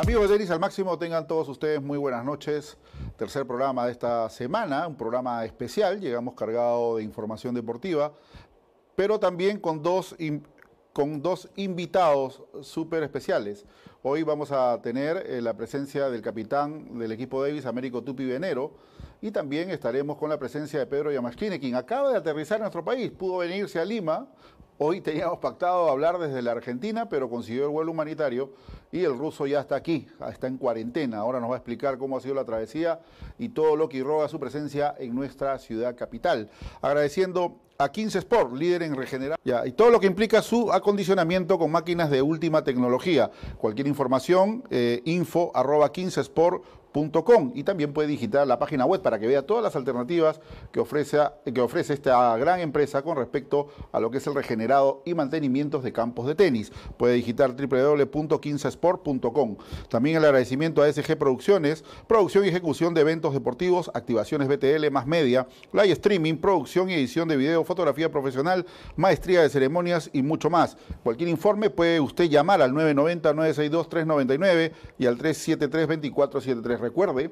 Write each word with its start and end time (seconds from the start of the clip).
Amigos 0.00 0.28
de 0.28 0.36
Tenis 0.36 0.50
al 0.52 0.60
Máximo, 0.60 0.96
tengan 0.96 1.26
todos 1.26 1.48
ustedes 1.48 1.82
muy 1.82 1.98
buenas 1.98 2.24
noches. 2.24 2.76
Tercer 3.16 3.44
programa 3.44 3.84
de 3.84 3.90
esta 3.90 4.30
semana, 4.30 4.86
un 4.86 4.94
programa 4.94 5.44
especial. 5.44 6.00
Llegamos 6.00 6.34
cargado 6.34 6.98
de 6.98 7.02
información 7.02 7.52
deportiva, 7.52 8.12
pero 8.94 9.18
también 9.18 9.58
con 9.58 9.82
dos, 9.82 10.14
con 10.92 11.20
dos 11.20 11.48
invitados 11.56 12.44
súper 12.62 13.02
especiales. 13.02 13.66
Hoy 14.04 14.22
vamos 14.22 14.52
a 14.52 14.80
tener 14.80 15.16
eh, 15.26 15.42
la 15.42 15.56
presencia 15.56 16.08
del 16.08 16.22
capitán 16.22 16.96
del 16.96 17.10
equipo 17.10 17.42
Davis, 17.42 17.66
Américo 17.66 18.04
Tupi 18.04 18.24
Venero, 18.24 18.74
y 19.20 19.32
también 19.32 19.68
estaremos 19.70 20.16
con 20.16 20.30
la 20.30 20.38
presencia 20.38 20.78
de 20.78 20.86
Pedro 20.86 21.10
Yamashkine, 21.10 21.58
quien 21.58 21.74
acaba 21.74 22.12
de 22.12 22.18
aterrizar 22.18 22.58
en 22.58 22.62
nuestro 22.62 22.84
país. 22.84 23.10
Pudo 23.10 23.38
venirse 23.38 23.80
a 23.80 23.84
Lima 23.84 24.28
Hoy 24.80 25.00
teníamos 25.00 25.40
pactado 25.40 25.90
hablar 25.90 26.18
desde 26.18 26.40
la 26.40 26.52
Argentina, 26.52 27.08
pero 27.08 27.28
consiguió 27.28 27.64
el 27.64 27.70
vuelo 27.70 27.90
humanitario 27.90 28.52
y 28.92 29.02
el 29.02 29.18
ruso 29.18 29.44
ya 29.44 29.58
está 29.58 29.74
aquí, 29.74 30.06
está 30.30 30.46
en 30.46 30.56
cuarentena. 30.56 31.18
Ahora 31.18 31.40
nos 31.40 31.50
va 31.50 31.54
a 31.54 31.58
explicar 31.58 31.98
cómo 31.98 32.16
ha 32.16 32.20
sido 32.20 32.36
la 32.36 32.44
travesía 32.44 33.00
y 33.40 33.48
todo 33.48 33.74
lo 33.74 33.88
que 33.88 33.96
irroga 33.96 34.28
su 34.28 34.38
presencia 34.38 34.94
en 34.96 35.16
nuestra 35.16 35.58
ciudad 35.58 35.96
capital. 35.96 36.48
Agradeciendo 36.80 37.56
a 37.76 37.90
15 37.90 38.20
Sport, 38.20 38.52
líder 38.54 38.84
en 38.84 38.94
regenerar, 38.94 39.36
y 39.64 39.72
todo 39.72 39.90
lo 39.90 39.98
que 39.98 40.06
implica 40.06 40.42
su 40.42 40.72
acondicionamiento 40.72 41.58
con 41.58 41.72
máquinas 41.72 42.08
de 42.08 42.22
última 42.22 42.62
tecnología. 42.62 43.32
Cualquier 43.56 43.88
información, 43.88 44.62
eh, 44.70 45.02
info 45.06 45.50
arroba 45.56 45.90
15 45.90 46.20
Sport 46.20 46.62
y 47.54 47.62
también 47.62 47.92
puede 47.92 48.08
digitar 48.08 48.44
la 48.46 48.58
página 48.58 48.84
web 48.84 49.00
para 49.02 49.20
que 49.20 49.26
vea 49.26 49.42
todas 49.42 49.62
las 49.62 49.76
alternativas 49.76 50.40
que 50.72 50.80
ofrece, 50.80 51.18
que 51.54 51.60
ofrece 51.60 51.92
esta 51.94 52.36
gran 52.36 52.58
empresa 52.60 53.02
con 53.02 53.16
respecto 53.16 53.68
a 53.92 54.00
lo 54.00 54.10
que 54.10 54.18
es 54.18 54.26
el 54.26 54.34
regenerado 54.34 55.02
y 55.04 55.14
mantenimiento 55.14 55.80
de 55.80 55.92
campos 55.92 56.26
de 56.26 56.34
tenis. 56.34 56.72
Puede 56.96 57.14
digitar 57.14 57.54
www.15sport.com. 57.54 59.56
También 59.88 60.16
el 60.16 60.24
agradecimiento 60.24 60.82
a 60.82 60.92
SG 60.92 61.16
Producciones, 61.16 61.84
producción 62.06 62.44
y 62.44 62.48
ejecución 62.48 62.94
de 62.94 63.02
eventos 63.02 63.32
deportivos, 63.32 63.92
activaciones 63.94 64.48
BTL 64.48 64.90
más 64.90 65.06
media, 65.06 65.46
live 65.72 65.92
streaming, 65.92 66.34
producción 66.36 66.90
y 66.90 66.94
edición 66.94 67.28
de 67.28 67.36
video, 67.36 67.62
fotografía 67.64 68.10
profesional, 68.10 68.66
maestría 68.96 69.42
de 69.42 69.50
ceremonias 69.50 70.10
y 70.12 70.22
mucho 70.22 70.50
más. 70.50 70.76
Cualquier 71.04 71.28
informe 71.28 71.70
puede 71.70 72.00
usted 72.00 72.28
llamar 72.28 72.60
al 72.60 72.72
990-962-399 72.72 74.72
y 74.98 75.06
al 75.06 75.16
373-2473 75.18 76.80
recuerde 76.88 77.30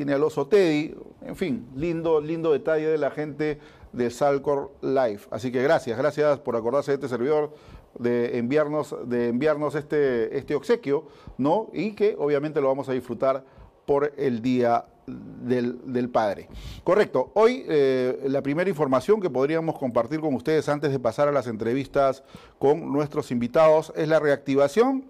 tiene 0.00 0.14
al 0.14 0.22
oso 0.22 0.46
Teddy, 0.46 0.94
en 1.26 1.36
fin, 1.36 1.68
lindo, 1.76 2.22
lindo 2.22 2.52
detalle 2.52 2.86
de 2.86 2.96
la 2.96 3.10
gente 3.10 3.58
de 3.92 4.08
Salcor 4.08 4.72
Life. 4.80 5.28
Así 5.30 5.52
que 5.52 5.62
gracias, 5.62 5.98
gracias 5.98 6.38
por 6.38 6.56
acordarse 6.56 6.92
de 6.92 6.94
este 6.94 7.08
servidor, 7.08 7.52
de 7.98 8.38
enviarnos, 8.38 8.96
de 9.04 9.28
enviarnos 9.28 9.74
este, 9.74 10.38
este 10.38 10.54
obsequio, 10.54 11.04
¿no? 11.36 11.68
Y 11.74 11.92
que 11.92 12.16
obviamente 12.18 12.62
lo 12.62 12.68
vamos 12.68 12.88
a 12.88 12.94
disfrutar 12.94 13.44
por 13.84 14.14
el 14.16 14.40
Día 14.40 14.86
del, 15.06 16.08
Padre. 16.10 16.48
Correcto. 16.82 17.30
Hoy 17.34 17.66
eh, 17.68 18.22
la 18.24 18.40
primera 18.40 18.70
información 18.70 19.20
que 19.20 19.28
podríamos 19.28 19.78
compartir 19.78 20.20
con 20.20 20.32
ustedes 20.32 20.66
antes 20.70 20.92
de 20.92 20.98
pasar 20.98 21.28
a 21.28 21.32
las 21.32 21.46
entrevistas 21.46 22.24
con 22.58 22.90
nuestros 22.90 23.30
invitados 23.30 23.92
es 23.96 24.08
la 24.08 24.18
reactivación 24.18 25.09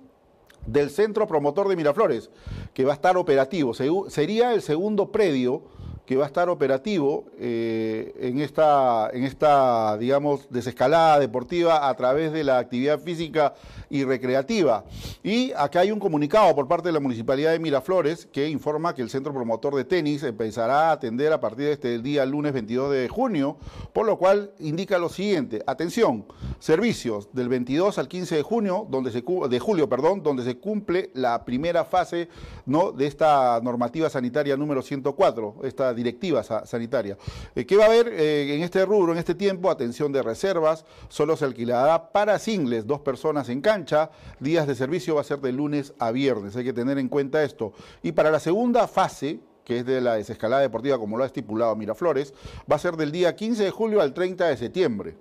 del 0.66 0.90
Centro 0.90 1.26
Promotor 1.26 1.68
de 1.68 1.76
Miraflores, 1.76 2.30
que 2.74 2.84
va 2.84 2.92
a 2.92 2.94
estar 2.94 3.16
operativo. 3.16 3.72
Sería 4.08 4.52
el 4.52 4.62
segundo 4.62 5.10
predio 5.10 5.62
que 6.10 6.16
va 6.16 6.24
a 6.24 6.26
estar 6.26 6.48
operativo 6.48 7.26
eh, 7.38 8.12
en, 8.18 8.40
esta, 8.40 9.10
en 9.12 9.22
esta, 9.22 9.96
digamos, 9.96 10.48
desescalada 10.50 11.20
deportiva 11.20 11.88
a 11.88 11.94
través 11.94 12.32
de 12.32 12.42
la 12.42 12.58
actividad 12.58 12.98
física 12.98 13.54
y 13.88 14.02
recreativa. 14.02 14.84
Y 15.22 15.52
acá 15.52 15.80
hay 15.80 15.92
un 15.92 16.00
comunicado 16.00 16.52
por 16.56 16.66
parte 16.66 16.88
de 16.88 16.94
la 16.94 16.98
Municipalidad 16.98 17.52
de 17.52 17.60
Miraflores 17.60 18.26
que 18.26 18.48
informa 18.48 18.92
que 18.92 19.02
el 19.02 19.08
Centro 19.08 19.32
Promotor 19.32 19.76
de 19.76 19.84
Tenis 19.84 20.24
empezará 20.24 20.88
a 20.88 20.92
atender 20.94 21.32
a 21.32 21.38
partir 21.38 21.66
de 21.66 21.72
este 21.74 21.98
día 22.00 22.26
lunes 22.26 22.54
22 22.54 22.90
de 22.90 23.08
junio, 23.08 23.56
por 23.92 24.04
lo 24.04 24.18
cual 24.18 24.50
indica 24.58 24.98
lo 24.98 25.10
siguiente, 25.10 25.62
atención, 25.64 26.24
servicios 26.58 27.32
del 27.32 27.48
22 27.48 27.98
al 27.98 28.08
15 28.08 28.34
de 28.34 28.42
junio, 28.42 28.84
donde 28.90 29.12
se, 29.12 29.22
de 29.48 29.60
julio, 29.60 29.88
perdón, 29.88 30.24
donde 30.24 30.42
se 30.42 30.58
cumple 30.58 31.10
la 31.14 31.44
primera 31.44 31.84
fase 31.84 32.28
¿no? 32.66 32.90
de 32.90 33.06
esta 33.06 33.60
normativa 33.62 34.10
sanitaria 34.10 34.56
número 34.56 34.82
104, 34.82 35.60
esta 35.62 35.94
directiva 36.00 36.42
sanitaria. 36.42 37.16
Eh, 37.54 37.66
¿Qué 37.66 37.76
va 37.76 37.84
a 37.84 37.86
haber 37.86 38.08
eh, 38.08 38.54
en 38.54 38.62
este 38.62 38.84
rubro, 38.84 39.12
en 39.12 39.18
este 39.18 39.34
tiempo? 39.34 39.70
Atención 39.70 40.12
de 40.12 40.22
reservas, 40.22 40.84
solo 41.08 41.36
se 41.36 41.44
alquilará 41.44 42.10
para 42.10 42.38
singles, 42.38 42.86
dos 42.86 43.00
personas 43.00 43.48
en 43.48 43.60
cancha, 43.60 44.10
días 44.38 44.66
de 44.66 44.74
servicio 44.74 45.14
va 45.14 45.20
a 45.20 45.24
ser 45.24 45.40
de 45.40 45.52
lunes 45.52 45.92
a 45.98 46.10
viernes, 46.10 46.56
hay 46.56 46.64
que 46.64 46.72
tener 46.72 46.98
en 46.98 47.08
cuenta 47.08 47.42
esto. 47.42 47.72
Y 48.02 48.12
para 48.12 48.30
la 48.30 48.40
segunda 48.40 48.88
fase, 48.88 49.40
que 49.64 49.78
es 49.78 49.86
de 49.86 50.00
la 50.00 50.14
desescalada 50.14 50.62
deportiva, 50.62 50.98
como 50.98 51.16
lo 51.16 51.24
ha 51.24 51.26
estipulado 51.26 51.76
Miraflores, 51.76 52.32
va 52.70 52.76
a 52.76 52.78
ser 52.78 52.96
del 52.96 53.12
día 53.12 53.36
15 53.36 53.64
de 53.64 53.70
julio 53.70 54.00
al 54.00 54.14
30 54.14 54.48
de 54.48 54.56
septiembre. 54.56 55.16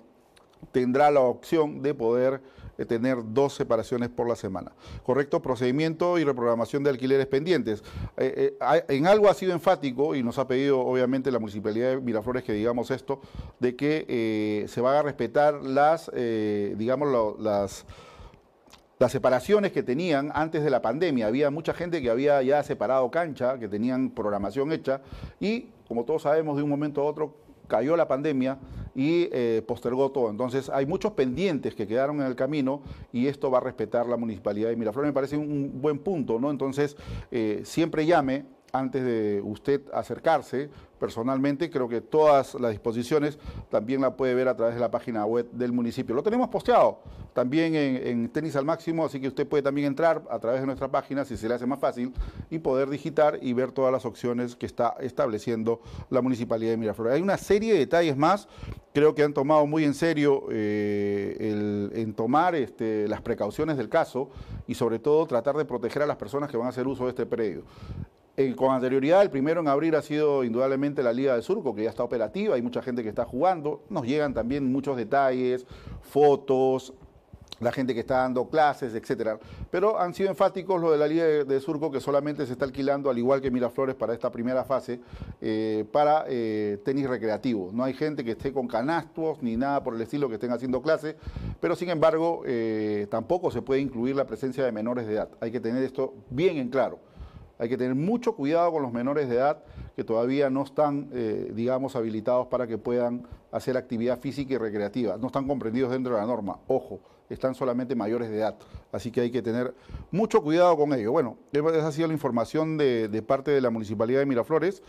tendrá 0.70 1.10
la 1.10 1.18
opción 1.18 1.82
de 1.82 1.94
poder 1.94 2.42
tener 2.84 3.18
dos 3.32 3.54
separaciones 3.54 4.08
por 4.10 4.28
la 4.28 4.36
semana. 4.36 4.72
Correcto 5.02 5.40
procedimiento 5.40 6.18
y 6.18 6.24
reprogramación 6.24 6.82
de 6.82 6.90
alquileres 6.90 7.26
pendientes. 7.26 7.82
Eh, 8.16 8.58
en 8.88 9.06
algo 9.06 9.30
ha 9.30 9.34
sido 9.34 9.52
enfático 9.52 10.14
y 10.14 10.22
nos 10.22 10.38
ha 10.38 10.46
pedido 10.46 10.80
obviamente 10.80 11.30
la 11.30 11.38
Municipalidad 11.38 11.90
de 11.90 12.00
Miraflores 12.00 12.44
que 12.44 12.52
digamos 12.52 12.90
esto, 12.90 13.20
de 13.60 13.76
que 13.76 14.66
se 14.68 14.80
van 14.80 14.96
a 14.96 15.02
respetar 15.02 15.62
las, 15.62 16.10
digamos, 16.12 17.38
las 17.40 17.86
las 18.98 19.12
separaciones 19.12 19.72
que 19.72 19.82
tenían 19.82 20.30
antes 20.34 20.64
de 20.64 20.70
la 20.70 20.80
pandemia. 20.80 21.26
Había 21.26 21.50
mucha 21.50 21.74
gente 21.74 22.00
que 22.00 22.10
había 22.10 22.42
ya 22.42 22.62
separado 22.62 23.10
cancha, 23.10 23.58
que 23.58 23.68
tenían 23.68 24.10
programación 24.10 24.72
hecha 24.72 25.02
y, 25.38 25.68
como 25.86 26.04
todos 26.04 26.22
sabemos, 26.22 26.56
de 26.56 26.62
un 26.62 26.70
momento 26.70 27.02
a 27.02 27.04
otro 27.04 27.34
cayó 27.66 27.96
la 27.96 28.08
pandemia 28.08 28.58
y 28.94 29.28
eh, 29.30 29.62
postergó 29.66 30.10
todo. 30.10 30.30
Entonces 30.30 30.70
hay 30.70 30.86
muchos 30.86 31.12
pendientes 31.12 31.74
que 31.74 31.86
quedaron 31.86 32.20
en 32.20 32.26
el 32.26 32.34
camino 32.34 32.82
y 33.12 33.26
esto 33.26 33.50
va 33.50 33.58
a 33.58 33.60
respetar 33.60 34.06
la 34.06 34.16
municipalidad 34.16 34.70
de 34.70 34.76
Miraflores. 34.76 35.10
Me 35.10 35.14
parece 35.14 35.36
un 35.36 35.80
buen 35.80 35.98
punto, 35.98 36.38
¿no? 36.40 36.50
Entonces 36.50 36.96
eh, 37.30 37.60
siempre 37.64 38.06
llame 38.06 38.44
antes 38.72 39.04
de 39.04 39.40
usted 39.44 39.82
acercarse 39.92 40.70
personalmente. 40.98 41.70
Creo 41.70 41.88
que 41.88 42.00
todas 42.00 42.54
las 42.54 42.70
disposiciones 42.70 43.38
también 43.70 44.00
la 44.00 44.16
puede 44.16 44.34
ver 44.34 44.48
a 44.48 44.56
través 44.56 44.74
de 44.74 44.80
la 44.80 44.90
página 44.90 45.24
web 45.24 45.50
del 45.52 45.72
municipio. 45.72 46.14
Lo 46.14 46.22
tenemos 46.22 46.48
posteado 46.48 47.00
también 47.32 47.74
en, 47.74 48.30
Tenis 48.30 48.56
al 48.56 48.64
Máximo, 48.64 49.04
así 49.04 49.20
que 49.20 49.28
usted 49.28 49.46
puede 49.46 49.62
también 49.62 49.86
entrar 49.86 50.22
a 50.30 50.38
través 50.38 50.60
de 50.60 50.66
nuestra 50.66 50.88
página 50.88 51.24
si 51.24 51.36
se 51.36 51.48
le 51.48 51.54
hace 51.54 51.66
más 51.66 51.78
fácil 51.78 52.14
y 52.48 52.58
poder 52.58 52.88
digitar 52.88 53.38
y 53.42 53.52
ver 53.52 53.72
todas 53.72 53.92
las 53.92 54.06
opciones 54.06 54.56
que 54.56 54.64
está 54.64 54.94
estableciendo 55.00 55.82
la 56.08 56.22
Municipalidad 56.22 56.70
de 56.70 56.76
Miraflores. 56.78 57.14
Hay 57.14 57.22
una 57.22 57.36
serie 57.36 57.74
de 57.74 57.80
detalles 57.80 58.16
más, 58.16 58.48
creo 58.94 59.14
que 59.14 59.22
han 59.22 59.34
tomado 59.34 59.66
muy 59.66 59.84
en 59.84 59.92
serio 59.92 60.46
eh, 60.50 61.92
en 61.94 62.14
tomar 62.14 62.54
este, 62.54 63.06
las 63.06 63.20
precauciones 63.20 63.76
del 63.76 63.90
caso 63.90 64.30
y 64.66 64.74
sobre 64.74 64.98
todo 64.98 65.26
tratar 65.26 65.56
de 65.56 65.66
proteger 65.66 66.02
a 66.02 66.06
las 66.06 66.16
personas 66.16 66.50
que 66.50 66.56
van 66.56 66.66
a 66.66 66.70
hacer 66.70 66.86
uso 66.86 67.04
de 67.04 67.10
este 67.10 67.26
predio. 67.26 67.64
Eh, 68.38 68.54
con 68.54 68.70
anterioridad, 68.70 69.22
el 69.22 69.30
primero 69.30 69.62
en 69.62 69.68
abrir 69.68 69.96
ha 69.96 70.02
sido 70.02 70.44
indudablemente 70.44 71.02
la 71.02 71.14
Liga 71.14 71.34
de 71.34 71.40
Surco, 71.40 71.74
que 71.74 71.84
ya 71.84 71.88
está 71.88 72.02
operativa, 72.02 72.54
hay 72.54 72.60
mucha 72.60 72.82
gente 72.82 73.02
que 73.02 73.08
está 73.08 73.24
jugando, 73.24 73.80
nos 73.88 74.06
llegan 74.06 74.34
también 74.34 74.70
muchos 74.70 74.98
detalles, 74.98 75.64
fotos, 76.02 76.92
la 77.60 77.72
gente 77.72 77.94
que 77.94 78.00
está 78.00 78.18
dando 78.18 78.50
clases, 78.50 78.94
etcétera. 78.94 79.38
Pero 79.70 79.98
han 79.98 80.12
sido 80.12 80.28
enfáticos 80.28 80.78
lo 80.82 80.92
de 80.92 80.98
la 80.98 81.08
Liga 81.08 81.24
de, 81.24 81.60
Surco, 81.60 81.90
que 81.90 81.98
solamente 81.98 82.44
se 82.44 82.52
está 82.52 82.66
alquilando, 82.66 83.08
al 83.08 83.16
igual 83.16 83.40
que 83.40 83.50
Miraflores, 83.50 83.94
para 83.94 84.12
esta 84.12 84.30
primera 84.30 84.64
fase, 84.64 85.00
eh, 85.40 85.86
para 85.90 86.26
eh, 86.28 86.78
tenis 86.84 87.08
recreativo. 87.08 87.70
No 87.72 87.84
hay 87.84 87.94
gente 87.94 88.22
que 88.22 88.32
esté 88.32 88.52
con 88.52 88.68
canastos 88.68 89.42
ni 89.42 89.56
nada 89.56 89.82
por 89.82 89.94
el 89.94 90.02
estilo 90.02 90.28
que 90.28 90.34
estén 90.34 90.52
haciendo 90.52 90.82
clases, 90.82 91.16
pero 91.58 91.74
sin 91.74 91.88
embargo, 91.88 92.42
tampoco 93.08 93.50
se 93.50 93.62
puede 93.62 93.80
incluir 93.80 94.14
la 94.14 94.26
presencia 94.26 94.62
de 94.62 94.72
menores 94.72 95.06
de 95.06 95.14
edad. 95.14 95.30
Hay 95.40 95.50
que 95.50 95.60
tener 95.60 95.82
esto 95.82 96.12
bien 96.28 96.58
en 96.58 96.68
claro. 96.68 97.05
Hay 97.58 97.68
que 97.68 97.76
tener 97.76 97.94
mucho 97.94 98.34
cuidado 98.34 98.72
con 98.72 98.82
los 98.82 98.92
menores 98.92 99.28
de 99.28 99.36
edad 99.36 99.62
que 99.94 100.04
todavía 100.04 100.50
no 100.50 100.62
están, 100.62 101.08
eh, 101.12 101.50
digamos, 101.54 101.96
habilitados 101.96 102.48
para 102.48 102.66
que 102.66 102.76
puedan 102.76 103.26
hacer 103.50 103.76
actividad 103.76 104.18
física 104.18 104.54
y 104.54 104.58
recreativa. 104.58 105.16
No 105.16 105.28
están 105.28 105.46
comprendidos 105.46 105.90
dentro 105.90 106.14
de 106.14 106.20
la 106.20 106.26
norma. 106.26 106.58
Ojo, 106.66 107.00
están 107.30 107.54
solamente 107.54 107.94
mayores 107.94 108.28
de 108.28 108.38
edad. 108.38 108.56
Así 108.92 109.10
que 109.10 109.22
hay 109.22 109.30
que 109.30 109.42
tener 109.42 109.74
mucho 110.10 110.42
cuidado 110.42 110.76
con 110.76 110.92
ello. 110.92 111.12
Bueno, 111.12 111.38
esa 111.52 111.88
ha 111.88 111.92
sido 111.92 112.08
la 112.08 112.14
información 112.14 112.76
de, 112.76 113.24
parte 113.26 113.50
de 113.50 113.60
la 113.60 113.70
Municipalidad 113.70 114.20
de 114.20 114.26
Miraflores. 114.26 114.82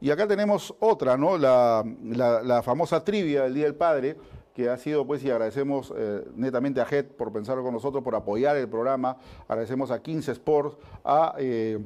Y 0.00 0.10
acá 0.10 0.26
tenemos 0.26 0.74
otra, 0.80 1.16
¿no? 1.16 1.38
La, 1.38 2.62
famosa 2.64 3.04
trivia 3.04 3.44
del 3.44 3.54
Día 3.54 3.64
del 3.64 3.74
Padre 3.74 4.16
que 4.54 4.68
ha 4.68 4.76
sido, 4.76 5.06
pues, 5.06 5.22
y 5.22 5.30
agradecemos 5.30 5.94
eh, 5.96 6.24
netamente 6.34 6.80
a 6.80 6.84
JET 6.84 7.12
por 7.12 7.32
pensar 7.32 7.58
con 7.58 7.72
nosotros, 7.72 8.02
por 8.02 8.16
apoyar 8.16 8.56
el 8.56 8.68
programa, 8.68 9.16
agradecemos 9.46 9.92
a 9.92 10.02
15 10.02 10.32
Sports, 10.32 10.76
a 11.04 11.36
eh, 11.38 11.78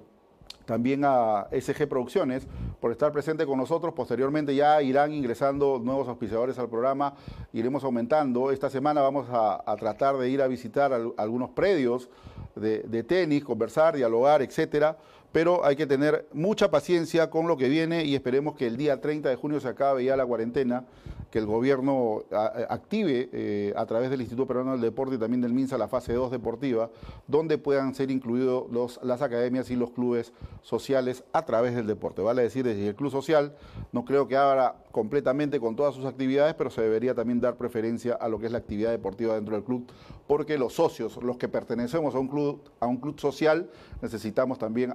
también 0.64 1.02
a 1.04 1.48
SG 1.50 1.86
Producciones 1.88 2.46
por 2.80 2.92
estar 2.92 3.12
presente 3.12 3.46
con 3.46 3.58
nosotros. 3.58 3.94
Posteriormente 3.94 4.54
ya 4.54 4.80
irán 4.82 5.12
ingresando 5.12 5.80
nuevos 5.82 6.08
auspiciadores 6.08 6.58
al 6.58 6.68
programa, 6.68 7.14
iremos 7.52 7.84
aumentando. 7.84 8.50
Esta 8.50 8.70
semana 8.70 9.00
vamos 9.00 9.26
a, 9.30 9.62
tratar 9.78 10.16
de 10.16 10.28
ir 10.28 10.42
a 10.42 10.48
visitar 10.48 10.92
algunos 11.16 11.50
predios 11.50 12.08
de, 12.54 13.04
tenis, 13.04 13.44
conversar, 13.44 13.96
dialogar, 13.96 14.42
etcétera. 14.42 14.96
Pero 15.32 15.64
hay 15.64 15.76
que 15.76 15.86
tener 15.86 16.28
mucha 16.32 16.70
paciencia 16.70 17.30
con 17.30 17.48
lo 17.48 17.56
que 17.56 17.68
viene 17.68 18.04
y 18.04 18.14
esperemos 18.14 18.54
que 18.54 18.66
el 18.66 18.76
día 18.76 19.00
30 19.00 19.28
de 19.28 19.36
junio 19.36 19.60
se 19.60 19.68
acabe 19.68 20.04
ya 20.04 20.16
la 20.16 20.26
cuarentena 20.26 20.84
que 21.32 21.38
el 21.38 21.46
gobierno 21.46 22.24
active 22.68 23.30
eh, 23.32 23.72
a 23.74 23.86
través 23.86 24.10
del 24.10 24.20
Instituto 24.20 24.46
Peruano 24.46 24.72
del 24.72 24.82
Deporte 24.82 25.14
y 25.14 25.18
también 25.18 25.40
del 25.40 25.54
MINSA 25.54 25.78
la 25.78 25.88
fase 25.88 26.12
2 26.12 26.30
deportiva, 26.30 26.90
donde 27.26 27.56
puedan 27.56 27.94
ser 27.94 28.10
incluidos 28.10 29.00
las 29.02 29.22
academias 29.22 29.70
y 29.70 29.76
los 29.76 29.92
clubes 29.92 30.34
sociales 30.60 31.24
a 31.32 31.46
través 31.46 31.74
del 31.74 31.86
deporte. 31.86 32.20
Vale 32.20 32.42
decir, 32.42 32.66
desde 32.66 32.86
el 32.86 32.94
club 32.94 33.10
social 33.10 33.56
no 33.92 34.04
creo 34.04 34.28
que 34.28 34.36
abra 34.36 34.76
completamente 34.90 35.58
con 35.58 35.74
todas 35.74 35.94
sus 35.94 36.04
actividades, 36.04 36.54
pero 36.54 36.68
se 36.68 36.82
debería 36.82 37.14
también 37.14 37.40
dar 37.40 37.56
preferencia 37.56 38.12
a 38.12 38.28
lo 38.28 38.38
que 38.38 38.46
es 38.46 38.52
la 38.52 38.58
actividad 38.58 38.90
deportiva 38.90 39.34
dentro 39.34 39.54
del 39.54 39.64
club, 39.64 39.90
porque 40.26 40.58
los 40.58 40.74
socios, 40.74 41.18
los 41.22 41.38
que 41.38 41.48
pertenecemos 41.48 42.14
a 42.14 42.18
un 42.18 42.28
club, 42.28 42.60
a 42.78 42.86
un 42.86 42.98
club 42.98 43.18
social, 43.18 43.70
necesitamos 44.02 44.58
también 44.58 44.92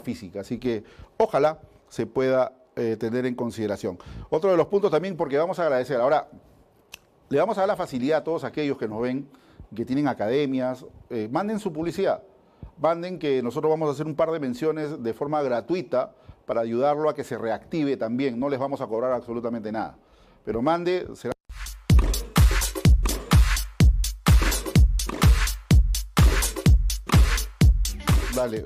física. 0.00 0.40
Así 0.40 0.58
que 0.58 0.84
ojalá 1.16 1.60
se 1.88 2.06
pueda 2.06 2.52
eh, 2.76 2.96
tener 2.98 3.26
en 3.26 3.34
consideración. 3.34 3.98
Otro 4.30 4.50
de 4.50 4.56
los 4.56 4.66
puntos 4.66 4.90
también, 4.90 5.16
porque 5.16 5.38
vamos 5.38 5.58
a 5.58 5.64
agradecer, 5.64 6.00
ahora, 6.00 6.28
le 7.28 7.38
vamos 7.38 7.56
a 7.58 7.62
dar 7.62 7.68
la 7.68 7.76
facilidad 7.76 8.18
a 8.18 8.24
todos 8.24 8.44
aquellos 8.44 8.78
que 8.78 8.88
nos 8.88 9.00
ven, 9.00 9.28
que 9.74 9.84
tienen 9.84 10.08
academias, 10.08 10.84
eh, 11.10 11.28
manden 11.30 11.58
su 11.58 11.72
publicidad, 11.72 12.22
manden 12.80 13.18
que 13.18 13.42
nosotros 13.42 13.70
vamos 13.70 13.88
a 13.88 13.92
hacer 13.92 14.06
un 14.06 14.14
par 14.14 14.30
de 14.30 14.40
menciones 14.40 15.02
de 15.02 15.14
forma 15.14 15.42
gratuita 15.42 16.12
para 16.46 16.60
ayudarlo 16.60 17.08
a 17.08 17.14
que 17.14 17.24
se 17.24 17.38
reactive 17.38 17.96
también, 17.96 18.38
no 18.38 18.48
les 18.48 18.58
vamos 18.58 18.80
a 18.80 18.86
cobrar 18.86 19.12
absolutamente 19.12 19.72
nada, 19.72 19.96
pero 20.44 20.62
mande, 20.62 21.06
será 21.14 21.33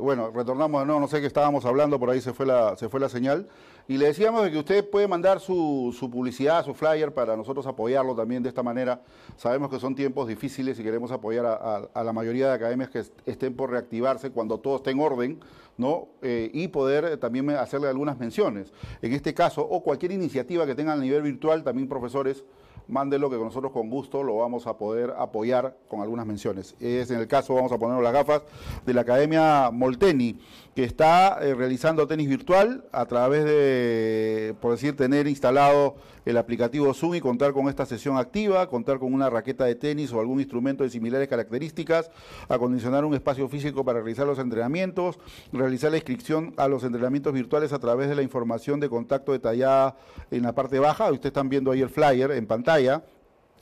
Bueno, 0.00 0.30
retornamos 0.30 0.80
de 0.80 0.86
no 0.86 1.06
sé 1.06 1.20
qué 1.20 1.26
estábamos 1.26 1.64
hablando, 1.64 2.00
por 2.00 2.10
ahí 2.10 2.20
se 2.20 2.32
fue 2.32 2.46
la, 2.46 2.76
se 2.76 2.88
fue 2.88 2.98
la 2.98 3.08
señal. 3.08 3.46
Y 3.86 3.96
le 3.96 4.06
decíamos 4.06 4.48
que 4.50 4.58
usted 4.58 4.90
puede 4.90 5.06
mandar 5.06 5.40
su, 5.40 5.96
publicidad, 6.10 6.64
su 6.64 6.74
flyer 6.74 7.14
para 7.14 7.36
nosotros 7.36 7.66
apoyarlo 7.66 8.14
también 8.14 8.42
de 8.42 8.48
esta 8.48 8.62
manera. 8.62 9.00
Sabemos 9.36 9.70
que 9.70 9.78
son 9.78 9.94
tiempos 9.94 10.26
difíciles 10.26 10.78
y 10.78 10.82
queremos 10.82 11.12
apoyar 11.12 11.46
a, 11.46 12.02
la 12.02 12.12
mayoría 12.12 12.48
de 12.48 12.54
academias 12.54 12.90
que 12.90 13.04
estén 13.24 13.54
por 13.54 13.70
reactivarse 13.70 14.30
cuando 14.30 14.58
todo 14.58 14.76
esté 14.76 14.90
en 14.90 15.00
orden, 15.00 15.40
¿no? 15.76 16.08
Eh, 16.22 16.50
y 16.52 16.68
poder 16.68 17.16
también 17.18 17.48
hacerle 17.50 17.88
algunas 17.88 18.18
menciones. 18.18 18.72
En 19.00 19.12
este 19.12 19.32
caso, 19.32 19.62
o 19.62 19.82
cualquier 19.82 20.12
iniciativa 20.12 20.66
que 20.66 20.74
tengan 20.74 20.98
a 20.98 21.02
nivel 21.02 21.22
virtual, 21.22 21.62
también 21.62 21.88
profesores 21.88 22.44
mándelo 22.88 23.30
que 23.30 23.36
nosotros 23.36 23.72
con 23.72 23.90
gusto 23.90 24.22
lo 24.22 24.36
vamos 24.36 24.66
a 24.66 24.76
poder 24.76 25.14
apoyar 25.16 25.76
con 25.88 26.00
algunas 26.00 26.26
menciones. 26.26 26.74
Es 26.80 27.10
en 27.10 27.20
el 27.20 27.28
caso, 27.28 27.54
vamos 27.54 27.70
a 27.70 27.78
poner 27.78 28.02
las 28.02 28.12
gafas 28.12 28.42
de 28.84 28.94
la 28.94 29.02
Academia 29.02 29.70
Molteni, 29.70 30.38
que 30.78 30.84
está 30.84 31.40
eh, 31.40 31.56
realizando 31.56 32.06
tenis 32.06 32.28
virtual 32.28 32.84
a 32.92 33.04
través 33.06 33.44
de, 33.44 34.54
por 34.60 34.70
decir, 34.70 34.94
tener 34.94 35.26
instalado 35.26 35.96
el 36.24 36.36
aplicativo 36.36 36.94
Zoom 36.94 37.16
y 37.16 37.20
contar 37.20 37.52
con 37.52 37.68
esta 37.68 37.84
sesión 37.84 38.16
activa, 38.16 38.68
contar 38.68 39.00
con 39.00 39.12
una 39.12 39.28
raqueta 39.28 39.64
de 39.64 39.74
tenis 39.74 40.12
o 40.12 40.20
algún 40.20 40.38
instrumento 40.38 40.84
de 40.84 40.90
similares 40.90 41.26
características, 41.26 42.12
acondicionar 42.48 43.04
un 43.04 43.14
espacio 43.14 43.48
físico 43.48 43.84
para 43.84 43.98
realizar 43.98 44.24
los 44.24 44.38
entrenamientos, 44.38 45.18
realizar 45.52 45.90
la 45.90 45.96
inscripción 45.96 46.54
a 46.56 46.68
los 46.68 46.84
entrenamientos 46.84 47.32
virtuales 47.32 47.72
a 47.72 47.80
través 47.80 48.08
de 48.08 48.14
la 48.14 48.22
información 48.22 48.78
de 48.78 48.88
contacto 48.88 49.32
detallada 49.32 49.96
en 50.30 50.44
la 50.44 50.54
parte 50.54 50.78
baja. 50.78 51.10
Ustedes 51.10 51.30
están 51.30 51.48
viendo 51.48 51.72
ahí 51.72 51.82
el 51.82 51.88
flyer 51.88 52.30
en 52.30 52.46
pantalla 52.46 53.02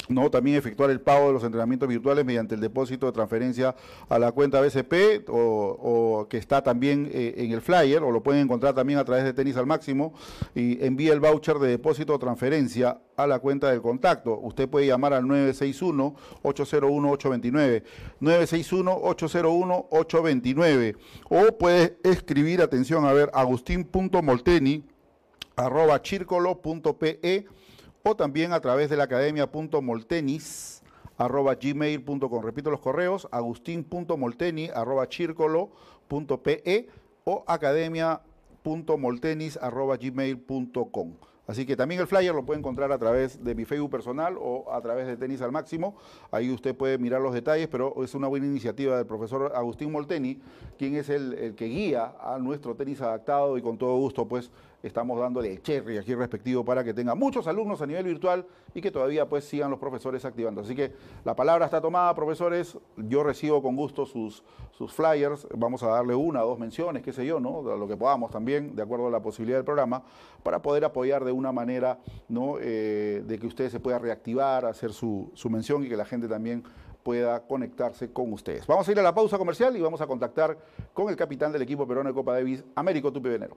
¿no? 0.09 0.31
También 0.31 0.57
efectuar 0.57 0.91
el 0.91 1.01
pago 1.01 1.29
de 1.29 1.33
los 1.33 1.45
entrenamientos 1.45 1.89
virtuales 1.89 2.25
mediante 2.25 2.55
el 2.55 2.61
depósito 2.61 3.07
de 3.07 3.13
transferencia 3.13 3.75
a 4.09 4.19
la 4.19 4.33
cuenta 4.33 4.61
BCP 4.61 5.29
o, 5.29 6.27
que 6.31 6.39
está 6.39 6.63
también 6.63 7.11
eh, 7.13 7.35
en 7.39 7.53
el 7.53 7.61
flyer 7.61 8.03
o 8.03 8.11
lo 8.11 8.23
pueden 8.23 8.43
encontrar 8.43 8.75
también 8.75 8.99
a 8.99 9.05
través 9.05 9.25
de 9.25 9.33
Tenis 9.33 9.57
al 9.57 9.67
Máximo 9.67 10.15
y 10.55 10.85
envíe 10.85 11.09
el 11.09 11.21
voucher 11.21 11.59
de 11.59 11.69
depósito 11.69 12.15
o 12.15 12.19
transferencia 12.19 13.01
a 13.17 13.27
la 13.27 13.39
cuenta 13.39 13.71
del 13.71 13.81
contacto. 13.81 14.39
Usted 14.39 14.69
puede 14.69 14.87
llamar 14.87 15.15
al 15.15 15.25
961-801-829, 15.25 17.83
961-801-829 18.21 20.97
o 21.29 21.59
puede 21.59 21.99
escribir, 22.05 22.63
atención, 22.63 23.05
a 23.07 23.13
ver, 23.13 23.31
agustín.molteni 23.33 24.85
arroba 25.57 26.01
chircolo.pe 26.03 27.47
o 28.09 28.15
también 28.15 28.53
a 28.53 28.61
través 28.61 28.89
de 28.89 28.97
la 28.97 29.03
academia.moltenis 29.03 30.85
arroba 31.19 31.57
gmail.com. 31.57 32.41
Repito 32.41 32.71
los 32.71 32.79
correos, 32.79 33.27
agustín.molteni 33.33 34.71
o 37.25 37.45
academia.moltenis 37.49 39.59
arroba 39.61 39.97
gmail.com. 39.97 41.15
Así 41.49 41.67
que 41.67 41.77
también 41.77 42.01
el 42.01 42.07
flyer 42.07 42.35
lo 42.35 42.45
puede 42.45 42.61
encontrar 42.61 42.93
a 42.93 42.99
través 42.99 43.43
de 43.43 43.57
mi 43.57 43.65
Facebook 43.65 43.91
personal 43.91 44.37
o 44.39 44.73
a 44.73 44.81
través 44.81 45.07
de 45.07 45.17
Tenis 45.17 45.43
al 45.43 45.53
Máximo. 45.53 45.97
Ahí 46.31 46.51
usted 46.51 46.77
puede 46.77 46.99
mirar 46.99 47.21
los 47.21 47.35
detalles, 47.35 47.69
pero 47.69 48.05
es 48.05 48.15
una 48.15 48.27
buena 48.27 48.47
iniciativa 48.47 48.97
del 48.97 49.07
profesor 49.07 49.53
Agustín 49.55 49.93
Molteni, 49.93 50.41
quien 50.77 50.97
es 50.97 51.09
el 51.09 51.55
que 51.57 51.67
guía 51.67 52.15
a 52.21 52.39
nuestro 52.39 52.75
tenis 52.75 53.01
adaptado 53.01 53.57
y 53.59 53.63
con 53.63 53.79
todo 53.79 53.97
gusto 53.97 54.27
pues 54.27 54.51
estamos 54.87 55.19
dándole 55.19 55.51
el 55.53 55.63
cherry 55.63 55.99
aquí 55.99 56.15
respectivo 56.15 56.65
para 56.65 56.85
que 56.85 56.95
tenga 56.95 57.15
muchos 57.15 57.47
alumnos 57.47 57.83
a 57.83 57.87
nivel 57.87 58.05
virtual 58.05 58.47
y 58.75 58.81
que 58.81 58.91
todavía 58.91 59.29
pues 59.29 59.45
sigan 59.45 59.71
los 59.71 59.79
profesores 59.79 60.25
activando. 60.25 60.61
Así 60.61 60.75
que 60.75 60.93
la 61.25 61.35
palabra 61.35 61.65
está 61.65 61.81
tomada, 61.81 62.15
profesores. 62.15 62.79
Yo 62.97 63.23
recibo 63.23 63.63
con 63.63 63.77
gusto 63.77 64.07
sus, 64.07 64.43
sus 64.73 64.93
flyers. 64.93 65.47
Vamos 65.55 65.83
a 65.83 65.89
darle 65.89 66.15
una 66.15 66.45
o 66.45 66.49
dos 66.49 66.59
menciones, 66.59 67.03
qué 67.03 67.13
sé 67.13 67.27
yo, 67.27 67.41
¿no? 67.41 67.63
Lo 67.63 67.89
que 67.89 67.97
podamos 67.97 68.31
también, 68.31 68.75
de 68.75 68.83
acuerdo 68.83 69.09
a 69.09 69.11
la 69.11 69.21
posibilidad 69.21 69.59
del 69.59 69.65
programa, 69.65 70.03
para 70.43 70.63
poder 70.63 70.85
apoyar 70.85 71.25
de 71.25 71.33
una 71.33 71.53
manera, 71.53 71.99
¿no? 72.29 72.57
Eh, 72.61 73.23
de 73.27 73.39
que 73.39 73.47
usted 73.47 73.71
se 73.71 73.81
pueda 73.81 73.99
reactivar, 73.99 74.65
hacer 74.65 74.93
su, 74.93 75.31
su 75.35 75.51
mención 75.51 75.85
y 75.85 75.89
que 75.89 75.97
la 75.97 76.05
gente 76.05 76.29
también 76.29 76.65
pueda 77.07 77.47
conectarse 77.47 78.13
con 78.13 78.33
ustedes. 78.33 78.67
Vamos 78.67 78.89
a 78.89 78.91
ir 78.91 78.99
a 78.99 79.03
la 79.03 79.15
pausa 79.15 79.39
comercial 79.39 79.77
y 79.77 79.81
vamos 79.81 80.01
a 80.01 80.09
contactar 80.09 80.59
con 80.93 81.09
el 81.09 81.15
capitán 81.15 81.53
del 81.53 81.63
equipo 81.63 81.87
peruano 81.87 82.11
de 82.11 82.15
Copa 82.15 82.33
Davis, 82.33 82.65
Américo 82.75 83.13
Tupi 83.13 83.29
Venero. 83.29 83.57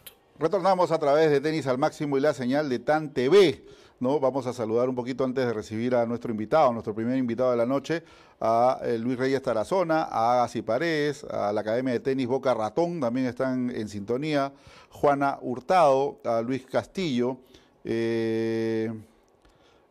Retornamos 0.41 0.91
a 0.91 0.97
través 0.97 1.29
de 1.29 1.39
Tenis 1.39 1.67
al 1.67 1.77
Máximo 1.77 2.17
y 2.17 2.19
la 2.19 2.33
señal 2.33 2.67
de 2.67 2.79
TAN 2.79 3.13
TV. 3.13 3.63
¿no? 3.99 4.19
Vamos 4.19 4.47
a 4.47 4.53
saludar 4.53 4.89
un 4.89 4.95
poquito 4.95 5.23
antes 5.23 5.45
de 5.45 5.53
recibir 5.53 5.93
a 5.93 6.03
nuestro 6.07 6.31
invitado, 6.31 6.73
nuestro 6.73 6.95
primer 6.95 7.15
invitado 7.19 7.51
de 7.51 7.57
la 7.57 7.67
noche, 7.67 8.01
a 8.39 8.79
eh, 8.81 8.97
Luis 8.97 9.19
Reyes 9.19 9.43
Tarazona, 9.43 10.01
a 10.01 10.33
Agassi 10.33 10.63
Paredes, 10.63 11.23
a 11.25 11.53
la 11.53 11.61
Academia 11.61 11.93
de 11.93 11.99
Tenis 11.99 12.25
Boca 12.25 12.55
Ratón, 12.55 12.99
también 12.99 13.27
están 13.27 13.69
en 13.69 13.87
sintonía, 13.87 14.51
Juana 14.89 15.37
Hurtado, 15.41 16.19
a 16.25 16.41
Luis 16.41 16.65
Castillo, 16.65 17.37
eh, 17.83 18.91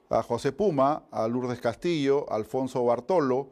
a 0.08 0.20
José 0.24 0.50
Puma, 0.50 1.04
a 1.12 1.28
Lourdes 1.28 1.60
Castillo, 1.60 2.26
a 2.28 2.34
Alfonso 2.34 2.84
Bartolo, 2.84 3.50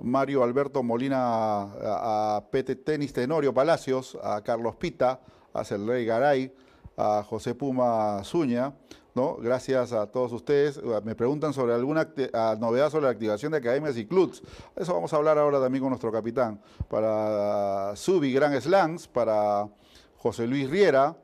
Mario 0.00 0.44
Alberto 0.44 0.84
Molina, 0.84 1.62
a, 1.62 2.36
a 2.36 2.50
Pete 2.52 2.76
Tenis 2.76 3.12
Tenorio 3.12 3.52
Palacios, 3.52 4.16
a 4.22 4.42
Carlos 4.42 4.76
Pita, 4.76 5.18
a 5.60 5.76
Rey 5.76 6.04
Garay, 6.04 6.52
a 6.96 7.22
José 7.22 7.54
Puma 7.54 8.22
Zuña, 8.24 8.74
¿no? 9.14 9.36
Gracias 9.36 9.92
a 9.92 10.06
todos 10.06 10.32
ustedes. 10.32 10.80
Me 11.04 11.14
preguntan 11.14 11.52
sobre 11.52 11.74
alguna 11.74 12.08
novedad 12.58 12.90
sobre 12.90 13.04
la 13.04 13.10
activación 13.10 13.52
de 13.52 13.58
academias 13.58 13.96
y 13.96 14.06
clubs. 14.06 14.42
Eso 14.76 14.92
vamos 14.92 15.12
a 15.12 15.16
hablar 15.16 15.38
ahora 15.38 15.60
también 15.60 15.82
con 15.82 15.90
nuestro 15.90 16.12
capitán. 16.12 16.60
Para 16.88 17.96
Subi 17.96 18.32
Gran 18.32 18.60
Slams, 18.60 19.08
para 19.08 19.68
José 20.18 20.46
Luis 20.46 20.68
Riera, 20.68 21.16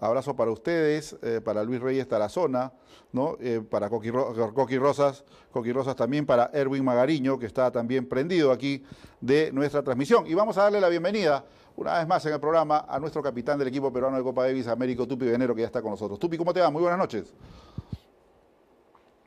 abrazo 0.00 0.34
para 0.34 0.50
ustedes, 0.50 1.16
eh, 1.22 1.40
para 1.44 1.62
Luis 1.62 1.80
Reyes 1.80 2.08
Tarazona, 2.08 2.72
¿no? 3.12 3.36
Eh, 3.40 3.60
para 3.68 3.88
Coqui, 3.88 4.10
Rosas, 4.10 5.24
Coqui 5.52 5.72
Rosas 5.72 5.96
también, 5.96 6.26
para 6.26 6.50
Erwin 6.52 6.84
Magariño, 6.84 7.38
que 7.38 7.46
está 7.46 7.70
también 7.70 8.08
prendido 8.08 8.52
aquí 8.52 8.82
de 9.20 9.52
nuestra 9.52 9.82
transmisión. 9.82 10.26
Y 10.26 10.34
vamos 10.34 10.56
a 10.58 10.64
darle 10.64 10.80
la 10.80 10.88
bienvenida 10.88 11.44
una 11.76 11.98
vez 11.98 12.06
más 12.06 12.24
en 12.26 12.32
el 12.32 12.40
programa 12.40 12.86
a 12.88 12.98
nuestro 12.98 13.22
capitán 13.22 13.58
del 13.58 13.68
equipo 13.68 13.92
peruano 13.92 14.16
de 14.16 14.22
Copa 14.22 14.44
Davis, 14.44 14.66
Américo 14.66 15.06
Tupi 15.06 15.26
Venero, 15.26 15.54
que 15.54 15.62
ya 15.62 15.66
está 15.66 15.82
con 15.82 15.90
nosotros. 15.90 16.18
Tupi, 16.18 16.36
¿cómo 16.36 16.52
te 16.52 16.60
va? 16.60 16.70
Muy 16.70 16.82
buenas 16.82 16.98
noches. 16.98 17.34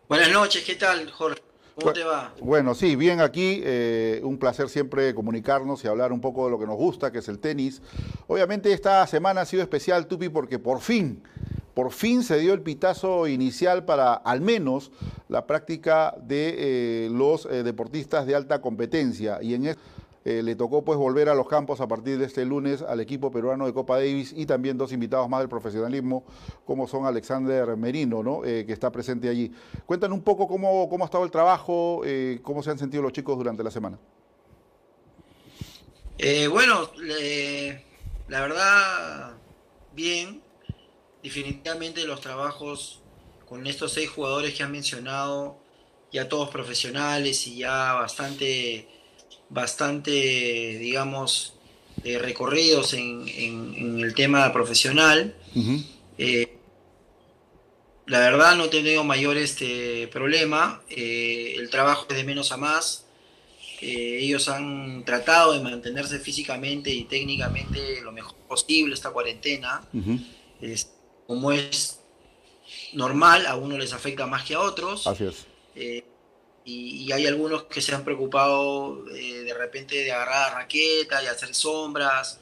Buenas 0.08 0.32
noches, 0.32 0.64
¿qué 0.64 0.76
tal, 0.76 1.10
Jorge? 1.12 1.53
¿Cómo 1.76 1.92
te 1.92 2.04
va? 2.04 2.34
Bueno, 2.40 2.76
sí, 2.76 2.96
bien 2.96 3.20
aquí. 3.20 3.62
Eh, 3.64 4.22
un 4.24 4.38
placer 4.38 4.70
siempre 4.70 5.16
comunicarnos 5.16 5.84
y 5.84 5.88
hablar 5.88 6.12
un 6.12 6.22
poco 6.22 6.46
de 6.46 6.52
lo 6.52 6.60
que 6.60 6.68
nos 6.68 6.76
gusta, 6.76 7.12
que 7.12 7.20
es 7.20 7.28
el 7.28 7.40
tenis. 7.40 7.82
Obviamente 8.28 8.72
esta 8.72 9.06
semana 9.08 9.42
ha 9.42 9.46
sido 9.46 9.64
especial, 9.64 10.06
Tupi, 10.08 10.30
porque 10.30 10.60
por 10.60 10.82
fin, 10.82 11.24
por 11.74 11.92
fin 11.92 12.24
se 12.24 12.38
dio 12.38 12.54
el 12.54 12.62
pitazo 12.62 13.28
inicial 13.28 13.86
para 13.86 14.14
al 14.14 14.42
menos 14.42 14.92
la 15.30 15.48
práctica 15.48 16.14
de 16.22 16.56
eh, 16.58 17.10
los 17.12 17.48
eh, 17.48 17.64
deportistas 17.64 18.28
de 18.28 18.36
alta 18.36 18.62
competencia. 18.62 19.40
Y 19.42 19.56
en 19.56 19.76
eh, 20.26 20.42
le 20.42 20.56
tocó 20.56 20.86
pues 20.86 20.98
volver 20.98 21.28
a 21.28 21.36
los 21.36 21.48
campos 21.48 21.82
a 21.82 21.88
partir 21.88 22.18
de 22.18 22.26
este 22.26 22.46
lunes 22.46 22.82
al 22.82 23.02
equipo 23.02 23.30
peruano 23.30 23.66
de 23.66 23.74
Copa 23.74 23.98
Davis 23.98 24.34
y 24.36 24.46
también 24.46 24.78
dos 24.78 24.94
invitados 24.94 25.28
más 25.28 25.42
del 25.42 25.50
profesionalismo 25.50 26.24
como 26.66 26.88
son 26.88 27.06
Alexander 27.06 27.76
Merino, 27.76 28.24
¿no? 28.24 28.46
Eh, 28.46 28.66
que 28.66 28.72
está 28.72 28.92
presente 28.92 29.28
allí. 29.28 29.52
Cuéntanos 29.86 30.18
un 30.18 30.24
poco 30.24 30.48
cómo, 30.48 30.88
cómo 30.90 31.04
ha 31.04 31.08
estado 31.08 31.26
el 31.26 31.32
trabajo, 31.32 32.04
eh, 32.06 32.40
cómo 32.42 32.64
se 32.64 32.72
han 32.72 32.80
sentido 32.80 33.04
los 33.04 33.12
chicos 33.12 33.38
durante 33.38 33.64
la 33.64 33.72
semana. 33.72 34.00
bueno, 36.50 36.90
la 38.30 38.42
verdad, 38.42 39.34
bien. 39.94 40.42
Definitivamente 41.22 42.06
los 42.06 42.20
trabajos 42.20 43.02
con 43.48 43.66
estos 43.68 43.94
seis 43.94 44.10
jugadores 44.10 44.54
que 44.54 44.64
han 44.64 44.72
mencionado, 44.72 45.58
ya 46.12 46.28
todos 46.28 46.50
profesionales 46.50 47.48
y 47.48 47.58
ya 47.58 47.94
bastante 47.94 48.88
bastante, 49.54 50.12
digamos, 50.80 51.54
eh, 52.04 52.18
recorridos 52.18 52.94
en, 52.94 53.28
el 54.00 54.14
tema 54.16 54.52
profesional. 54.52 55.36
Eh, 56.18 56.58
la 58.08 58.20
verdad 58.20 58.58
no 58.58 58.66
he 58.66 58.70
tenido 58.70 59.04
mayor 59.04 59.38
este, 59.38 60.08
problema. 60.08 60.82
Eh, 60.90 61.56
el 61.58 61.70
trabajo 61.70 62.08
es 62.10 62.18
de 62.18 62.24
menos 62.24 62.52
a 62.52 62.58
más. 62.58 63.06
ellos 63.80 64.48
han 64.50 65.04
tratado 65.06 65.54
de 65.54 65.60
mantenerse 65.60 66.18
físicamente 66.20 66.90
y 66.90 67.04
técnicamente 67.04 68.02
lo 68.02 68.12
mejor 68.12 68.36
posible 68.48 68.94
esta 68.94 69.12
cuarentena. 69.12 69.88
como 71.28 71.52
es 71.52 72.00
normal, 72.94 73.46
a 73.46 73.56
uno 73.56 73.78
les 73.78 73.94
afecta 73.94 74.26
más 74.26 74.44
que 74.46 74.56
a 74.56 74.62
otros. 74.62 75.06
Así 75.08 75.26
es 75.26 75.46
y, 76.66 77.12
hay 77.12 77.28
algunos 77.28 77.64
que 77.64 77.82
se 77.82 77.94
han 77.94 78.04
preocupado 78.04 79.06
eh, 79.10 79.44
de 79.44 79.54
repente 79.54 79.96
de 79.96 80.12
agarrar 80.12 80.52
la 80.52 80.60
raqueta 80.60 81.22
y 81.24 81.28
hacer 81.28 81.54
sombras, 81.54 82.40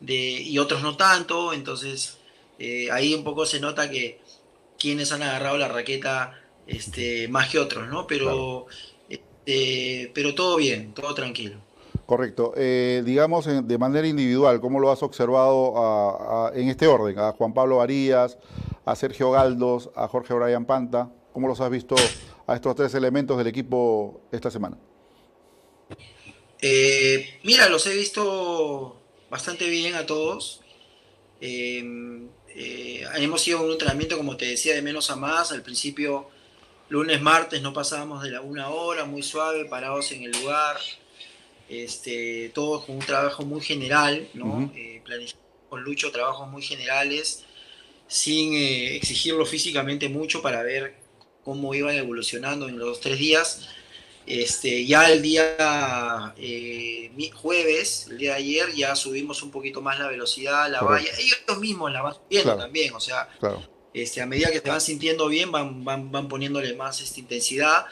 de, 0.00 0.14
y 0.14 0.58
otros 0.58 0.82
no 0.82 0.96
tanto, 0.96 1.52
entonces 1.52 2.18
eh, 2.58 2.90
ahí 2.90 3.12
un 3.14 3.22
poco 3.22 3.44
se 3.44 3.60
nota 3.60 3.90
que 3.90 4.20
quienes 4.78 5.12
han 5.12 5.22
agarrado 5.22 5.58
la 5.58 5.68
raqueta 5.68 6.40
este, 6.66 7.28
más 7.28 7.50
que 7.50 7.58
otros, 7.58 7.88
¿no? 7.88 8.06
Pero, 8.06 8.66
este, 9.08 10.10
pero 10.14 10.34
todo 10.34 10.56
bien, 10.56 10.94
todo 10.94 11.14
tranquilo. 11.14 11.58
Correcto. 12.06 12.54
Eh, 12.56 13.02
digamos, 13.04 13.46
de 13.46 13.78
manera 13.78 14.06
individual, 14.06 14.60
¿cómo 14.60 14.80
lo 14.80 14.90
has 14.90 15.02
observado 15.02 16.50
en 16.54 16.68
este 16.68 16.86
orden? 16.86 17.18
A 17.18 17.32
Juan 17.32 17.52
Pablo 17.52 17.76
Varías, 17.76 18.38
a 18.84 18.96
Sergio 18.96 19.30
Galdos, 19.30 19.90
a 19.94 20.08
Jorge 20.08 20.34
Brian 20.34 20.64
Panta, 20.64 21.10
¿cómo 21.32 21.46
los 21.46 21.60
has 21.60 21.70
visto 21.70 21.94
a 22.50 22.56
estos 22.56 22.74
tres 22.74 22.92
elementos 22.94 23.38
del 23.38 23.46
equipo 23.46 24.22
esta 24.32 24.50
semana? 24.50 24.76
Eh, 26.60 27.38
mira, 27.44 27.68
los 27.68 27.86
he 27.86 27.94
visto 27.94 29.00
bastante 29.30 29.70
bien 29.70 29.94
a 29.94 30.04
todos. 30.04 30.60
Eh, 31.40 31.80
eh, 32.48 33.04
hemos 33.14 33.46
ido 33.46 33.58
a 33.58 33.62
un 33.62 33.70
entrenamiento, 33.70 34.16
como 34.16 34.36
te 34.36 34.46
decía, 34.46 34.74
de 34.74 34.82
menos 34.82 35.12
a 35.12 35.16
más. 35.16 35.52
Al 35.52 35.62
principio, 35.62 36.28
lunes, 36.88 37.22
martes, 37.22 37.62
no 37.62 37.72
pasábamos 37.72 38.20
de 38.24 38.32
la 38.32 38.40
una 38.40 38.70
hora, 38.70 39.04
muy 39.04 39.22
suave, 39.22 39.66
parados 39.66 40.10
en 40.10 40.24
el 40.24 40.32
lugar. 40.32 40.76
Este, 41.68 42.50
todos 42.52 42.84
con 42.84 42.96
un 42.96 43.06
trabajo 43.06 43.44
muy 43.44 43.60
general, 43.60 44.28
¿no? 44.34 44.72
con 45.68 45.84
Lucho, 45.84 46.10
trabajos 46.10 46.48
muy 46.48 46.62
generales, 46.62 47.44
sin 48.08 48.54
exigirlo 48.54 49.46
físicamente 49.46 50.08
mucho 50.08 50.42
para 50.42 50.64
ver 50.64 50.99
cómo 51.44 51.74
iban 51.74 51.94
evolucionando 51.96 52.68
en 52.68 52.78
los 52.78 53.00
tres 53.00 53.18
días 53.18 53.68
este, 54.30 54.86
ya 54.86 55.10
el 55.10 55.22
día 55.22 56.34
eh, 56.38 57.10
jueves, 57.34 58.06
el 58.10 58.18
día 58.18 58.32
de 58.32 58.36
ayer, 58.36 58.72
ya 58.74 58.94
subimos 58.94 59.42
un 59.42 59.50
poquito 59.50 59.82
más 59.82 59.98
la 59.98 60.06
velocidad, 60.06 60.70
la 60.70 60.82
valla. 60.82 61.10
Ellos 61.18 61.58
mismos 61.58 61.90
la 61.90 62.02
van 62.02 62.14
subiendo 62.14 62.56
también, 62.56 62.94
o 62.94 63.00
sea, 63.00 63.28
este, 63.92 64.20
a 64.20 64.26
medida 64.26 64.52
que 64.52 64.60
se 64.60 64.68
van 64.68 64.80
sintiendo 64.80 65.26
bien, 65.26 65.50
van, 65.50 65.84
van, 65.84 66.12
van 66.12 66.28
poniéndole 66.28 66.74
más 66.74 67.00
esta 67.00 67.18
intensidad. 67.18 67.86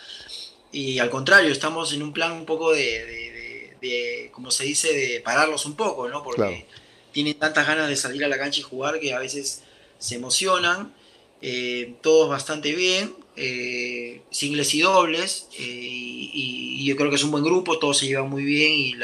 Y 0.70 1.00
al 1.00 1.10
contrario, 1.10 1.50
estamos 1.50 1.92
en 1.92 2.04
un 2.04 2.12
plan 2.12 2.30
un 2.32 2.44
poco 2.44 2.72
de, 2.72 3.74
de, 3.80 4.30
como 4.32 4.52
se 4.52 4.64
dice, 4.64 4.92
de 4.92 5.20
pararlos 5.20 5.66
un 5.66 5.74
poco, 5.74 6.08
¿no? 6.08 6.22
Porque 6.22 6.66
tienen 7.10 7.34
tantas 7.34 7.66
ganas 7.66 7.88
de 7.88 7.96
salir 7.96 8.24
a 8.24 8.28
la 8.28 8.38
cancha 8.38 8.60
y 8.60 8.62
jugar 8.62 9.00
que 9.00 9.12
a 9.12 9.18
veces 9.18 9.64
se 9.98 10.14
emocionan. 10.14 10.94
Eh, 11.40 11.94
todos 12.00 12.28
bastante 12.28 12.74
bien, 12.74 13.14
eh, 13.38 14.23
singles 14.30 14.75
y 14.75 14.80
dobles, 14.80 15.49
eh, 15.59 15.62
y, 15.62 16.85
yo 16.85 16.97
creo 16.97 17.11
que 17.11 17.16
es 17.16 17.25
un 17.25 17.30
buen 17.30 17.45
grupo, 17.45 17.78
todos 17.78 17.99
se 17.99 18.07
llevan 18.07 18.30
muy 18.30 18.45
bien 18.45 18.73
y, 18.73 18.95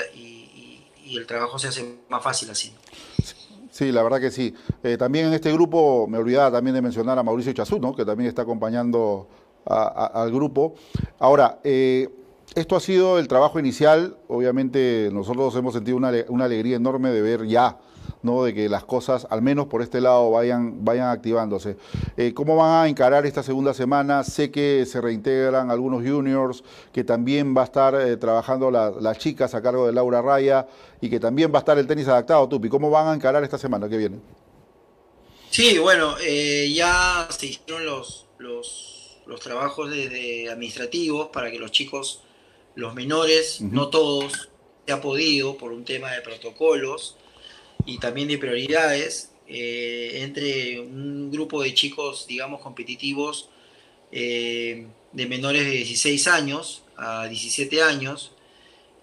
el 1.17 1.27
trabajo 1.27 1.61
se 1.61 1.69
hace 1.69 1.99
más 2.09 2.25
fácil 2.25 2.51
así. 2.51 2.73
Sí, 3.71 3.93
la 3.93 4.03
verdad 4.03 4.21
que 4.21 4.33
sí. 4.33 4.53
Eh, 4.83 4.97
también 4.97 5.27
en 5.27 5.35
este 5.35 5.53
grupo, 5.53 6.09
me 6.09 6.19
olvidaba 6.19 6.51
también 6.51 6.75
de 6.75 6.83
mencionar 6.83 7.17
a 7.19 7.23
Mauricio 7.23 7.53
Chazú, 7.53 7.81
que 7.95 8.05
también 8.05 8.29
está 8.29 8.43
acompañando 8.43 9.29
al 9.65 10.33
grupo. 10.33 10.75
Ahora, 11.21 11.61
esto 11.63 12.75
ha 12.75 12.81
sido 12.81 13.21
el 13.21 13.29
trabajo 13.29 13.61
inicial, 13.61 14.17
obviamente 14.27 15.09
nosotros 15.13 15.55
hemos 15.55 15.75
sentido 15.75 15.97
una, 15.97 16.11
una 16.29 16.47
alegría 16.47 16.77
enorme 16.77 17.11
de 17.11 17.23
ver 17.23 17.47
ya 17.47 17.79
¿no? 18.25 18.43
de 18.43 18.55
que 18.55 18.69
las 18.69 18.85
cosas, 18.85 19.27
al 19.31 19.43
menos 19.43 19.67
por 19.67 19.83
este 19.83 20.01
lado, 20.01 20.31
vayan, 20.31 20.85
vayan 20.85 21.11
activándose. 21.11 21.77
Eh, 22.17 22.33
¿Cómo 22.35 22.57
van 22.57 22.85
a 22.85 22.89
encarar 22.89 23.27
esta 23.27 23.43
segunda 23.43 23.75
semana? 23.75 24.25
Sé 24.25 24.51
que 24.51 24.85
se 24.87 25.01
reintegran 25.01 25.71
algunos 25.71 26.03
juniors, 26.03 26.65
que 26.93 27.05
también 27.05 27.55
va 27.57 27.63
a 27.63 27.65
estar 27.65 27.95
eh, 27.95 28.17
trabajando 28.17 28.71
las 28.71 29.19
chicas 29.19 29.55
a 29.55 29.63
cargo 29.63 29.87
de 29.87 29.93
Laura 29.93 30.23
Raya 30.23 30.67
y 31.01 31.11
que 31.11 31.21
también 31.21 31.53
va 31.53 31.59
a 31.59 31.61
estar 31.61 31.79
el 31.79 31.87
tenis 31.87 32.09
adaptado, 32.09 32.49
Tupi. 32.49 32.69
¿Cómo 32.69 32.91
van 32.91 33.09
a 33.09 33.15
encarar 33.15 33.45
esta 33.45 33.59
semana 33.59 33.89
que 33.89 33.97
viene? 33.99 34.19
Sí, 35.51 35.79
bueno, 35.79 36.17
eh, 36.21 36.73
ya 36.75 37.29
se 37.31 37.47
hicieron 37.47 37.87
los, 37.87 38.27
los, 38.39 39.19
los 39.27 39.41
trabajos 39.41 39.91
de, 39.91 40.49
administrativos 40.51 41.29
para 41.29 41.51
que 41.51 41.59
los 41.59 41.71
chicos, 41.71 42.23
los 42.75 42.95
menores, 42.95 43.61
no 43.61 43.89
todos, 43.89 44.49
se 44.87 44.93
ha 44.93 45.01
podido 45.01 45.57
por 45.57 45.73
un 45.73 45.85
tema 45.85 46.11
de 46.11 46.23
protocolos, 46.23 47.17
y 47.87 47.99
también 47.99 48.29
de 48.29 48.39
prioridades 48.39 49.31
eh, 49.47 50.23
entre 50.23 50.81
un 50.81 51.31
grupo 51.31 51.63
de 51.63 51.75
chicos, 51.75 52.27
digamos, 52.27 52.61
competitivos 52.63 53.51
eh, 54.11 54.87
de 55.13 55.27
menores 55.27 55.65
de 55.65 55.71
16 55.71 56.29
años 56.29 56.83
a 56.97 57.27
17 57.27 57.83
años, 57.83 58.33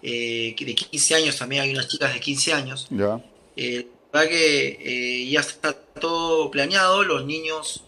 eh, 0.02 0.56
de 0.58 0.74
15 0.74 1.14
años 1.14 1.38
también 1.38 1.62
hay 1.62 1.70
unas 1.70 1.88
chicas 1.88 2.12
de 2.12 2.20
15 2.20 2.52
años. 2.52 2.88
Ya. 2.90 3.20
la 3.56 3.84
verdad 4.12 4.30
que 4.30 5.28
ya 5.30 5.40
está 5.40 5.72
todo 5.74 6.50
planeado, 6.50 7.04
los 7.04 7.24
niños 7.24 7.84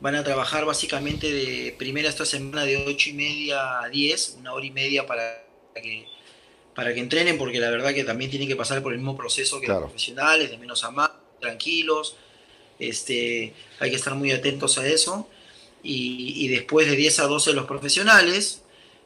van 0.00 0.16
a 0.16 0.22
trabajar 0.22 0.66
básicamente 0.66 1.32
de 1.32 1.74
primera 1.78 2.08
esta 2.08 2.26
semana 2.26 2.64
de 2.64 2.76
8 2.76 3.10
y 3.10 3.12
media 3.14 3.80
a 3.80 3.88
10, 3.88 4.36
una 4.40 4.52
hora 4.52 4.66
y 4.66 4.70
media 4.70 5.06
para 5.06 5.42
que 5.74 6.06
para 6.76 6.92
que 6.92 7.00
entrenen, 7.00 7.38
porque 7.38 7.58
la 7.58 7.70
verdad 7.70 7.94
que 7.94 8.04
también 8.04 8.30
tienen 8.30 8.46
que 8.46 8.54
pasar 8.54 8.82
por 8.82 8.92
el 8.92 8.98
mismo 8.98 9.16
proceso 9.16 9.58
que 9.58 9.66
los 9.66 9.78
profesionales, 9.78 10.50
de 10.50 10.58
menos 10.58 10.84
a 10.84 10.90
más, 10.90 11.10
tranquilos. 11.40 12.16
Este, 12.78 13.54
hay 13.80 13.90
que 13.90 13.96
estar 13.96 14.14
muy 14.14 14.30
atentos 14.30 14.76
a 14.76 14.86
eso. 14.86 15.26
Y, 15.82 16.48
después 16.48 16.86
de 16.88 16.96
10 16.96 17.20
a 17.20 17.26
12 17.28 17.54
los 17.54 17.64
profesionales, 17.64 18.62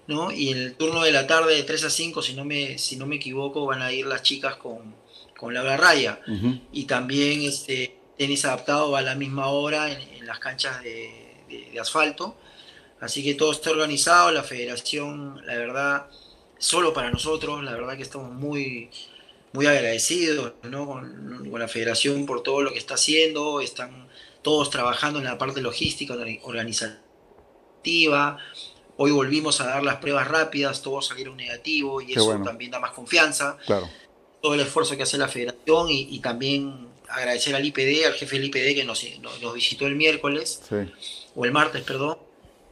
¿no? 0.09 0.33
Y 0.33 0.49
en 0.49 0.59
el 0.59 0.75
turno 0.75 1.03
de 1.03 1.13
la 1.13 1.29
tarde 1.29 1.55
de 1.55 1.63
3 1.63 1.85
a 1.85 1.91
5, 1.91 2.23
si 2.23 2.35
no 2.35 2.45
me, 2.45 2.77
si 2.79 2.97
no 2.97 3.07
me 3.07 3.17
equivoco, 3.17 3.67
van 3.67 3.83
a 3.83 3.93
ir 3.93 4.07
las 4.07 4.23
chicas 4.23 4.57
con, 4.57 4.97
con 5.37 5.55
Laura 5.55 5.77
Raya. 5.77 6.21
Y 6.73 6.85
también 6.85 7.43
este, 7.43 7.97
tenis 8.19 8.45
adaptado 8.47 8.91
va 8.91 8.99
a 8.99 9.03
la 9.03 9.15
misma 9.15 9.49
hora 9.49 9.93
en, 9.93 10.27
las 10.27 10.41
canchas 10.41 10.83
de, 10.83 11.37
de 11.49 11.79
asfalto. 11.79 12.35
Así 12.99 13.23
que 13.23 13.35
todo 13.35 13.53
está 13.53 13.71
organizado, 13.71 14.33
la 14.33 14.43
federación, 14.43 15.41
la 15.47 15.55
verdad, 15.55 16.07
solo 16.61 16.93
para 16.93 17.11
nosotros. 17.11 17.65
La 17.65 17.73
verdad 17.73 17.97
que 17.97 18.05
estamos 18.05 18.31
muy, 18.31 18.91
muy 19.53 19.67
agradecidos 19.67 20.53
con, 20.63 21.51
la 21.59 21.67
federación 21.67 22.27
por 22.27 22.45
todo 22.45 22.63
lo 22.63 22.73
que 22.73 22.79
está 22.79 22.95
haciendo. 22.95 23.61
Están 23.61 24.07
todos 24.43 24.71
trabajando 24.71 25.19
en 25.19 25.25
la 25.25 25.37
parte 25.37 25.61
logística, 25.61 26.15
organizativa. 26.43 28.39
Hoy 28.97 29.11
volvimos 29.11 29.61
a 29.61 29.67
dar 29.67 29.83
las 29.83 29.97
pruebas 29.97 30.29
rápidas, 30.29 30.83
todos 30.83 31.07
salieron 31.07 31.37
negativo 31.37 32.01
y 32.01 32.13
eso 32.13 32.39
también 32.45 32.71
da 32.71 32.79
más 32.79 32.93
confianza. 32.93 33.57
Todo 34.43 34.55
el 34.55 34.61
esfuerzo 34.61 34.97
que 34.97 35.03
hace 35.03 35.19
la 35.19 35.29
federación 35.29 35.89
y, 35.89 36.19
también 36.21 36.89
agradecer 37.09 37.57
al 37.57 37.65
IPD, 37.65 38.07
al 38.07 38.13
jefe 38.13 38.37
del 38.37 38.45
IPD 38.45 38.75
que 38.77 38.85
nos, 38.85 39.05
nos, 39.21 39.55
visitó 39.55 39.87
el 39.87 39.97
miércoles, 39.97 40.63
o 41.35 41.45
el 41.45 41.53
martes, 41.53 41.83
perdón, 41.83 42.19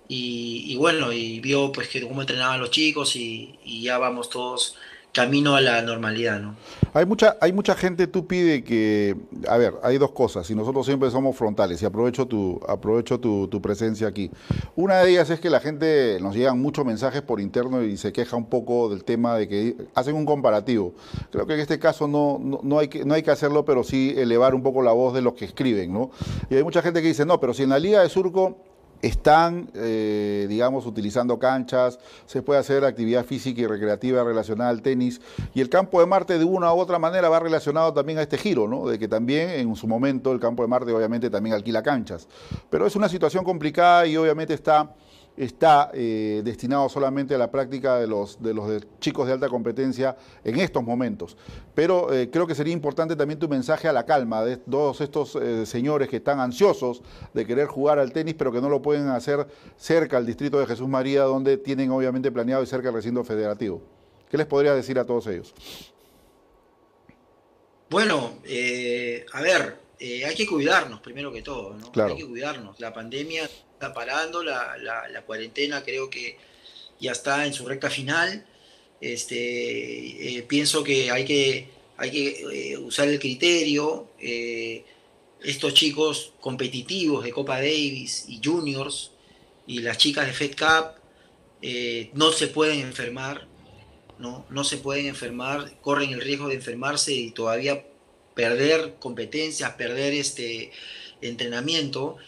y, 0.08 0.76
bueno, 0.76 1.12
y 1.12 1.38
vio 1.40 1.70
pues 1.70 1.88
que 1.88 2.00
cómo 2.00 2.22
entrenaban 2.22 2.60
los 2.60 2.70
chicos 2.70 3.14
y, 3.16 3.58
ya 3.82 3.98
vamos 3.98 4.30
todos 4.30 4.76
camino 5.12 5.56
a 5.56 5.60
la 5.60 5.82
normalidad, 5.82 6.38
¿no? 6.38 6.54
Hay 6.94 7.04
mucha, 7.04 7.36
hay 7.40 7.52
mucha 7.52 7.74
gente, 7.74 8.06
tú 8.06 8.26
pide 8.26 8.62
que, 8.62 9.16
a 9.48 9.58
ver, 9.58 9.74
hay 9.82 9.98
dos 9.98 10.12
cosas, 10.12 10.48
y 10.50 10.54
nosotros 10.54 10.86
siempre 10.86 11.10
somos 11.10 11.36
frontales, 11.36 11.82
y 11.82 11.84
aprovecho 11.84 12.26
tu, 12.26 12.60
aprovecho 12.66 13.18
tu, 13.18 13.60
presencia 13.60 14.06
aquí. 14.06 14.30
Una 14.76 14.98
de 14.98 15.10
ellas 15.10 15.28
es 15.30 15.40
que 15.40 15.50
la 15.50 15.60
gente, 15.60 16.18
nos 16.20 16.34
llegan 16.34 16.60
muchos 16.60 16.84
mensajes 16.84 17.22
por 17.22 17.40
interno 17.40 17.82
y 17.82 17.96
se 17.96 18.12
queja 18.12 18.36
un 18.36 18.46
poco 18.48 18.88
del 18.88 19.04
tema 19.04 19.36
de 19.36 19.48
que 19.48 19.76
hacen 19.94 20.14
un 20.14 20.24
comparativo. 20.24 20.94
Creo 21.30 21.46
que 21.46 21.54
en 21.54 21.60
este 21.60 21.78
caso 21.78 22.06
no, 22.06 22.38
no, 22.62 22.78
hay, 22.78 22.88
que, 22.88 23.04
no 23.04 23.14
hay 23.14 23.22
que 23.22 23.30
hacerlo, 23.30 23.64
pero 23.64 23.82
sí 23.84 24.14
elevar 24.16 24.54
un 24.54 24.62
poco 24.62 24.82
la 24.82 24.92
voz 24.92 25.14
de 25.14 25.22
los 25.22 25.34
que 25.34 25.44
escriben, 25.44 25.92
¿no? 25.92 26.10
Y 26.48 26.54
hay 26.54 26.62
mucha 26.62 26.80
gente 26.80 27.02
que 27.02 27.08
dice, 27.08 27.26
no, 27.26 27.40
pero 27.40 27.52
si 27.54 27.64
en 27.64 27.70
la 27.70 27.78
Liga 27.78 28.02
de 28.02 28.08
Surco 28.08 28.56
están, 29.02 29.70
eh, 29.74 30.46
digamos, 30.48 30.86
utilizando 30.86 31.38
canchas, 31.38 31.98
se 32.26 32.42
puede 32.42 32.60
hacer 32.60 32.84
actividad 32.84 33.24
física 33.24 33.60
y 33.60 33.66
recreativa 33.66 34.24
relacionada 34.24 34.70
al 34.70 34.82
tenis, 34.82 35.20
y 35.54 35.60
el 35.60 35.68
campo 35.68 36.00
de 36.00 36.06
Marte 36.06 36.38
de 36.38 36.44
una 36.44 36.72
u 36.72 36.78
otra 36.78 36.98
manera 36.98 37.28
va 37.28 37.40
relacionado 37.40 37.92
también 37.92 38.18
a 38.18 38.22
este 38.22 38.38
giro, 38.38 38.66
¿no? 38.66 38.88
De 38.88 38.98
que 38.98 39.08
también 39.08 39.50
en 39.50 39.74
su 39.76 39.86
momento 39.86 40.32
el 40.32 40.40
campo 40.40 40.62
de 40.62 40.68
Marte 40.68 40.92
obviamente 40.92 41.30
también 41.30 41.54
alquila 41.54 41.82
canchas. 41.82 42.28
Pero 42.70 42.86
es 42.86 42.96
una 42.96 43.08
situación 43.08 43.44
complicada 43.44 44.06
y 44.06 44.16
obviamente 44.16 44.54
está 44.54 44.94
está 45.38 45.90
eh, 45.94 46.42
destinado 46.44 46.88
solamente 46.88 47.34
a 47.34 47.38
la 47.38 47.50
práctica 47.50 47.96
de 47.98 48.06
los, 48.06 48.42
de 48.42 48.52
los 48.52 48.82
chicos 48.98 49.26
de 49.26 49.34
alta 49.34 49.48
competencia 49.48 50.16
en 50.42 50.58
estos 50.58 50.82
momentos. 50.82 51.36
Pero 51.74 52.12
eh, 52.12 52.28
creo 52.28 52.46
que 52.46 52.54
sería 52.54 52.72
importante 52.72 53.14
también 53.14 53.38
tu 53.38 53.48
mensaje 53.48 53.86
a 53.86 53.92
la 53.92 54.04
calma 54.04 54.44
de 54.44 54.56
todos 54.56 55.00
estos 55.00 55.36
eh, 55.36 55.64
señores 55.64 56.08
que 56.08 56.16
están 56.16 56.40
ansiosos 56.40 57.02
de 57.32 57.46
querer 57.46 57.66
jugar 57.66 57.98
al 57.98 58.12
tenis, 58.12 58.34
pero 58.36 58.50
que 58.50 58.60
no 58.60 58.68
lo 58.68 58.82
pueden 58.82 59.08
hacer 59.08 59.46
cerca 59.76 60.16
al 60.16 60.26
distrito 60.26 60.58
de 60.58 60.66
Jesús 60.66 60.88
María, 60.88 61.22
donde 61.22 61.56
tienen 61.56 61.90
obviamente 61.92 62.32
planeado 62.32 62.62
y 62.62 62.66
cerca 62.66 62.88
el 62.88 62.94
recinto 62.94 63.22
federativo. 63.22 63.80
¿Qué 64.28 64.36
les 64.36 64.46
podría 64.46 64.74
decir 64.74 64.98
a 64.98 65.04
todos 65.06 65.26
ellos? 65.28 65.54
Bueno, 67.88 68.32
a 69.32 69.40
ver, 69.40 69.78
hay 70.00 70.34
que 70.34 70.46
cuidarnos 70.46 71.00
primero 71.00 71.32
que 71.32 71.40
todo, 71.40 71.74
¿no? 71.74 72.04
Hay 72.04 72.16
que 72.16 72.26
cuidarnos. 72.26 72.78
La 72.80 72.92
pandemia 72.92 73.48
está 73.78 73.94
parando, 73.94 74.42
la, 74.42 74.76
la, 74.76 75.22
cuarentena 75.22 75.84
creo 75.84 76.10
que 76.10 76.36
ya 76.98 77.12
está 77.12 77.46
en 77.46 77.54
su 77.54 77.64
recta 77.64 77.88
final. 77.88 78.44
Este, 79.00 80.38
eh, 80.38 80.42
pienso 80.42 80.82
que 80.82 81.12
hay 81.12 81.24
que, 81.24 81.68
hay 81.96 82.10
que 82.10 82.72
eh, 82.72 82.76
usar 82.76 83.06
el 83.06 83.20
criterio. 83.20 84.08
Eh, 84.20 84.84
estos 85.44 85.74
chicos 85.74 86.32
competitivos 86.40 87.22
de 87.22 87.30
Copa 87.30 87.58
Davis 87.58 88.24
y 88.26 88.40
juniors 88.44 89.12
y 89.68 89.78
las 89.78 89.96
chicas 89.96 90.26
de 90.26 90.32
Fed 90.32 90.56
Cup 90.58 90.98
no 92.14 92.32
se 92.32 92.48
pueden 92.48 92.80
enfermar, 92.80 93.46
¿no? 94.18 94.44
no 94.50 94.64
se 94.64 94.78
pueden 94.78 95.06
enfermar, 95.06 95.80
corren 95.80 96.10
el 96.10 96.20
riesgo 96.20 96.48
de 96.48 96.54
enfermarse 96.54 97.12
y 97.12 97.30
todavía 97.30 97.84
perder 98.34 98.96
competencias, 98.98 99.70
perder 99.74 100.14
este 100.14 100.72
entrenamiento. 101.20 102.18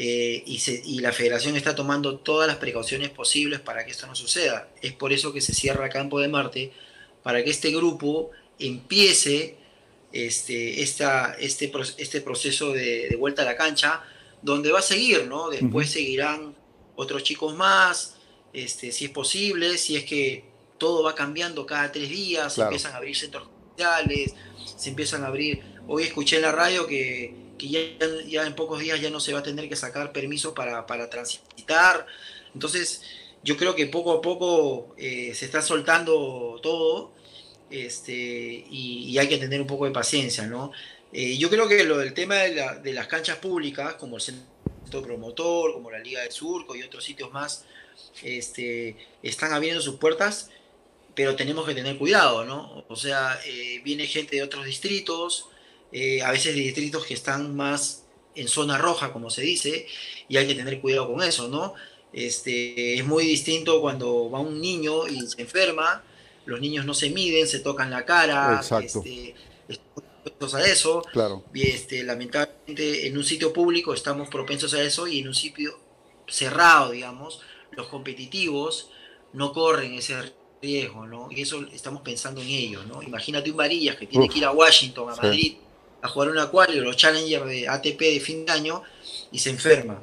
Eh, 0.00 0.44
y, 0.46 1.00
la 1.00 1.12
federación 1.12 1.56
está 1.56 1.74
tomando 1.74 2.18
todas 2.18 2.46
las 2.46 2.58
precauciones 2.58 3.10
posibles 3.10 3.58
para 3.58 3.84
que 3.84 3.90
esto 3.90 4.06
no 4.06 4.14
suceda. 4.14 4.68
Es 4.80 4.92
por 4.92 5.12
eso 5.12 5.32
que 5.32 5.40
se 5.40 5.52
cierra 5.52 5.88
Campo 5.88 6.20
de 6.20 6.28
Marte 6.28 6.72
para 7.24 7.42
que 7.42 7.50
este 7.50 7.72
grupo 7.72 8.30
empiece 8.60 9.56
este, 10.12 10.82
esta, 10.84 11.34
este, 11.40 11.72
este 11.96 12.20
proceso 12.20 12.72
de, 12.72 13.12
vuelta 13.18 13.42
a 13.42 13.44
la 13.44 13.56
cancha, 13.56 14.04
donde 14.40 14.70
va 14.70 14.78
a 14.78 14.82
seguir, 14.82 15.26
¿no? 15.26 15.50
Después 15.50 15.90
seguirán 15.90 16.54
otros 16.94 17.24
chicos 17.24 17.56
más, 17.56 18.18
este, 18.52 18.92
si 18.92 19.06
es 19.06 19.10
posible, 19.10 19.78
si 19.78 19.96
es 19.96 20.04
que 20.04 20.44
todo 20.78 21.02
va 21.02 21.16
cambiando 21.16 21.66
cada 21.66 21.90
tres 21.90 22.08
días, 22.08 22.54
se 22.54 22.62
empiezan 22.62 22.92
a 22.92 22.98
abrir 22.98 23.16
centros 23.16 23.48
comerciales, 23.48 24.36
se 24.76 24.90
empiezan 24.90 25.24
a 25.24 25.26
abrir. 25.26 25.60
Hoy 25.88 26.04
escuché 26.04 26.36
en 26.36 26.42
la 26.42 26.52
radio 26.52 26.86
que, 26.86 27.47
ya, 27.58 28.46
en 28.46 28.54
pocos 28.54 28.80
días 28.80 29.00
ya 29.00 29.10
no 29.10 29.20
se 29.20 29.32
va 29.32 29.40
a 29.40 29.42
tener 29.42 29.68
que 29.68 29.76
sacar 29.76 30.12
permiso 30.12 30.54
para, 30.54 30.84
transitar. 31.10 32.06
Entonces, 32.54 33.02
yo 33.42 33.56
creo 33.56 33.74
que 33.74 33.86
poco 33.86 34.12
a 34.12 34.22
poco 34.22 34.94
eh, 34.96 35.32
se 35.34 35.46
está 35.46 35.62
soltando 35.62 36.58
todo 36.62 37.12
este, 37.70 38.64
y, 38.70 39.16
hay 39.18 39.28
que 39.28 39.38
tener 39.38 39.60
un 39.60 39.66
poco 39.66 39.84
de 39.84 39.90
paciencia, 39.90 40.46
¿no? 40.46 40.72
Eh, 41.12 41.36
yo 41.38 41.48
creo 41.50 41.68
que 41.68 41.84
lo 41.84 41.98
del 41.98 42.14
tema 42.14 42.36
de, 42.36 42.92
las 42.92 43.06
canchas 43.06 43.38
públicas, 43.38 43.94
como 43.94 44.16
el 44.16 44.22
Centro 44.22 45.02
Promotor, 45.02 45.72
como 45.72 45.90
la 45.90 45.98
Liga 45.98 46.22
del 46.22 46.32
Surco 46.32 46.76
y 46.76 46.82
otros 46.82 47.04
sitios 47.04 47.32
más, 47.32 47.64
este, 48.22 48.96
están 49.22 49.52
abriendo 49.52 49.80
sus 49.80 49.96
puertas, 49.96 50.50
pero 51.14 51.34
tenemos 51.34 51.66
que 51.66 51.74
tener 51.74 51.98
cuidado, 51.98 52.44
¿no? 52.44 52.84
O 52.88 52.96
sea, 52.96 53.38
eh, 53.46 53.80
viene 53.84 54.06
gente 54.06 54.36
de 54.36 54.42
otros 54.42 54.64
distritos, 54.64 55.48
eh, 55.92 56.22
a 56.22 56.30
veces 56.30 56.54
de 56.54 56.60
distritos 56.60 57.06
que 57.06 57.14
están 57.14 57.56
más 57.56 58.04
en 58.34 58.48
zona 58.48 58.78
roja, 58.78 59.12
como 59.12 59.30
se 59.30 59.42
dice, 59.42 59.86
y 60.28 60.36
hay 60.36 60.46
que 60.46 60.54
tener 60.54 60.80
cuidado 60.80 61.12
con 61.12 61.22
eso, 61.22 61.48
¿no? 61.48 61.74
Este, 62.12 62.94
es 62.94 63.04
muy 63.04 63.24
distinto 63.24 63.80
cuando 63.80 64.30
va 64.30 64.40
un 64.40 64.60
niño 64.60 65.06
y 65.06 65.26
se 65.26 65.42
enferma, 65.42 66.02
los 66.46 66.60
niños 66.60 66.84
no 66.86 66.94
se 66.94 67.10
miden, 67.10 67.46
se 67.46 67.58
tocan 67.60 67.90
la 67.90 68.04
cara, 68.04 68.56
Exacto. 68.56 69.02
este, 69.04 69.34
a 70.54 70.62
eso. 70.62 71.02
Claro. 71.12 71.44
Y 71.52 71.68
este, 71.68 72.02
lamentablemente 72.04 73.06
en 73.06 73.16
un 73.16 73.24
sitio 73.24 73.52
público 73.52 73.92
estamos 73.92 74.28
propensos 74.28 74.72
a 74.74 74.82
eso 74.82 75.06
y 75.06 75.20
en 75.20 75.28
un 75.28 75.34
sitio 75.34 75.78
cerrado, 76.26 76.92
digamos, 76.92 77.40
los 77.72 77.88
competitivos 77.88 78.90
no 79.32 79.52
corren 79.52 79.94
ese 79.94 80.32
riesgo, 80.62 81.06
¿no? 81.06 81.28
Y 81.30 81.42
eso 81.42 81.66
estamos 81.72 82.02
pensando 82.02 82.40
en 82.40 82.48
ello, 82.48 82.84
¿no? 82.84 83.02
Imagínate 83.02 83.50
un 83.50 83.56
Varillas 83.56 83.96
que 83.96 84.06
tiene 84.06 84.28
que 84.28 84.38
ir 84.38 84.44
a 84.44 84.52
Washington, 84.52 85.10
a 85.10 85.16
Madrid, 85.16 85.56
a 86.02 86.08
jugar 86.08 86.30
un 86.30 86.38
acuario, 86.38 86.82
los 86.82 86.96
Challenger 86.96 87.44
de 87.44 87.68
ATP 87.68 88.00
de 88.00 88.20
fin 88.20 88.46
de 88.46 88.52
año 88.52 88.82
y 89.32 89.38
se 89.38 89.50
enferma. 89.50 90.02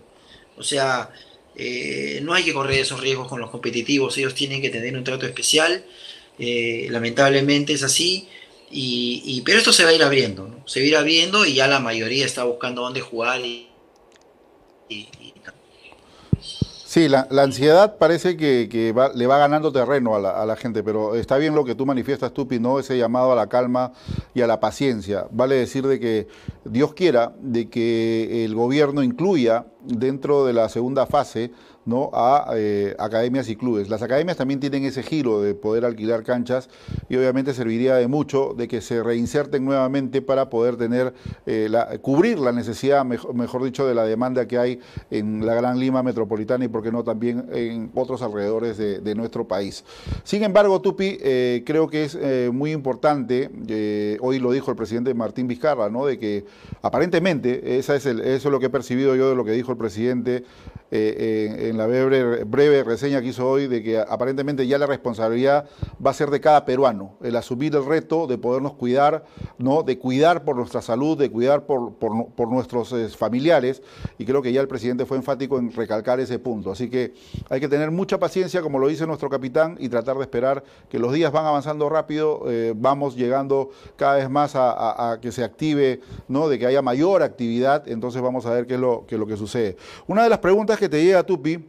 O 0.57 0.63
sea, 0.63 1.09
eh, 1.55 2.19
no 2.23 2.33
hay 2.33 2.43
que 2.43 2.53
correr 2.53 2.79
esos 2.79 2.99
riesgos 2.99 3.27
con 3.27 3.39
los 3.39 3.49
competitivos, 3.49 4.17
ellos 4.17 4.33
tienen 4.33 4.61
que 4.61 4.69
tener 4.69 4.95
un 4.95 5.03
trato 5.03 5.25
especial 5.25 5.85
eh, 6.37 6.87
lamentablemente 6.89 7.73
es 7.73 7.83
así. 7.83 8.27
Y, 8.71 9.41
pero 9.45 9.59
esto 9.59 9.71
se 9.71 9.85
va 9.85 9.91
a 9.91 9.93
ir 9.93 10.03
abriendo, 10.03 10.63
se 10.65 10.81
va 10.81 10.83
a 10.83 10.87
ir 10.87 10.97
abriendo 10.97 11.45
y 11.45 11.53
ya 11.53 11.67
la 11.67 11.79
mayoría 11.79 12.25
está 12.25 12.43
buscando 12.43 12.81
dónde 12.81 12.99
jugar. 13.01 13.39
Y, 13.45 13.67
sí, 16.95 17.09
la, 17.09 17.27
ansiedad 17.43 17.97
parece 17.97 18.37
que, 18.37 18.69
le 19.15 19.27
va 19.27 19.37
ganando 19.37 19.73
terreno 19.73 20.15
a 20.15 20.45
la, 20.45 20.55
gente, 20.55 20.81
pero 20.81 21.15
está 21.15 21.35
bien 21.35 21.53
lo 21.53 21.65
que 21.65 21.75
tú 21.75 21.85
manifiestas, 21.85 22.31
Tupi, 22.31 22.57
¿no? 22.57 22.79
ese 22.79 22.97
llamado 22.97 23.33
a 23.33 23.35
la 23.35 23.47
calma 23.47 23.91
y 24.33 24.39
a 24.39 24.47
la 24.47 24.61
paciencia. 24.61 25.27
Vale 25.29 25.55
decir 25.55 25.85
de 25.85 25.99
que 25.99 26.29
Dios 26.63 26.93
quiera 26.93 27.33
de 27.41 27.69
que 27.69 28.45
el 28.45 28.55
gobierno 28.55 29.03
incluya 29.03 29.65
dentro 29.81 30.45
de 30.45 30.53
la 30.53 30.69
segunda 30.69 31.05
fase 31.05 31.51
¿no? 31.85 32.09
a 32.13 32.47
eh, 32.55 32.95
academias 32.97 33.47
y 33.49 33.55
clubes. 33.55 33.89
Las 33.89 34.01
academias 34.01 34.37
también 34.37 34.59
tienen 34.59 34.83
ese 34.85 35.03
giro 35.03 35.41
de 35.41 35.53
poder 35.53 35.85
alquilar 35.85 36.23
canchas 36.23 36.69
y 37.09 37.15
obviamente 37.15 37.53
serviría 37.53 37.95
de 37.95 38.07
mucho 38.07 38.53
de 38.57 38.67
que 38.67 38.81
se 38.81 39.03
reinserten 39.03 39.63
nuevamente 39.63 40.21
para 40.21 40.49
poder 40.49 40.77
tener, 40.77 41.13
eh, 41.45 41.67
la, 41.69 41.97
cubrir 41.99 42.39
la 42.39 42.51
necesidad, 42.51 43.05
mejor, 43.05 43.63
dicho, 43.63 43.87
de 43.87 43.93
la 43.93 44.03
demanda 44.03 44.47
que 44.47 44.57
hay 44.57 44.79
en 45.11 45.45
la 45.45 45.53
Gran 45.53 45.79
Lima 45.79 46.03
metropolitana 46.03 46.65
y, 46.65 46.67
por 46.67 46.81
qué 46.81 46.91
no, 46.91 47.03
también 47.03 47.47
en 47.53 47.91
otros 47.95 48.21
alrededores 48.21 48.77
de, 48.77 49.15
nuestro 49.15 49.47
país. 49.47 49.85
Sin 50.25 50.43
embargo, 50.43 50.81
Tupi, 50.81 51.17
eh, 51.21 51.63
creo 51.65 51.87
que 51.87 52.03
es 52.03 52.17
muy 52.51 52.73
importante, 52.73 53.49
hoy 54.19 54.39
lo 54.39 54.51
dijo 54.51 54.71
el 54.71 54.77
presidente 54.77 55.13
Martín 55.13 55.47
Vizcarra, 55.47 55.89
¿no? 55.89 56.05
de 56.05 56.19
que 56.19 56.45
aparentemente, 56.81 57.77
esa 57.77 57.95
es 57.95 58.05
eso 58.05 58.19
es 58.19 58.51
lo 58.51 58.59
que 58.59 58.65
he 58.65 58.69
percibido 58.69 59.15
yo 59.15 59.29
de 59.29 59.35
lo 59.35 59.45
que 59.45 59.51
dijo 59.51 59.71
el 59.71 59.77
presidente 59.77 60.43
en 60.91 61.74
la 61.77 61.87
breve, 61.87 62.83
reseña 62.83 63.21
que 63.21 63.27
hizo 63.27 63.47
hoy 63.47 63.67
de 63.67 63.83
que 63.83 63.99
aparentemente 63.99 64.67
ya 64.67 64.77
la 64.77 64.85
responsabilidad 64.85 65.67
va 66.05 66.11
a 66.11 66.13
ser 66.13 66.29
de 66.29 66.39
cada 66.39 66.65
peruano, 66.65 67.17
el 67.23 67.35
asumir 67.35 67.75
el 67.75 67.85
reto 67.85 68.27
de 68.27 68.37
podernos 68.37 68.73
cuidar, 68.73 69.25
¿no? 69.57 69.83
de 69.83 69.97
cuidar 69.97 70.43
por 70.43 70.55
nuestra 70.55 70.81
salud, 70.81 71.17
de 71.17 71.29
cuidar 71.31 71.65
por, 71.65 71.95
por, 71.95 72.47
nuestros 72.47 72.93
eh, 72.93 73.09
familiares, 73.09 73.81
y 74.17 74.25
creo 74.25 74.41
que 74.41 74.53
ya 74.53 74.61
el 74.61 74.67
presidente 74.67 75.05
fue 75.05 75.17
enfático 75.17 75.57
en 75.57 75.71
recalcar 75.71 76.19
ese 76.19 76.39
punto. 76.39 76.71
Así 76.71 76.89
que 76.89 77.13
hay 77.49 77.59
que 77.59 77.67
tener 77.67 77.91
mucha 77.91 78.19
paciencia, 78.19 78.61
como 78.61 78.79
lo 78.79 78.87
dice 78.87 79.07
nuestro 79.07 79.29
capitán, 79.29 79.77
y 79.79 79.89
tratar 79.89 80.17
de 80.17 80.21
esperar 80.21 80.63
que 80.89 80.99
los 80.99 81.11
días 81.13 81.31
van 81.31 81.45
avanzando 81.45 81.89
rápido, 81.89 82.43
eh, 82.47 82.73
vamos 82.75 83.15
llegando 83.15 83.69
cada 83.95 84.15
vez 84.15 84.29
más 84.29 84.53
a, 84.55 85.19
que 85.21 85.31
se 85.31 85.43
active, 85.43 86.01
¿no? 86.27 86.47
de 86.47 86.59
que 86.59 86.65
haya 86.65 86.81
mayor 86.81 87.23
actividad, 87.23 87.87
entonces 87.87 88.21
vamos 88.21 88.45
a 88.45 88.51
ver 88.51 88.67
qué 88.67 88.75
es 88.75 88.79
lo, 88.79 89.05
qué 89.07 89.15
es 89.15 89.19
lo 89.19 89.27
que 89.27 89.37
sucede. 89.37 89.77
Una 90.07 90.23
de 90.23 90.29
las 90.29 90.39
preguntas 90.39 90.77
que 90.77 90.89
te 90.89 91.03
llega, 91.03 91.23
Tupi, 91.23 91.64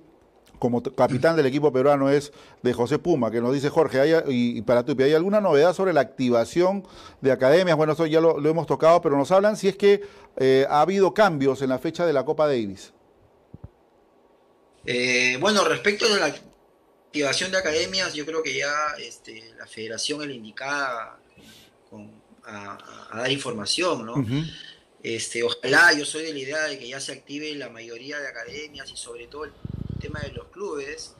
como 0.58 0.82
capitán 0.82 1.36
del 1.36 1.46
equipo 1.46 1.72
peruano 1.72 2.10
es 2.10 2.32
de 2.62 2.72
José 2.72 2.98
Puma, 2.98 3.30
que 3.30 3.40
nos 3.40 3.52
dice 3.52 3.68
Jorge, 3.68 4.24
y, 4.28 4.62
para 4.62 4.84
Tupi, 4.84 5.04
¿hay 5.04 5.14
alguna 5.14 5.40
novedad 5.40 5.74
sobre 5.74 5.92
la 5.92 6.00
activación 6.00 6.86
de 7.20 7.32
academias? 7.32 7.76
Bueno, 7.76 7.92
eso 7.92 8.06
ya 8.06 8.20
lo, 8.20 8.38
hemos 8.38 8.66
tocado, 8.66 9.00
pero 9.00 9.16
nos 9.16 9.30
hablan 9.30 9.56
si 9.56 9.68
es 9.68 9.76
que 9.76 10.02
eh, 10.36 10.66
ha 10.68 10.80
habido 10.80 11.14
cambios 11.14 11.62
en 11.62 11.70
la 11.70 11.78
fecha 11.78 12.06
de 12.06 12.12
la 12.12 12.24
Copa 12.24 12.46
Davis. 12.46 12.92
Eh, 14.84 15.36
bueno, 15.40 15.64
respecto 15.64 16.08
de 16.08 16.20
la 16.20 16.26
activación 16.26 17.50
de 17.50 17.58
academias, 17.58 18.14
yo 18.14 18.24
creo 18.24 18.42
que 18.42 18.56
ya 18.56 18.72
este, 18.98 19.52
la 19.58 19.66
federación 19.66 20.22
es 20.22 20.28
la 20.28 20.34
indicada 20.34 21.18
a, 22.44 23.16
dar 23.16 23.32
información, 23.32 24.06
¿no? 24.06 24.24
Este, 25.02 25.42
ojalá, 25.42 25.92
yo 25.92 26.04
soy 26.04 26.24
de 26.24 26.32
la 26.32 26.38
idea 26.38 26.62
de 26.64 26.78
que 26.78 26.88
ya 26.88 27.00
se 27.00 27.12
active 27.12 27.54
la 27.54 27.68
mayoría 27.68 28.18
de 28.18 28.28
academias 28.28 28.90
y 28.90 28.96
sobre 28.96 29.26
todo 29.26 29.44
el 29.44 29.52
tema 30.16 30.28
de 30.28 30.32
los 30.32 30.48
clubes, 30.48 31.14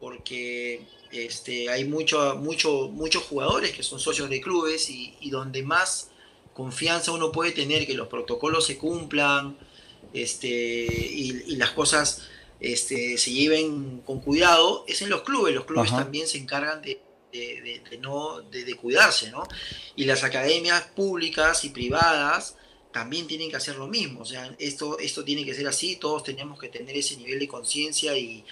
porque 0.00 0.82
este, 1.10 1.68
hay 1.70 1.84
mucho, 1.84 2.36
mucho, 2.36 2.88
muchos 2.88 3.24
jugadores 3.24 3.72
que 3.72 3.82
son 3.82 3.98
socios 3.98 4.28
de 4.30 4.40
clubes 4.40 4.88
y, 4.90 5.30
donde 5.30 5.62
más 5.62 6.10
confianza 6.54 7.12
uno 7.12 7.30
puede 7.30 7.52
tener 7.52 7.86
que 7.86 7.94
los 7.94 8.08
protocolos 8.08 8.66
se 8.66 8.78
cumplan 8.78 9.56
este, 10.12 10.48
y, 10.48 11.56
las 11.56 11.70
cosas 11.70 12.28
este, 12.60 13.16
se 13.18 13.32
lleven 13.32 14.00
con 14.04 14.20
cuidado 14.20 14.84
es 14.88 15.02
en 15.02 15.10
los 15.10 15.22
clubes. 15.22 15.54
Los 15.54 15.64
clubes 15.64 15.90
también 15.90 16.26
se 16.26 16.38
encargan 16.38 16.82
de, 16.82 17.00
no, 18.00 18.40
de, 18.40 18.74
cuidarse, 18.74 19.30
¿no? 19.30 19.46
Y 19.96 20.04
las 20.04 20.24
academias 20.24 20.82
públicas 20.94 21.64
y 21.64 21.70
privadas 21.70 22.56
también 22.92 23.26
tienen 23.26 23.50
que 23.50 23.56
hacer 23.56 23.76
lo 23.76 23.86
mismo. 23.86 24.20
O 24.20 24.24
sea, 24.24 24.54
esto, 24.58 24.98
esto 24.98 25.24
tiene 25.24 25.44
que 25.44 25.54
ser 25.54 25.66
así, 25.66 25.96
todos 25.96 26.24
tenemos 26.24 26.58
que 26.58 26.68
tener 26.68 26.96
ese 26.96 27.16
nivel 27.16 27.38
de 27.38 27.48
conciencia 27.48 28.16
y, 28.16 28.44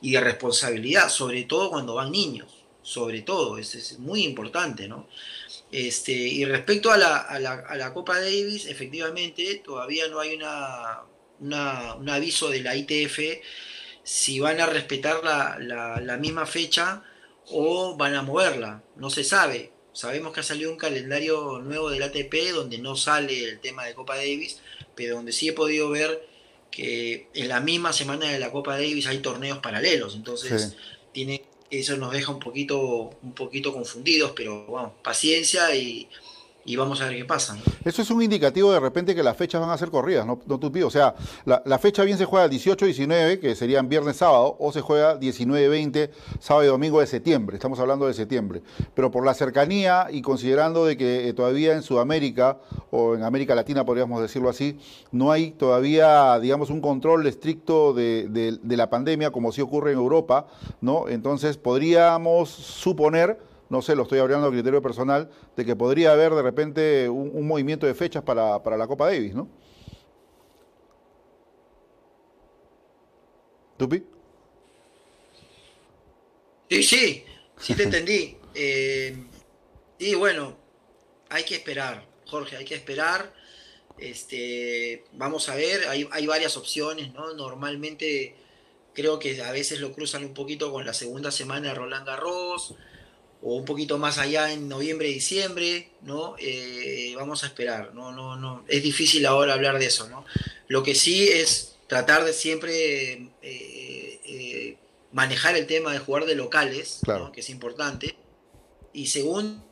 de 0.00 0.20
responsabilidad, 0.20 1.08
sobre 1.10 1.44
todo 1.44 1.70
cuando 1.70 1.94
van 1.94 2.10
niños, 2.10 2.64
sobre 2.82 3.20
todo, 3.22 3.58
es, 3.58 3.74
es 3.74 3.98
muy 3.98 4.24
importante, 4.24 4.88
¿no? 4.88 5.08
Este, 5.70 6.12
y 6.12 6.44
respecto 6.44 6.90
a 6.90 6.96
la, 6.96 7.18
a, 7.18 7.38
la, 7.38 7.52
a 7.52 7.76
la, 7.76 7.92
Copa 7.92 8.18
Davis, 8.18 8.66
efectivamente, 8.66 9.62
todavía 9.64 10.08
no 10.08 10.18
hay 10.18 10.34
una, 10.34 11.02
un 11.38 12.08
aviso 12.08 12.48
de 12.48 12.60
la 12.62 12.74
ITF 12.74 13.18
si 14.02 14.40
van 14.40 14.60
a 14.60 14.66
respetar 14.66 15.22
la, 15.22 16.00
la 16.00 16.16
misma 16.16 16.46
fecha 16.46 17.04
o 17.50 17.96
van 17.96 18.14
a 18.14 18.22
moverla, 18.22 18.82
no 18.96 19.10
se 19.10 19.24
sabe. 19.24 19.72
Sabemos 20.00 20.32
que 20.32 20.40
ha 20.40 20.42
salido 20.42 20.70
un 20.70 20.78
calendario 20.78 21.58
nuevo 21.58 21.90
del 21.90 22.02
ATP 22.02 22.34
donde 22.54 22.78
no 22.78 22.96
sale 22.96 23.44
el 23.44 23.60
tema 23.60 23.84
de 23.84 23.92
Copa 23.92 24.16
Davis, 24.16 24.58
pero 24.94 25.16
donde 25.16 25.30
sí 25.30 25.48
he 25.48 25.52
podido 25.52 25.90
ver 25.90 26.26
que 26.70 27.26
en 27.34 27.48
la 27.48 27.60
misma 27.60 27.92
semana 27.92 28.30
de 28.30 28.38
la 28.38 28.50
Copa 28.50 28.76
Davis 28.76 29.06
hay 29.06 29.18
torneos 29.18 29.58
paralelos, 29.58 30.14
entonces 30.14 30.74
tiene 31.12 31.42
eso 31.70 31.98
nos 31.98 32.14
deja 32.14 32.32
un 32.32 32.38
poquito 32.38 33.10
un 33.22 33.34
poquito 33.34 33.74
confundidos, 33.74 34.32
pero 34.34 34.64
bueno, 34.64 34.94
paciencia 35.02 35.76
y 35.76 36.08
y 36.64 36.76
vamos 36.76 37.00
a 37.00 37.06
ver 37.06 37.16
qué 37.16 37.24
pasa. 37.24 37.56
Eso 37.84 38.02
es 38.02 38.10
un 38.10 38.22
indicativo 38.22 38.72
de 38.72 38.80
repente 38.80 39.14
que 39.14 39.22
las 39.22 39.36
fechas 39.36 39.60
van 39.60 39.70
a 39.70 39.78
ser 39.78 39.90
corridas, 39.90 40.26
¿no, 40.26 40.40
no 40.46 40.86
O 40.86 40.90
sea, 40.90 41.14
la, 41.44 41.78
fecha 41.78 42.04
bien 42.04 42.18
se 42.18 42.24
juega 42.24 42.44
el 42.46 42.50
18-19, 42.52 43.40
que 43.40 43.54
serían 43.54 43.88
viernes-sábado, 43.88 44.56
o 44.58 44.72
se 44.72 44.80
juega 44.80 45.18
19-20, 45.18 46.10
sábado 46.38 46.64
y 46.64 46.68
domingo 46.68 47.00
de 47.00 47.06
septiembre, 47.06 47.56
estamos 47.56 47.80
hablando 47.80 48.06
de 48.06 48.14
septiembre. 48.14 48.62
Pero 48.94 49.10
por 49.10 49.24
la 49.24 49.34
cercanía 49.34 50.08
y 50.10 50.22
considerando 50.22 50.84
de 50.84 50.96
que 50.96 51.28
eh, 51.28 51.32
todavía 51.32 51.72
en 51.72 51.82
Sudamérica, 51.82 52.58
o 52.90 53.14
en 53.14 53.22
América 53.22 53.54
Latina 53.54 53.84
podríamos 53.84 54.20
decirlo 54.20 54.50
así, 54.50 54.78
no 55.12 55.32
hay 55.32 55.52
todavía, 55.52 56.38
digamos, 56.40 56.70
un 56.70 56.80
control 56.80 57.26
estricto 57.26 57.94
de, 57.94 58.28
de 58.62 58.76
la 58.76 58.90
pandemia 58.90 59.30
como 59.30 59.52
sí 59.52 59.60
ocurre 59.60 59.92
en 59.92 59.98
Europa, 59.98 60.46
¿no? 60.80 61.08
Entonces 61.08 61.56
podríamos 61.56 62.50
suponer 62.50 63.49
no 63.70 63.80
sé, 63.80 63.94
lo 63.94 64.02
estoy 64.02 64.18
hablando 64.18 64.48
a 64.48 64.50
criterio 64.50 64.82
personal, 64.82 65.30
de 65.56 65.64
que 65.64 65.76
podría 65.76 66.12
haber 66.12 66.34
de 66.34 66.42
repente 66.42 67.08
un, 67.08 67.46
movimiento 67.46 67.86
de 67.86 67.94
fechas 67.94 68.22
para, 68.22 68.62
para 68.62 68.76
la 68.76 68.88
Copa 68.88 69.06
Davis, 69.06 69.32
¿no? 69.32 69.48
¿Tupi? 73.78 74.02
Sí, 76.68 76.82
sí, 76.82 77.24
sí 77.58 77.74
te 77.74 77.84
entendí. 77.84 78.36
Eh, 78.52 79.16
y 80.00 80.16
bueno, 80.16 80.56
hay 81.28 81.44
que 81.44 81.54
esperar, 81.54 82.04
Jorge, 82.26 82.56
hay 82.56 82.64
que 82.64 82.74
esperar. 82.74 83.32
Este, 83.96 85.04
vamos 85.12 85.48
a 85.48 85.54
ver, 85.54 85.86
hay, 85.86 86.08
hay 86.10 86.26
varias 86.26 86.56
opciones, 86.56 87.14
¿no? 87.14 87.32
Normalmente 87.34 88.34
creo 88.92 89.20
que 89.20 89.40
a 89.40 89.52
veces 89.52 89.78
lo 89.78 89.92
cruzan 89.92 90.24
un 90.24 90.34
poquito 90.34 90.72
con 90.72 90.84
la 90.84 90.92
segunda 90.92 91.30
semana 91.30 91.68
de 91.68 91.74
Roland 91.74 92.08
Garros 92.08 92.74
o 93.42 93.54
un 93.54 93.64
poquito 93.64 93.98
más 93.98 94.18
allá 94.18 94.52
en 94.52 94.68
noviembre, 94.68 95.08
diciembre, 95.08 95.90
¿no? 96.02 96.34
Eh, 96.38 97.14
vamos 97.16 97.42
a 97.42 97.46
esperar, 97.46 97.94
no, 97.94 98.12
no, 98.12 98.36
no, 98.36 98.64
es 98.68 98.82
difícil 98.82 99.24
ahora 99.26 99.54
hablar 99.54 99.78
de 99.78 99.86
eso, 99.86 100.08
¿no? 100.08 100.24
Lo 100.68 100.82
que 100.82 100.94
sí 100.94 101.28
es 101.28 101.76
tratar 101.86 102.24
de 102.24 102.32
siempre 102.32 103.12
eh, 103.42 104.20
eh, 104.24 104.76
manejar 105.12 105.56
el 105.56 105.66
tema 105.66 105.92
de 105.92 105.98
jugar 105.98 106.26
de 106.26 106.34
locales, 106.34 107.00
que 107.32 107.40
es 107.40 107.50
importante, 107.50 108.16
y 108.92 109.06
segundo, 109.06 109.64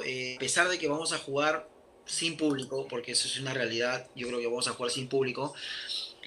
a 0.00 0.38
pesar 0.38 0.68
de 0.68 0.78
que 0.78 0.88
vamos 0.88 1.12
a 1.12 1.18
jugar 1.18 1.68
sin 2.06 2.36
público, 2.36 2.86
porque 2.88 3.12
eso 3.12 3.28
es 3.28 3.38
una 3.38 3.54
realidad, 3.54 4.06
yo 4.14 4.26
creo 4.28 4.40
que 4.40 4.46
vamos 4.46 4.68
a 4.68 4.72
jugar 4.72 4.90
sin 4.92 5.08
público, 5.08 5.54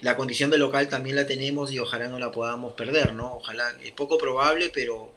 la 0.00 0.16
condición 0.16 0.50
de 0.50 0.58
local 0.58 0.88
también 0.88 1.16
la 1.16 1.26
tenemos 1.26 1.72
y 1.72 1.78
ojalá 1.78 2.08
no 2.08 2.18
la 2.18 2.30
podamos 2.30 2.72
perder, 2.72 3.12
¿no? 3.12 3.34
Ojalá, 3.34 3.76
es 3.82 3.92
poco 3.92 4.16
probable, 4.16 4.70
pero, 4.72 5.12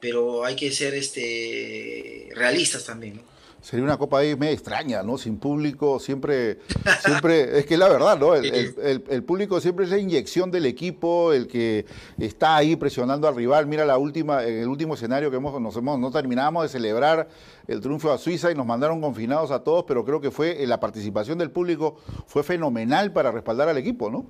pero 0.00 0.44
hay 0.44 0.56
que 0.56 0.70
ser 0.72 0.94
este, 0.94 2.28
realistas 2.34 2.84
también, 2.84 3.16
¿no? 3.16 3.38
sería 3.60 3.84
una 3.84 3.98
Copa 3.98 4.20
ahí 4.20 4.36
media 4.36 4.54
extraña, 4.54 5.02
¿no? 5.02 5.18
Sin 5.18 5.38
público, 5.38 5.98
siempre, 5.98 6.58
siempre, 7.04 7.58
es 7.58 7.66
que 7.66 7.76
la 7.76 7.88
verdad, 7.88 8.18
¿no? 8.18 8.34
El, 8.34 9.22
público 9.24 9.60
siempre 9.60 9.84
es 9.84 9.90
la 9.90 9.98
inyección 9.98 10.50
del 10.50 10.66
equipo, 10.66 11.32
el 11.32 11.46
que 11.48 11.84
está 12.18 12.56
ahí 12.56 12.76
presionando 12.76 13.28
al 13.28 13.36
rival. 13.36 13.66
Mira 13.66 13.84
la 13.84 13.98
última, 13.98 14.44
el 14.44 14.68
último 14.68 14.94
escenario 14.94 15.30
que 15.30 15.36
hemos, 15.36 15.60
nos 15.60 15.76
hemos, 15.76 15.98
no 15.98 16.10
terminamos 16.10 16.62
de 16.62 16.68
celebrar 16.68 17.28
el 17.66 17.80
triunfo 17.80 18.12
a 18.12 18.18
Suiza 18.18 18.50
y 18.50 18.54
nos 18.54 18.66
mandaron 18.66 19.00
confinados 19.00 19.50
a 19.50 19.62
todos, 19.62 19.84
pero 19.86 20.04
creo 20.04 20.20
que 20.20 20.30
fue, 20.30 20.64
la 20.66 20.80
participación 20.80 21.38
del 21.38 21.50
público 21.50 22.00
fue 22.26 22.42
fenomenal 22.42 23.12
para 23.12 23.32
respaldar 23.32 23.68
al 23.68 23.76
equipo, 23.76 24.10
¿no? 24.10 24.26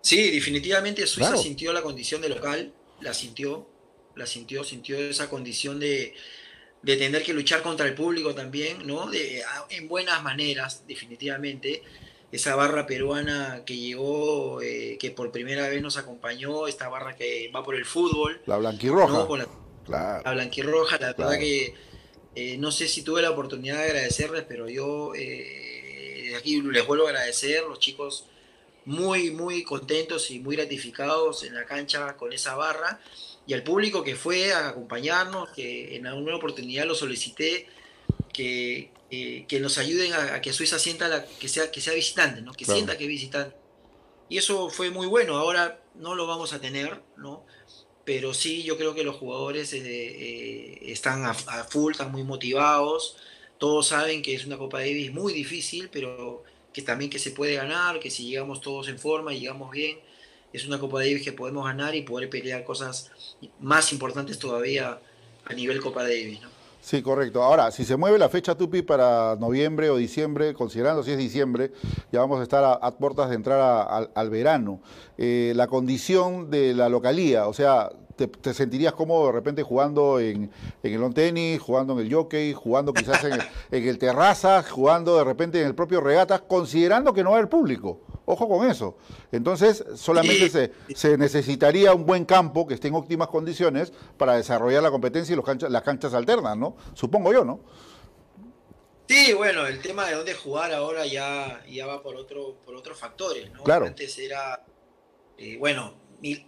Sí, 0.00 0.30
definitivamente 0.32 1.06
Suiza 1.06 1.36
sintió 1.36 1.72
la 1.72 1.82
condición 1.82 2.20
de 2.20 2.28
local, 2.28 2.72
la 3.00 3.14
sintió, 3.14 3.68
la 4.16 4.26
sintió, 4.26 4.64
sintió 4.64 4.98
esa 4.98 5.28
condición 5.28 5.80
de 5.80 6.14
de 6.82 6.96
tener 6.96 7.22
que 7.22 7.32
luchar 7.32 7.62
contra 7.62 7.86
el 7.86 7.94
público 7.94 8.34
también, 8.34 8.86
¿no? 8.86 9.08
De, 9.08 9.42
en 9.70 9.88
buenas 9.88 10.22
maneras, 10.22 10.82
definitivamente. 10.86 11.82
Esa 12.32 12.56
barra 12.56 12.86
peruana 12.86 13.62
que 13.66 13.76
llegó, 13.76 14.62
eh, 14.62 14.96
que 14.98 15.10
por 15.10 15.30
primera 15.30 15.68
vez 15.68 15.82
nos 15.82 15.98
acompañó, 15.98 16.66
esta 16.66 16.88
barra 16.88 17.14
que 17.14 17.50
va 17.54 17.62
por 17.62 17.74
el 17.74 17.84
fútbol. 17.84 18.40
La 18.46 18.56
blanquirroja. 18.56 19.28
La, 19.86 20.22
la 20.24 20.32
blanquirroja, 20.32 20.98
la 20.98 21.12
verdad 21.12 21.38
que 21.38 21.74
eh, 22.34 22.56
no 22.56 22.72
sé 22.72 22.88
si 22.88 23.02
tuve 23.02 23.20
la 23.20 23.30
oportunidad 23.30 23.76
de 23.76 23.82
agradecerles, 23.82 24.44
pero 24.48 24.68
yo 24.68 25.12
eh, 25.14 26.32
aquí 26.38 26.62
les 26.62 26.86
vuelvo 26.86 27.06
a 27.06 27.10
agradecer, 27.10 27.64
los 27.68 27.78
chicos 27.78 28.26
muy, 28.84 29.30
muy 29.30 29.62
contentos 29.62 30.30
y 30.30 30.40
muy 30.40 30.56
gratificados 30.56 31.44
en 31.44 31.54
la 31.54 31.64
cancha 31.64 32.16
con 32.16 32.32
esa 32.32 32.54
barra 32.54 33.00
y 33.46 33.54
al 33.54 33.62
público 33.62 34.04
que 34.04 34.14
fue 34.16 34.52
a 34.52 34.68
acompañarnos, 34.68 35.50
que 35.50 35.96
en 35.96 36.06
alguna 36.06 36.36
oportunidad 36.36 36.84
lo 36.86 36.94
solicité, 36.94 37.66
que, 38.32 38.90
que 39.10 39.60
nos 39.60 39.78
ayuden 39.78 40.12
a, 40.14 40.40
que 40.40 40.52
Suiza 40.52 40.78
sienta 40.78 41.08
la, 41.08 41.26
que, 41.26 41.48
sea, 41.48 41.70
que 41.70 41.80
sea 41.80 41.92
visitante, 41.92 42.40
¿no? 42.40 42.52
que 42.52 42.64
sienta 42.64 42.96
que 42.96 43.04
es 43.04 43.08
visitante. 43.08 43.56
Y 44.28 44.38
eso 44.38 44.70
fue 44.70 44.90
muy 44.90 45.06
bueno, 45.06 45.36
ahora 45.36 45.82
no 45.94 46.14
lo 46.14 46.26
vamos 46.26 46.52
a 46.52 46.60
tener, 46.60 47.02
¿no? 47.16 47.44
pero 48.04 48.34
sí 48.34 48.62
yo 48.62 48.76
creo 48.76 48.94
que 48.94 49.04
los 49.04 49.16
jugadores 49.16 49.72
eh, 49.72 49.80
eh, 49.84 50.78
están 50.86 51.24
a, 51.24 51.34
full, 51.34 51.92
están 51.92 52.10
muy 52.10 52.24
motivados, 52.24 53.16
todos 53.58 53.88
saben 53.88 54.22
que 54.22 54.34
es 54.34 54.44
una 54.44 54.58
Copa 54.58 54.80
Davis 54.80 55.12
muy 55.12 55.32
difícil, 55.32 55.88
pero 55.90 56.42
que 56.72 56.82
también 56.82 57.10
que 57.10 57.18
se 57.18 57.30
puede 57.30 57.54
ganar, 57.54 58.00
que 58.00 58.10
si 58.10 58.26
llegamos 58.28 58.60
todos 58.60 58.88
en 58.88 58.98
forma 58.98 59.32
y 59.32 59.40
llegamos 59.40 59.70
bien, 59.70 59.98
es 60.52 60.66
una 60.66 60.78
Copa 60.78 60.98
Davis 60.98 61.22
que 61.22 61.32
podemos 61.32 61.64
ganar 61.64 61.94
y 61.94 62.02
poder 62.02 62.28
pelear 62.28 62.64
cosas 62.64 63.10
más 63.60 63.92
importantes 63.92 64.38
todavía 64.38 65.00
a 65.44 65.54
nivel 65.54 65.80
Copa 65.80 66.02
Davis. 66.02 66.40
¿no? 66.42 66.48
Sí, 66.82 67.00
correcto. 67.00 67.44
Ahora, 67.44 67.70
si 67.70 67.84
se 67.84 67.96
mueve 67.96 68.18
la 68.18 68.28
fecha 68.28 68.56
Tupi 68.56 68.82
para 68.82 69.36
noviembre 69.36 69.88
o 69.88 69.96
diciembre, 69.96 70.52
considerando 70.52 71.04
si 71.04 71.12
es 71.12 71.18
diciembre, 71.18 71.70
ya 72.10 72.18
vamos 72.18 72.40
a 72.40 72.42
estar 72.42 72.64
a, 72.64 72.90
puertas 72.96 73.30
de 73.30 73.36
entrar 73.36 74.10
al 74.12 74.30
verano. 74.30 74.80
Eh, 75.16 75.52
la 75.54 75.68
condición 75.68 76.50
de 76.50 76.74
la 76.74 76.88
localía, 76.88 77.46
o 77.46 77.52
sea, 77.52 77.92
te, 78.16 78.54
sentirías 78.54 78.92
cómodo 78.92 79.26
de 79.26 79.32
repente 79.32 79.62
jugando 79.62 80.20
en, 80.20 80.50
el 80.82 81.00
long 81.00 81.14
tenis, 81.14 81.60
jugando 81.60 81.94
en 81.94 82.06
el 82.06 82.12
jockey, 82.12 82.52
jugando 82.52 82.92
quizás 82.92 83.24
en 83.24 83.32
el, 83.32 83.40
en 83.70 83.88
el 83.88 83.98
terraza, 83.98 84.62
jugando 84.62 85.16
de 85.16 85.24
repente 85.24 85.60
en 85.60 85.66
el 85.66 85.74
propio 85.74 86.00
regatas, 86.00 86.42
considerando 86.42 87.12
que 87.12 87.22
no 87.22 87.30
va 87.30 87.36
a 87.36 87.38
haber 87.38 87.50
público. 87.50 88.00
Ojo 88.24 88.48
con 88.48 88.70
eso. 88.70 88.96
Entonces, 89.32 89.84
solamente 89.96 90.48
se, 90.48 90.72
se, 90.94 91.18
necesitaría 91.18 91.92
un 91.92 92.06
buen 92.06 92.24
campo 92.24 92.66
que 92.66 92.74
esté 92.74 92.88
en 92.88 92.94
óptimas 92.94 93.28
condiciones 93.28 93.92
para 94.16 94.36
desarrollar 94.36 94.82
la 94.82 94.90
competencia 94.90 95.32
y 95.32 95.36
los 95.36 95.62
las 95.70 95.82
canchas 95.82 96.14
alternas, 96.14 96.56
¿no? 96.56 96.76
Supongo 96.94 97.32
yo, 97.32 97.44
¿no? 97.44 97.60
Sí, 99.08 99.32
bueno, 99.34 99.66
el 99.66 99.80
tema 99.80 100.06
de 100.06 100.14
dónde 100.14 100.34
jugar 100.34 100.72
ahora 100.72 101.04
ya, 101.04 101.62
ya 101.68 101.86
va 101.86 102.02
por, 102.02 102.16
otro, 102.16 102.56
por 102.64 102.76
otros 102.76 102.98
factores, 102.98 103.52
¿no? 103.52 103.62
Claro. 103.62 103.86
Antes 103.86 104.16
era, 104.18 104.64
eh, 105.36 105.56
bueno, 105.58 105.94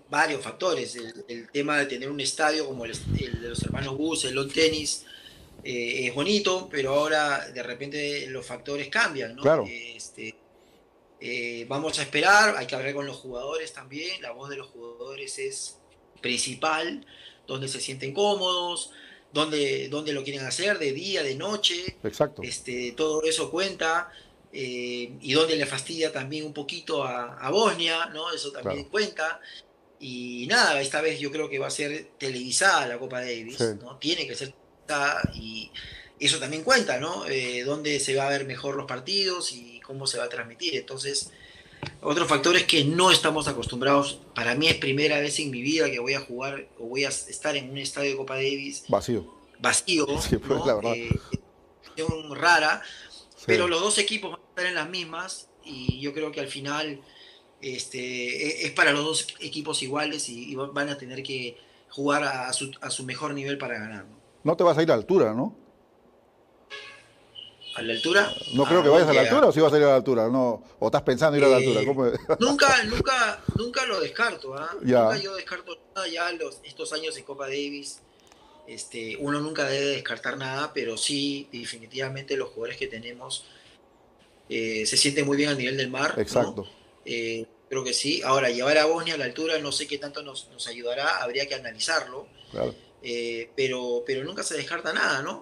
varios 0.09 0.43
factores. 0.43 0.97
El, 1.29 1.51
tema 1.51 1.79
de 1.79 1.87
tener 1.87 2.11
un 2.11 2.21
estadio 2.21 2.67
como 2.67 2.85
el, 2.85 2.93
de 2.93 3.49
los 3.49 3.63
hermanos 3.63 3.97
Bus, 3.97 4.25
el 4.25 4.35
long 4.35 4.53
tenis, 4.53 5.05
eh, 5.63 6.09
es 6.09 6.15
bonito, 6.15 6.69
pero 6.71 6.95
ahora 6.95 7.49
de 7.49 7.63
repente 7.63 8.27
los 8.29 8.47
factores 8.47 8.89
cambian, 8.89 9.35
¿no? 9.35 9.43
Claro. 9.43 9.65
Este, 9.69 10.35
eh, 11.21 11.65
vamos 11.69 11.99
a 11.99 12.03
esperar, 12.03 12.57
hay 12.57 12.67
que 12.67 12.75
hablar 12.75 12.95
con 12.95 13.07
los 13.07 13.17
jugadores 13.17 13.73
también, 13.73 14.21
la 14.21 14.33
voz 14.33 14.51
de 14.51 14.57
los 14.57 14.69
jugadores 14.69 15.39
es 15.39 15.79
principal, 16.21 17.07
donde 17.47 17.69
se 17.69 17.81
sienten 17.81 18.13
cómodos, 18.13 18.91
donde, 19.33 19.89
donde 19.89 20.13
lo 20.13 20.23
quieren 20.23 20.47
hacer, 20.47 20.79
de 20.79 20.93
día, 20.93 21.23
de 21.23 21.35
noche. 21.35 21.97
Exacto. 22.05 22.43
Este, 22.43 22.93
todo 22.93 23.23
eso 23.25 23.51
cuenta. 23.51 24.11
Eh, 24.57 25.17
y 25.21 25.33
donde 25.33 25.57
le 25.57 25.67
fastidia 25.67 26.13
también 26.13 26.47
un 26.47 26.53
poquito 26.53 27.03
a, 27.03 27.51
Bosnia, 27.51 28.07
¿no? 28.15 28.33
Eso 28.33 28.53
también 28.53 28.85
cuenta. 28.85 29.41
Y 29.99 30.47
nada, 30.49 30.81
esta 30.81 31.01
vez 31.01 31.19
yo 31.19 31.33
creo 31.33 31.51
que 31.51 31.59
va 31.59 31.67
a 31.67 31.71
ser 31.71 32.11
televisada 32.19 32.87
la 32.87 32.99
Copa 32.99 33.21
Davis, 33.21 33.59
¿no? 33.83 33.97
Tiene 33.97 34.29
que 34.29 34.37
ser 34.37 34.55
televisada 34.87 35.29
y 35.35 35.73
eso 36.21 36.39
también 36.39 36.63
cuenta, 36.63 36.99
¿no? 36.99 37.27
Eh, 37.27 37.65
dónde 37.65 37.99
se 37.99 38.15
va 38.15 38.27
a 38.27 38.31
ver 38.31 38.47
mejor 38.47 38.77
los 38.77 38.87
partidos 38.87 39.53
y 39.53 39.81
cómo 39.81 40.07
se 40.07 40.19
va 40.19 40.25
a 40.25 40.29
transmitir. 40.29 40.77
Entonces, 40.77 41.33
otro 42.01 42.27
factor 42.27 42.57
es 42.57 42.63
que 42.65 42.85
no 42.85 43.11
estamos 43.11 43.49
acostumbrados. 43.49 44.21
Para 44.37 44.55
mí 44.55 44.69
es 44.69 44.77
primera 44.77 45.19
vez 45.19 45.41
en 45.41 45.51
mi 45.51 45.63
vida 45.63 45.91
que 45.91 45.99
voy 45.99 46.15
a 46.15 46.21
jugar 46.21 46.69
o 46.79 46.85
voy 46.85 47.05
a 47.05 47.09
estar 47.09 47.57
en 47.57 47.71
un 47.71 47.79
estadio 47.79 48.11
de 48.11 48.17
Copa 48.17 48.35
Davis 48.35 48.85
vacío. 48.89 49.35
Vacío, 49.59 50.07
sí, 50.21 50.37
pues, 50.37 50.65
la 50.65 50.75
verdad. 50.77 50.95
Eh, 50.95 51.11
rara, 52.31 52.83
pero 53.47 53.69
los 53.69 53.81
dos 53.81 53.99
equipos 53.99 54.39
a 54.39 54.44
estar 54.55 54.67
en 54.67 54.75
las 54.77 54.89
mismas 54.89 55.49
y 55.65 56.01
yo 56.01 56.15
creo 56.15 56.31
que 56.31 56.41
al 56.41 56.47
final 56.47 57.01
este, 57.61 57.99
e, 57.99 58.67
es 58.67 58.73
para 58.73 58.93
los 58.93 59.05
dos 59.05 59.27
equipos 59.41 59.83
iguales 59.83 60.29
y, 60.29 60.55
van 60.55 60.89
a 60.89 60.97
tener 60.97 61.23
que 61.25 61.59
jugar 61.91 62.23
a 62.23 62.53
su, 62.53 62.71
a 62.81 62.91
su 62.91 63.05
mejor 63.05 63.35
nivel 63.35 63.59
para 63.59 63.79
ganar. 63.79 64.07
¿no? 64.45 64.57
te 64.57 64.63
vas 64.63 64.79
a 64.79 64.83
ir 64.83 64.91
a 64.93 64.95
altura, 64.95 65.35
¿no? 65.35 65.57
¿A 67.75 67.83
la 67.83 67.95
altura? 67.95 68.33
No 68.53 68.65
creo 68.65 68.85
que 68.85 68.89
vayas 68.89 69.09
a 69.09 69.13
la 69.13 69.23
altura 69.23 69.49
o 69.49 69.53
si 69.53 69.59
vas 69.59 69.73
a 69.73 69.79
ir 69.79 69.83
a 69.83 69.89
la 69.89 69.97
altura, 69.97 70.29
no. 70.29 70.63
O 70.79 70.87
estás 70.87 71.03
pensando 71.03 71.37
ir 71.37 71.43
a 71.43 71.49
la 71.49 71.57
altura. 71.57 71.81
Eh, 71.81 72.19
nunca, 72.39 72.85
nunca, 72.85 73.41
nunca 73.57 73.87
lo 73.87 73.99
descarto, 73.99 74.55
¿ah? 74.55 74.71
Nunca 74.81 75.17
yo 75.17 75.35
descarto 75.35 75.77
nada 75.97 76.07
ya 76.07 76.31
los, 76.33 76.61
estos 76.63 76.93
años 76.93 77.17
de 77.17 77.25
Copa 77.25 77.47
Davis. 77.47 78.01
Este, 78.69 79.17
uno 79.19 79.41
nunca 79.41 79.65
debe 79.65 79.87
descartar 79.87 80.39
nada, 80.39 80.73
pero 80.73 80.97
sí, 80.97 81.49
definitivamente 81.51 82.37
los 82.37 82.51
jugadores 82.51 82.77
que 82.77 82.87
tenemos 82.87 83.45
eh, 84.49 84.85
se 84.87 84.97
sienten 84.97 85.27
muy 85.27 85.37
bien 85.37 85.51
a 85.51 85.55
nivel 85.55 85.77
del 85.77 85.91
mar. 85.91 86.15
Exacto. 86.19 86.67
Eh, 87.05 87.47
creo 87.69 87.85
que 87.85 87.93
sí. 87.93 88.23
Ahora, 88.23 88.51
llevar 88.51 88.79
a 88.79 88.87
Bosnia 88.87 89.15
a 89.15 89.19
la 89.19 89.25
altura 89.25 89.59
no 89.59 89.73
sé 89.73 89.87
qué 89.87 89.99
tanto 89.99 90.23
nos, 90.23 90.49
nos 90.51 90.67
ayudará, 90.69 91.23
habría 91.23 91.47
que 91.47 91.55
analizarlo. 91.55 92.27
Claro. 92.51 92.75
pero, 93.57 94.05
pero 94.07 94.25
nunca 94.25 94.43
se 94.45 94.57
descarta 94.57 94.93
nada, 94.93 95.23
¿no? 95.23 95.41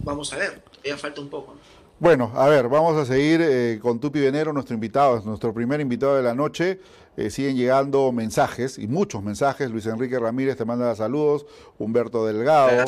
vamos 0.00 0.32
a 0.32 0.38
ver, 0.38 0.60
todavía 0.60 0.96
falta 0.96 1.20
un 1.20 1.28
poco. 1.28 1.56
Bueno, 2.00 2.30
a 2.36 2.46
ver, 2.48 2.68
vamos 2.68 2.96
a 2.96 3.04
seguir 3.04 3.40
eh, 3.42 3.80
con 3.82 3.98
Tupi 3.98 4.20
Venero, 4.20 4.52
nuestro 4.52 4.72
invitado, 4.72 5.20
nuestro 5.24 5.52
primer 5.52 5.80
invitado 5.80 6.16
de 6.16 6.22
la 6.22 6.32
noche. 6.32 6.78
Eh, 7.16 7.28
siguen 7.28 7.56
llegando 7.56 8.12
mensajes 8.12 8.78
y 8.78 8.86
muchos 8.86 9.20
mensajes. 9.24 9.68
Luis 9.68 9.86
Enrique 9.86 10.16
Ramírez 10.16 10.56
te 10.56 10.64
manda 10.64 10.94
saludos. 10.94 11.44
Humberto 11.76 12.24
Delgado. 12.24 12.84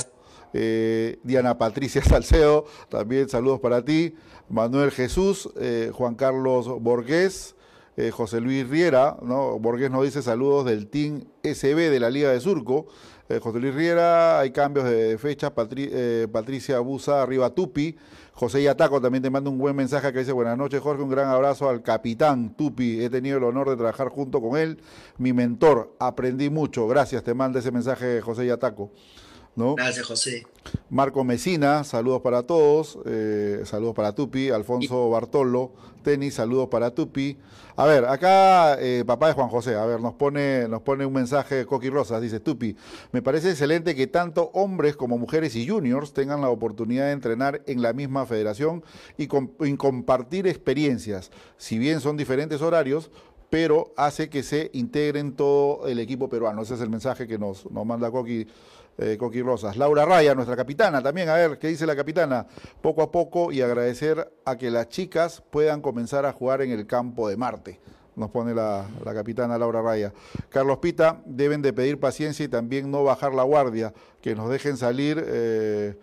Eh, 0.53 1.19
Diana 1.23 1.59
Patricia 1.59 2.03
Salcedo, 2.05 2.65
también 2.89 3.29
saludos 3.29 3.61
para 3.61 3.85
ti. 3.85 4.15
Manuel 4.49 4.91
Jesús, 4.91 5.49
Juan 5.93 6.17
Carlos 6.17 6.67
Borges, 6.81 7.55
José 8.11 8.41
Luis 8.41 8.69
Riera, 8.69 9.17
¿no? 9.23 9.61
Borges 9.61 9.93
nos 9.93 10.03
dice 10.03 10.23
saludos 10.23 10.65
del 10.65 10.89
Team 10.89 11.23
SB 11.45 11.89
de 11.89 12.01
la 12.01 12.11
Liga 12.11 12.33
de 12.33 12.41
Surco. 12.41 12.87
José 13.41 13.61
Luis 13.61 13.73
Riera, 13.73 14.41
hay 14.41 14.51
cambios 14.51 14.87
de, 14.87 15.17
fecha. 15.19 15.55
Patricia 15.55 16.81
Busa, 16.81 17.23
arriba 17.23 17.51
Tupi. 17.51 17.97
José 18.41 18.63
Yataco 18.63 19.03
también 19.03 19.23
te 19.23 19.29
manda 19.29 19.51
un 19.51 19.59
buen 19.59 19.77
mensaje 19.77 20.11
que 20.15 20.21
dice, 20.21 20.33
buenas 20.33 20.57
noches 20.57 20.81
Jorge, 20.81 21.03
un 21.03 21.11
gran 21.11 21.29
abrazo 21.29 21.69
al 21.69 21.83
capitán 21.83 22.57
Tupi, 22.57 23.05
he 23.05 23.11
tenido 23.11 23.37
el 23.37 23.45
honor 23.45 23.69
de 23.69 23.77
trabajar 23.77 24.09
junto 24.09 24.41
con 24.41 24.57
él, 24.59 24.81
mi 25.19 25.35
mentor, 25.35 25.95
aprendí 25.99 26.49
mucho, 26.49 26.89
gracias, 26.89 27.23
te 27.23 27.35
manda 27.35 27.59
ese 27.59 27.71
mensaje 27.71 28.23
José 28.23 28.47
Yataco. 28.47 28.93
¿No? 29.57 29.75
Gracias, 29.75 30.07
José. 30.07 30.47
Marco 30.89 31.25
Mesina, 31.25 31.85
saludos 31.85 32.21
para 32.21 32.43
todos, 32.43 32.99
eh, 33.07 33.63
saludos 33.65 33.95
para 33.95 34.15
Tupi, 34.15 34.51
Alfonso 34.51 35.09
Bartolo, 35.11 35.73
tenis, 36.03 36.35
saludos 36.35 36.69
para 36.69 36.91
Tupi. 36.91 37.39
A 37.77 37.87
ver, 37.87 38.05
acá 38.05 38.77
eh, 38.81 39.05
papá 39.07 39.29
de 39.29 39.35
Juan 39.35 39.49
José, 39.49 39.75
a 39.75 39.87
ver, 39.87 40.01
nos 40.01 40.15
pone, 40.15 40.69
nos 40.69 40.83
pone 40.83 41.07
un 41.07 41.13
mensaje 41.13 41.65
Coqui 41.65 41.89
Rosas, 41.89 42.21
dice 42.21 42.41
Tupi, 42.41 42.77
me 43.13 43.23
parece 43.23 43.51
excelente 43.51 43.95
que 43.95 44.07
tanto 44.07 44.51
hombres 44.53 44.97
como 44.97 45.17
mujeres 45.17 45.57
y 45.57 45.67
juniors 45.67 46.13
tengan 46.13 46.41
la 46.41 46.51
oportunidad 46.51 47.07
de 47.07 47.13
entrenar 47.13 47.63
en 47.67 47.81
la 47.81 47.93
misma 47.93 48.27
federación 48.27 48.85
y, 49.17 49.29
compartir 49.29 50.47
experiencias, 50.47 51.31
si 51.57 51.79
bien 51.79 52.01
son 52.01 52.17
diferentes 52.17 52.61
horarios, 52.61 53.11
pero 53.49 53.93
hace 53.97 54.29
que 54.29 54.43
se 54.43 54.71
integren 54.75 55.33
todo 55.33 55.89
el 55.89 55.99
equipo 55.99 56.29
peruano. 56.29 56.63
Ese 56.63 56.75
es 56.75 56.81
el 56.81 56.91
mensaje 56.91 57.27
que 57.27 57.37
nos, 57.37 57.69
nos 57.71 57.85
manda 57.85 58.11
Coqui 58.11 58.47
eh, 59.01 59.17
Coqui 59.19 59.41
Rosas. 59.43 59.77
Laura 59.77 60.05
Raya, 60.05 60.35
nuestra 60.35 60.55
capitana, 60.57 61.03
también, 61.03 61.29
a 61.29 61.35
ver, 61.35 61.59
¿qué 61.59 61.69
dice 61.69 61.87
la 61.87 61.97
capitana? 61.97 62.47
Poco 62.83 63.03
a 63.03 63.11
poco 63.11 63.51
y 63.51 63.63
agradecer 63.63 64.31
a 64.45 64.57
que 64.59 64.71
las 64.71 64.89
chicas 64.89 65.43
puedan 65.51 65.81
comenzar 65.81 66.27
a 66.27 66.33
jugar 66.33 66.61
en 66.63 66.71
el 66.71 66.87
campo 66.87 67.29
de 67.29 67.37
Marte. 67.37 67.81
Nos 68.17 68.31
pone 68.31 68.55
la, 68.55 68.87
capitana 69.03 69.57
Laura 69.57 69.81
Raya. 69.81 70.13
Carlos 70.51 70.79
Pita, 70.79 71.23
deben 71.25 71.63
de 71.63 71.73
pedir 71.73 71.99
paciencia 71.99 72.45
y 72.45 72.49
también 72.49 72.91
no 72.91 73.03
bajar 73.03 73.33
la 73.33 73.45
guardia, 73.45 73.95
que 74.21 74.35
nos 74.35 74.51
dejen 74.51 74.77
salir. 74.77 75.25
Eh, 75.27 75.97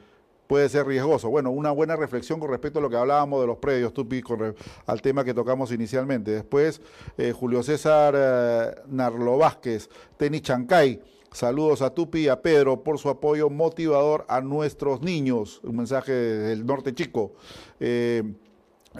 puede 0.47 0.69
ser 0.69 0.87
riesgoso. 0.87 1.29
Bueno, 1.29 1.51
una 1.51 1.71
buena 1.71 1.95
reflexión 1.95 2.39
con 2.39 2.49
respecto 2.49 2.79
a 2.79 2.81
lo 2.81 2.89
que 2.89 2.95
hablábamos 2.95 3.41
de 3.41 3.47
los 3.47 3.57
predios, 3.57 3.93
Tupi, 3.93 4.21
con 4.21 4.55
al 4.85 5.01
tema 5.01 5.23
que 5.23 5.33
tocamos 5.33 5.71
inicialmente. 5.71 6.31
Después, 6.31 6.81
eh, 7.17 7.33
Julio 7.33 7.61
César 7.61 8.15
eh, 8.17 8.75
Narlo 8.87 9.37
Vázquez, 9.37 9.89
Tenis 10.17 10.41
Chancay. 10.41 10.99
Saludos 11.37 11.83
a 11.83 11.91
Tupi 11.91 12.21
y 12.21 12.27
a 12.29 12.41
Pedro 12.41 12.81
por 12.81 12.97
su 12.97 13.09
apoyo 13.09 13.51
motivador 13.51 14.25
a 14.27 14.41
nuestros 14.41 15.03
niños. 15.03 15.61
Un 15.63 15.75
mensaje 15.75 16.11
del 16.11 16.65
norte 16.65 16.95
chico. 16.95 17.33
Eh, 17.79 18.23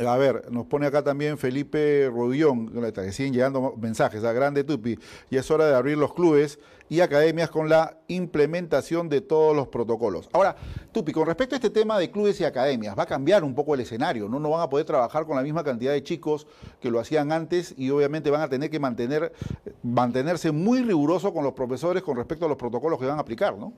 a 0.05 0.17
ver, 0.17 0.51
nos 0.51 0.65
pone 0.67 0.86
acá 0.86 1.03
también 1.03 1.38
Felipe 1.38 2.10
Rodillón, 2.10 2.71
que 2.93 3.12
siguen 3.12 3.33
llegando 3.33 3.73
mensajes 3.77 4.23
a 4.23 4.33
Grande 4.33 4.63
Tupi, 4.63 4.97
y 5.29 5.38
es 5.38 5.49
hora 5.49 5.65
de 5.65 5.75
abrir 5.75 5.97
los 5.97 6.13
clubes 6.13 6.60
y 6.89 7.01
academias 7.01 7.49
con 7.49 7.67
la 7.67 7.97
implementación 8.07 9.10
de 9.10 9.21
todos 9.21 9.55
los 9.55 9.67
protocolos. 9.67 10.29
Ahora, 10.31 10.55
Tupi, 10.91 11.12
con 11.12 11.25
respecto 11.25 11.55
a 11.55 11.57
este 11.57 11.69
tema 11.69 11.99
de 11.99 12.12
clubes 12.12 12.39
y 12.39 12.45
academias, 12.45 12.97
va 12.97 13.03
a 13.03 13.07
cambiar 13.07 13.43
un 13.43 13.53
poco 13.55 13.73
el 13.73 13.81
escenario, 13.81 14.29
¿no? 14.29 14.39
No 14.39 14.51
van 14.51 14.62
a 14.62 14.69
poder 14.69 14.86
trabajar 14.86 15.25
con 15.25 15.36
la 15.36 15.43
misma 15.43 15.63
cantidad 15.63 15.91
de 15.91 16.03
chicos 16.03 16.47
que 16.79 16.89
lo 16.89 16.99
hacían 16.99 17.31
antes 17.31 17.73
y 17.77 17.89
obviamente 17.89 18.29
van 18.29 18.41
a 18.41 18.49
tener 18.49 18.69
que 18.69 18.79
mantener, 18.79 19.33
mantenerse 19.83 20.51
muy 20.51 20.81
rigurosos 20.81 21.31
con 21.31 21.43
los 21.43 21.53
profesores 21.53 22.03
con 22.03 22.15
respecto 22.15 22.45
a 22.45 22.49
los 22.49 22.57
protocolos 22.57 22.99
que 22.99 23.05
van 23.05 23.17
a 23.17 23.21
aplicar, 23.21 23.57
¿no? 23.57 23.73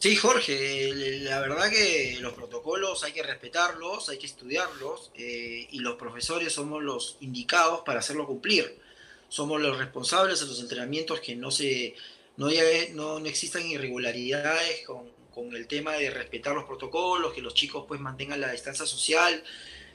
Sí, 0.00 0.16
Jorge, 0.16 0.94
la 1.24 1.40
verdad 1.40 1.68
que 1.68 2.16
los 2.22 2.32
protocolos 2.32 3.04
hay 3.04 3.12
que 3.12 3.22
respetarlos, 3.22 4.08
hay 4.08 4.16
que 4.16 4.24
estudiarlos 4.24 5.10
eh, 5.14 5.68
y 5.70 5.80
los 5.80 5.96
profesores 5.96 6.54
somos 6.54 6.82
los 6.82 7.18
indicados 7.20 7.82
para 7.84 7.98
hacerlo 7.98 8.26
cumplir. 8.26 8.80
Somos 9.28 9.60
los 9.60 9.76
responsables 9.76 10.40
de 10.40 10.46
los 10.46 10.58
entrenamientos 10.58 11.20
que 11.20 11.36
no 11.36 11.50
se 11.50 11.94
no, 12.38 12.48
no, 12.94 13.26
existan 13.26 13.66
irregularidades 13.66 14.86
con, 14.86 15.10
con, 15.34 15.54
el 15.54 15.66
tema 15.66 15.92
de 15.92 16.08
respetar 16.08 16.54
los 16.54 16.64
protocolos, 16.64 17.34
que 17.34 17.42
los 17.42 17.52
chicos 17.52 17.84
pues 17.86 18.00
mantengan 18.00 18.40
la 18.40 18.52
distancia 18.52 18.86
social, 18.86 19.44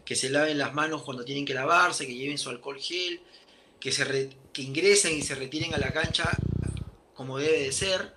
que 0.05 0.15
se 0.15 0.29
laven 0.29 0.59
las 0.59 0.71
manos 0.75 1.01
cuando 1.01 1.25
tienen 1.25 1.45
que 1.45 1.55
lavarse, 1.55 2.05
que 2.05 2.13
lleven 2.13 2.37
su 2.37 2.51
alcohol 2.51 2.79
gel, 2.79 3.21
que, 3.79 3.91
se 3.91 4.29
que 4.53 4.61
ingresen 4.61 5.17
y 5.17 5.23
se 5.23 5.33
retiren 5.33 5.73
a 5.73 5.79
la 5.79 5.91
cancha 5.91 6.29
como 7.15 7.39
debe 7.39 7.61
de 7.61 7.71
ser 7.71 8.13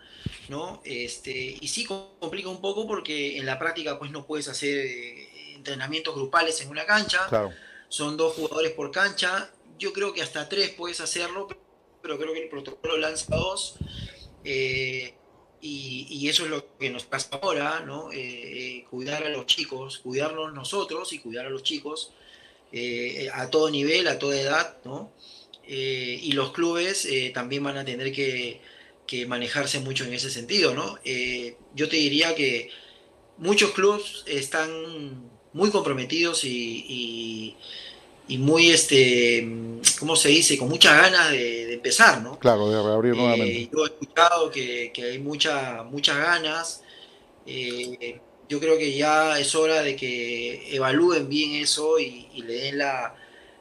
¿no? 0.49 0.81
Este, 0.85 1.57
y 1.61 1.69
sí 1.69 1.85
complica 1.85 2.49
un 2.49 2.61
poco 2.61 2.87
porque 2.87 3.37
en 3.39 3.47
la 3.47 3.59
práctica 3.59 3.99
pues 3.99 4.11
no 4.11 4.27
puedes 4.27 4.49
hacer 4.49 4.87
eh, 4.87 5.55
entrenamientos 5.55 6.15
grupales 6.15 6.61
en 6.61 6.69
una 6.71 6.87
cancha. 6.87 7.29
Son 7.89 8.17
dos 8.17 8.35
jugadores 8.35 8.73
por 8.73 8.91
cancha. 8.91 9.51
Yo 9.79 9.93
creo 9.93 10.13
que 10.13 10.23
hasta 10.23 10.49
tres 10.49 10.71
puedes 10.71 11.01
hacerlo, 11.01 11.49
pero 12.03 12.19
creo 12.19 12.33
que 12.33 12.43
el 12.43 12.49
protocolo 12.49 12.97
lanza 12.97 13.37
dos. 13.37 13.77
Eh, 14.45 15.15
y, 15.61 16.29
eso 16.29 16.45
es 16.45 16.51
lo 16.51 16.77
que 16.79 16.91
nos 16.91 17.05
pasa 17.05 17.31
ahora, 17.43 17.81
¿no? 17.81 18.11
Eh, 18.13 18.85
cuidar 18.91 19.25
a 19.25 19.29
los 19.29 19.47
chicos, 19.47 19.99
cuidarnos 19.99 20.53
nosotros 20.53 21.13
y 21.13 21.19
cuidar 21.19 21.47
a 21.47 21.51
los 21.51 21.63
chicos 21.63 22.13
a 23.33 23.49
todo 23.49 23.71
nivel, 23.71 24.09
a 24.09 24.19
toda 24.19 24.39
edad, 24.39 24.77
¿no? 24.85 25.11
y 25.67 26.33
los 26.33 26.53
clubes 26.53 27.09
también 27.33 27.63
van 27.65 27.79
a 27.79 27.85
tener 27.85 28.13
que 28.13 28.61
que 29.09 29.27
manejarse 29.27 29.81
mucho 29.81 30.05
en 30.05 30.13
ese 30.13 30.31
sentido, 30.31 30.75
¿no? 30.75 30.99
Eh, 31.03 31.57
yo 31.75 31.89
te 31.89 31.97
diría 31.97 32.35
que 32.35 32.71
muchos 33.39 33.73
clubes 33.73 34.23
están 34.27 35.31
muy 35.55 35.71
comprometidos 35.71 36.45
y, 36.45 37.57
muy, 38.29 38.71
este, 38.71 39.49
¿cómo 39.99 40.15
se 40.15 40.29
dice? 40.29 40.59
Con 40.59 40.69
muchas 40.69 41.01
ganas 41.01 41.33
de, 41.33 41.73
empezar, 41.73 42.21
¿no? 42.21 42.39
Claro, 42.39 42.69
de 42.69 42.83
reabrir 42.83 43.15
eh, 43.15 43.17
nuevamente. 43.17 43.71
Yo 43.73 43.87
he 43.87 43.89
escuchado 43.89 44.51
que, 44.51 44.93
hay 44.95 45.19
mucha, 45.19 45.83
muchas 45.85 46.19
ganas. 46.19 46.83
Eh, 47.47 48.21
yo 48.47 48.61
creo 48.61 48.77
que 48.77 48.95
ya 48.95 49.39
es 49.41 49.55
hora 49.55 49.83
de 49.83 49.97
que 49.97 50.75
evalúen 50.75 51.31
bien 51.31 51.53
eso 51.55 51.99
y, 51.99 52.29
le 52.43 52.53
den 52.53 52.79
la, 52.79 53.15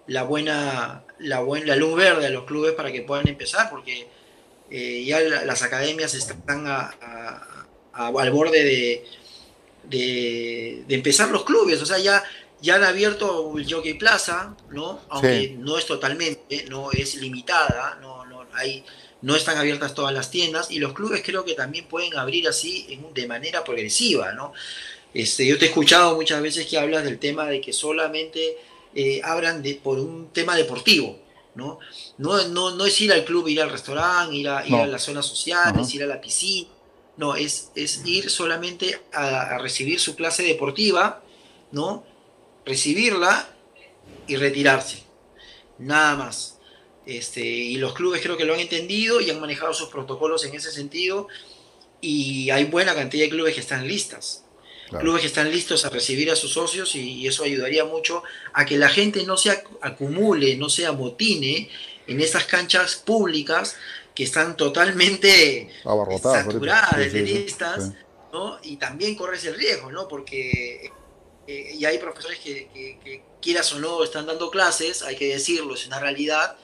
la 0.07 0.23
buena, 0.23 1.05
la, 1.19 1.41
la 1.41 1.75
luz 1.77 1.95
verde 1.95 2.25
a 2.25 2.31
los 2.31 2.43
clubes 2.43 2.73
para 2.73 2.91
que 2.91 3.01
puedan 3.01 3.29
empezar, 3.29 3.69
porque 3.69 4.16
eh, 4.69 5.03
ya 5.05 5.19
las 5.21 5.61
academias 5.63 6.13
están 6.13 6.67
al 7.93 8.31
borde 8.31 8.63
de, 8.63 9.05
de, 9.89 10.95
empezar 10.95 11.29
los 11.29 11.43
clubes, 11.43 11.81
o 11.81 11.85
sea, 11.85 11.97
ya, 11.97 12.23
ya 12.61 12.75
han 12.75 12.83
abierto 12.83 13.57
el 13.57 13.71
Jockey 13.71 13.93
Plaza, 13.93 14.55
¿no? 14.69 15.01
Aunque 15.09 15.55
no 15.57 15.77
es 15.77 15.85
totalmente, 15.85 16.65
no 16.69 16.91
es 16.91 17.15
limitada, 17.15 17.97
no, 18.01 18.25
no, 18.25 18.45
hay, 18.53 18.83
no 19.21 19.35
están 19.35 19.57
abiertas 19.57 19.93
todas 19.93 20.13
las 20.13 20.29
tiendas 20.29 20.69
y 20.71 20.79
los 20.79 20.93
clubes 20.93 21.21
creo 21.23 21.45
que 21.45 21.53
también 21.53 21.85
pueden 21.85 22.15
abrir 22.17 22.47
así 22.47 22.99
de 23.13 23.27
manera 23.27 23.63
progresiva, 23.63 24.33
¿no? 24.33 24.53
Este, 25.13 25.45
yo 25.47 25.57
te 25.57 25.65
he 25.65 25.67
escuchado 25.69 26.15
muchas 26.15 26.41
veces 26.41 26.67
que 26.67 26.77
hablas 26.77 27.03
del 27.03 27.17
tema 27.17 27.47
de 27.47 27.61
que 27.61 27.73
solamente 27.73 28.57
eh, 28.93 29.21
abran 29.23 29.63
de, 29.63 29.75
por 29.75 29.99
un 29.99 30.29
tema 30.31 30.55
deportivo, 30.55 31.19
¿no? 31.57 31.79
No, 32.17 32.47
no, 32.47 32.85
es 32.85 33.01
ir 33.01 33.11
al 33.11 33.25
club, 33.25 33.47
ir 33.47 33.61
al 33.61 33.71
restaurante, 33.71 34.35
ir 34.35 34.47
a, 34.47 34.65
ir 34.65 34.75
a 34.75 34.85
la 34.85 34.99
zona 34.99 35.21
social, 35.21 35.77
es 35.79 35.93
ir 35.93 36.03
a 36.03 36.05
la 36.05 36.21
piscina. 36.21 36.69
No, 37.17 37.35
es, 37.35 37.71
es 37.73 38.05
ir 38.05 38.29
solamente 38.29 39.01
a, 39.11 39.57
recibir 39.57 39.99
su 39.99 40.15
clase 40.15 40.43
deportiva, 40.43 41.23
¿no? 41.71 42.05
Recibirla 42.63 43.49
y 44.27 44.35
retirarse. 44.35 45.03
Nada 45.79 46.15
más. 46.15 46.59
Este, 47.07 47.43
y 47.43 47.77
los 47.77 47.93
clubes 47.93 48.21
creo 48.21 48.37
que 48.37 48.45
lo 48.45 48.53
han 48.53 48.59
entendido 48.59 49.19
y 49.19 49.31
han 49.31 49.39
manejado 49.39 49.73
sus 49.73 49.89
protocolos 49.89 50.45
en 50.45 50.53
ese 50.53 50.71
sentido. 50.71 51.27
Y 52.01 52.51
hay 52.51 52.65
buena 52.65 52.93
cantidad 52.93 53.23
de 53.23 53.29
clubes 53.31 53.55
que 53.55 53.61
están 53.61 53.87
listas. 53.87 54.43
Clubes 54.89 55.21
que 55.21 55.27
están 55.27 55.51
listos 55.51 55.85
a 55.85 55.89
recibir 55.89 56.31
a 56.31 56.35
sus 56.35 56.53
socios 56.53 56.95
y, 56.95 57.27
eso 57.27 57.43
ayudaría 57.43 57.83
mucho 57.85 58.23
a 58.53 58.65
que 58.65 58.77
la 58.77 58.89
gente 58.89 59.23
no 59.25 59.37
se 59.37 59.51
acumule, 59.81 60.55
no 60.55 60.69
se 60.69 60.85
amotine 60.85 61.69
en 62.07 62.21
esas 62.21 62.45
canchas 62.45 62.95
públicas 62.95 63.75
que 64.15 64.23
están 64.23 64.55
totalmente 64.55 65.69
saturadas 65.83 66.97
de 66.97 67.09
tenistas, 67.09 67.91
¿no? 68.31 68.59
Y 68.63 68.77
también 68.77 69.15
corres 69.15 69.43
el 69.45 69.55
riesgo, 69.55 69.91
¿no? 69.91 70.07
Porque 70.07 70.91
eh, 71.47 71.75
y 71.77 71.85
hay 71.85 71.97
profesores 71.97 72.39
que, 72.39 73.21
quieras 73.41 73.71
o 73.73 73.79
no 73.79 74.03
están 74.03 74.25
dando 74.25 74.49
clases, 74.49 75.03
hay 75.03 75.15
que 75.15 75.27
decirlo, 75.27 75.75
es 75.75 75.85
una 75.85 75.99
realidad, 75.99 76.57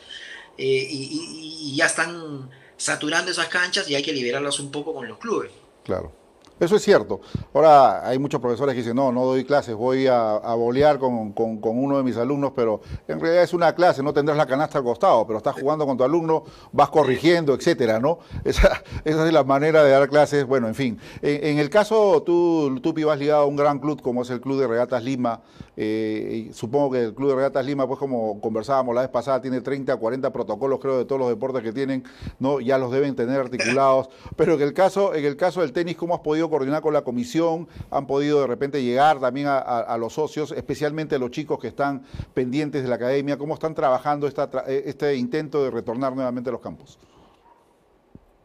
eh, 0.58 0.88
y, 0.90 1.70
y 1.72 1.76
ya 1.76 1.86
están 1.86 2.50
saturando 2.78 3.32
esas 3.32 3.48
canchas 3.48 3.90
y 3.90 3.96
hay 3.96 4.04
que 4.04 4.12
liberarlas 4.12 4.60
un 4.60 4.72
poco 4.72 4.94
con 4.94 5.08
los 5.08 5.18
clubes. 5.20 5.52
Claro. 5.84 6.23
Eso 6.60 6.76
es 6.76 6.82
cierto. 6.82 7.22
Ahora 7.54 8.08
hay 8.08 8.20
muchos 8.20 8.40
profesores 8.40 8.74
que 8.74 8.82
dicen, 8.82 8.96
no, 8.96 9.12
no 9.12 9.26
doy 9.26 9.44
clases, 9.44 9.76
voy 9.76 10.08
a, 10.08 10.36
a 10.36 10.56
bolear 10.56 11.00
con, 11.00 11.34
uno 11.36 11.98
de 11.98 12.04
mis 12.04 12.18
alumnos, 12.18 12.54
pero 12.56 12.82
en 13.08 13.20
realidad 13.20 13.44
es 13.44 13.54
una 13.54 13.74
clase, 13.74 14.04
no 14.04 14.14
tendrás 14.14 14.38
la 14.38 14.46
canasta 14.46 14.78
al 14.78 14.84
costado, 14.84 15.26
pero 15.26 15.38
estás 15.38 15.56
jugando 15.60 15.86
con 15.86 15.98
tu 15.98 16.04
alumno, 16.04 16.44
vas 16.72 16.90
corrigiendo, 16.90 17.54
etcétera, 17.54 18.00
¿no? 18.00 18.20
Esa, 18.46 18.84
esa 19.04 19.26
es 19.26 19.34
la 19.34 19.44
manera 19.44 19.84
de 19.84 19.92
dar 19.92 20.10
clases. 20.10 20.46
Bueno, 20.46 20.68
en 20.68 20.76
fin. 20.76 21.00
En, 21.22 21.58
el 21.58 21.70
caso, 21.70 22.22
tú, 22.24 22.80
tú 22.82 22.94
vas 23.06 23.18
ligado 23.18 23.44
a 23.44 23.46
un 23.46 23.56
gran 23.56 23.80
club 23.80 24.02
como 24.02 24.22
es 24.22 24.30
el 24.30 24.42
Club 24.42 24.60
de 24.60 24.68
Regatas 24.68 25.04
Lima. 25.04 25.42
Eh, 25.76 26.52
supongo 26.54 26.92
que 26.92 27.06
el 27.06 27.14
Club 27.14 27.30
de 27.30 27.36
Regatas 27.36 27.66
Lima, 27.66 27.88
pues 27.88 28.00
como 28.00 28.40
conversábamos 28.42 28.94
la 28.94 29.02
vez 29.02 29.10
pasada, 29.10 29.42
tiene 29.42 29.62
30, 29.62 29.96
40 29.96 30.32
protocolos, 30.32 30.80
creo, 30.80 30.98
de 30.98 31.06
todos 31.06 31.20
los 31.20 31.30
deportes 31.30 31.64
que 31.64 31.72
tienen, 31.72 32.04
¿no? 32.40 32.60
Ya 32.60 32.78
los 32.78 32.92
deben 32.92 33.16
tener 33.16 33.40
articulados. 33.40 34.10
Pero 34.36 34.54
en 34.54 34.62
el 34.62 34.74
caso, 34.74 35.16
en 35.16 35.26
el 35.26 35.36
caso 35.36 35.62
del 35.62 35.74
tenis, 35.74 35.96
¿cómo 35.96 36.14
has 36.14 36.22
podido 36.22 36.50
coordinar 36.54 36.84
con 36.84 36.94
la 36.94 37.02
comisión, 37.02 37.68
han 37.90 38.06
podido 38.06 38.42
de 38.42 38.46
repente 38.46 38.84
llegar 38.84 39.20
también 39.20 39.48
a, 39.50 39.98
los 39.98 40.14
socios, 40.14 40.52
especialmente 40.52 41.16
a 41.16 41.18
los 41.18 41.32
chicos 41.32 41.60
que 41.60 41.68
están 41.68 42.06
pendientes 42.36 42.84
de 42.84 42.90
la 42.90 42.96
academia, 42.96 43.40
cómo 43.40 43.56
están 43.56 43.74
trabajando 43.74 44.28
esta, 44.28 44.48
eh, 44.68 44.84
este 44.86 45.16
intento 45.16 45.64
de 45.64 45.72
retornar 45.72 46.14
nuevamente 46.14 46.52
a 46.52 46.54
los 46.54 46.62
campos. 46.62 47.00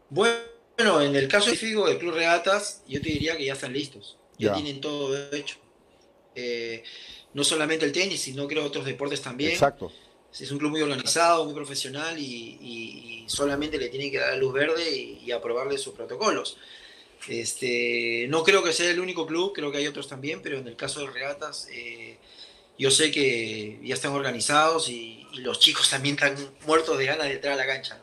Bueno, 0.09 1.01
en 1.01 1.15
el 1.15 1.27
caso 1.27 1.51
específico 1.51 1.87
del 1.87 1.99
Club 1.99 2.15
Regatas, 2.15 2.81
yo 2.87 2.99
te 2.99 3.09
diría 3.09 3.37
que 3.37 3.45
ya 3.45 3.53
están 3.53 3.73
listos, 3.73 4.17
ya, 4.39 4.53
tienen 4.53 4.81
todo 4.81 5.15
hecho. 5.31 5.57
Eh, 6.33 6.83
no 7.35 7.43
solamente 7.43 7.85
el 7.85 7.91
tenis, 7.91 8.21
sino 8.21 8.47
creo 8.47 8.65
otros 8.65 8.85
deportes 8.85 9.21
también. 9.21 9.51
Exacto. 9.51 9.91
Es 10.33 10.51
un 10.51 10.57
club 10.57 10.71
muy 10.71 10.81
organizado, 10.81 11.45
muy 11.45 11.53
profesional 11.53 12.17
y, 12.17 13.23
solamente 13.27 13.77
le 13.77 13.89
tienen 13.89 14.09
que 14.09 14.17
dar 14.17 14.31
la 14.31 14.37
luz 14.37 14.51
verde 14.51 14.89
y, 14.97 15.21
y 15.23 15.31
aprobarle 15.31 15.77
sus 15.77 15.93
protocolos. 15.93 16.57
Este, 17.27 18.27
no 18.29 18.43
creo 18.43 18.63
que 18.63 18.73
sea 18.73 18.89
el 18.89 18.99
único 18.99 19.25
club, 19.27 19.53
creo 19.53 19.71
que 19.71 19.79
hay 19.79 19.87
otros 19.87 20.07
también, 20.07 20.41
pero 20.41 20.57
en 20.57 20.67
el 20.67 20.75
caso 20.75 21.01
de 21.01 21.07
Regatas, 21.07 21.67
eh, 21.71 22.17
yo 22.77 22.89
sé 22.91 23.11
que 23.11 23.79
ya 23.83 23.93
están 23.93 24.13
organizados 24.13 24.89
y, 24.89 25.17
los 25.43 25.59
chicos 25.59 25.89
también 25.89 26.15
están 26.15 26.35
muertos 26.65 26.97
de 26.97 27.05
ganas 27.05 27.27
de 27.27 27.33
entrar 27.33 27.53
a 27.53 27.57
la 27.57 27.67
cancha. 27.67 27.99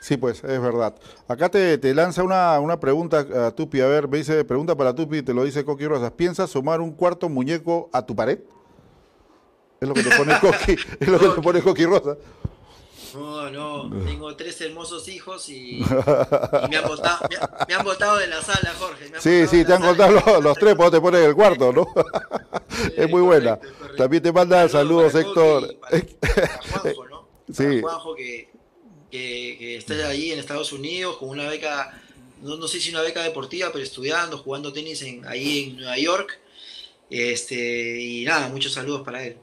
Sí, 0.00 0.16
pues 0.16 0.44
es 0.44 0.60
verdad. 0.62 0.94
Acá 1.26 1.48
te, 1.48 1.94
lanza 1.94 2.22
una, 2.22 2.78
pregunta 2.78 3.26
a 3.46 3.50
Tupi. 3.50 3.80
A 3.80 3.86
ver, 3.86 4.06
me 4.06 4.18
dice, 4.18 4.44
pregunta 4.44 4.76
para 4.76 4.94
Tupi, 4.94 5.20
te 5.22 5.34
lo 5.34 5.42
dice 5.42 5.64
Coqui 5.64 5.84
Rosas. 5.84 6.12
¿Piensas 6.12 6.48
sumar 6.48 6.80
un 6.80 6.92
cuarto 6.92 7.28
muñeco 7.28 7.90
a 7.92 8.06
tu 8.06 8.14
pared? 8.14 8.38
Es 9.80 9.88
lo 9.88 9.94
que 9.94 10.04
te 10.04 10.16
pone 10.16 10.38
Coqui, 10.40 10.76
es 11.00 11.08
lo 11.08 11.18
que 11.18 11.28
te 11.28 11.42
pone 11.42 11.60
Coqui 11.60 11.84
Rosas. 11.86 12.18
No, 13.14 13.50
no, 13.50 14.04
tengo 14.04 14.36
tres 14.36 14.60
hermosos 14.60 15.08
hijos 15.08 15.48
y, 15.48 15.80
me, 16.70 16.76
han 16.76 16.84
botado, 16.88 18.16
de 18.18 18.26
la 18.26 18.42
sala, 18.42 18.74
Jorge. 18.78 19.10
sí, 19.18 19.46
sí, 19.46 19.64
te 19.64 19.72
han 19.72 19.82
botado 19.82 20.40
los, 20.40 20.56
tres, 20.58 20.74
pues 20.74 20.90
te 20.90 21.00
pones 21.00 21.20
en 21.20 21.28
el 21.28 21.34
cuarto, 21.34 21.72
¿no? 21.72 21.86
es 22.96 23.10
muy 23.10 23.22
buena. 23.22 23.58
También 23.96 24.22
te 24.22 24.32
manda 24.32 24.68
saludos, 24.68 25.14
Héctor. 25.14 25.76
Juanjo, 26.82 27.06
¿no? 27.06 27.28
Sí. 27.52 27.80
Juanjo 27.80 28.14
que, 28.14 28.50
que, 29.10 29.76
está 29.76 29.94
ahí 30.08 30.32
en 30.32 30.38
Estados 30.38 30.72
Unidos 30.72 31.16
con 31.16 31.28
una 31.28 31.48
beca, 31.48 32.00
no, 32.42 32.56
no 32.56 32.68
sé 32.68 32.80
si 32.80 32.90
una 32.90 33.02
beca 33.02 33.22
deportiva, 33.22 33.70
pero 33.72 33.84
estudiando, 33.84 34.38
jugando 34.38 34.72
tenis 34.72 35.02
en, 35.02 35.26
ahí 35.26 35.70
en 35.70 35.76
Nueva 35.76 35.98
York. 35.98 36.38
Este, 37.08 38.00
y 38.00 38.24
nada, 38.24 38.48
muchos 38.48 38.72
saludos 38.72 39.02
para 39.02 39.24
él. 39.24 39.36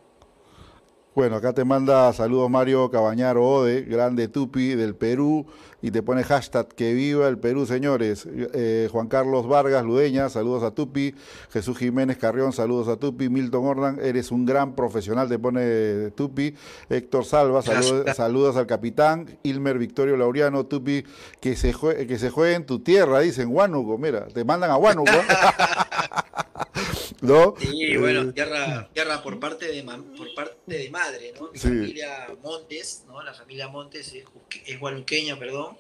Bueno, 1.16 1.36
acá 1.36 1.54
te 1.54 1.64
manda 1.64 2.12
saludos 2.12 2.50
Mario 2.50 2.90
Cabañaro 2.90 3.48
Ode, 3.48 3.82
grande 3.82 4.28
Tupi 4.28 4.74
del 4.74 4.96
Perú, 4.96 5.46
y 5.80 5.92
te 5.92 6.02
pone 6.02 6.24
hashtag 6.24 6.70
que 6.70 6.96
viva 6.96 7.28
el 7.28 7.38
Perú, 7.38 7.68
señores. 7.68 8.28
Eh, 8.28 8.90
Juan 8.92 9.10
Carlos 9.10 9.48
Vargas 9.48 9.86
Ludeña, 9.86 10.30
saludos 10.30 10.64
a 10.64 10.72
Tupi. 10.72 11.14
Jesús 11.52 11.78
Jiménez 11.78 12.18
Carrión, 12.18 12.52
saludos 12.52 12.88
a 12.88 12.96
Tupi. 12.96 13.30
Milton 13.30 13.64
Ordan, 13.64 14.00
eres 14.02 14.32
un 14.32 14.48
gran 14.48 14.74
profesional, 14.74 15.30
te 15.30 15.38
pone 15.38 16.10
Tupi. 16.16 16.56
Héctor 16.90 17.26
Salva, 17.26 17.62
saludos, 17.62 18.58
al 18.58 18.66
capitán. 18.66 19.38
Ilmer 19.44 19.78
Victorio 19.78 20.18
Laureano, 20.18 20.66
Tupi, 20.66 21.06
que 21.40 21.56
se, 21.56 21.74
juegue, 21.74 22.08
que 22.08 22.18
se 22.18 22.32
juegue 22.32 22.56
en 22.56 22.66
tu 22.66 22.80
tierra, 22.80 23.20
dicen 23.20 23.50
Huánuco, 23.52 24.00
mira, 24.00 24.26
te 24.30 24.44
mandan 24.44 24.72
a 24.72 24.78
Huánuco. 24.78 25.12
¿No? 27.24 27.56
Sí, 27.58 27.96
bueno, 27.96 28.34
tierra, 28.34 28.90
tierra 28.94 29.24
por 29.24 29.40
parte 29.40 29.72
de 29.72 29.82
por 29.82 30.36
parte 30.36 30.78
de 30.78 30.90
madre, 30.90 31.34
¿no? 31.40 31.52
Mi 31.54 31.58
familia 31.58 32.28
Montes, 32.44 33.06
¿no? 33.08 33.24
La 33.24 33.34
familia 33.34 33.70
Montes 33.70 34.12
es, 34.12 34.26
es 34.66 34.78
guanuqueña, 34.78 35.40
perdón. 35.40 35.78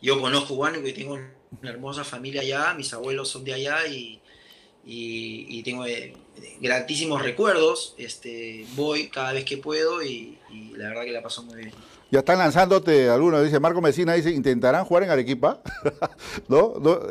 Yo 0.00 0.20
conozco 0.20 0.54
Huánuco 0.54 0.86
y 0.86 0.92
tengo 0.92 1.14
una 1.14 1.70
hermosa 1.70 2.04
familia 2.04 2.42
allá, 2.42 2.74
mis 2.74 2.92
abuelos 2.92 3.28
son 3.28 3.42
de 3.42 3.54
allá 3.54 3.88
y, 3.88 4.20
y, 4.84 5.64
tengo 5.64 5.84
eh, 5.84 6.14
gratísimos 6.60 7.22
recuerdos. 7.22 7.96
Este, 7.98 8.66
voy 8.76 9.08
cada 9.08 9.32
vez 9.32 9.44
que 9.44 9.56
puedo 9.56 10.00
y, 10.00 10.38
y 10.48 10.76
la 10.76 10.90
verdad 10.90 11.02
que 11.02 11.10
la 11.10 11.22
paso 11.24 11.42
muy 11.42 11.56
bien. 11.56 11.72
Ya 12.10 12.20
están 12.20 12.38
lanzándote 12.38 13.10
algunos, 13.10 13.42
dice 13.42 13.58
Marco 13.58 13.80
Mesina, 13.80 14.14
dice, 14.14 14.30
¿intentarán 14.30 14.84
jugar 14.84 15.02
en 15.02 15.10
Arequipa? 15.10 15.60
¿No? 16.48 16.74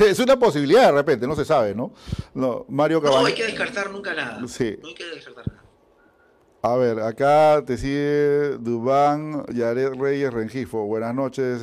es, 0.00 0.18
una 0.18 0.38
posibilidad 0.38 0.86
de 0.86 0.92
repente, 0.92 1.26
no 1.26 1.34
se 1.34 1.44
sabe, 1.44 1.74
¿no? 1.74 1.92
No, 2.34 2.66
Mario 2.68 3.00
No 3.00 3.24
hay 3.24 3.34
que 3.34 3.44
descartar 3.44 3.90
nunca 3.90 4.14
nada. 4.14 4.40
Sí. 4.46 4.76
No 4.82 4.88
hay 4.88 4.94
que 4.94 5.04
descartar 5.06 5.46
nada. 5.48 5.62
A 6.60 6.74
ver, 6.76 7.00
acá 7.00 7.62
te 7.64 7.78
sigue 7.78 8.58
Dubán 8.58 9.46
Yaret 9.46 9.94
Reyes 9.94 10.32
Rengifo. 10.32 10.84
Buenas 10.86 11.14
noches. 11.14 11.62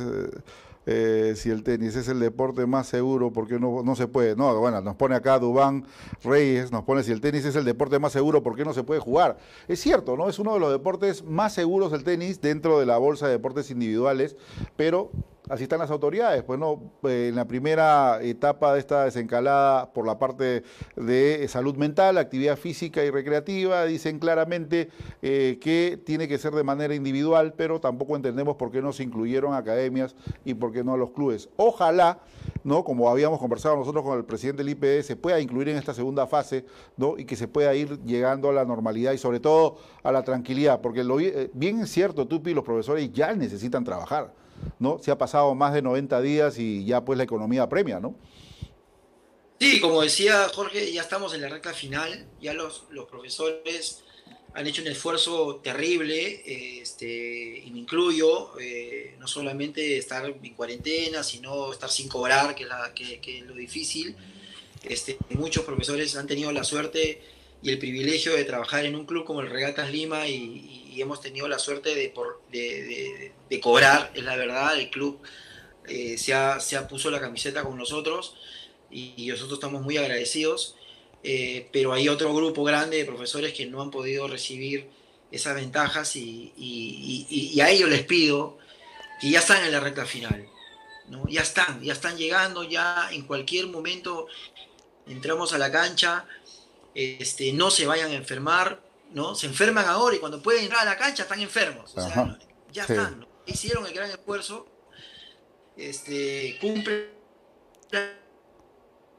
Eh, 0.86 1.34
si 1.36 1.50
el 1.50 1.64
tenis 1.64 1.96
es 1.96 2.06
el 2.06 2.20
deporte 2.20 2.64
más 2.64 2.86
seguro, 2.86 3.32
¿por 3.32 3.48
qué 3.48 3.58
no, 3.58 3.82
no 3.82 3.96
se 3.96 4.06
puede? 4.06 4.36
No, 4.36 4.56
bueno, 4.60 4.80
nos 4.80 4.94
pone 4.94 5.16
acá 5.16 5.38
Dubán 5.40 5.84
Reyes, 6.22 6.70
nos 6.70 6.84
pone 6.84 7.02
si 7.02 7.10
el 7.10 7.20
tenis 7.20 7.44
es 7.44 7.56
el 7.56 7.64
deporte 7.64 7.98
más 7.98 8.12
seguro, 8.12 8.42
¿por 8.42 8.54
qué 8.54 8.64
no 8.64 8.72
se 8.72 8.84
puede 8.84 9.00
jugar? 9.00 9.36
Es 9.66 9.80
cierto, 9.80 10.16
¿no? 10.16 10.28
Es 10.28 10.38
uno 10.38 10.54
de 10.54 10.60
los 10.60 10.70
deportes 10.70 11.24
más 11.24 11.52
seguros 11.54 11.92
el 11.92 12.04
tenis 12.04 12.40
dentro 12.40 12.78
de 12.78 12.86
la 12.86 12.98
bolsa 12.98 13.26
de 13.26 13.32
deportes 13.32 13.70
individuales, 13.72 14.36
pero 14.76 15.10
así 15.48 15.64
están 15.64 15.78
las 15.78 15.90
autoridades. 15.90 16.42
Pues 16.42 16.58
no, 16.58 16.92
eh, 17.04 17.28
en 17.28 17.36
la 17.36 17.46
primera 17.46 18.22
etapa 18.22 18.74
de 18.74 18.80
esta 18.80 19.04
desencalada 19.04 19.92
por 19.92 20.06
la 20.06 20.18
parte 20.18 20.62
de 20.96 21.46
salud 21.48 21.76
mental, 21.76 22.18
actividad 22.18 22.56
física 22.56 23.04
y 23.04 23.10
recreativa, 23.10 23.84
dicen 23.84 24.18
claramente 24.18 24.90
eh, 25.22 25.58
que 25.60 26.00
tiene 26.04 26.28
que 26.28 26.38
ser 26.38 26.52
de 26.54 26.64
manera 26.64 26.94
individual, 26.94 27.54
pero 27.56 27.80
tampoco 27.80 28.16
entendemos 28.16 28.56
por 28.56 28.70
qué 28.70 28.82
no 28.82 28.92
se 28.92 29.02
incluyeron 29.02 29.54
academias 29.54 30.14
y 30.44 30.54
por 30.54 30.72
qué 30.72 30.84
no 30.84 30.96
los 30.96 31.10
clubes. 31.10 31.48
Ojalá, 31.56 32.20
¿no? 32.64 32.84
Como 32.84 33.08
habíamos 33.08 33.38
conversado 33.38 33.76
nosotros 33.76 34.04
con 34.04 34.18
el 34.18 34.24
presidente 34.24 34.62
del 34.62 34.70
IPE, 34.70 35.02
se 35.02 35.16
pueda 35.16 35.40
incluir 35.40 35.68
en 35.68 35.76
esta 35.76 35.94
segunda 35.94 36.26
fase, 36.26 36.64
¿no? 36.96 37.18
Y 37.18 37.24
que 37.24 37.36
se 37.36 37.48
pueda 37.48 37.74
ir 37.74 38.00
llegando 38.04 38.48
a 38.48 38.52
la 38.52 38.64
normalidad 38.64 39.12
y 39.12 39.18
sobre 39.18 39.40
todo 39.40 39.78
a 40.02 40.12
la 40.12 40.22
tranquilidad, 40.22 40.80
porque 40.80 41.04
lo, 41.04 41.20
eh, 41.20 41.50
bien 41.54 41.80
es 41.80 41.90
cierto, 41.90 42.26
Tupi, 42.26 42.54
los 42.54 42.64
profesores 42.64 43.12
ya 43.12 43.34
necesitan 43.34 43.84
trabajar. 43.84 44.45
¿No? 44.78 44.98
Se 44.98 45.10
ha 45.10 45.18
pasado 45.18 45.54
más 45.54 45.72
de 45.72 45.82
90 45.82 46.20
días 46.20 46.58
y 46.58 46.84
ya 46.84 47.04
pues 47.04 47.16
la 47.16 47.24
economía 47.24 47.68
premia, 47.68 48.00
¿no? 48.00 48.14
Sí, 49.58 49.80
como 49.80 50.02
decía 50.02 50.48
Jorge, 50.52 50.92
ya 50.92 51.02
estamos 51.02 51.32
en 51.34 51.40
la 51.40 51.48
recta 51.48 51.72
final, 51.72 52.26
ya 52.40 52.52
los, 52.52 52.84
los 52.90 53.06
profesores 53.06 54.04
han 54.56 54.66
hecho 54.66 54.80
un 54.80 54.88
esfuerzo 54.88 55.56
terrible, 55.56 56.80
este, 56.80 57.62
y 57.64 57.70
me 57.70 57.80
incluyo, 57.80 58.58
eh, 58.58 59.14
no 59.18 59.26
solamente 59.26 59.98
estar 59.98 60.24
en 60.24 60.54
cuarentena, 60.54 61.22
sino 61.22 61.72
estar 61.72 61.90
sin 61.90 62.08
cobrar, 62.08 62.54
que 62.54 62.62
es, 62.62 62.68
la, 62.68 62.92
que, 62.94 63.20
que 63.20 63.38
es 63.40 63.44
lo 63.44 63.54
difícil. 63.54 64.16
Este, 64.82 65.18
muchos 65.30 65.64
profesores 65.64 66.16
han 66.16 66.26
tenido 66.26 66.52
la 66.52 66.64
suerte 66.64 67.20
y 67.62 67.70
el 67.70 67.78
privilegio 67.78 68.34
de 68.34 68.44
trabajar 68.44 68.84
en 68.84 68.94
un 68.94 69.06
club 69.06 69.24
como 69.24 69.40
el 69.40 69.50
Regatas 69.50 69.90
Lima 69.90 70.26
y, 70.28 70.82
hemos 70.98 71.20
tenido 71.20 71.46
la 71.46 71.58
suerte 71.58 71.94
de, 71.94 72.08
por, 72.08 72.40
de, 72.50 73.60
cobrar, 73.60 74.10
es 74.14 74.24
la 74.24 74.34
verdad, 74.34 74.78
el 74.80 74.88
club 74.88 75.20
eh, 75.86 76.16
se, 76.16 76.32
ha, 76.32 76.58
se 76.58 76.74
ha 76.74 76.88
puso 76.88 77.10
la 77.10 77.20
camiseta 77.20 77.62
con 77.64 77.76
nosotros 77.76 78.34
y, 78.90 79.26
nosotros 79.28 79.58
estamos 79.58 79.82
muy 79.82 79.98
agradecidos, 79.98 80.74
eh, 81.22 81.68
pero 81.70 81.92
hay 81.92 82.08
otro 82.08 82.34
grupo 82.34 82.64
grande 82.64 82.96
de 82.96 83.04
profesores 83.04 83.52
que 83.52 83.66
no 83.66 83.82
han 83.82 83.90
podido 83.90 84.26
recibir 84.26 84.88
esas 85.30 85.54
ventajas 85.54 86.16
y, 86.16 86.54
y, 86.56 87.60
a 87.60 87.68
ellos 87.68 87.90
les 87.90 88.04
pido 88.04 88.56
que 89.20 89.30
ya 89.30 89.40
están 89.40 89.64
en 89.64 89.72
la 89.72 89.80
recta 89.80 90.06
final, 90.06 90.48
¿no? 91.08 91.26
ya 91.28 91.42
están, 91.42 91.82
ya 91.82 91.92
están 91.92 92.16
llegando, 92.16 92.62
ya 92.62 93.10
en 93.12 93.26
cualquier 93.26 93.66
momento 93.66 94.28
entramos 95.06 95.52
a 95.52 95.58
la 95.58 95.70
cancha 95.70 96.26
este, 96.96 97.52
no 97.52 97.70
se 97.70 97.86
vayan 97.86 98.10
a 98.10 98.14
enfermar, 98.14 98.80
¿no? 99.12 99.34
Se 99.34 99.46
enferman 99.46 99.84
ahora 99.84 100.16
y 100.16 100.18
cuando 100.18 100.42
pueden 100.42 100.64
entrar 100.64 100.80
a 100.80 100.84
la 100.86 100.96
cancha 100.96 101.24
están 101.24 101.40
enfermos. 101.40 101.94
O 101.94 102.00
sea, 102.00 102.38
ya 102.72 102.82
están, 102.82 103.26
hicieron 103.44 103.86
el 103.86 103.92
gran 103.92 104.08
esfuerzo, 104.08 104.66
este, 105.76 106.56
cumplen 106.58 107.10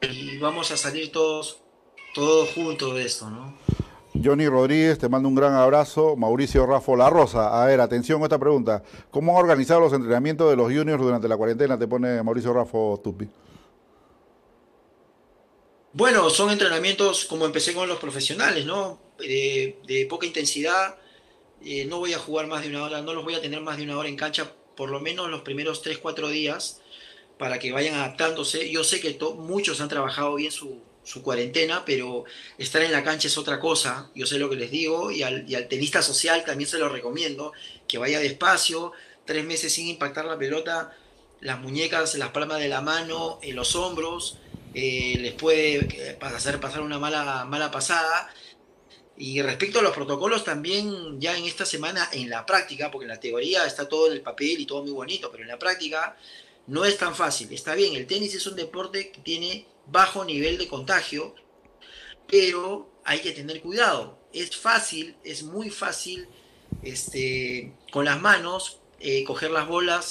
y 0.01 0.37
vamos 0.39 0.71
a 0.71 0.77
salir 0.77 1.11
todos, 1.11 1.59
todos 2.15 2.49
juntos 2.49 2.95
de 2.95 3.05
esto, 3.05 3.29
¿no? 3.29 3.55
Johnny 4.23 4.47
Rodríguez, 4.47 4.97
te 4.97 5.07
mando 5.07 5.29
un 5.29 5.35
gran 5.35 5.53
abrazo. 5.53 6.15
Mauricio 6.15 6.65
Rafo 6.65 6.95
La 6.95 7.11
Rosa. 7.11 7.61
A 7.61 7.67
ver, 7.67 7.79
atención 7.79 8.19
a 8.23 8.25
esta 8.25 8.39
pregunta. 8.39 8.81
¿Cómo 9.11 9.33
han 9.33 9.43
organizado 9.43 9.81
los 9.81 9.93
entrenamientos 9.93 10.49
de 10.49 10.55
los 10.55 10.73
juniors 10.73 10.99
durante 10.99 11.27
la 11.27 11.37
cuarentena? 11.37 11.77
Te 11.77 11.87
pone 11.87 12.23
Mauricio 12.23 12.51
Rafo 12.51 12.99
Tupi. 13.03 13.29
Bueno, 15.97 16.29
son 16.29 16.51
entrenamientos 16.51 17.25
como 17.25 17.47
empecé 17.47 17.73
con 17.73 17.89
los 17.89 17.97
profesionales, 17.97 18.65
¿no? 18.65 19.01
de 19.17 20.05
poca 20.07 20.27
intensidad. 20.27 20.95
Eh, 21.65 21.85
no 21.85 21.97
voy 21.97 22.13
a 22.13 22.19
jugar 22.19 22.45
más 22.45 22.61
de 22.61 22.69
una 22.69 22.83
hora, 22.83 23.01
no 23.01 23.15
los 23.15 23.23
voy 23.23 23.33
a 23.33 23.41
tener 23.41 23.61
más 23.61 23.77
de 23.77 23.83
una 23.83 23.97
hora 23.97 24.07
en 24.07 24.15
cancha, 24.15 24.53
por 24.75 24.91
lo 24.91 24.99
menos 24.99 25.27
los 25.31 25.41
primeros 25.41 25.81
3, 25.81 25.97
4 25.97 26.29
días, 26.29 26.81
para 27.39 27.57
que 27.57 27.71
vayan 27.71 27.95
adaptándose. 27.95 28.69
Yo 28.69 28.83
sé 28.83 29.01
que 29.01 29.17
muchos 29.37 29.81
han 29.81 29.89
trabajado 29.89 30.35
bien 30.35 30.51
su, 30.51 30.83
cuarentena, 31.23 31.83
pero 31.83 32.25
estar 32.59 32.83
en 32.83 32.91
la 32.91 33.03
cancha 33.03 33.27
es 33.27 33.39
otra 33.39 33.59
cosa. 33.59 34.11
Yo 34.13 34.27
sé 34.27 34.37
lo 34.37 34.51
que 34.51 34.55
les 34.55 34.69
digo, 34.69 35.09
y 35.09 35.23
al, 35.23 35.49
y 35.49 35.55
al 35.55 35.67
tenista 35.67 36.03
social 36.03 36.45
también 36.45 36.69
se 36.69 36.77
lo 36.77 36.89
recomiendo, 36.89 37.53
que 37.87 37.97
vaya 37.97 38.19
despacio, 38.19 38.91
tres 39.25 39.43
meses 39.45 39.73
sin 39.73 39.87
impactar 39.87 40.25
la 40.25 40.37
pelota, 40.37 40.95
las 41.41 41.59
muñecas, 41.59 42.13
las 42.19 42.29
palmas 42.29 42.59
de 42.59 42.67
la 42.67 42.81
mano, 42.81 43.39
los 43.41 43.75
hombros, 43.75 44.37
eh, 44.73 45.17
les 45.19 45.33
puede 45.33 46.09
eh, 46.09 46.17
hacer 46.21 46.59
pasar 46.59 46.81
una 46.81 46.99
mala, 46.99 47.45
mala 47.45 47.71
pasada. 47.71 48.29
Y 49.17 49.41
respecto 49.41 49.79
a 49.79 49.81
los 49.81 49.93
protocolos, 49.93 50.43
también 50.43 51.19
ya 51.19 51.35
en 51.35 51.45
esta 51.45 51.65
semana, 51.65 52.07
en 52.11 52.29
la 52.29 52.45
práctica, 52.45 52.91
porque 52.91 53.05
en 53.05 53.09
la 53.09 53.19
teoría 53.19 53.65
está 53.65 53.87
todo 53.87 54.07
en 54.07 54.13
el 54.13 54.21
papel 54.21 54.59
y 54.59 54.65
todo 54.65 54.83
muy 54.83 54.91
bonito, 54.91 55.31
pero 55.31 55.43
en 55.43 55.49
la 55.49 55.57
práctica 55.57 56.15
no 56.67 56.85
es 56.85 56.97
tan 56.97 57.15
fácil. 57.15 57.51
Está 57.51 57.73
bien, 57.73 57.95
el 57.95 58.05
tenis 58.05 58.35
es 58.35 58.45
un 58.45 58.55
deporte 58.55 59.11
que 59.11 59.21
tiene 59.21 59.65
bajo 59.87 60.23
nivel 60.23 60.57
de 60.57 60.67
contagio, 60.67 61.33
pero 62.27 62.91
hay 63.03 63.19
que 63.19 63.31
tener 63.31 63.61
cuidado. 63.61 64.19
Es 64.33 64.55
fácil, 64.55 65.15
es 65.23 65.43
muy 65.43 65.69
fácil 65.71 66.27
este, 66.83 67.73
con 67.91 68.05
las 68.05 68.21
manos 68.21 68.79
eh, 68.99 69.23
coger 69.23 69.51
las 69.51 69.67
bolas 69.67 70.09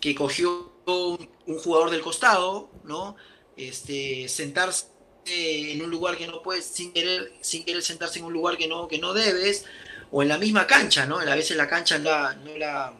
que 0.00 0.14
cogió 0.14 0.72
un, 0.86 1.28
un, 1.46 1.58
jugador 1.58 1.90
del 1.90 2.02
costado, 2.02 2.70
¿no? 2.84 3.16
Este, 3.56 4.28
sentarse 4.28 4.86
en 5.26 5.82
un 5.82 5.90
lugar 5.90 6.16
que 6.16 6.26
no 6.26 6.42
puedes, 6.42 6.64
sin 6.64 6.92
querer, 6.92 7.32
sin 7.40 7.64
querer 7.64 7.82
sentarse 7.82 8.18
en 8.18 8.24
un 8.24 8.32
lugar 8.32 8.56
que 8.56 8.66
no, 8.66 8.88
que 8.88 8.98
no 8.98 9.12
debes, 9.12 9.64
o 10.10 10.22
en 10.22 10.28
la 10.28 10.38
misma 10.38 10.66
cancha, 10.66 11.06
¿no? 11.06 11.18
A 11.18 11.34
veces 11.34 11.56
la 11.56 11.68
cancha 11.68 11.98
no 11.98 12.56
la 12.56 12.94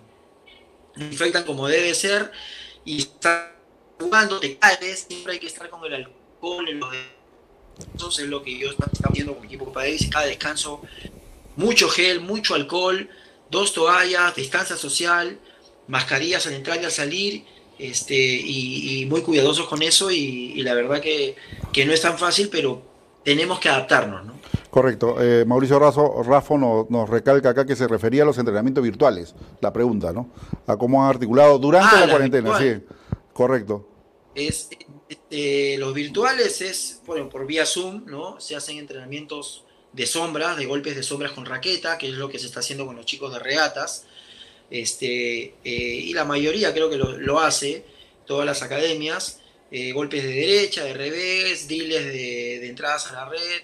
infectan 0.97 1.45
como 1.45 1.69
debe 1.69 1.95
ser, 1.95 2.31
y 2.85 2.99
estás 2.99 3.51
jugando, 3.99 4.41
te 4.41 4.57
caes, 4.59 5.07
siempre 5.09 5.35
hay 5.35 5.39
que 5.39 5.47
estar 5.47 5.69
con 5.69 5.85
el 5.85 5.95
alcohol 5.95 6.69
en 6.69 6.81
los 6.81 6.91
dedos, 6.91 8.19
es 8.19 8.27
lo 8.27 8.43
que 8.43 8.59
yo 8.59 8.71
estaba 8.71 8.91
haciendo 9.11 9.33
con 9.33 9.43
mi 9.43 9.49
equipo 9.49 9.73
País, 9.73 10.09
cada 10.11 10.27
descanso, 10.27 10.83
mucho 11.57 11.89
gel, 11.89 12.21
mucho 12.21 12.55
alcohol, 12.55 13.09
dos 13.51 13.73
toallas, 13.73 14.35
distancia 14.35 14.77
social, 14.77 15.39
mascarillas 15.89 16.47
al 16.47 16.55
entrar 16.55 16.81
y 16.81 16.85
al 16.85 16.93
salir, 16.93 17.45
este, 17.79 18.15
y, 18.15 19.07
muy 19.07 19.23
cuidadosos 19.23 19.67
con 19.69 19.83
eso 19.83 20.11
y, 20.11 20.63
la 20.63 20.75
verdad 20.75 21.01
que, 21.01 21.37
no 21.85 21.93
es 21.93 22.01
tan 22.01 22.19
fácil, 22.19 22.49
pero 22.51 22.83
tenemos 23.25 23.59
que 23.61 23.69
adaptarnos. 23.69 24.25
¿no? 24.25 24.33
Correcto. 24.71 25.17
Eh, 25.21 25.45
Mauricio 25.45 25.79
Razo, 25.79 26.23
Rafo 26.23 26.57
nos, 26.59 27.09
recalca 27.09 27.51
acá 27.51 27.67
que 27.67 27.77
se 27.77 27.87
refería 27.87 28.23
a 28.23 28.27
los 28.27 28.39
entrenamientos 28.39 28.83
virtuales, 28.83 29.35
la 29.61 29.73
pregunta, 29.73 30.13
¿no? 30.13 30.31
A 30.67 30.77
cómo 30.77 31.03
han 31.03 31.11
articulado 31.11 31.59
durante 31.59 31.97
ah, 31.97 32.07
la, 32.07 32.11
cuarentena, 32.11 32.59
sí. 32.59 32.83
Correcto. 33.33 33.89
Es, 34.35 34.71
este, 35.09 35.77
los 35.77 35.93
virtuales 35.93 36.63
es, 36.63 37.03
bueno, 37.05 37.29
por 37.29 37.47
vía 37.47 37.67
Zoom, 37.67 38.05
¿no? 38.07 38.41
Se 38.41 38.57
hacen 38.57 38.79
entrenamientos 38.79 39.65
de 39.93 40.07
sombras, 40.07 40.57
de 40.57 40.65
golpes 40.67 40.97
de 40.97 41.03
sombras 41.03 41.33
con 41.33 41.45
raqueta, 41.45 41.99
que 41.99 42.09
es 42.09 42.15
lo 42.15 42.29
que 42.29 42.39
se 42.39 42.47
está 42.47 42.61
haciendo 42.61 42.87
con 42.87 42.97
los 42.97 43.05
chicos 43.05 43.33
de 43.33 43.39
regatas. 43.39 44.07
Este, 44.73 45.55
eh, 45.65 46.01
y 46.07 46.15
la 46.15 46.25
mayoría 46.25 46.73
creo 46.73 46.89
que 46.89 46.97
lo, 46.97 47.41
hace, 47.41 47.85
todas 48.25 48.47
las 48.47 48.63
academias, 48.63 49.43
eh, 49.71 49.93
golpes 49.93 50.23
de 50.23 50.33
derecha, 50.33 50.83
de 50.83 50.95
revés, 50.95 51.69
diles 51.69 52.07
de, 52.07 52.67
entradas 52.67 53.07
a 53.09 53.13
la 53.13 53.29
red. 53.29 53.63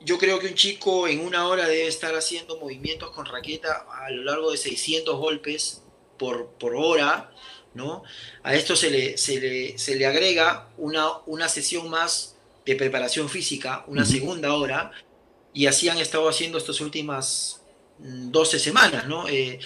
Yo 0.00 0.18
creo 0.18 0.38
que 0.38 0.48
un 0.48 0.54
chico 0.54 1.08
en 1.08 1.20
una 1.20 1.48
hora 1.48 1.66
debe 1.66 1.86
estar 1.86 2.14
haciendo 2.14 2.58
movimientos 2.58 3.10
con 3.12 3.24
raqueta 3.24 3.86
a 3.90 4.10
lo 4.10 4.24
largo 4.24 4.50
de 4.50 4.58
600 4.58 5.16
golpes 5.16 5.82
por, 6.18 6.48
por 6.58 6.76
hora, 6.76 7.32
¿no? 7.72 8.02
A 8.42 8.54
esto 8.54 8.76
se 8.76 8.90
le, 8.90 9.16
se 9.16 9.40
le, 9.96 10.06
agrega 10.06 10.68
una, 10.76 11.20
una 11.24 11.48
sesión 11.48 11.88
más 11.88 12.36
de 12.66 12.76
preparación 12.76 13.30
física, 13.30 13.82
una 13.86 14.04
segunda 14.04 14.52
hora, 14.52 14.92
y 15.54 15.68
así 15.68 15.88
han 15.88 15.96
estado 15.96 16.28
haciendo 16.28 16.58
estas 16.58 16.82
últimas 16.82 17.61
12 18.02 18.58
semanas, 18.58 19.06
¿no? 19.06 19.28
Eh, 19.28 19.60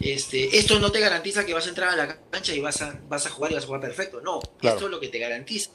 este, 0.00 0.58
esto 0.58 0.78
no 0.78 0.92
te 0.92 1.00
garantiza 1.00 1.46
que 1.46 1.54
vas 1.54 1.66
a 1.66 1.70
entrar 1.70 1.88
a 1.90 1.96
la 1.96 2.20
cancha 2.30 2.54
y 2.54 2.60
vas 2.60 2.82
a, 2.82 3.00
vas 3.08 3.26
a 3.26 3.30
jugar 3.30 3.52
y 3.52 3.54
vas 3.54 3.64
a 3.64 3.66
jugar 3.66 3.80
perfecto. 3.80 4.20
No, 4.20 4.40
esto 4.60 4.88
lo 4.88 5.00
que 5.00 5.08
te 5.08 5.18
garantiza 5.18 5.70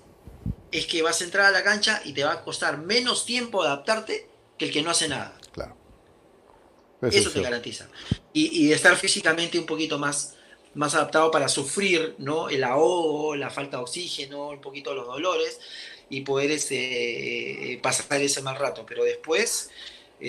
es 0.72 0.86
que 0.86 1.01
vas 1.01 1.22
a 1.22 1.24
entrar 1.24 1.45
a 1.47 1.51
la 1.51 1.64
cancha 1.64 2.01
y 2.06 2.14
te 2.14 2.24
va 2.24 2.34
a 2.34 2.43
costar 2.43 2.78
menos 2.78 3.26
tiempo 3.26 3.64
adaptarte 3.64 4.28
que 4.58 4.66
el 4.66 4.72
que 4.72 4.82
no 4.82 4.91
hace 4.91 5.08
nada. 5.08 5.38
Claro. 5.51 5.78
Eso, 7.01 7.32
te 7.32 7.41
garantiza. 7.41 7.88
Y, 8.34 8.72
estar 8.72 8.95
físicamente 8.95 9.58
un 9.60 9.66
poquito 9.66 9.97
más, 9.99 10.36
más 10.74 10.95
adaptado 10.95 11.32
para 11.32 11.47
sufrir 11.47 12.16
¿no? 12.18 12.49
el 12.49 12.64
ahogo, 12.64 13.36
la 13.36 13.49
falta 13.49 13.78
de 13.78 13.84
oxígeno, 13.84 14.49
un 14.49 14.62
poquito 14.62 14.93
los 14.93 15.06
dolores 15.06 15.60
y 16.10 16.22
poder 16.22 16.51
este, 16.51 17.74
eh, 17.74 17.78
pasar 17.80 18.22
ese 18.22 18.41
mal 18.41 18.58
rato. 18.58 18.86
Pero 18.88 19.03
después 19.03 19.70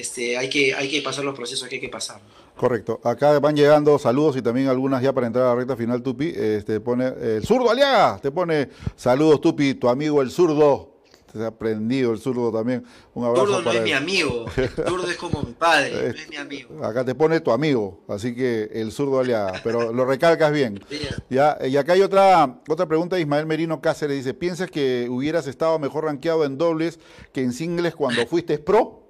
este, 0.00 0.36
hay, 0.36 0.48
que, 0.50 0.74
hay 0.74 0.90
que 0.90 1.00
pasar 1.02 1.24
los 1.24 1.34
procesos 1.34 1.68
que 1.68 1.76
hay 1.76 1.80
que 1.80 1.88
pasar. 1.88 2.20
Correcto. 2.56 3.00
Acá 3.04 3.38
van 3.38 3.56
llegando 3.56 3.98
saludos 3.98 4.36
y 4.36 4.42
también 4.42 4.68
algunas 4.68 5.02
ya 5.02 5.12
para 5.12 5.26
entrar 5.26 5.44
a 5.44 5.48
la 5.48 5.54
recta 5.56 5.76
final, 5.76 6.02
Tupi. 6.02 6.32
Este, 6.34 6.80
pone 6.80 7.06
el 7.06 7.44
zurdo 7.44 7.70
Aliaga, 7.70 8.18
te 8.20 8.30
pone 8.30 8.70
saludos, 8.94 9.40
Tupi, 9.40 9.74
tu 9.74 9.88
amigo 9.88 10.22
el 10.22 10.30
zurdo. 10.30 10.94
Se 11.32 11.42
ha 11.42 11.48
aprendido 11.48 12.12
el 12.12 12.18
zurdo 12.18 12.50
también. 12.50 12.82
Un 13.12 13.26
abrazo. 13.26 13.46
Zurdo 13.46 13.62
no 13.62 13.72
es 13.72 13.82
mi 13.82 13.92
amigo. 13.92 14.46
Zurdo 14.88 15.10
es 15.10 15.16
como 15.18 15.42
mi 15.42 15.52
padre, 15.52 15.92
no 15.92 16.18
es 16.18 16.28
mi 16.30 16.36
amigo. 16.36 16.82
Acá 16.82 17.04
te 17.04 17.14
pone 17.14 17.40
tu 17.40 17.50
amigo, 17.50 18.04
así 18.08 18.34
que 18.34 18.70
el 18.72 18.90
zurdo 18.90 19.20
Aliaga, 19.20 19.60
pero 19.62 19.92
lo 19.92 20.06
recalcas 20.06 20.50
bien. 20.50 20.82
Ya, 21.28 21.58
y 21.66 21.76
acá 21.76 21.92
hay 21.92 22.00
otra, 22.00 22.60
otra 22.68 22.86
pregunta 22.86 23.16
de 23.16 23.22
Ismael 23.22 23.44
Merino 23.44 23.82
Cáceres. 23.82 24.16
Dice, 24.16 24.32
¿piensas 24.32 24.70
que 24.70 25.08
hubieras 25.10 25.46
estado 25.46 25.78
mejor 25.78 26.04
rankeado 26.04 26.44
en 26.44 26.56
dobles 26.56 27.00
que 27.34 27.42
en 27.42 27.52
singles 27.52 27.94
cuando 27.94 28.26
fuiste 28.26 28.58
pro? 28.58 29.05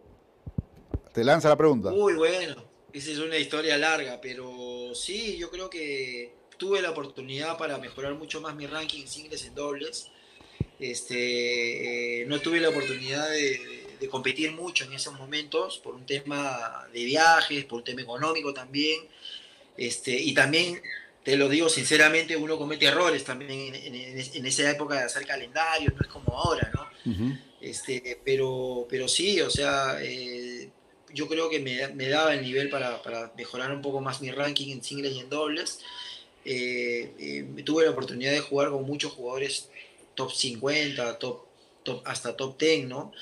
Te 1.16 1.24
lanza 1.24 1.48
la 1.48 1.56
pregunta. 1.56 1.90
Muy 1.92 2.12
bueno. 2.12 2.62
Esa 2.92 3.10
es 3.10 3.18
una 3.20 3.38
historia 3.38 3.78
larga, 3.78 4.20
pero 4.20 4.94
sí, 4.94 5.38
yo 5.38 5.50
creo 5.50 5.70
que 5.70 6.34
tuve 6.58 6.82
la 6.82 6.90
oportunidad 6.90 7.56
para 7.56 7.78
mejorar 7.78 8.12
mucho 8.16 8.42
más 8.42 8.54
mi 8.54 8.66
ranking 8.66 9.00
en 9.00 9.08
singles 9.08 9.46
en 9.46 9.54
dobles. 9.54 10.10
Este, 10.78 12.20
eh, 12.20 12.26
no 12.26 12.38
tuve 12.40 12.60
la 12.60 12.68
oportunidad 12.68 13.30
de, 13.30 14.08
competir 14.10 14.52
mucho 14.52 14.84
en 14.84 14.92
esos 14.92 15.18
momentos 15.18 15.78
por 15.78 15.94
un 15.94 16.04
tema 16.04 16.86
de 16.92 17.04
viajes, 17.06 17.64
por 17.64 17.78
un 17.78 17.84
tema 17.84 18.02
económico 18.02 18.52
también. 18.52 19.00
Este, 19.74 20.12
y 20.12 20.34
también, 20.34 20.82
te 21.24 21.38
lo 21.38 21.48
digo 21.48 21.70
sinceramente, 21.70 22.36
uno 22.36 22.58
comete 22.58 22.84
errores 22.84 23.24
también 23.24 23.74
en, 23.74 24.46
esa 24.46 24.70
época 24.70 24.96
de 24.96 25.04
hacer 25.04 25.24
calendarios, 25.24 25.94
no 25.94 26.02
es 26.02 26.08
como 26.08 26.36
ahora, 26.36 26.70
¿no? 26.74 27.38
este, 27.62 28.20
pero, 28.22 28.86
pero 28.90 29.08
sí, 29.08 29.40
o 29.40 29.48
sea, 29.48 29.96
eh, 30.02 30.68
yo 31.12 31.28
creo 31.28 31.48
que 31.48 31.60
me, 31.60 32.08
daba 32.08 32.34
el 32.34 32.42
nivel 32.42 32.68
para, 32.68 33.00
mejorar 33.36 33.72
un 33.72 33.82
poco 33.82 34.00
más 34.00 34.20
mi 34.20 34.30
ranking 34.30 34.72
en 34.72 34.82
singles 34.82 35.12
y 35.14 35.20
en 35.20 35.30
dobles. 35.30 35.80
Eh, 36.44 37.12
eh, 37.18 37.62
tuve 37.64 37.84
la 37.84 37.90
oportunidad 37.90 38.32
de 38.32 38.40
jugar 38.40 38.70
con 38.70 38.84
muchos 38.84 39.12
jugadores 39.12 39.68
top 40.14 40.32
50, 40.32 41.18
top, 41.18 41.42
top, 41.82 42.02
hasta 42.04 42.36
top 42.36 42.58
10, 42.58 42.86
¿no? 42.86 43.12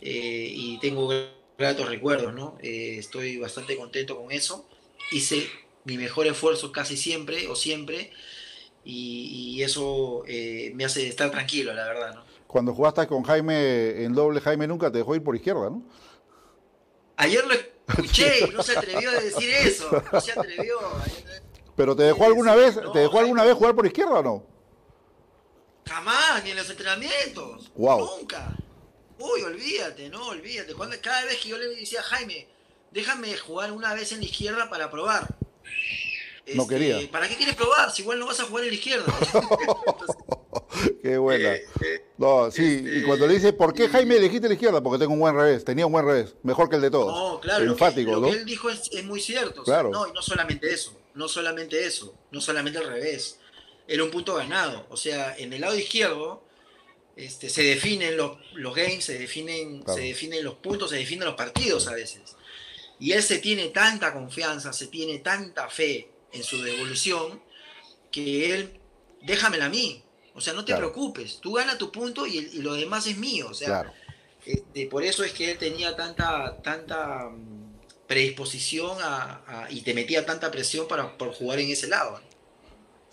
Eh, 0.00 0.52
y 0.54 0.78
tengo 0.78 1.12
gratos 1.58 1.88
recuerdos, 1.88 2.34
¿no? 2.34 2.58
estoy 2.60 3.36
bastante 3.36 3.76
contento 3.76 4.16
con 4.16 4.32
eso. 4.32 4.66
Hice 5.12 5.46
mi 5.84 5.96
mejor 5.96 6.26
esfuerzo 6.26 6.72
casi 6.72 6.96
siempre 6.96 7.46
o 7.48 7.54
siempre 7.54 8.10
y, 8.84 9.54
y 9.56 9.62
eso 9.62 10.24
me 10.74 10.84
hace 10.84 11.06
estar 11.06 11.30
tranquilo, 11.30 11.72
la 11.72 11.86
verdad, 11.86 12.14
¿no? 12.14 12.32
Cuando 12.52 12.74
jugaste 12.74 13.06
con 13.06 13.22
Jaime 13.22 14.04
en 14.04 14.12
doble, 14.12 14.38
Jaime 14.40 14.66
nunca 14.66 14.92
te 14.92 14.98
dejó 14.98 15.14
ir 15.14 15.22
por 15.22 15.34
izquierda, 15.34 15.70
¿no? 15.70 15.82
Ayer 17.22 17.46
lo 17.46 17.54
escuché 17.54 18.40
y 18.48 18.50
no 18.50 18.62
se 18.64 18.76
atrevió 18.76 19.10
a 19.10 19.14
decir 19.14 19.48
eso. 19.50 20.02
No 20.12 20.20
se 20.20 20.32
atrevió. 20.32 20.78
¿Pero 21.76 21.94
te 21.94 22.02
dejó 22.02 22.24
alguna 22.24 22.54
vez, 22.56 22.78
te 22.92 22.98
dejó 22.98 23.20
alguna 23.20 23.44
vez 23.44 23.54
jugar 23.54 23.76
por 23.76 23.86
izquierda 23.86 24.14
o 24.14 24.22
no? 24.22 24.46
Jamás, 25.86 26.42
ni 26.42 26.50
en 26.50 26.56
los 26.56 26.68
entrenamientos. 26.68 27.70
Nunca. 27.76 28.56
Uy, 29.18 29.42
olvídate, 29.42 30.08
no, 30.08 30.26
olvídate. 30.28 30.74
Cuando, 30.74 30.96
cada 31.00 31.24
vez 31.24 31.40
que 31.40 31.50
yo 31.50 31.58
le 31.58 31.68
decía 31.68 32.02
Jaime, 32.02 32.48
déjame 32.90 33.36
jugar 33.36 33.70
una 33.70 33.94
vez 33.94 34.10
en 34.10 34.18
la 34.18 34.24
izquierda 34.24 34.68
para 34.68 34.90
probar. 34.90 35.26
No 36.54 36.66
quería. 36.66 36.98
Este, 36.98 37.08
¿Para 37.08 37.28
qué 37.28 37.36
quieres 37.36 37.54
probar 37.54 37.90
si 37.90 38.02
igual 38.02 38.18
no 38.18 38.26
vas 38.26 38.40
a 38.40 38.44
jugar 38.44 38.64
en 38.64 38.70
la 38.70 38.74
izquierda? 38.74 39.06
Qué 41.02 41.18
buena. 41.18 41.54
Eh, 41.54 41.64
eh, 41.84 42.04
no, 42.18 42.50
sí, 42.50 42.82
y 42.82 42.88
este, 42.88 43.02
cuando 43.04 43.26
le 43.26 43.34
dice, 43.34 43.52
¿por 43.52 43.74
qué 43.74 43.88
Jaime 43.88 44.16
elegiste 44.16 44.48
la 44.48 44.54
izquierda? 44.54 44.82
Porque 44.82 44.98
tengo 44.98 45.12
un 45.12 45.20
buen 45.20 45.34
revés, 45.34 45.64
tenía 45.64 45.86
un 45.86 45.92
buen 45.92 46.04
revés, 46.04 46.34
mejor 46.42 46.68
que 46.68 46.76
el 46.76 46.82
de 46.82 46.90
todos. 46.90 47.14
No, 47.14 47.40
claro, 47.40 47.64
Enfático, 47.64 48.12
lo 48.12 48.22
que, 48.22 48.38
él 48.38 48.44
dijo 48.44 48.70
es, 48.70 49.04
muy 49.04 49.20
cierto. 49.20 49.62
Claro. 49.64 49.90
no, 49.90 50.08
y 50.08 50.12
no 50.12 50.22
solamente 50.22 50.72
eso, 50.72 50.98
no 51.14 51.28
solamente 51.28 51.84
eso, 51.84 52.14
no 52.30 52.40
solamente 52.40 52.78
al 52.78 52.86
revés. 52.86 53.38
Era 53.86 54.04
un 54.04 54.10
punto 54.10 54.34
ganado. 54.34 54.86
O 54.90 54.96
sea, 54.96 55.36
en 55.36 55.52
el 55.52 55.60
lado 55.60 55.76
izquierdo, 55.76 56.44
este, 57.16 57.48
se 57.48 57.62
definen 57.62 58.16
los, 58.16 58.38
los 58.54 58.74
games, 58.74 59.04
se 59.04 59.18
definen, 59.18 59.84
se 59.86 60.00
definen 60.00 60.44
los 60.44 60.54
puntos, 60.54 60.90
se 60.90 60.96
definen 60.96 61.26
los 61.26 61.34
partidos 61.34 61.88
a 61.88 61.94
veces. 61.94 62.36
Y 62.98 63.12
él 63.12 63.22
se 63.22 63.38
tiene 63.38 63.68
tanta 63.68 64.12
confianza, 64.12 64.72
se 64.72 64.86
tiene 64.86 65.18
tanta 65.18 65.68
fe 65.68 66.08
en 66.32 66.42
su 66.42 66.62
devolución, 66.62 67.42
que 68.10 68.54
él, 68.54 68.80
déjamela 69.22 69.66
a 69.66 69.70
mí. 69.70 70.02
O 70.34 70.40
sea, 70.40 70.54
no 70.54 70.64
te 70.64 70.74
preocupes, 70.74 71.38
tú 71.40 71.52
gana 71.52 71.76
tu 71.76 71.92
punto 71.92 72.26
y, 72.26 72.40
lo 72.58 72.74
demás 72.74 73.06
es 73.06 73.18
mío. 73.18 73.48
O 73.50 73.54
sea, 73.54 73.92
este, 74.46 74.86
por 74.86 75.04
eso 75.04 75.24
es 75.24 75.32
que 75.32 75.50
él 75.50 75.58
tenía 75.58 75.94
tanta, 75.94 76.60
tanta 76.62 77.28
mm, 77.28 77.72
predisposición 78.06 78.98
y 79.70 79.82
te 79.82 79.94
metía 79.94 80.24
tanta 80.24 80.50
presión 80.50 80.88
para, 80.88 81.16
por 81.18 81.32
jugar 81.32 81.60
en 81.60 81.70
ese 81.70 81.88
lado. 81.88 82.20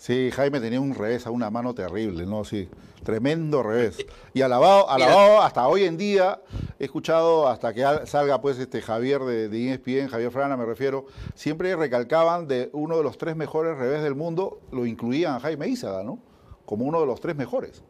Sí, 0.00 0.30
Jaime 0.30 0.60
tenía 0.60 0.80
un 0.80 0.94
revés 0.94 1.26
a 1.26 1.30
una 1.30 1.50
mano 1.50 1.74
terrible, 1.74 2.24
¿no? 2.24 2.42
Sí, 2.42 2.70
tremendo 3.04 3.62
revés. 3.62 3.98
Y 4.32 4.40
alabado, 4.40 4.88
alabado 4.88 5.42
hasta 5.42 5.68
hoy 5.68 5.84
en 5.84 5.98
día, 5.98 6.40
he 6.78 6.84
escuchado 6.84 7.46
hasta 7.46 7.74
que 7.74 7.84
salga 8.06 8.40
pues 8.40 8.58
este 8.58 8.80
Javier 8.80 9.20
de, 9.20 9.50
de 9.50 9.74
ESPN, 9.74 10.08
Javier 10.08 10.30
Frana 10.30 10.56
me 10.56 10.64
refiero, 10.64 11.06
siempre 11.34 11.76
recalcaban 11.76 12.48
de 12.48 12.70
uno 12.72 12.96
de 12.96 13.02
los 13.02 13.18
tres 13.18 13.36
mejores 13.36 13.76
revés 13.76 14.02
del 14.02 14.14
mundo, 14.14 14.62
lo 14.72 14.86
incluían 14.86 15.34
a 15.34 15.40
Jaime 15.40 15.68
Ízaga, 15.68 16.02
¿no? 16.02 16.18
Como 16.64 16.86
uno 16.86 16.98
de 17.00 17.06
los 17.06 17.20
tres 17.20 17.36
mejores. 17.36 17.82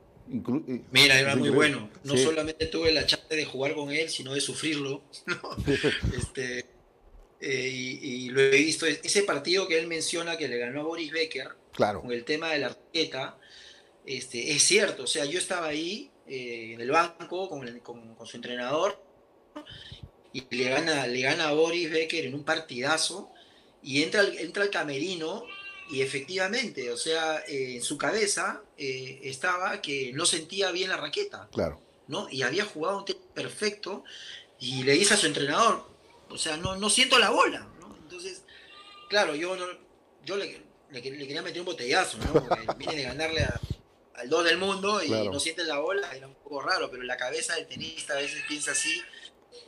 Mira, 0.90 1.16
era 1.16 1.36
muy 1.36 1.50
bueno. 1.50 1.90
No 2.02 2.16
solamente 2.16 2.66
tuve 2.66 2.90
la 2.90 3.06
chance 3.06 3.36
de 3.36 3.44
jugar 3.44 3.76
con 3.76 3.92
él, 3.92 4.08
sino 4.08 4.34
de 4.34 4.40
sufrirlo. 4.40 5.02
este, 6.16 6.66
eh, 7.40 7.68
y, 7.72 8.28
lo 8.28 8.40
he 8.40 8.50
visto. 8.50 8.86
Ese 8.86 9.22
partido 9.22 9.66
que 9.66 9.78
él 9.78 9.86
menciona 9.86 10.36
que 10.36 10.48
le 10.48 10.58
ganó 10.58 10.80
a 10.80 10.84
Boris 10.84 11.10
Becker, 11.10 11.48
claro. 11.72 12.02
con 12.02 12.12
el 12.12 12.24
tema 12.24 12.50
de 12.52 12.58
la 12.58 12.68
raqueta, 12.70 13.38
este, 14.06 14.52
es 14.52 14.62
cierto. 14.62 15.04
O 15.04 15.06
sea, 15.06 15.24
yo 15.24 15.38
estaba 15.38 15.68
ahí 15.68 16.10
eh, 16.26 16.72
en 16.74 16.80
el 16.80 16.90
banco 16.90 17.48
con, 17.48 17.80
con, 17.80 18.26
su 18.26 18.36
entrenador 18.36 19.02
y 20.32 20.44
le 20.50 20.70
gana, 20.70 21.06
le 21.06 21.20
gana 21.20 21.48
a 21.48 21.52
Boris 21.52 21.90
Becker 21.90 22.26
en 22.26 22.34
un 22.34 22.44
partidazo 22.44 23.30
y 23.82 24.02
entra, 24.02 24.22
entra 24.38 24.62
al 24.62 24.70
camerino 24.70 25.44
y 25.90 26.02
efectivamente, 26.02 26.90
o 26.92 26.96
sea, 26.96 27.42
eh, 27.48 27.76
en 27.76 27.82
su 27.82 27.98
cabeza 27.98 28.62
estaba 28.76 29.82
que 29.82 30.12
no 30.14 30.24
sentía 30.24 30.70
bien 30.70 30.90
la 30.90 30.96
raqueta. 30.96 31.48
Claro. 31.52 31.80
¿no? 32.10 32.28
Y 32.28 32.42
había 32.42 32.64
jugado 32.64 32.98
un 32.98 33.04
tema 33.04 33.20
perfecto 33.34 34.04
y 34.58 34.82
le 34.82 34.92
dice 34.92 35.14
a 35.14 35.16
su 35.16 35.26
entrenador, 35.26 35.88
o 36.28 36.36
sea, 36.36 36.56
no, 36.56 36.76
no 36.76 36.90
siento 36.90 37.18
la 37.18 37.30
bola, 37.30 37.60
¿no? 37.80 37.96
Entonces, 38.02 38.42
claro, 39.08 39.36
yo, 39.36 39.56
no, 39.56 39.64
yo 40.24 40.36
le, 40.36 40.60
le, 40.92 41.02
quería 41.02 41.42
meter 41.42 41.60
un 41.60 41.66
botellazo, 41.66 42.18
¿no? 42.18 42.32
Porque 42.32 42.66
viene 42.78 42.96
de 42.96 43.02
ganarle 43.02 43.46
al 44.14 44.28
2 44.28 44.44
del 44.44 44.58
mundo 44.58 45.02
y 45.02 45.10
no 45.10 45.40
siente 45.40 45.64
la 45.64 45.78
bola, 45.78 46.10
era 46.14 46.26
un 46.26 46.34
poco 46.34 46.60
raro, 46.62 46.90
pero 46.90 47.02
la 47.02 47.16
cabeza 47.16 47.54
del 47.54 47.66
tenista 47.66 48.14
a 48.14 48.16
veces 48.16 48.42
piensa 48.48 48.72
así 48.72 49.00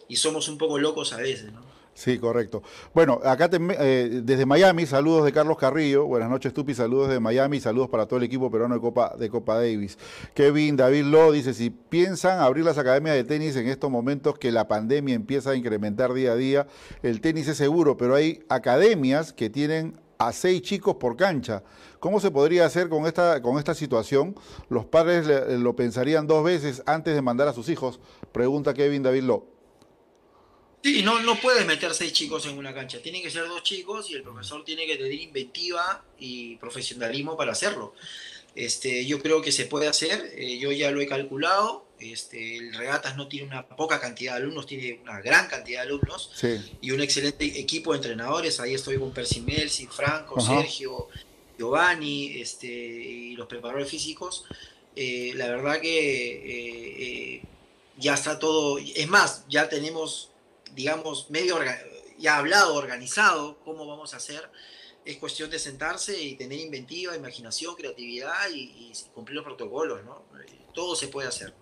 y 0.08 0.16
somos 0.16 0.48
un 0.48 0.58
poco 0.58 0.78
locos 0.78 1.12
a 1.12 1.16
veces, 1.16 1.52
¿no? 1.52 1.72
Sí, 1.94 2.18
correcto. 2.18 2.62
Bueno, 2.94 3.20
acá 3.22 3.50
eh, 3.52 4.20
desde 4.24 4.46
Miami, 4.46 4.86
saludos 4.86 5.26
de 5.26 5.32
Carlos 5.32 5.58
Carrillo. 5.58 6.06
Buenas 6.06 6.30
noches, 6.30 6.54
Tupi. 6.54 6.74
Saludos 6.74 7.10
de 7.10 7.20
Miami. 7.20 7.60
Saludos 7.60 7.90
para 7.90 8.06
todo 8.06 8.16
el 8.16 8.22
equipo 8.24 8.50
peruano 8.50 8.74
de 8.74 8.80
Copa, 8.80 9.14
de 9.18 9.28
Copa 9.28 9.56
Davis. 9.56 9.98
Kevin 10.32 10.76
David 10.76 11.04
Lo 11.04 11.30
dice: 11.32 11.52
si 11.52 11.68
piensan 11.68 12.40
abrir 12.40 12.64
las 12.64 12.78
academias 12.78 13.14
de 13.14 13.24
tenis 13.24 13.56
en 13.56 13.68
estos 13.68 13.90
momentos 13.90 14.38
que 14.38 14.50
la 14.50 14.68
pandemia 14.68 15.14
empieza 15.14 15.50
a 15.50 15.54
incrementar 15.54 16.14
día 16.14 16.32
a 16.32 16.36
día, 16.36 16.66
el 17.02 17.20
tenis 17.20 17.46
es 17.48 17.58
seguro, 17.58 17.98
pero 17.98 18.14
hay 18.14 18.42
academias 18.48 19.34
que 19.34 19.50
tienen 19.50 20.00
a 20.26 20.32
seis 20.32 20.62
chicos 20.62 20.96
por 20.96 21.16
cancha. 21.16 21.62
¿Cómo 22.00 22.20
se 22.20 22.30
podría 22.30 22.66
hacer 22.66 22.88
con 22.88 23.06
esta, 23.06 23.40
con 23.42 23.58
esta 23.58 23.74
situación? 23.74 24.34
Los 24.68 24.84
padres 24.86 25.26
lo 25.48 25.76
pensarían 25.76 26.26
dos 26.26 26.44
veces 26.44 26.82
antes 26.86 27.14
de 27.14 27.22
mandar 27.22 27.48
a 27.48 27.52
sus 27.52 27.68
hijos, 27.68 28.00
pregunta 28.32 28.74
Kevin 28.74 29.02
David 29.02 29.22
Lo. 29.22 29.46
Sí, 30.82 31.02
no, 31.04 31.20
no 31.20 31.36
puedes 31.36 31.64
meter 31.64 31.94
seis 31.94 32.12
chicos 32.12 32.44
en 32.46 32.58
una 32.58 32.74
cancha. 32.74 33.00
Tienen 33.00 33.22
que 33.22 33.30
ser 33.30 33.46
dos 33.46 33.62
chicos 33.62 34.10
y 34.10 34.14
el 34.14 34.22
profesor 34.22 34.64
tiene 34.64 34.84
que 34.84 34.96
tener 34.96 35.12
inventiva 35.12 36.04
y 36.18 36.56
profesionalismo 36.56 37.36
para 37.36 37.52
hacerlo. 37.52 37.94
Este, 38.56 39.06
yo 39.06 39.22
creo 39.22 39.40
que 39.40 39.52
se 39.52 39.66
puede 39.66 39.86
hacer, 39.86 40.32
eh, 40.34 40.58
yo 40.58 40.72
ya 40.72 40.90
lo 40.90 41.00
he 41.00 41.06
calculado. 41.06 41.86
Este, 42.02 42.56
el 42.56 42.74
Regatas 42.74 43.16
no 43.16 43.28
tiene 43.28 43.46
una 43.46 43.66
poca 43.66 44.00
cantidad 44.00 44.32
de 44.32 44.42
alumnos, 44.42 44.66
tiene 44.66 45.00
una 45.02 45.20
gran 45.20 45.46
cantidad 45.46 45.82
de 45.82 45.88
alumnos 45.88 46.30
y 46.80 46.90
un 46.90 47.00
excelente 47.00 47.44
equipo 47.60 47.92
de 47.92 47.98
entrenadores. 47.98 48.58
Ahí 48.58 48.74
estoy 48.74 48.98
con 48.98 49.12
Percy 49.12 49.86
Franco, 49.90 50.40
Sergio, 50.40 51.08
Giovanni 51.58 52.40
este, 52.40 52.66
y 52.66 53.36
los 53.36 53.46
preparadores 53.46 53.88
físicos. 53.88 54.44
Eh, 54.96 55.32
la 55.36 55.48
verdad 55.48 55.80
que 55.80 57.36
eh, 57.36 57.42
ya 57.98 58.14
está 58.14 58.38
todo. 58.38 58.78
Es 58.78 59.08
más, 59.08 59.44
ya 59.48 59.68
tenemos 59.68 60.32
digamos, 60.74 61.30
medio 61.30 61.58
ya 62.18 62.38
hablado, 62.38 62.74
organizado, 62.74 63.58
cómo 63.64 63.86
vamos 63.86 64.14
a 64.14 64.18
hacer. 64.18 64.48
Es 65.04 65.16
cuestión 65.16 65.50
de 65.50 65.58
sentarse 65.58 66.20
y 66.20 66.36
tener 66.36 66.60
inventiva, 66.60 67.16
imaginación, 67.16 67.74
creatividad 67.74 68.50
y, 68.50 68.92
cumplir 69.14 69.36
los 69.36 69.44
protocolos, 69.44 70.04
¿no? 70.04 70.22
Todo 70.72 70.94
se 70.94 71.08
puede 71.08 71.28
hacer. 71.28 71.52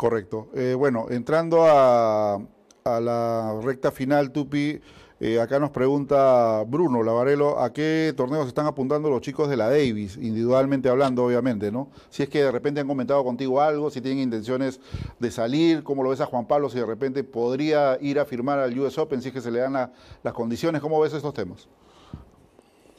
Correcto. 0.00 0.48
Eh, 0.54 0.72
bueno, 0.72 1.08
entrando 1.10 1.66
a, 1.66 2.40
la 2.84 3.60
recta 3.62 3.92
final, 3.92 4.32
Tupi, 4.32 4.80
eh, 5.20 5.38
acá 5.38 5.58
nos 5.58 5.72
pregunta 5.72 6.64
Bruno 6.66 7.02
Lavarelo, 7.02 7.60
¿a 7.60 7.70
qué 7.74 8.14
torneos 8.16 8.48
están 8.48 8.64
apuntando 8.64 9.10
los 9.10 9.20
chicos 9.20 9.50
de 9.50 9.58
la 9.58 9.68
Davis? 9.68 10.16
Individualmente 10.16 10.88
hablando, 10.88 11.22
obviamente, 11.22 11.70
¿no? 11.70 11.90
Si 12.08 12.22
es 12.22 12.30
que 12.30 12.42
de 12.42 12.50
repente 12.50 12.80
han 12.80 12.88
comentado 12.88 13.22
contigo 13.22 13.60
algo, 13.60 13.90
si 13.90 14.00
tienen 14.00 14.20
intenciones 14.22 14.80
de 15.18 15.30
salir, 15.30 15.82
¿cómo 15.82 16.02
lo 16.02 16.08
ves 16.08 16.22
a 16.22 16.26
Juan 16.26 16.46
Pablo? 16.46 16.70
Si 16.70 16.78
de 16.78 16.86
repente 16.86 17.22
podría 17.22 17.98
ir 18.00 18.18
a 18.20 18.24
firmar 18.24 18.58
al 18.58 18.78
US 18.78 18.96
Open, 18.96 19.20
si 19.20 19.28
es 19.28 19.34
que 19.34 19.42
se 19.42 19.50
le 19.50 19.58
dan 19.58 19.74
las 19.74 20.32
condiciones, 20.32 20.80
¿cómo 20.80 20.98
ves 20.98 21.12
estos 21.12 21.34
temas? 21.34 21.68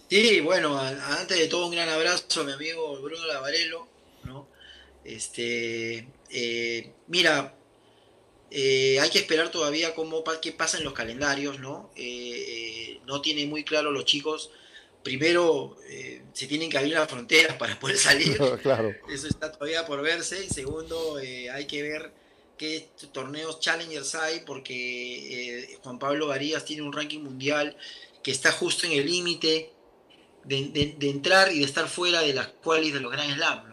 Sí, 0.08 0.40
bueno, 0.42 0.78
antes 0.78 1.36
de 1.36 1.48
todo 1.48 1.66
un 1.66 1.72
gran 1.72 1.90
abrazo 1.90 2.42
a 2.42 2.44
mi 2.44 2.52
amigo 2.52 3.02
Bruno 3.02 3.26
Lavarelo. 3.26 3.91
Este, 5.04 6.08
eh, 6.30 6.92
mira, 7.08 7.56
eh, 8.50 9.00
hay 9.00 9.10
que 9.10 9.20
esperar 9.20 9.50
todavía 9.50 9.96
cómo, 9.96 10.24
qué 10.42 10.52
pasa 10.52 10.78
en 10.78 10.84
los 10.84 10.94
calendarios, 10.94 11.60
¿no? 11.60 11.92
Eh, 11.96 13.00
no 13.06 13.22
tienen 13.22 13.50
muy 13.50 13.64
claro 13.64 13.92
los 13.92 14.06
chicos. 14.06 14.52
Primero, 15.04 15.78
se 16.34 16.46
tienen 16.46 16.70
que 16.70 16.78
abrir 16.78 16.94
las 16.94 17.10
fronteras 17.10 17.58
para 17.58 17.80
poder 17.80 17.98
salir. 17.98 18.38
claro. 18.62 18.94
Eso 19.10 19.28
está 19.28 19.52
todavía 19.52 19.86
por 19.86 20.02
verse. 20.04 20.46
Y 20.46 20.50
segundo, 20.50 21.16
hay 21.16 21.66
que 21.66 21.82
ver 21.82 22.14
qué 22.56 22.90
torneos 23.12 23.60
challengers 23.60 24.14
hay, 24.14 24.42
porque 24.42 25.80
Juan 25.82 25.98
Pablo 25.98 26.28
Varías 26.28 26.66
tiene 26.66 26.84
un 26.84 26.94
ranking 26.94 27.22
mundial 27.22 27.76
que 28.22 28.30
está 28.30 28.52
justo 28.52 28.86
en 28.86 28.94
el 28.94 29.08
límite 29.08 29.72
de, 30.44 30.96
entrar 31.02 31.52
y 31.52 31.60
de 31.60 31.66
estar 31.66 31.88
fuera 31.88 32.22
de 32.22 32.34
las 32.34 32.48
cuales 32.48 32.94
de 32.94 33.00
los 33.00 33.12
Grand 33.12 33.34
Slam. 33.34 33.71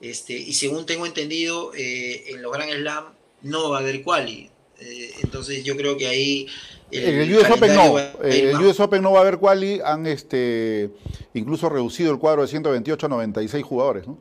Este, 0.00 0.34
y 0.34 0.52
según 0.52 0.86
tengo 0.86 1.06
entendido, 1.06 1.72
en 1.74 2.40
los 2.40 2.52
Grand 2.52 2.72
Slam 2.72 3.04
no 3.42 3.70
va 3.70 3.78
a 3.78 3.80
haber 3.80 4.02
quali. 4.02 4.50
Eh, 4.80 5.12
entonces 5.22 5.64
yo 5.64 5.76
creo 5.76 5.96
que 5.96 6.06
ahí... 6.06 6.46
en 6.90 7.20
el 7.20 7.34
US 7.34 7.50
Open 7.50 7.74
no, 7.74 7.98
el 8.22 8.56
US 8.56 8.80
Open 8.80 9.02
no 9.02 9.12
va 9.12 9.18
a 9.18 9.22
haber 9.22 9.38
quali, 9.38 9.80
han 9.84 10.06
este, 10.06 10.90
incluso 11.34 11.68
reducido 11.68 12.12
el 12.12 12.18
cuadro 12.18 12.42
de 12.42 12.48
128 12.48 13.06
a 13.06 13.08
96 13.08 13.64
jugadores, 13.64 14.06
¿no? 14.06 14.18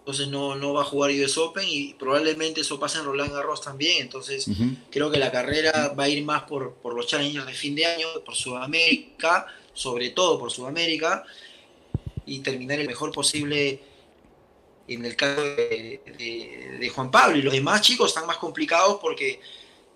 Entonces 0.00 0.28
no, 0.28 0.56
no 0.56 0.72
va 0.72 0.80
a 0.80 0.84
jugar 0.84 1.12
US 1.12 1.38
Open 1.38 1.64
y 1.68 1.94
probablemente 1.94 2.62
eso 2.62 2.80
pase 2.80 2.98
en 2.98 3.04
Roland 3.04 3.32
Garros 3.32 3.60
también. 3.60 4.02
Entonces 4.02 4.48
creo 4.90 5.12
que 5.12 5.18
la 5.18 5.30
carrera 5.30 5.94
va 5.96 6.04
a 6.04 6.08
ir 6.08 6.24
más 6.24 6.42
por, 6.42 6.74
por 6.74 6.94
los 6.94 7.06
challengers 7.06 7.46
de 7.46 7.52
fin 7.52 7.76
de 7.76 7.86
año, 7.86 8.08
por 8.24 8.34
Sudamérica, 8.34 9.46
sobre 9.74 10.10
todo 10.10 10.40
por 10.40 10.50
Sudamérica, 10.50 11.22
y 12.26 12.40
terminar 12.40 12.80
el 12.80 12.88
mejor 12.88 13.12
posible 13.12 13.80
en 14.88 15.04
el 15.04 15.16
caso 15.16 15.42
de, 15.42 16.90
Juan 16.94 17.10
Pablo 17.10 17.36
y 17.36 17.42
los 17.42 17.52
demás 17.52 17.80
chicos 17.80 18.08
están 18.08 18.26
más 18.26 18.36
complicados 18.36 18.98
porque 19.00 19.40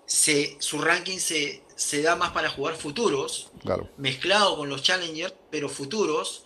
se, 0.05 0.55
su 0.59 0.79
ranking 0.79 1.17
se, 1.17 1.63
se 1.75 2.01
da 2.01 2.15
más 2.15 2.31
para 2.31 2.49
jugar 2.49 2.75
futuros, 2.75 3.51
mezclado 3.97 4.57
con 4.57 4.69
los 4.69 4.81
challengers, 4.81 5.33
pero 5.51 5.69
futuros, 5.69 6.45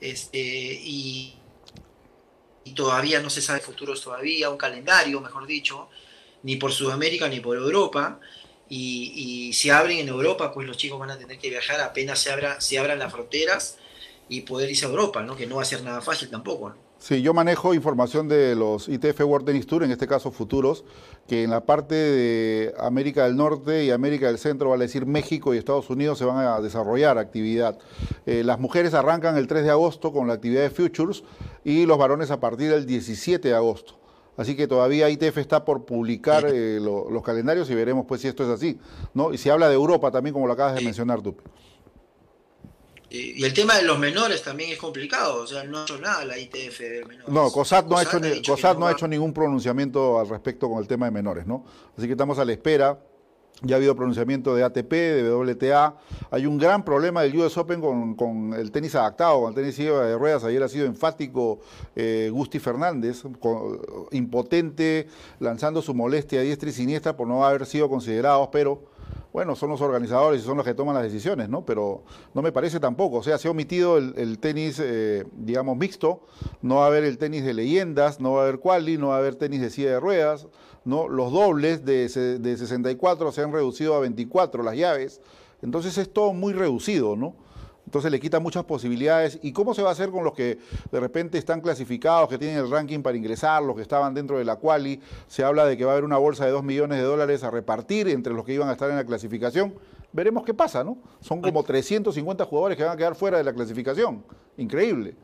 este, 0.00 0.38
y, 0.38 1.34
y, 2.64 2.72
todavía 2.72 3.20
no 3.20 3.30
se 3.30 3.42
sabe 3.42 3.60
futuros 3.60 4.02
todavía, 4.02 4.50
un 4.50 4.56
calendario, 4.56 5.20
mejor 5.20 5.46
dicho, 5.46 5.88
ni 6.42 6.56
por 6.56 6.72
Sudamérica 6.72 7.28
ni 7.28 7.40
por 7.40 7.56
Europa. 7.56 8.18
Y, 8.68 9.12
y 9.48 9.52
si 9.52 9.68
abren 9.68 9.98
en 9.98 10.08
Europa, 10.08 10.52
pues 10.52 10.66
los 10.66 10.78
chicos 10.78 10.98
van 10.98 11.10
a 11.10 11.18
tener 11.18 11.38
que 11.38 11.50
viajar 11.50 11.80
apenas 11.80 12.18
se, 12.18 12.32
abra, 12.32 12.60
se 12.60 12.78
abran 12.78 12.98
las 12.98 13.12
fronteras 13.12 13.76
y 14.28 14.40
poder 14.40 14.70
irse 14.70 14.86
a 14.86 14.88
Europa, 14.88 15.22
¿no? 15.22 15.36
que 15.36 15.46
no 15.46 15.56
va 15.56 15.62
a 15.62 15.66
ser 15.66 15.82
nada 15.82 16.00
fácil 16.00 16.30
tampoco. 16.30 16.70
¿no? 16.70 16.76
Sí, 17.02 17.20
yo 17.20 17.34
manejo 17.34 17.74
información 17.74 18.28
de 18.28 18.54
los 18.54 18.88
ITF 18.88 19.22
World 19.22 19.44
Tennis 19.44 19.66
Tour, 19.66 19.82
en 19.82 19.90
este 19.90 20.06
caso 20.06 20.30
futuros, 20.30 20.84
que 21.26 21.42
en 21.42 21.50
la 21.50 21.66
parte 21.66 21.96
de 21.96 22.72
América 22.78 23.24
del 23.24 23.36
Norte 23.36 23.84
y 23.84 23.90
América 23.90 24.28
del 24.28 24.38
Centro, 24.38 24.70
vale 24.70 24.84
decir 24.84 25.04
México 25.04 25.52
y 25.52 25.58
Estados 25.58 25.90
Unidos, 25.90 26.18
se 26.18 26.24
van 26.24 26.46
a 26.46 26.60
desarrollar 26.60 27.18
actividad. 27.18 27.76
Eh, 28.24 28.44
las 28.44 28.60
mujeres 28.60 28.94
arrancan 28.94 29.36
el 29.36 29.48
3 29.48 29.64
de 29.64 29.70
agosto 29.70 30.12
con 30.12 30.28
la 30.28 30.34
actividad 30.34 30.62
de 30.62 30.70
Futures 30.70 31.24
y 31.64 31.86
los 31.86 31.98
varones 31.98 32.30
a 32.30 32.38
partir 32.38 32.70
del 32.70 32.86
17 32.86 33.48
de 33.48 33.54
agosto. 33.56 33.94
Así 34.36 34.54
que 34.54 34.68
todavía 34.68 35.10
ITF 35.10 35.38
está 35.38 35.64
por 35.64 35.84
publicar 35.84 36.44
eh, 36.46 36.78
los 36.80 37.22
calendarios 37.24 37.68
y 37.68 37.74
veremos 37.74 38.06
pues 38.06 38.20
si 38.20 38.28
esto 38.28 38.44
es 38.44 38.48
así. 38.48 38.78
¿no? 39.12 39.32
Y 39.32 39.38
se 39.38 39.50
habla 39.50 39.68
de 39.68 39.74
Europa 39.74 40.12
también, 40.12 40.34
como 40.34 40.46
lo 40.46 40.52
acabas 40.52 40.76
de 40.76 40.82
mencionar 40.82 41.20
tú. 41.20 41.34
Y 43.14 43.44
el 43.44 43.52
tema 43.52 43.76
de 43.76 43.82
los 43.82 43.98
menores 43.98 44.42
también 44.42 44.70
es 44.70 44.78
complicado, 44.78 45.42
o 45.42 45.46
sea, 45.46 45.64
no 45.64 45.80
ha 45.80 45.82
hecho 45.82 45.98
nada 45.98 46.24
la 46.24 46.38
ITF 46.38 46.78
de 46.78 47.04
menores. 47.06 47.28
No, 47.28 47.50
COSAT 47.50 47.86
no, 47.86 47.98
ha, 47.98 48.02
hecho, 48.02 48.18
no 48.78 48.86
ha 48.86 48.92
hecho 48.92 49.06
ningún 49.06 49.34
pronunciamiento 49.34 50.18
al 50.18 50.30
respecto 50.30 50.70
con 50.70 50.78
el 50.78 50.88
tema 50.88 51.04
de 51.04 51.12
menores, 51.12 51.46
¿no? 51.46 51.66
Así 51.94 52.06
que 52.06 52.12
estamos 52.12 52.38
a 52.38 52.44
la 52.46 52.52
espera 52.52 52.98
ya 53.64 53.76
ha 53.76 53.78
habido 53.78 53.94
pronunciamiento 53.94 54.54
de 54.54 54.64
ATP, 54.64 54.90
de 54.90 55.32
WTA. 55.32 55.94
Hay 56.30 56.46
un 56.46 56.58
gran 56.58 56.84
problema 56.84 57.22
del 57.22 57.36
US 57.36 57.56
Open 57.56 57.80
con, 57.80 58.54
el 58.54 58.70
tenis 58.72 58.94
adaptado, 58.94 59.40
con 59.40 59.48
el 59.50 59.54
tenis 59.54 59.76
de 59.76 60.16
ruedas. 60.16 60.44
Ayer 60.44 60.62
ha 60.62 60.68
sido 60.68 60.86
enfático 60.86 61.60
eh, 61.94 62.30
Gusti 62.32 62.58
Fernández, 62.58 63.22
impotente, 64.10 65.06
lanzando 65.38 65.80
su 65.80 65.94
molestia 65.94 66.40
a 66.40 66.42
diestra 66.42 66.70
y 66.70 66.72
siniestra 66.72 67.16
por 67.16 67.28
no 67.28 67.44
haber 67.44 67.66
sido 67.66 67.88
considerados, 67.88 68.48
pero 68.50 68.82
bueno, 69.32 69.56
son 69.56 69.70
los 69.70 69.80
organizadores 69.80 70.42
y 70.42 70.44
son 70.44 70.56
los 70.58 70.66
que 70.66 70.74
toman 70.74 70.94
las 70.94 71.04
decisiones, 71.04 71.48
¿no? 71.48 71.64
Pero 71.64 72.04
no 72.34 72.42
me 72.42 72.52
parece 72.52 72.78
tampoco. 72.80 73.16
O 73.16 73.22
sea, 73.22 73.38
se 73.38 73.48
ha 73.48 73.50
omitido 73.50 73.96
el, 73.96 74.38
tenis, 74.38 74.78
eh, 74.82 75.24
digamos, 75.32 75.76
mixto. 75.76 76.20
No 76.60 76.76
va 76.76 76.84
a 76.84 76.86
haber 76.88 77.04
el 77.04 77.16
tenis 77.16 77.44
de 77.44 77.54
leyendas, 77.54 78.20
no 78.20 78.32
va 78.32 78.40
a 78.40 78.42
haber 78.44 78.58
quali, 78.58 78.98
no 78.98 79.08
va 79.08 79.16
a 79.16 79.18
haber 79.18 79.36
tenis 79.36 79.60
de 79.60 79.70
silla 79.70 79.90
de 79.92 80.00
ruedas. 80.00 80.48
¿no? 80.84 81.08
Los 81.08 81.32
dobles 81.32 81.84
de, 81.84 82.08
de 82.38 82.56
64 82.56 83.32
se 83.32 83.42
han 83.42 83.52
reducido 83.52 83.94
a 83.94 84.00
24 84.00 84.62
las 84.62 84.76
llaves. 84.76 85.20
Entonces 85.62 85.96
es 85.96 86.12
todo 86.12 86.32
muy 86.32 86.52
reducido, 86.52 87.16
¿no? 87.16 87.34
Entonces 87.92 88.10
le 88.10 88.20
quita 88.20 88.40
muchas 88.40 88.64
posibilidades. 88.64 89.38
¿Y 89.42 89.52
cómo 89.52 89.74
se 89.74 89.82
va 89.82 89.90
a 89.90 89.92
hacer 89.92 90.08
con 90.08 90.24
los 90.24 90.32
que 90.32 90.56
de 90.90 90.98
repente 90.98 91.36
están 91.36 91.60
clasificados, 91.60 92.26
que 92.26 92.38
tienen 92.38 92.56
el 92.56 92.70
ranking 92.70 93.02
para 93.02 93.18
ingresar, 93.18 93.62
los 93.62 93.76
que 93.76 93.82
estaban 93.82 94.14
dentro 94.14 94.38
de 94.38 94.46
la 94.46 94.56
quali? 94.56 94.98
Se 95.28 95.44
habla 95.44 95.66
de 95.66 95.76
que 95.76 95.84
va 95.84 95.90
a 95.90 95.92
haber 95.92 96.04
una 96.04 96.16
bolsa 96.16 96.46
de 96.46 96.52
2 96.52 96.64
millones 96.64 96.96
de 96.96 97.04
dólares 97.04 97.44
a 97.44 97.50
repartir 97.50 98.08
entre 98.08 98.32
los 98.32 98.46
que 98.46 98.54
iban 98.54 98.70
a 98.70 98.72
estar 98.72 98.88
en 98.88 98.96
la 98.96 99.04
clasificación. 99.04 99.74
Veremos 100.10 100.42
qué 100.42 100.54
pasa, 100.54 100.82
¿no? 100.82 100.96
Son 101.20 101.42
como 101.42 101.62
350 101.62 102.46
jugadores 102.46 102.78
que 102.78 102.82
van 102.82 102.94
a 102.94 102.96
quedar 102.96 103.14
fuera 103.14 103.36
de 103.36 103.44
la 103.44 103.52
clasificación. 103.52 104.24
Increíble, 104.56 105.14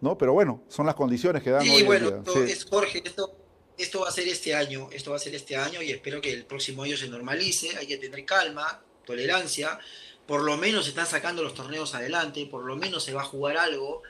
¿no? 0.00 0.18
Pero 0.18 0.32
bueno, 0.32 0.62
son 0.66 0.84
las 0.84 0.96
condiciones 0.96 1.44
que 1.44 1.50
dan 1.50 1.62
sí, 1.62 1.84
bueno, 1.84 2.24
Jorge, 2.68 3.02
esto, 3.04 3.36
esto 3.78 4.00
va 4.00 4.08
a 4.08 4.10
ser 4.10 4.26
este 4.26 4.52
año, 4.52 4.88
esto 4.90 5.12
va 5.12 5.16
a 5.16 5.20
ser 5.20 5.36
este 5.36 5.56
año 5.56 5.80
y 5.80 5.92
espero 5.92 6.20
que 6.20 6.32
el 6.32 6.44
próximo 6.44 6.82
año 6.82 6.96
se 6.96 7.06
normalice. 7.06 7.76
Hay 7.76 7.86
que 7.86 7.98
tener 7.98 8.24
calma, 8.24 8.82
tolerancia 9.04 9.78
por 10.26 10.42
lo 10.42 10.56
menos 10.56 10.84
se 10.84 10.90
están 10.90 11.06
sacando 11.06 11.42
los 11.42 11.54
torneos 11.54 11.94
adelante, 11.94 12.46
por 12.46 12.64
lo 12.64 12.76
menos 12.76 13.04
se 13.04 13.14
va 13.14 13.22
a 13.22 13.24
jugar 13.24 13.56
algo. 13.56 14.02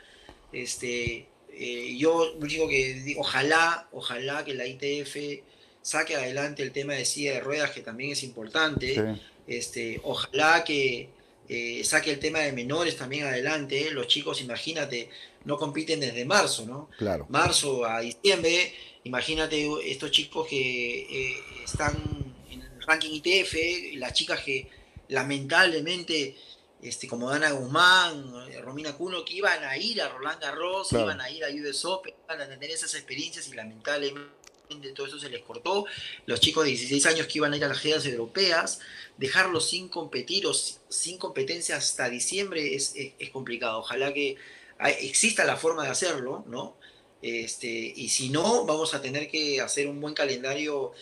Este, 0.52 1.26
eh, 1.52 1.96
yo 1.96 2.34
digo 2.40 2.68
que 2.68 3.14
ojalá, 3.18 3.88
ojalá 3.92 4.44
que 4.44 4.54
la 4.54 4.66
ITF 4.66 5.44
saque 5.82 6.16
adelante 6.16 6.62
el 6.62 6.72
tema 6.72 6.94
de 6.94 7.04
silla 7.04 7.34
de 7.34 7.40
ruedas, 7.40 7.70
que 7.70 7.80
también 7.80 8.12
es 8.12 8.22
importante. 8.22 9.18
Este, 9.46 10.00
ojalá 10.02 10.64
que 10.64 11.10
eh, 11.48 11.84
saque 11.84 12.10
el 12.10 12.18
tema 12.18 12.40
de 12.40 12.52
menores 12.52 12.96
también 12.96 13.26
adelante. 13.26 13.90
Los 13.90 14.08
chicos, 14.08 14.40
imagínate, 14.40 15.10
no 15.44 15.58
compiten 15.58 16.00
desde 16.00 16.24
marzo, 16.24 16.66
¿no? 16.66 16.88
Claro. 16.98 17.26
Marzo 17.28 17.84
a 17.84 18.00
diciembre, 18.00 18.72
imagínate 19.04 19.68
estos 19.84 20.10
chicos 20.10 20.48
que 20.48 21.02
eh, 21.02 21.36
están 21.64 21.94
en 22.50 22.62
el 22.62 22.82
ranking 22.82 23.20
ITF, 23.22 23.96
las 23.98 24.12
chicas 24.12 24.40
que 24.40 24.68
lamentablemente, 25.08 26.36
este, 26.82 27.08
como 27.08 27.30
Dana 27.30 27.50
Guzmán, 27.50 28.50
eh, 28.50 28.60
Romina 28.60 28.96
Cuno, 28.96 29.24
que 29.24 29.34
iban 29.34 29.64
a 29.64 29.76
ir 29.76 30.00
a 30.02 30.08
Roland 30.08 30.40
Garros, 30.40 30.92
iban 30.92 31.20
a 31.20 31.30
ir 31.30 31.44
a 31.44 31.48
US 31.48 31.84
Open, 31.84 32.14
iban 32.24 32.40
a 32.40 32.48
tener 32.48 32.70
esas 32.70 32.94
experiencias 32.94 33.48
y 33.48 33.54
lamentablemente 33.54 34.36
todo 34.94 35.06
eso 35.06 35.18
se 35.18 35.30
les 35.30 35.42
cortó. 35.42 35.86
Los 36.26 36.40
chicos 36.40 36.64
de 36.64 36.70
16 36.70 37.06
años 37.06 37.26
que 37.26 37.38
iban 37.38 37.52
a 37.52 37.56
ir 37.56 37.64
a 37.64 37.68
las 37.68 37.78
giras 37.78 38.04
europeas, 38.06 38.80
dejarlos 39.16 39.68
sin 39.68 39.88
competir 39.88 40.46
o 40.46 40.54
sin 40.54 41.18
competencia 41.18 41.76
hasta 41.76 42.08
diciembre 42.08 42.74
es, 42.74 42.94
complicado. 43.32 43.78
Ojalá 43.78 44.12
que 44.12 44.36
exista 45.00 45.44
la 45.44 45.56
forma 45.56 45.84
de 45.84 45.90
hacerlo, 45.90 46.44
¿no? 46.48 46.76
Este, 47.22 47.68
y 47.68 48.08
si 48.10 48.28
no, 48.28 48.66
vamos 48.66 48.94
a 48.94 49.00
tener 49.00 49.30
que 49.30 49.60
hacer 49.60 49.88
un 49.88 50.00
buen 50.00 50.14
calendario 50.14 50.92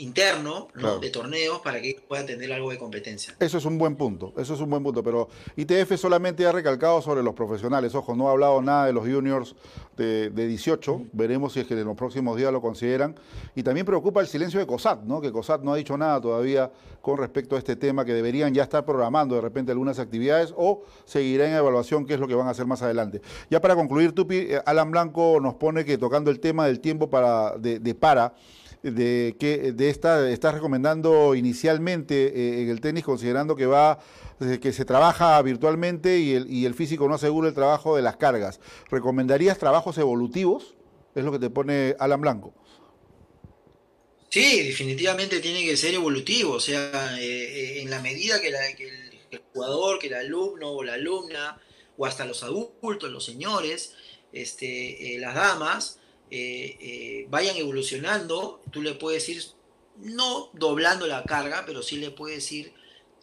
interno 0.00 0.68
de 1.00 1.10
torneos 1.10 1.60
para 1.60 1.80
que 1.80 1.96
puedan 2.06 2.26
tener 2.26 2.52
algo 2.52 2.70
de 2.70 2.78
competencia. 2.78 3.34
Eso 3.38 3.58
es 3.58 3.64
un 3.64 3.78
buen 3.78 3.96
punto, 3.96 4.32
eso 4.36 4.54
es 4.54 4.60
un 4.60 4.70
buen 4.70 4.82
punto, 4.82 5.02
pero 5.02 5.28
ITF 5.56 5.96
solamente 5.96 6.46
ha 6.46 6.52
recalcado 6.52 7.02
sobre 7.02 7.22
los 7.22 7.34
profesionales, 7.34 7.94
ojo, 7.94 8.14
no 8.14 8.28
ha 8.28 8.32
hablado 8.32 8.62
nada 8.62 8.86
de 8.86 8.92
los 8.92 9.04
juniors 9.06 9.54
de, 9.96 10.30
18, 10.30 11.06
veremos 11.12 11.52
si 11.52 11.60
es 11.60 11.66
que 11.66 11.74
en 11.74 11.84
los 11.84 11.96
próximos 11.96 12.36
días 12.36 12.52
lo 12.52 12.62
consideran, 12.62 13.14
y 13.54 13.62
también 13.62 13.84
preocupa 13.84 14.20
el 14.20 14.26
silencio 14.26 14.58
de 14.58 14.66
COSAT, 14.66 15.02
¿no? 15.02 15.20
que 15.20 15.30
COSAT 15.30 15.62
no 15.62 15.74
ha 15.74 15.76
dicho 15.76 15.96
nada 15.98 16.20
todavía 16.20 16.70
con 17.02 17.18
respecto 17.18 17.56
a 17.56 17.58
este 17.58 17.76
tema, 17.76 18.04
que 18.04 18.14
deberían 18.14 18.54
ya 18.54 18.62
estar 18.62 18.84
programando 18.84 19.34
de 19.34 19.40
repente 19.40 19.72
algunas 19.72 19.98
actividades 19.98 20.54
o 20.56 20.82
seguirá 21.04 21.46
en 21.46 21.54
evaluación 21.54 22.06
qué 22.06 22.14
es 22.14 22.20
lo 22.20 22.28
que 22.28 22.34
van 22.34 22.46
a 22.46 22.50
hacer 22.50 22.66
más 22.66 22.82
adelante. 22.82 23.20
Ya 23.50 23.60
para 23.60 23.74
concluir, 23.74 24.12
Tupi, 24.12 24.36
eh, 24.36 24.62
Alan 24.64 24.90
Blanco 24.90 25.38
nos 25.40 25.54
pone 25.54 25.84
que 25.84 25.98
tocando 25.98 26.30
el 26.30 26.40
tema 26.40 26.66
del 26.66 26.80
tiempo 26.80 27.10
para, 27.10 27.56
de 27.58 27.94
para, 27.94 28.34
de 28.82 29.36
que 29.38 29.72
de 29.72 29.90
esta 29.90 30.30
estás 30.30 30.54
recomendando 30.54 31.34
inicialmente 31.34 32.28
eh, 32.28 32.62
en 32.62 32.70
el 32.70 32.80
tenis 32.80 33.04
considerando 33.04 33.54
que 33.54 33.66
va 33.66 33.98
eh, 34.40 34.58
que 34.60 34.72
se 34.72 34.84
trabaja 34.84 35.40
virtualmente 35.42 36.18
y 36.18 36.32
el, 36.32 36.50
y 36.50 36.64
el 36.64 36.74
físico 36.74 37.06
no 37.06 37.14
asegura 37.14 37.48
el 37.48 37.54
trabajo 37.54 37.96
de 37.96 38.02
las 38.02 38.16
cargas. 38.16 38.60
¿Recomendarías 38.90 39.58
trabajos 39.58 39.98
evolutivos? 39.98 40.76
Es 41.14 41.24
lo 41.24 41.32
que 41.32 41.38
te 41.38 41.50
pone 41.50 41.94
Alan 41.98 42.20
Blanco. 42.20 42.54
Sí, 44.30 44.62
definitivamente 44.62 45.40
tiene 45.40 45.64
que 45.64 45.76
ser 45.76 45.94
evolutivo, 45.94 46.52
o 46.52 46.60
sea, 46.60 47.18
eh, 47.20 47.82
en 47.82 47.90
la 47.90 48.00
medida 48.00 48.40
que, 48.40 48.52
que, 48.76 48.88
el, 49.32 49.42
jugador, 49.52 49.98
que 49.98 50.06
el 50.06 50.14
alumno 50.14 50.70
o 50.70 50.84
la 50.84 50.94
alumna, 50.94 51.60
o 51.98 52.06
hasta 52.06 52.24
los 52.24 52.44
adultos, 52.44 53.10
los 53.10 53.24
señores, 53.24 53.94
este, 54.32 55.16
las 55.18 55.34
damas, 55.34 55.99
eh, 56.30 56.76
eh, 56.80 57.26
vayan 57.28 57.56
evolucionando, 57.56 58.60
tú 58.70 58.82
le 58.82 58.94
puedes 58.94 59.28
ir, 59.28 59.42
no 59.96 60.50
doblando 60.52 61.06
la 61.06 61.24
carga, 61.24 61.64
pero 61.66 61.82
sí 61.82 61.96
le 61.96 62.10
puedes 62.10 62.50
ir 62.52 62.72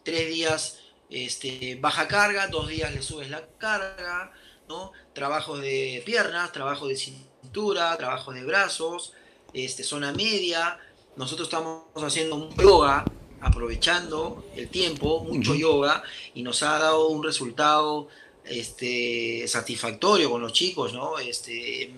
tres 0.04 0.28
días 0.28 0.78
este, 1.10 1.76
baja 1.80 2.06
carga, 2.06 2.48
dos 2.48 2.68
días 2.68 2.94
le 2.94 3.02
subes 3.02 3.30
la 3.30 3.46
carga, 3.58 4.32
¿no? 4.68 4.92
Trabajos 5.14 5.60
de 5.60 6.02
piernas, 6.04 6.52
trabajo 6.52 6.86
de 6.86 6.96
cintura, 6.96 7.96
trabajo 7.96 8.32
de 8.32 8.44
brazos, 8.44 9.14
este, 9.52 9.84
zona 9.84 10.12
media. 10.12 10.78
Nosotros 11.16 11.48
estamos 11.48 11.84
haciendo 11.96 12.36
un 12.36 12.54
yoga, 12.56 13.04
aprovechando 13.40 14.44
el 14.54 14.68
tiempo, 14.68 15.24
mucho 15.24 15.54
yoga, 15.54 16.02
y 16.34 16.42
nos 16.42 16.62
ha 16.62 16.78
dado 16.78 17.08
un 17.08 17.24
resultado 17.24 18.08
este, 18.44 19.46
satisfactorio 19.48 20.30
con 20.30 20.42
los 20.42 20.52
chicos, 20.52 20.92
¿no? 20.92 21.18
Este, 21.18 21.90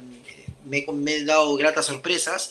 me, 0.71 1.13
he 1.15 1.25
dado 1.25 1.55
gratas 1.57 1.87
sorpresas 1.87 2.51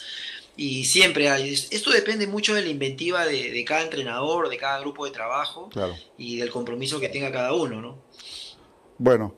y 0.56 0.86
siempre 0.86 1.30
hay. 1.30 1.54
Esto 1.54 1.90
depende 1.92 2.28
mucho 2.28 2.54
de 2.54 2.62
la 2.62 2.68
inventiva 2.68 3.26
de, 3.26 3.64
cada 3.66 3.82
entrenador, 3.82 4.50
de 4.50 4.58
cada 4.58 4.80
grupo 4.82 5.06
de 5.06 5.12
trabajo 5.12 5.70
y 6.18 6.38
del 6.38 6.52
compromiso 6.52 7.00
que 7.00 7.10
tenga 7.10 7.32
cada 7.32 7.54
uno, 7.54 7.82
¿no? 7.82 7.98
Bueno, 8.98 9.34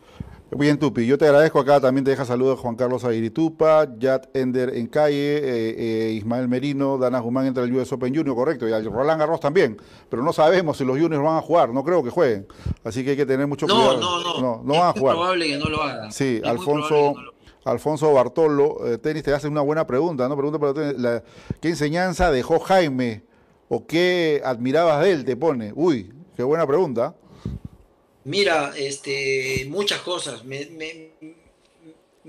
bien 0.50 0.80
Tupi, 0.80 1.06
yo 1.06 1.20
te 1.20 1.26
agradezco 1.26 1.60
acá, 1.60 1.80
también 1.80 2.04
te 2.04 2.10
deja 2.10 2.26
saludos 2.26 2.60
Juan 2.60 2.76
Carlos 2.76 3.04
Aguiritupa, 3.04 3.88
Yat 4.00 4.36
Ender 4.36 4.76
en 4.76 4.88
calle, 4.88 5.38
eh, 5.38 5.76
eh, 5.78 6.12
Ismael 6.14 6.48
Merino, 6.48 6.98
Dana 6.98 7.20
Guzmán 7.20 7.46
entra 7.46 7.64
el 7.64 7.76
US 7.76 7.94
Open 7.94 8.16
Junior, 8.16 8.36
correcto, 8.36 8.68
y 8.68 8.72
Roland 8.72 9.20
Garros 9.20 9.40
también, 9.40 9.80
pero 10.10 10.24
no 10.24 10.34
sabemos 10.34 10.78
si 10.78 10.86
los 10.86 10.98
juniors 10.98 11.24
van 11.24 11.38
a 11.38 11.42
jugar, 11.42 11.70
no 11.70 11.84
creo 11.84 12.04
que 12.04 12.10
jueguen, 12.10 12.48
así 12.84 13.04
que 13.04 13.12
hay 13.12 13.18
que 13.18 13.28
tener 13.28 13.46
mucho 13.46 13.68
cuidado. 13.68 14.00
No, 14.00 14.24
no, 14.24 14.42
no, 14.42 14.62
no, 14.64 14.74
van 14.74 14.90
a 14.90 14.94
jugar. 14.94 15.16
Es 15.16 15.20
probable 15.20 15.48
que 15.48 15.58
no 15.58 15.66
lo 15.66 15.84
hagan. 15.84 16.12
Sí, 16.12 16.42
Alfonso... 16.44 17.14
Alfonso 17.64 18.12
Bartolo, 18.12 18.88
eh, 18.88 18.98
tenis 18.98 19.24
te 19.24 19.34
hace 19.34 19.48
una 19.48 19.62
buena 19.62 19.86
pregunta, 19.86 20.28
¿no? 20.28 20.36
Pregunta 20.36 20.60
para 20.60 21.24
¿Qué 21.62 21.70
enseñanza 21.70 22.32
dejó 22.32 22.60
Jaime 22.60 23.22
o 23.70 23.86
qué 23.86 24.42
admirabas 24.44 25.04
de 25.04 25.12
él? 25.12 25.26
Te 25.26 25.36
pone. 25.36 25.72
Uy, 25.76 26.12
qué 26.36 26.44
buena 26.44 26.66
pregunta. 26.66 27.16
Mira, 28.24 28.74
este, 28.76 29.66
muchas 29.70 30.02
cosas. 30.02 30.44
Me, 30.44 30.66
me, 30.66 31.12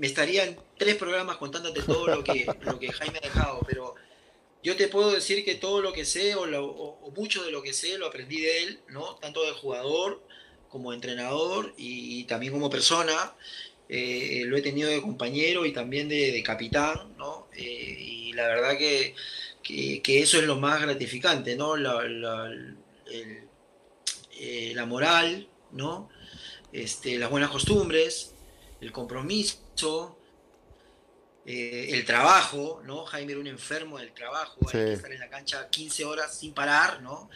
estarían 0.01 0.55
tres 0.77 0.95
programas 0.95 1.37
contándote 1.37 1.81
todo 1.81 2.07
lo 2.07 2.23
que, 2.23 2.45
lo 2.61 2.79
que 2.79 2.91
Jaime 2.91 3.17
ha 3.17 3.27
dejado, 3.27 3.59
pero 3.65 3.95
yo 4.61 4.75
te 4.75 4.87
puedo 4.87 5.11
decir 5.11 5.43
que 5.43 5.55
todo 5.55 5.81
lo 5.81 5.93
que 5.93 6.05
sé 6.05 6.35
o, 6.35 6.43
o, 6.43 7.11
mucho 7.15 7.43
de 7.43 7.51
lo 7.51 7.61
que 7.61 7.73
sé 7.73 7.97
lo 7.97 8.07
aprendí 8.07 8.39
de 8.39 8.63
él, 8.63 8.79
¿no? 8.89 9.15
Tanto 9.15 9.43
de 9.43 9.51
jugador 9.51 10.21
como 10.69 10.93
entrenador 10.93 11.73
y 11.77 12.23
también 12.25 12.53
como 12.53 12.69
persona. 12.69 13.33
Eh, 13.95 14.45
lo 14.47 14.57
he 14.57 14.61
tenido 14.63 14.89
de 14.89 15.03
compañero 15.03 15.67
y 15.67 15.71
también 15.71 16.09
de, 16.09 16.41
capitán, 16.41 17.15
¿no? 17.15 17.47
Eh, 17.55 17.95
y 17.99 18.33
la 18.33 18.47
verdad 18.47 18.75
que, 18.75 19.13
eso 19.63 20.39
es 20.39 20.45
lo 20.45 20.55
más 20.55 20.81
gratificante, 20.81 21.55
¿no? 21.55 21.77
La, 21.77 22.01
eh, 24.39 24.75
moral, 24.87 25.47
¿no? 25.73 26.09
Este, 26.71 27.19
las 27.19 27.29
buenas 27.29 27.51
costumbres, 27.51 28.33
el 28.81 28.91
compromiso, 28.91 30.17
eh, 31.45 31.89
el 31.91 32.03
trabajo, 32.03 32.81
¿no? 32.85 33.05
Jaime 33.05 33.33
era 33.33 33.41
un 33.41 33.47
enfermo 33.47 33.99
del 33.99 34.11
trabajo, 34.11 34.57
hay 34.65 34.71
que 34.71 34.93
estar 34.93 35.11
en 35.11 35.19
la 35.19 35.29
cancha 35.29 35.69
15 35.69 36.05
horas 36.05 36.35
sin 36.35 36.55
parar, 36.55 37.03
¿no? 37.03 37.29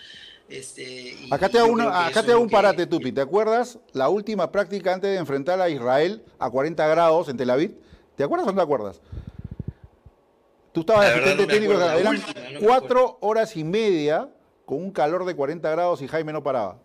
Este, 0.49 1.17
acá 1.29 1.49
te 1.49 1.59
hago, 1.59 1.71
una, 1.71 2.07
acá 2.07 2.23
te 2.23 2.31
hago 2.31 2.41
un 2.41 2.49
parate, 2.49 2.87
Tupi. 2.87 3.11
¿Te 3.11 3.21
acuerdas 3.21 3.79
la 3.91 4.07
última 4.07 4.51
práctica 4.51 4.93
antes 4.93 5.11
de 5.11 5.17
enfrentar 5.17 5.59
a 5.59 5.69
Israel 5.69 6.23
a 6.39 6.49
40 6.49 6.87
grados 6.87 7.27
en 7.27 7.37
Tel 7.37 7.49
Aviv? 7.49 7.75
¿Te 8.15 8.23
acuerdas 8.23 8.47
o 8.47 8.51
no 8.51 8.57
te 8.57 8.63
acuerdas? 8.63 9.01
Tú 10.71 10.81
estabas 10.81 11.07
asistente 11.07 11.47
técnico, 11.47 11.73
eran 11.73 12.21
cuatro 12.63 13.17
horas 13.21 13.57
y 13.57 13.63
media 13.63 14.29
con 14.65 14.77
un 14.77 14.91
calor 14.91 15.25
de 15.25 15.35
40 15.35 15.69
grados 15.69 16.01
y 16.01 16.07
Jaime 16.07 16.31
no 16.31 16.43
paraba. 16.43 16.77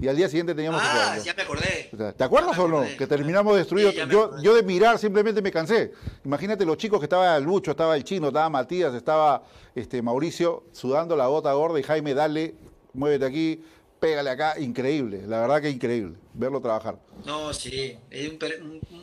Y 0.00 0.08
al 0.08 0.16
día 0.16 0.28
siguiente 0.28 0.54
teníamos 0.54 0.80
ah, 0.82 1.18
ya 1.22 1.34
me 1.34 1.42
acordé. 1.42 1.90
¿Te 2.16 2.24
acuerdas 2.24 2.58
o 2.58 2.66
no? 2.66 2.84
Que 2.96 3.06
terminamos 3.06 3.56
destruidos. 3.56 3.94
yo, 4.08 4.40
yo 4.40 4.54
de 4.54 4.62
mirar 4.62 4.98
simplemente 4.98 5.42
me 5.42 5.50
cansé. 5.50 5.92
Imagínate 6.24 6.64
los 6.64 6.76
chicos 6.78 7.00
que 7.00 7.04
estaba 7.04 7.36
el 7.36 7.44
Lucho, 7.44 7.72
estaba 7.72 7.96
el 7.96 8.04
Chino, 8.04 8.28
estaba 8.28 8.48
Matías, 8.48 8.94
estaba 8.94 9.42
este, 9.74 10.00
Mauricio 10.00 10.64
sudando 10.72 11.16
la 11.16 11.26
gota 11.26 11.52
gorda 11.52 11.78
y 11.78 11.82
Jaime, 11.82 12.14
dale, 12.14 12.54
muévete 12.92 13.24
aquí, 13.24 13.62
pégale 13.98 14.30
acá. 14.30 14.58
Increíble, 14.58 15.22
la 15.26 15.40
verdad 15.40 15.62
que 15.62 15.70
increíble 15.70 16.16
verlo 16.34 16.60
trabajar. 16.60 16.98
No, 17.24 17.52
sí. 17.52 17.96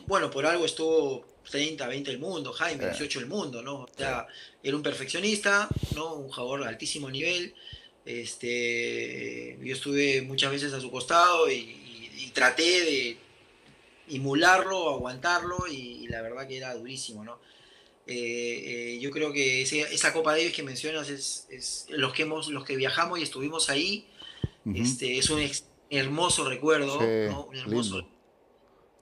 bueno, 0.06 0.30
por 0.30 0.44
algo 0.46 0.64
estuvo 0.64 1.24
30, 1.50 1.86
20 1.86 2.10
el 2.10 2.18
mundo, 2.18 2.52
Jaime, 2.52 2.86
18 2.86 3.20
el 3.20 3.26
mundo, 3.26 3.62
¿no? 3.62 3.82
O 3.82 3.88
sea, 3.96 4.26
era 4.62 4.76
un 4.76 4.82
perfeccionista, 4.82 5.68
¿no? 5.94 6.14
Un 6.14 6.28
jugador 6.28 6.62
de 6.62 6.68
altísimo 6.68 7.10
nivel. 7.10 7.54
Este, 8.04 9.58
yo 9.62 9.74
estuve 9.74 10.22
muchas 10.22 10.50
veces 10.50 10.72
a 10.72 10.80
su 10.80 10.90
costado 10.90 11.50
y, 11.50 11.84
traté 12.34 12.62
de 12.62 13.16
emularlo, 14.10 14.90
aguantarlo 14.90 15.66
y, 15.66 16.06
la 16.06 16.22
verdad 16.22 16.46
que 16.46 16.58
era 16.58 16.74
durísimo, 16.74 17.24
¿no? 17.24 17.40
Eh, 18.10 18.94
eh, 18.94 18.98
yo 19.00 19.10
creo 19.10 19.34
que 19.34 19.60
esa 19.60 20.14
Copa 20.14 20.32
Davis 20.32 20.54
que 20.54 20.62
mencionas 20.62 21.10
es, 21.10 21.86
los 21.90 22.14
que 22.14 22.22
hemos, 22.22 22.48
los 22.48 22.64
que 22.64 22.74
viajamos 22.74 23.18
y 23.18 23.22
estuvimos 23.22 23.68
ahí, 23.68 24.08
este, 24.74 25.18
es 25.18 25.28
un 25.28 25.46
hermoso 25.90 26.48
recuerdo, 26.48 26.98
Un 26.98 27.54
hermoso. 27.54 28.08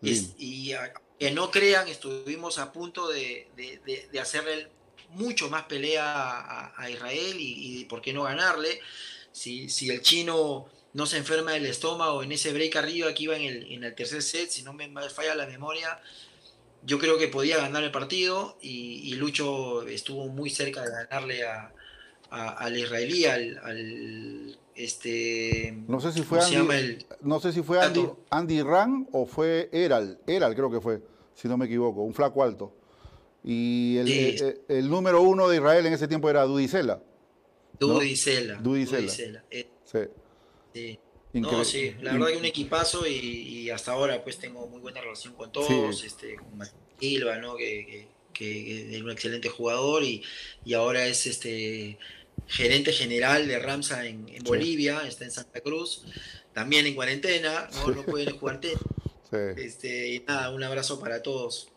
y 0.02 0.72
que 1.20 1.30
no 1.30 1.52
crean, 1.52 1.86
estuvimos 1.86 2.58
a 2.58 2.72
punto 2.72 3.08
de, 3.08 3.46
de, 3.56 4.20
hacerle 4.20 4.68
mucho 5.10 5.48
más 5.50 5.64
pelea 5.66 6.72
a, 6.76 6.90
Israel 6.90 7.36
y, 7.38 7.84
por 7.84 8.02
qué 8.02 8.12
no 8.12 8.24
ganarle. 8.24 8.80
Si, 9.30 9.68
si, 9.68 9.88
el 9.90 10.02
chino 10.02 10.66
no 10.94 11.06
se 11.06 11.18
enferma 11.18 11.52
del 11.52 11.66
estómago 11.66 12.24
en 12.24 12.32
ese 12.32 12.52
break 12.52 12.74
arriba 12.74 13.14
que 13.14 13.22
iba 13.22 13.36
en 13.36 13.42
el, 13.42 13.72
en 13.72 13.84
el 13.84 13.94
tercer 13.94 14.22
set, 14.22 14.50
si 14.50 14.64
no 14.64 14.72
me 14.72 14.88
falla 15.10 15.36
la 15.36 15.46
memoria, 15.46 16.00
yo 16.86 16.98
creo 16.98 17.18
que 17.18 17.28
podía 17.28 17.58
ganar 17.58 17.82
el 17.82 17.90
partido 17.90 18.56
y, 18.62 19.12
Lucho 19.14 19.82
estuvo 19.86 20.28
muy 20.28 20.50
cerca 20.50 20.82
de 20.82 20.90
ganarle 20.90 21.44
a, 21.44 21.72
al 22.30 22.76
israelí, 22.76 23.24
al, 23.24 24.56
este 24.74 25.76
no 25.88 26.00
sé 26.00 26.12
si 26.12 26.22
fue 26.22 26.40
Andy, 26.40 26.98
no 27.22 27.40
sé 27.40 27.52
si 27.52 27.62
fue 27.62 27.80
Andy, 27.80 28.06
Andy 28.30 28.62
Ran 28.62 29.08
o 29.12 29.26
fue 29.26 29.68
Eral, 29.72 30.20
Eral 30.26 30.54
creo 30.54 30.70
que 30.70 30.80
fue, 30.80 31.02
si 31.34 31.48
no 31.48 31.56
me 31.56 31.66
equivoco, 31.66 32.02
un 32.02 32.14
flaco 32.14 32.42
alto. 32.42 32.72
Y 33.42 33.96
el, 33.98 34.08
eh, 34.08 34.60
el, 34.68 34.90
número 34.90 35.22
uno 35.22 35.48
de 35.48 35.56
Israel 35.56 35.86
en 35.86 35.92
ese 35.92 36.08
tiempo 36.08 36.28
era 36.28 36.42
Dudicela. 36.42 37.00
Dudicela. 37.78 38.56
Dudicela. 38.56 39.44
Eh, 39.50 39.68
sí. 39.84 39.98
sí. 40.74 40.98
No, 41.40 41.64
sí, 41.64 41.94
la 42.00 42.12
verdad 42.12 42.28
que 42.28 42.36
un 42.36 42.44
equipazo 42.44 43.06
y, 43.06 43.70
hasta 43.70 43.92
ahora 43.92 44.22
pues 44.22 44.38
tengo 44.38 44.66
muy 44.68 44.80
buena 44.80 45.00
relación 45.00 45.34
con 45.34 45.52
todos, 45.52 46.04
este, 46.04 46.36
con 46.36 46.60
Silva, 46.98 47.36
¿no? 47.38 47.56
Que, 47.56 48.08
que, 48.32 48.96
es 48.96 49.02
un 49.02 49.10
excelente 49.10 49.48
jugador 49.48 50.02
y, 50.02 50.22
y 50.64 50.74
ahora 50.74 51.06
es 51.06 51.26
este 51.26 51.98
gerente 52.46 52.92
general 52.92 53.48
de 53.48 53.58
Ramsa 53.58 54.06
en, 54.06 54.26
Bolivia, 54.44 55.06
está 55.06 55.24
en 55.24 55.30
Santa 55.30 55.60
Cruz, 55.60 56.04
también 56.52 56.86
en 56.86 56.94
cuarentena, 56.94 57.68
no, 57.74 57.88
no 57.88 58.02
pueden 58.04 58.36
jugar 58.38 58.60
tenis. 58.60 58.78
Este, 59.56 60.08
y 60.14 60.20
nada, 60.20 60.50
un 60.50 60.62
abrazo 60.62 61.00
para 61.00 61.20
todos. 61.20 61.68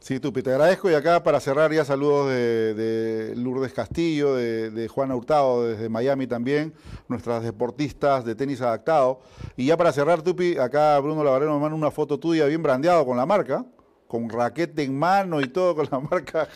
Sí, 0.00 0.18
Tupi, 0.18 0.42
te 0.42 0.50
agradezco. 0.50 0.90
Y 0.90 0.94
acá 0.94 1.22
para 1.22 1.38
cerrar 1.40 1.72
ya 1.72 1.84
saludos 1.84 2.30
de, 2.30 3.34
Lourdes 3.36 3.72
Castillo, 3.72 4.34
de, 4.34 4.88
Juana 4.88 5.14
Hurtado 5.14 5.66
desde 5.68 5.88
Miami 5.88 6.26
también, 6.26 6.74
nuestras 7.06 7.42
deportistas 7.42 8.24
de 8.24 8.34
tenis 8.34 8.62
adaptado. 8.62 9.20
Y 9.56 9.66
ya 9.66 9.76
para 9.76 9.92
cerrar, 9.92 10.22
Tupi, 10.22 10.56
acá 10.56 10.98
Bruno 11.00 11.22
Lavareno 11.22 11.54
me 11.54 11.60
manda 11.60 11.76
una 11.76 11.90
foto 11.90 12.18
tuya 12.18 12.46
bien 12.46 12.62
brandeado 12.62 13.04
con 13.04 13.16
la 13.16 13.26
marca 13.26 13.64
con 14.10 14.28
raquete 14.28 14.82
en 14.82 14.98
mano 14.98 15.40
y 15.40 15.46
todo 15.46 15.76
con 15.76 15.88
la 15.88 16.00
marca 16.10 16.48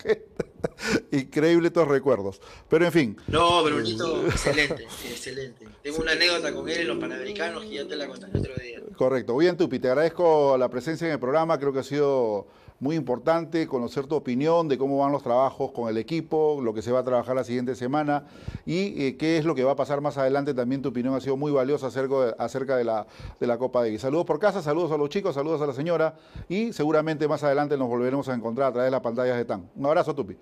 Increíble 1.13 1.69
estos 1.69 1.87
recuerdos. 1.87 2.41
Pero 2.69 2.85
en 2.85 2.93
fin. 2.93 3.17
No, 3.29 3.63
Brunito, 3.63 4.27
excelente, 4.27 4.83
excelente. 4.83 5.69
Tengo 5.83 5.99
una 5.99 6.13
anécdota 6.13 6.53
con 6.53 6.69
él 6.69 6.81
en 6.81 6.89
los 6.89 6.99
Panamericanos 6.99 7.63
que 7.63 7.75
ya 7.75 7.87
te 7.87 7.95
la 7.95 8.09
conté 8.09 8.27
el 8.27 8.37
otro 8.39 8.55
día. 8.57 8.81
Correcto. 8.97 9.37
Bien, 9.37 9.57
Tupi, 9.57 9.79
te 9.79 9.89
agradezco 9.89 10.57
la 10.59 10.69
presencia 10.69 11.07
en 11.07 11.13
el 11.13 11.21
programa. 11.21 11.59
Creo 11.59 11.73
que 11.73 11.81
ha 11.81 11.85
sido 11.85 12.49
muy 12.81 12.97
importante 12.97 13.67
conocer 13.67 14.07
tu 14.07 14.15
opinión 14.15 14.69
de 14.69 14.77
cómo 14.77 14.99
van 14.99 15.13
los 15.13 15.23
trabajos 15.23 15.73
con 15.73 15.89
el 15.89 15.97
equipo, 15.97 16.61
lo 16.63 16.75
que 16.75 16.83
se 16.83 16.93
va 16.93 17.01
a 17.01 17.05
trabajar 17.05 17.37
la 17.37 17.45
siguiente 17.45 17.75
semana 17.75 18.25
y 18.67 19.05
eh, 19.05 19.17
qué 19.17 19.39
es 19.39 19.45
lo 19.45 19.55
que 19.55 19.65
va 19.65 19.73
a 19.73 19.77
pasar 19.77 20.01
más 20.01 20.19
adelante. 20.19 20.55
También 20.55 20.83
tu 20.83 20.89
opinión 20.89 21.15
ha 21.15 21.21
sido 21.21 21.37
muy 21.37 21.53
valiosa 21.53 21.87
acerca 21.87 22.77
de, 22.77 22.85
la, 22.85 23.07
de 23.41 23.47
la 23.47 23.59
Copa 23.59 23.81
Davis. 23.81 24.01
Saludos 24.01 24.27
por 24.27 24.39
casa, 24.39 24.63
saludos 24.63 24.93
a 24.93 24.97
los 24.97 25.09
chicos, 25.09 25.35
saludos 25.35 25.61
a 25.63 25.67
la 25.67 25.73
señora 25.73 26.15
y 26.49 26.73
seguramente 26.73 27.29
más 27.29 27.43
adelante 27.45 27.77
nos 27.77 27.89
volveremos 27.89 28.29
a 28.29 28.35
encontrar 28.35 28.69
a 28.69 28.73
través 28.73 28.89
de 28.89 28.93
las 28.93 29.01
pantallas 29.01 29.37
de 29.37 29.45
TAN. 29.45 29.71
Un 29.77 29.87
abrazo, 29.87 30.15
Tupi. 30.15 30.37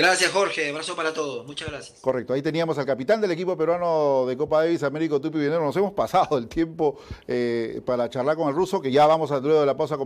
Gracias, 0.00 0.32
Jorge. 0.32 0.70
Abrazo 0.70 0.96
para 0.96 1.12
todos. 1.12 1.46
Muchas 1.46 1.68
gracias. 1.68 1.98
Correcto. 2.00 2.32
Ahí 2.32 2.40
teníamos 2.40 2.78
al 2.78 2.86
capitán 2.86 3.20
del 3.20 3.32
equipo 3.32 3.54
peruano 3.54 4.24
de 4.26 4.34
Copa 4.34 4.62
Davis, 4.62 4.82
Américo 4.82 5.20
Tupi 5.20 5.38
Vinero. 5.38 5.62
Nos 5.62 5.76
hemos 5.76 5.92
pasado 5.92 6.38
el 6.38 6.48
tiempo 6.48 6.98
eh, 7.28 7.82
para 7.84 8.08
charlar 8.08 8.34
con 8.34 8.48
el 8.48 8.54
ruso, 8.54 8.80
que 8.80 8.90
ya 8.90 9.06
vamos 9.06 9.30
a, 9.30 9.40
luego 9.40 9.60
de 9.60 9.66
la 9.66 9.76
pausa, 9.76 9.98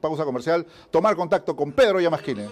pausa 0.00 0.24
comercial, 0.24 0.64
tomar 0.92 1.16
contacto 1.16 1.56
con 1.56 1.72
Pedro 1.72 2.00
Yamasquine. 2.00 2.46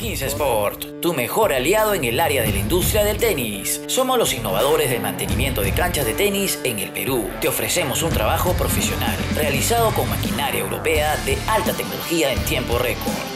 15 0.00 0.26
Sport, 0.26 1.00
tu 1.00 1.14
mejor 1.14 1.52
aliado 1.52 1.94
en 1.94 2.02
el 2.02 2.18
área 2.18 2.42
de 2.42 2.50
la 2.50 2.58
industria 2.58 3.04
del 3.04 3.18
tenis. 3.18 3.82
Somos 3.86 4.18
los 4.18 4.34
innovadores 4.34 4.90
del 4.90 5.00
mantenimiento 5.00 5.62
de 5.62 5.72
canchas 5.72 6.06
de 6.06 6.14
tenis 6.14 6.58
en 6.64 6.80
el 6.80 6.90
Perú. 6.90 7.30
Te 7.40 7.46
ofrecemos 7.46 8.02
un 8.02 8.10
trabajo 8.10 8.52
profesional, 8.54 9.16
realizado 9.36 9.92
con 9.94 10.10
maquinaria 10.10 10.60
europea 10.60 11.16
de 11.24 11.38
alta 11.46 11.72
tecnología 11.72 12.32
en 12.32 12.44
tiempo 12.46 12.78
récord 12.78 13.35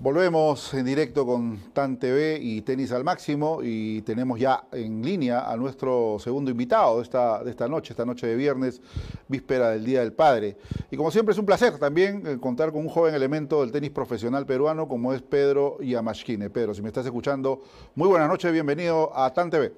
Volvemos 0.00 0.72
en 0.74 0.86
directo 0.86 1.26
con 1.26 1.72
TAN 1.72 1.98
TV 1.98 2.38
y 2.40 2.62
Tenis 2.62 2.92
al 2.92 3.02
Máximo 3.02 3.58
y 3.64 4.00
tenemos 4.02 4.38
ya 4.38 4.62
en 4.70 5.02
línea 5.02 5.50
a 5.50 5.56
nuestro 5.56 6.18
segundo 6.20 6.52
invitado 6.52 6.98
de 6.98 7.02
esta, 7.02 7.42
de 7.42 7.50
esta 7.50 7.66
noche, 7.66 7.94
esta 7.94 8.04
noche 8.04 8.28
de 8.28 8.36
viernes, 8.36 8.80
víspera 9.26 9.70
del 9.70 9.84
Día 9.84 9.98
del 9.98 10.12
Padre. 10.12 10.56
Y 10.92 10.96
como 10.96 11.10
siempre 11.10 11.32
es 11.32 11.38
un 11.38 11.46
placer 11.46 11.80
también 11.80 12.22
eh, 12.24 12.38
contar 12.40 12.70
con 12.70 12.82
un 12.82 12.88
joven 12.88 13.12
elemento 13.12 13.60
del 13.60 13.72
tenis 13.72 13.90
profesional 13.90 14.46
peruano 14.46 14.86
como 14.86 15.12
es 15.12 15.20
Pedro 15.20 15.78
Yamashkine. 15.80 16.48
Pedro, 16.48 16.74
si 16.74 16.82
me 16.82 16.88
estás 16.88 17.04
escuchando, 17.04 17.60
muy 17.96 18.06
buenas 18.06 18.28
noches, 18.28 18.52
bienvenido 18.52 19.10
a 19.12 19.32
TAN 19.32 19.50
TV. 19.50 19.72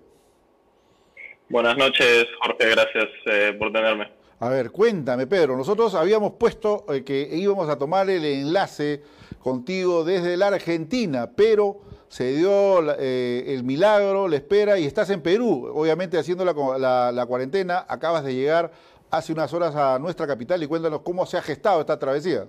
Buenas 1.49 1.79
noches, 1.79 2.27
Jorge, 2.43 2.69
gracias 2.69 3.09
eh, 3.25 3.57
por 3.59 3.73
tenerme. 3.73 4.13
A 4.39 4.51
ver, 4.51 4.71
cuéntame, 4.71 5.27
Pedro, 5.27 5.57
nosotros 5.57 5.95
habíamos 5.95 6.33
puesto 6.33 6.85
eh, 6.93 7.05
que 7.05 7.27
íbamos 7.33 7.71
a 7.71 7.79
tomar 7.79 8.11
el 8.11 8.23
enlace 8.23 9.03
contigo 9.41 10.05
desde 10.05 10.37
la 10.37 10.49
Argentina, 10.49 11.31
pero 11.37 11.81
se 12.09 12.37
dio 12.37 12.81
eh, 12.99 13.45
el 13.49 13.65
milagro, 13.65 14.29
la 14.29 14.37
espera 14.37 14.79
y 14.79 14.85
estás 14.85 15.11
en 15.11 15.23
Perú, 15.23 15.71
obviamente 15.75 16.19
haciendo 16.19 16.45
la, 16.45 17.13
la, 17.13 17.27
cuarentena, 17.27 17.85
acabas 17.89 18.25
de 18.25 18.35
llegar 18.35 18.71
hace 19.11 19.33
unas 19.33 19.53
horas 19.53 19.75
a 19.75 19.99
nuestra 19.99 20.27
capital 20.27 20.63
y 20.63 20.67
cuéntanos 20.67 21.03
cómo 21.03 21.27
se 21.27 21.37
ha 21.37 21.43
gestado 21.43 21.81
esta 21.81 21.99
travesía. 21.99 22.45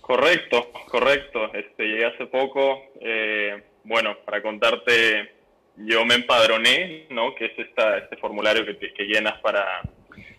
Correcto, 0.00 0.70
correcto. 0.90 1.52
Este, 1.52 1.84
llegué 1.84 2.06
hace 2.06 2.26
poco. 2.26 2.78
Eh, 3.00 3.62
bueno, 3.84 4.16
para 4.24 4.40
contarte, 4.40 5.32
yo 5.76 6.04
me 6.06 6.14
empadroné, 6.14 7.06
¿no? 7.10 7.34
Que 7.34 7.46
es 7.46 7.58
esta, 7.58 7.98
este 7.98 8.16
formulario 8.16 8.64
que, 8.64 8.78
que 8.78 9.04
llenas 9.04 9.38
para, 9.42 9.82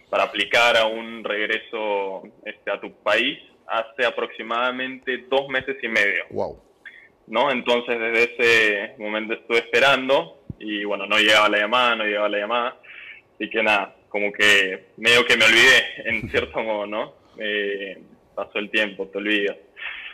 para 0.10 0.24
aplicar 0.24 0.76
a 0.76 0.88
un 0.88 1.24
regreso 1.24 2.24
este, 2.46 2.72
a 2.72 2.82
tu 2.82 2.92
país 3.04 3.38
hace 3.70 4.06
aproximadamente 4.06 5.26
dos 5.30 5.48
meses 5.50 5.78
y 5.82 5.88
medio. 5.88 6.26
Wow. 6.32 6.70
¿no? 7.30 7.52
Entonces 7.52 7.98
desde 8.00 8.24
ese 8.24 8.98
momento 8.98 9.34
estuve 9.34 9.60
esperando 9.60 10.42
y 10.60 10.84
bueno, 10.84 11.06
no 11.06 11.18
llegaba 11.18 11.48
la 11.48 11.60
llamada, 11.60 11.96
no 11.96 12.04
llegaba 12.04 12.30
la 12.30 12.38
llamada, 12.38 12.78
así 13.36 13.50
que 13.50 13.64
nada, 13.64 13.96
como 14.10 14.34
que 14.34 14.88
medio 14.98 15.26
que 15.26 15.38
me 15.38 15.46
olvidé 15.46 15.84
en 16.06 16.30
cierto 16.32 16.62
modo, 16.62 16.86
¿no? 16.86 17.14
Eh, 17.38 17.98
pasó 18.36 18.60
el 18.60 18.70
tiempo, 18.70 19.08
te 19.08 19.20
olvidas. 19.20 19.56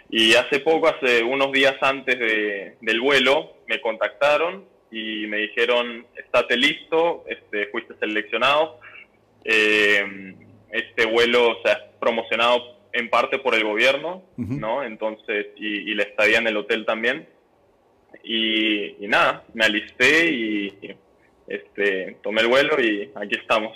Y 0.09 0.35
hace 0.35 0.59
poco, 0.59 0.87
hace 0.87 1.23
unos 1.23 1.51
días 1.51 1.75
antes 1.81 2.19
de, 2.19 2.75
del 2.81 3.01
vuelo, 3.01 3.57
me 3.67 3.81
contactaron 3.81 4.65
y 4.91 5.25
me 5.25 5.37
dijeron, 5.37 6.05
estate 6.15 6.57
listo, 6.57 7.23
este, 7.27 7.67
fuiste 7.67 7.95
seleccionado. 7.99 8.79
Eh, 9.43 10.35
este 10.69 11.05
vuelo 11.05 11.57
se 11.63 11.71
ha 11.71 11.91
promocionado 11.99 12.77
en 12.95 13.09
parte 13.09 13.39
por 13.39 13.55
el 13.55 13.63
gobierno, 13.63 14.23
¿no? 14.37 14.83
Entonces, 14.83 15.47
y, 15.57 15.91
y, 15.91 15.95
la 15.95 16.03
estadía 16.03 16.39
en 16.39 16.47
el 16.47 16.57
hotel 16.57 16.85
también. 16.85 17.27
Y, 18.23 19.03
y 19.03 19.07
nada, 19.07 19.43
me 19.53 19.65
alisté 19.65 20.31
y 20.31 20.95
este, 21.47 22.17
tomé 22.23 22.41
el 22.41 22.47
vuelo 22.47 22.79
y 22.81 23.11
aquí 23.15 23.35
estamos. 23.39 23.75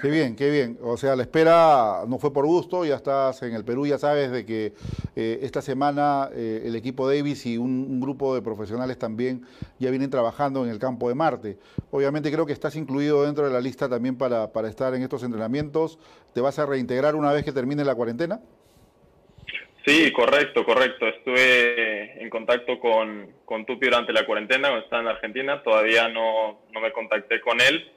Qué 0.00 0.10
bien, 0.10 0.36
qué 0.36 0.50
bien. 0.50 0.78
O 0.82 0.96
sea, 0.96 1.16
la 1.16 1.22
espera 1.22 2.04
no 2.06 2.18
fue 2.18 2.32
por 2.32 2.46
gusto, 2.46 2.84
ya 2.84 2.96
estás 2.96 3.42
en 3.42 3.54
el 3.54 3.64
Perú, 3.64 3.86
ya 3.86 3.98
sabes 3.98 4.30
de 4.30 4.44
que 4.44 4.72
eh, 5.16 5.40
esta 5.42 5.62
semana 5.62 6.30
eh, 6.32 6.62
el 6.64 6.76
equipo 6.76 7.08
Davis 7.08 7.46
y 7.46 7.58
un, 7.58 8.00
grupo 8.00 8.34
de 8.34 8.42
profesionales 8.42 8.98
también 8.98 9.44
ya 9.78 9.90
vienen 9.90 10.10
trabajando 10.10 10.64
en 10.64 10.70
el 10.70 10.78
campo 10.78 11.08
de 11.08 11.14
Marte. 11.14 11.58
Obviamente 11.90 12.30
creo 12.30 12.46
que 12.46 12.52
estás 12.52 12.76
incluido 12.76 13.24
dentro 13.24 13.44
de 13.44 13.52
la 13.52 13.60
lista 13.60 13.88
también 13.88 14.16
para, 14.16 14.52
para 14.52 14.68
estar 14.68 14.94
en 14.94 15.02
estos 15.02 15.22
entrenamientos. 15.22 15.98
¿Te 16.32 16.40
vas 16.40 16.58
a 16.58 16.66
reintegrar 16.66 17.16
una 17.16 17.32
vez 17.32 17.44
que 17.44 17.52
termine 17.52 17.84
la 17.84 17.94
cuarentena? 17.94 18.40
Sí, 19.88 20.12
correcto, 20.12 20.64
correcto. 20.64 21.08
Estuve 21.08 22.22
en 22.22 22.28
contacto 22.28 22.78
con, 22.78 23.32
con 23.44 23.64
Tupi 23.64 23.86
durante 23.86 24.12
la 24.12 24.26
cuarentena 24.26 24.68
cuando 24.68 24.84
estaba 24.84 25.02
en 25.02 25.08
Argentina. 25.08 25.62
Todavía 25.62 26.08
no, 26.08 26.60
no 26.72 26.80
me 26.80 26.92
contacté 26.92 27.40
con 27.40 27.60
él 27.60 27.92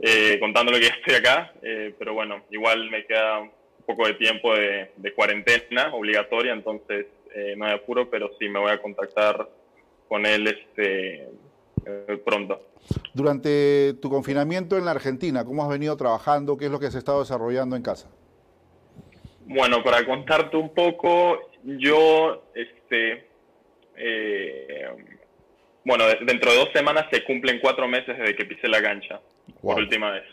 eh, 0.00 0.38
contándole 0.40 0.80
que 0.80 0.86
estoy 0.98 1.14
acá, 1.14 1.52
eh, 1.62 1.94
pero 1.98 2.14
bueno, 2.14 2.44
igual 2.50 2.90
me 2.90 3.04
queda 3.04 3.40
un 3.40 3.50
poco 3.86 4.06
de 4.06 4.14
tiempo 4.14 4.54
de, 4.54 4.90
cuarentena 5.14 5.94
obligatoria, 5.94 6.52
entonces 6.52 7.06
eh, 7.34 7.54
no 7.56 7.66
hay 7.66 7.74
apuro, 7.74 8.08
pero 8.08 8.30
sí 8.38 8.48
me 8.48 8.58
voy 8.58 8.70
a 8.70 8.80
contactar 8.80 9.48
con 10.08 10.24
él 10.26 10.46
este, 10.46 11.28
eh, 11.86 12.22
pronto. 12.24 12.68
Durante 13.12 13.94
tu 14.00 14.08
confinamiento 14.08 14.78
en 14.78 14.86
la 14.86 14.92
Argentina, 14.92 15.44
¿cómo 15.44 15.62
has 15.62 15.68
venido 15.68 15.96
trabajando? 15.96 16.56
¿Qué 16.56 16.66
es 16.66 16.70
lo 16.70 16.80
que 16.80 16.86
has 16.86 16.94
estado 16.94 17.20
desarrollando 17.20 17.76
en 17.76 17.82
casa? 17.82 18.08
Bueno, 19.52 19.82
para 19.82 20.04
contarte 20.04 20.56
un 20.56 20.72
poco, 20.72 21.50
yo, 21.64 22.44
este, 22.54 23.26
bueno, 25.84 26.04
dentro 26.20 26.52
de 26.52 26.56
dos 26.56 26.70
semanas 26.72 27.06
se 27.10 27.24
cumplen 27.24 27.58
cuatro 27.58 27.88
meses 27.88 28.16
desde 28.16 28.36
que 28.36 28.44
pisé 28.44 28.68
la 28.68 28.80
cancha 28.80 29.20
por 29.60 29.78
última 29.78 30.12
vez. 30.12 30.24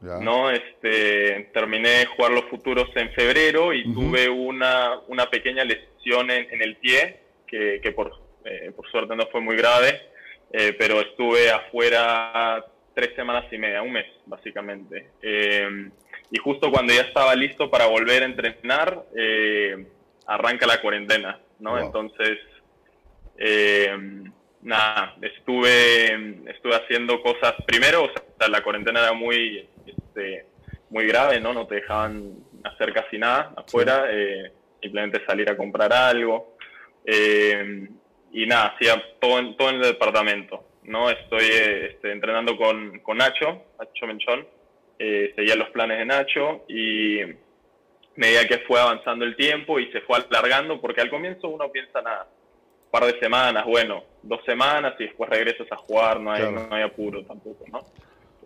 No, 0.00 0.50
este, 0.50 1.50
terminé 1.52 1.90
de 1.90 2.06
jugar 2.06 2.30
los 2.32 2.44
futuros 2.44 2.88
en 2.94 3.12
febrero 3.12 3.74
y 3.74 3.84
tuve 3.92 4.30
una, 4.30 4.98
una 5.08 5.28
pequeña 5.28 5.64
lesión 5.64 6.30
en, 6.30 6.62
el 6.62 6.76
pie, 6.76 7.20
que, 7.46 7.80
que 7.82 7.92
por, 7.92 8.12
eh, 8.46 8.72
por 8.74 8.90
suerte 8.90 9.14
no 9.14 9.26
fue 9.26 9.42
muy 9.42 9.56
grave, 9.56 10.00
eh, 10.52 10.74
pero 10.78 11.02
estuve 11.02 11.50
afuera 11.50 12.64
tres 12.94 13.14
semanas 13.14 13.44
y 13.52 13.58
media, 13.58 13.82
un 13.82 13.92
mes 13.92 14.06
básicamente. 14.24 15.10
Eh, 15.20 15.90
y 16.30 16.38
justo 16.38 16.70
cuando 16.70 16.92
ya 16.92 17.02
estaba 17.02 17.34
listo 17.34 17.70
para 17.70 17.86
volver 17.86 18.22
a 18.22 18.26
entrenar, 18.26 19.02
arranca 20.26 20.66
la 20.66 20.80
cuarentena, 20.80 21.40
¿no? 21.60 21.78
Entonces, 21.78 22.38
nada, 24.66 25.16
estuve, 25.22 26.50
estuve 26.50 26.74
haciendo 26.74 27.22
cosas, 27.22 27.54
primero, 27.66 28.04
o 28.04 28.08
sea, 28.08 28.48
la 28.48 28.62
cuarentena 28.62 29.00
era 29.00 29.12
muy, 29.12 29.68
este, 29.86 30.46
muy 30.90 31.06
grave, 31.06 31.40
¿no? 31.40 31.52
No 31.52 31.66
te 31.66 31.76
dejaban 31.76 32.34
hacer 32.64 32.92
casi 32.92 33.18
nada 33.18 33.54
afuera, 33.56 34.06
eh, 34.10 34.52
simplemente 34.80 35.24
salir 35.26 35.48
a 35.50 35.56
comprar 35.56 35.92
algo. 35.92 36.56
Eh, 37.04 37.88
y 38.32 38.46
nada, 38.46 38.74
hacía 38.74 39.02
todo 39.20 39.38
en, 39.38 39.56
todo 39.56 39.70
en 39.70 39.76
el 39.76 39.82
departamento, 39.82 40.64
¿no? 40.82 41.10
Estoy 41.10 41.44
este, 41.44 42.12
entrenando 42.12 42.56
con, 42.56 42.98
con 43.00 43.18
Nacho, 43.18 43.62
Nacho 43.78 44.06
Menchón, 44.06 44.46
eh, 44.98 45.32
seguía 45.36 45.56
los 45.56 45.70
planes 45.70 45.98
de 45.98 46.04
Nacho 46.04 46.64
y 46.68 47.20
medida 48.16 48.46
que 48.46 48.58
fue 48.66 48.80
avanzando 48.80 49.24
el 49.24 49.36
tiempo 49.36 49.78
y 49.78 49.90
se 49.92 50.00
fue 50.02 50.18
alargando, 50.18 50.80
porque 50.80 51.02
al 51.02 51.10
comienzo 51.10 51.48
uno 51.48 51.70
piensa 51.70 52.00
nada, 52.00 52.26
par 52.90 53.04
de 53.04 53.18
semanas, 53.20 53.64
bueno, 53.66 54.04
dos 54.22 54.40
semanas 54.44 54.94
y 54.98 55.04
después 55.04 55.28
regresas 55.28 55.70
a 55.70 55.76
jugar, 55.76 56.20
no 56.20 56.32
hay, 56.32 56.50
no 56.50 56.68
hay 56.70 56.82
apuro 56.82 57.24
tampoco, 57.24 57.64
¿no? 57.70 57.80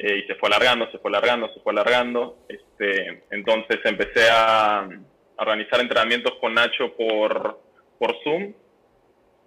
Eh, 0.03 0.23
y 0.25 0.27
se 0.27 0.35
fue 0.37 0.49
alargando, 0.49 0.91
se 0.91 0.99
fue 0.99 1.11
alargando, 1.11 1.53
se 1.53 1.61
fue 1.61 1.73
alargando. 1.73 2.39
Este, 2.49 3.23
entonces 3.31 3.81
empecé 3.85 4.29
a, 4.31 4.89
organizar 5.37 5.81
entrenamientos 5.81 6.35
con 6.41 6.55
Nacho 6.55 6.95
por, 6.97 7.61
por 7.99 8.15
Zoom, 8.23 8.53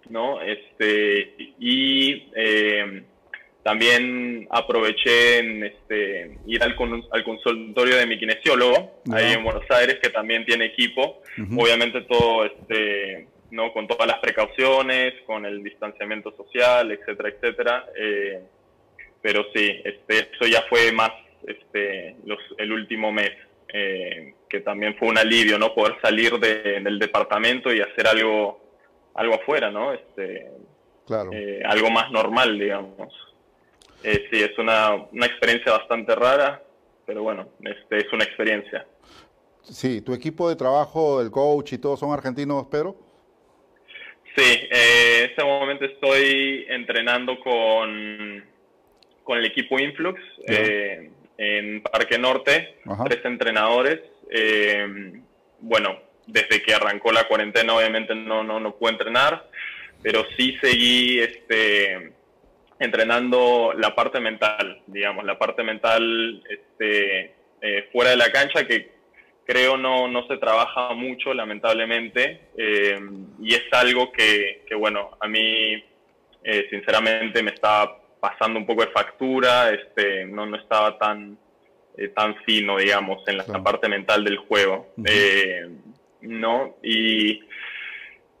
¿no? 0.08 0.40
Este, 0.40 1.34
y 1.58 2.30
eh, 2.34 3.04
también 3.64 4.46
aproveché 4.50 5.38
en 5.38 5.64
este, 5.64 6.38
ir 6.46 6.62
al, 6.62 6.76
al 7.10 7.24
consultorio 7.24 7.96
de 7.96 8.06
mi 8.06 8.18
kinesiólogo, 8.18 9.00
ahí 9.10 9.32
en 9.32 9.42
Buenos 9.42 9.64
Aires, 9.70 9.98
que 10.02 10.10
también 10.10 10.44
tiene 10.44 10.66
equipo. 10.66 11.22
Obviamente 11.56 12.02
todo 12.02 12.44
este, 12.44 13.26
¿no? 13.50 13.72
Con 13.72 13.88
todas 13.88 14.06
las 14.06 14.18
precauciones, 14.18 15.14
con 15.26 15.46
el 15.46 15.64
distanciamiento 15.64 16.36
social, 16.36 16.92
etcétera, 16.92 17.28
etcétera. 17.30 17.86
Eh, 17.96 18.40
pero 19.22 19.46
sí, 19.54 19.80
este, 19.82 20.28
eso 20.34 20.46
ya 20.46 20.62
fue 20.68 20.92
más 20.92 21.12
este, 21.46 22.16
los, 22.26 22.38
el 22.58 22.70
último 22.70 23.12
mes, 23.12 23.32
eh, 23.72 24.34
que 24.46 24.60
también 24.60 24.94
fue 24.98 25.08
un 25.08 25.16
alivio, 25.16 25.58
¿no? 25.58 25.74
Poder 25.74 25.96
salir 26.02 26.38
del 26.38 26.98
departamento 26.98 27.72
y 27.72 27.80
hacer 27.80 28.06
algo, 28.08 28.60
algo 29.14 29.36
afuera, 29.36 29.70
¿no? 29.70 29.94
Este, 29.94 30.48
claro. 31.06 31.30
Eh, 31.32 31.62
algo 31.64 31.90
más 31.90 32.10
normal, 32.10 32.58
digamos. 32.58 33.14
Sí, 34.30 34.42
es 34.42 34.58
una, 34.58 34.94
una 34.94 35.26
experiencia 35.26 35.72
bastante 35.72 36.14
rara, 36.14 36.62
pero 37.06 37.22
bueno, 37.22 37.48
este, 37.62 37.98
es 37.98 38.12
una 38.12 38.24
experiencia. 38.24 38.86
Sí, 39.62 40.02
tu 40.02 40.12
equipo 40.12 40.48
de 40.48 40.56
trabajo, 40.56 41.22
el 41.22 41.30
coach 41.30 41.72
y 41.72 41.78
todos 41.78 41.98
son 42.00 42.12
argentinos, 42.12 42.66
Pedro. 42.66 42.96
Sí, 44.36 44.42
eh, 44.42 45.18
en 45.18 45.30
este 45.30 45.44
momento 45.44 45.84
estoy 45.84 46.66
entrenando 46.68 47.38
con, 47.40 48.44
con 49.22 49.38
el 49.38 49.46
equipo 49.46 49.78
Influx 49.78 50.20
eh, 50.46 51.10
en 51.38 51.82
Parque 51.82 52.18
Norte, 52.18 52.78
tres 53.06 53.24
entrenadores. 53.24 54.00
Eh, 54.30 55.22
bueno, 55.60 56.00
desde 56.26 56.62
que 56.62 56.74
arrancó 56.74 57.12
la 57.12 57.28
cuarentena 57.28 57.74
obviamente 57.74 58.14
no, 58.14 58.42
no, 58.42 58.58
no 58.58 58.76
pude 58.76 58.92
entrenar, 58.92 59.48
pero 60.02 60.26
sí 60.36 60.56
seguí 60.60 61.20
este, 61.20 62.13
entrenando 62.78 63.72
la 63.76 63.94
parte 63.94 64.20
mental, 64.20 64.82
digamos, 64.86 65.24
la 65.24 65.38
parte 65.38 65.62
mental 65.62 66.42
este, 66.48 67.34
fuera 67.92 68.10
de 68.10 68.16
la 68.16 68.30
cancha 68.30 68.66
que 68.66 68.94
creo 69.44 69.76
no, 69.76 70.08
no 70.08 70.26
se 70.26 70.36
trabaja 70.38 70.92
mucho, 70.94 71.34
lamentablemente, 71.34 72.48
eh, 72.56 72.98
y 73.40 73.54
es 73.54 73.64
algo 73.72 74.10
que, 74.12 74.64
que 74.66 74.74
bueno, 74.74 75.16
a 75.20 75.28
mí, 75.28 75.82
eh, 76.42 76.66
sinceramente, 76.70 77.42
me 77.42 77.50
estaba 77.50 78.00
pasando 78.20 78.58
un 78.58 78.66
poco 78.66 78.84
de 78.84 78.92
factura, 78.92 79.70
este, 79.70 80.24
no, 80.24 80.46
no 80.46 80.56
estaba 80.56 80.98
tan, 80.98 81.38
eh, 81.96 82.08
tan 82.08 82.36
fino, 82.44 82.78
digamos, 82.78 83.22
en 83.28 83.38
la, 83.38 83.44
parte 83.62 83.88
mental 83.88 84.24
del 84.24 84.38
juego, 84.38 84.92
¿no? 86.22 86.76
Y, 86.82 87.40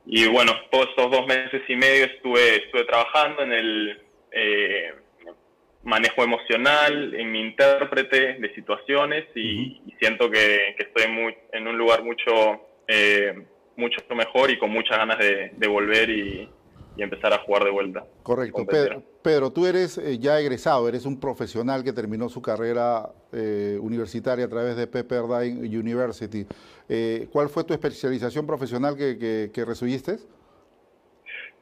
y 0.06 0.26
bueno, 0.28 0.52
todos 0.70 0.88
estos 0.88 1.10
dos 1.10 1.26
meses 1.26 1.62
y 1.68 1.76
medio 1.76 2.06
estuve, 2.06 2.64
estuve 2.64 2.84
trabajando 2.84 3.42
en 3.42 3.52
el 3.52 4.03
manejo 5.84 6.24
emocional, 6.24 7.14
en 7.14 7.30
mi 7.30 7.40
intérprete 7.40 8.34
de 8.34 8.54
situaciones 8.54 9.24
y, 9.34 9.80
siento 10.00 10.30
que, 10.30 10.74
estoy 10.78 11.10
muy, 11.12 11.34
en 11.52 11.68
un 11.68 11.78
lugar 11.78 12.02
mucho, 12.02 12.32
eh, 12.88 13.46
mucho 13.76 13.98
mejor 14.14 14.50
y 14.50 14.58
con 14.58 14.70
muchas 14.70 14.98
ganas 14.98 15.18
de, 15.18 15.68
volver 15.68 16.10
y, 16.10 16.48
empezar 16.96 17.32
a 17.32 17.38
jugar 17.38 17.64
de 17.64 17.70
vuelta. 17.70 18.04
Correcto. 18.22 18.64
Pedro, 18.66 19.02
Pedro, 19.20 19.52
tú 19.52 19.66
eres 19.66 19.98
eh, 19.98 20.16
ya 20.18 20.38
egresado, 20.38 20.88
eres 20.88 21.04
un 21.06 21.18
profesional 21.18 21.82
que 21.82 21.92
terminó 21.92 22.28
su 22.28 22.40
carrera 22.40 23.10
eh, 23.32 23.76
universitaria 23.80 24.44
a 24.44 24.48
través 24.48 24.76
de 24.76 24.86
Pepperdine 24.86 25.58
University. 25.76 26.46
¿Cuál 27.32 27.48
fue 27.48 27.64
tu 27.64 27.74
especialización 27.74 28.46
profesional 28.46 28.96
que, 28.96 29.18
que, 29.18 29.50
que 29.52 29.64
recibiste? 29.64 30.18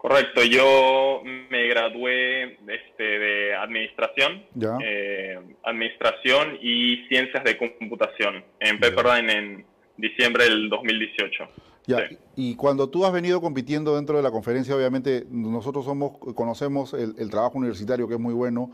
Correcto, 0.03 0.43
yo 0.43 1.23
me 1.25 1.69
gradué 1.69 2.59
este, 2.67 3.05
de 3.05 3.55
administración, 3.55 4.43
eh, 4.85 5.39
administración 5.63 6.59
y 6.61 7.07
ciencias 7.07 7.45
de 7.45 7.57
computación 7.57 8.45
en 8.59 8.81
Pepperdine 8.81 9.33
en, 9.33 9.65
diciembre 9.97 10.45
del 10.45 10.69
2018. 10.69 11.45
Ya, 11.87 12.09
y 12.35 12.57
cuando 12.57 12.89
tú 12.89 13.07
has 13.07 13.13
venido 13.13 13.41
compitiendo 13.41 13.95
dentro 13.95 14.17
de 14.17 14.25
la 14.25 14.33
conferencia, 14.33 14.75
obviamente 14.75 15.25
nosotros 15.31 15.85
somos, 15.85 16.19
conocemos 16.35 16.95
el, 16.95 17.31
trabajo 17.31 17.59
universitario 17.59 18.09
que 18.09 18.15
es 18.15 18.21
muy 18.21 18.35
bueno. 18.35 18.73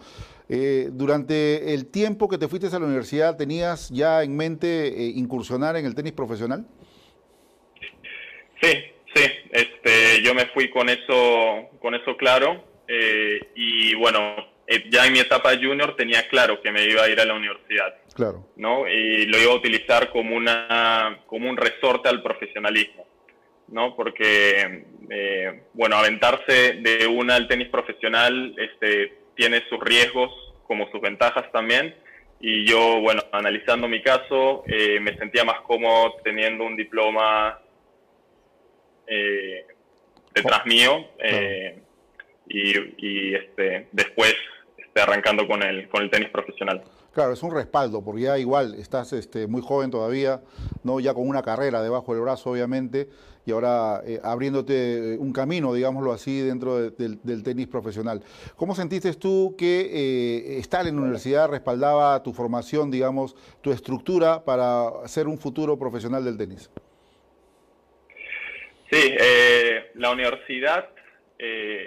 Eh, 0.48 0.88
durante 0.92 1.74
el 1.74 1.90
tiempo 1.90 2.28
que 2.28 2.38
te 2.38 2.48
fuiste 2.48 2.74
a 2.74 2.78
la 2.78 2.86
universidad, 2.86 3.36
¿tenías 3.36 3.90
ya 3.90 4.22
en 4.22 4.34
mente 4.34 4.88
eh, 4.88 5.12
incursionar 5.14 5.76
en 5.76 5.84
el 5.84 5.94
tenis 5.94 6.12
profesional? 6.12 6.66
Sí, 8.62 8.72
sí. 9.14 9.22
Este, 10.18 10.22
yo 10.22 10.34
me 10.34 10.46
fui 10.46 10.70
con 10.70 10.88
eso, 10.88 11.68
con 11.80 11.94
eso 11.94 12.16
claro. 12.16 12.64
Eh, 12.86 13.40
y 13.54 13.94
bueno, 13.94 14.34
ya 14.90 15.06
en 15.06 15.12
mi 15.12 15.20
etapa 15.20 15.50
junior 15.50 15.94
tenía 15.96 16.26
claro 16.28 16.60
que 16.60 16.72
me 16.72 16.84
iba 16.84 17.02
a 17.02 17.08
ir 17.08 17.20
a 17.20 17.24
la 17.24 17.34
universidad. 17.34 17.94
Claro. 18.14 18.46
¿no? 18.56 18.88
Y 18.88 19.26
lo 19.26 19.38
iba 19.38 19.52
a 19.52 19.56
utilizar 19.56 20.10
como, 20.10 20.34
una, 20.34 21.20
como 21.26 21.48
un 21.48 21.56
resorte 21.56 22.08
al 22.08 22.22
profesionalismo, 22.22 23.06
¿no? 23.68 23.94
Porque, 23.94 24.84
eh, 25.10 25.62
bueno, 25.74 25.96
aventarse 25.96 26.80
de 26.80 27.06
una 27.06 27.36
al 27.36 27.46
tenis 27.46 27.68
profesional 27.68 28.54
este, 28.58 29.12
tiene 29.36 29.62
sus 29.68 29.78
riesgos 29.80 30.32
como 30.66 30.90
sus 30.90 31.00
ventajas 31.00 31.50
también. 31.52 31.94
Y 32.40 32.64
yo, 32.64 33.00
bueno, 33.00 33.22
analizando 33.32 33.88
mi 33.88 34.02
caso, 34.02 34.64
eh, 34.66 34.98
me 35.00 35.16
sentía 35.16 35.44
más 35.44 35.60
cómodo 35.62 36.14
teniendo 36.24 36.64
un 36.64 36.76
diploma 36.76 37.60
eh, 39.08 39.64
detrás 40.34 40.66
mío 40.66 41.06
y, 42.48 42.72
y, 42.98 43.34
este, 43.34 43.88
después 43.92 44.34
este, 44.76 45.00
arrancando 45.00 45.46
con 45.46 45.62
el, 45.62 45.88
con 45.88 46.02
el 46.02 46.10
tenis 46.10 46.30
profesional. 46.30 46.82
Claro, 47.12 47.32
es 47.32 47.42
un 47.42 47.52
respaldo, 47.52 48.02
porque 48.04 48.22
ya 48.22 48.38
igual 48.38 48.74
estás 48.74 49.12
este, 49.12 49.46
muy 49.46 49.60
joven 49.60 49.90
todavía, 49.90 50.40
no 50.84 51.00
ya 51.00 51.14
con 51.14 51.28
una 51.28 51.42
carrera 51.42 51.82
debajo 51.82 52.12
del 52.14 52.22
brazo, 52.22 52.50
obviamente, 52.50 53.08
y 53.44 53.50
ahora 53.50 54.02
eh, 54.06 54.20
abriéndote 54.22 55.16
un 55.18 55.32
camino, 55.32 55.72
digámoslo 55.72 56.12
así, 56.12 56.40
dentro 56.40 56.90
del 56.90 57.42
tenis 57.42 57.66
profesional. 57.66 58.22
¿Cómo 58.56 58.74
sentiste 58.74 59.12
tú 59.14 59.54
que 59.56 59.80
eh, 59.80 60.58
estar 60.58 60.86
en 60.86 60.96
la 60.96 61.02
universidad 61.02 61.48
respaldaba 61.48 62.22
tu 62.22 62.32
formación, 62.32 62.90
digamos, 62.90 63.34
tu 63.62 63.72
estructura 63.72 64.44
para 64.44 64.90
ser 65.06 65.28
un 65.28 65.38
futuro 65.38 65.78
profesional 65.78 66.24
del 66.24 66.36
tenis? 66.36 66.70
Sí, 68.90 69.14
eh, 69.18 69.90
la 69.94 70.10
universidad, 70.10 70.90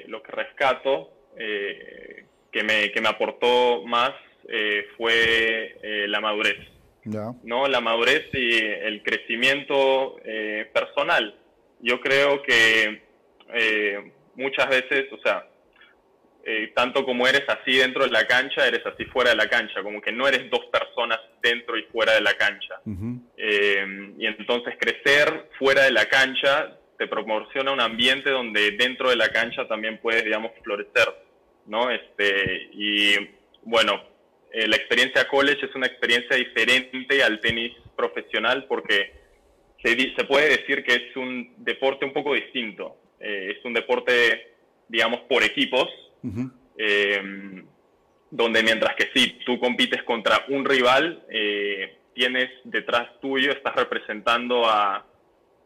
lo 0.08 0.22
que 0.22 0.32
rescato, 0.32 1.12
que, 1.36 2.64
me, 2.64 2.92
que 2.92 3.02
me 3.02 3.10
aportó 3.10 3.84
más 3.86 4.12
eh, 4.48 4.88
fue 4.98 5.78
eh, 5.82 6.08
la 6.08 6.20
madurez. 6.20 6.58
¿no? 7.44 7.68
La 7.68 7.80
madurez 7.80 8.26
y 8.34 8.58
el 8.58 9.02
crecimiento 9.02 10.18
eh, 10.24 10.70
personal. 10.74 11.36
Yo 11.80 12.00
creo 12.00 12.42
que 12.44 13.02
muchas 14.36 14.70
veces, 14.70 15.12
o 15.12 15.18
sea, 15.24 15.48
tanto 16.76 17.04
como 17.04 17.28
eres 17.28 17.44
así 17.48 17.78
dentro 17.78 18.06
de 18.06 18.12
la 18.12 18.26
cancha, 18.28 18.68
eres 18.68 18.86
así 18.86 19.04
fuera 19.06 19.32
de 19.32 19.36
la 19.36 19.50
cancha, 19.50 19.82
como 19.82 20.00
que 20.00 20.12
no 20.12 20.28
eres 20.28 20.50
dos 20.50 20.66
personas 20.72 21.20
dentro 21.42 21.78
y 21.78 21.84
fuera 21.84 22.14
de 22.14 22.22
la 22.22 22.34
cancha. 22.36 22.76
y 22.86 24.26
entonces 24.26 24.76
crecer 24.80 25.50
fuera 25.58 25.84
de 25.84 25.92
la 25.92 26.06
cancha 26.06 26.78
te 27.02 27.08
proporciona 27.08 27.72
un 27.72 27.82
ambiente 27.82 28.30
donde 28.30 28.78
dentro 28.78 29.10
de 29.10 29.16
la 29.16 29.30
cancha 29.30 29.68
también 29.68 29.98
puedes, 29.98 30.24
digamos, 30.24 30.52
florecer, 30.62 31.08
¿no? 31.66 31.90
Este, 31.90 32.70
y 32.74 33.16
bueno, 33.64 34.04
eh, 34.52 34.68
la 34.68 34.76
experiencia 34.76 35.28
college 35.28 35.66
es 35.66 35.74
una 35.74 35.88
experiencia 35.88 36.36
diferente 36.36 37.24
al 37.24 37.42
tenis 37.42 37.72
profesional 37.96 38.66
porque 38.66 39.14
se, 39.82 40.24
puede 40.26 40.58
decir 40.58 40.84
que 40.84 40.94
es 40.94 41.16
un 41.16 41.56
deporte 41.58 42.06
un 42.06 42.14
poco 42.14 42.36
distinto. 42.36 42.98
Eh, 43.20 43.56
es 43.58 43.66
un 43.66 43.74
deporte, 43.74 44.54
digamos, 44.88 45.22
por 45.22 45.42
equipos, 45.42 45.90
eh, 46.78 47.64
donde 48.30 48.62
mientras 48.62 48.96
que 48.96 49.10
sí, 49.16 49.40
tú 49.44 49.60
compites 49.60 50.04
contra 50.04 50.46
un 50.50 50.66
rival, 50.66 51.26
tienes 52.14 52.52
detrás 52.64 53.20
tuyo, 53.22 53.54
estás 53.54 53.76
representando 53.76 54.70
a, 54.70 55.04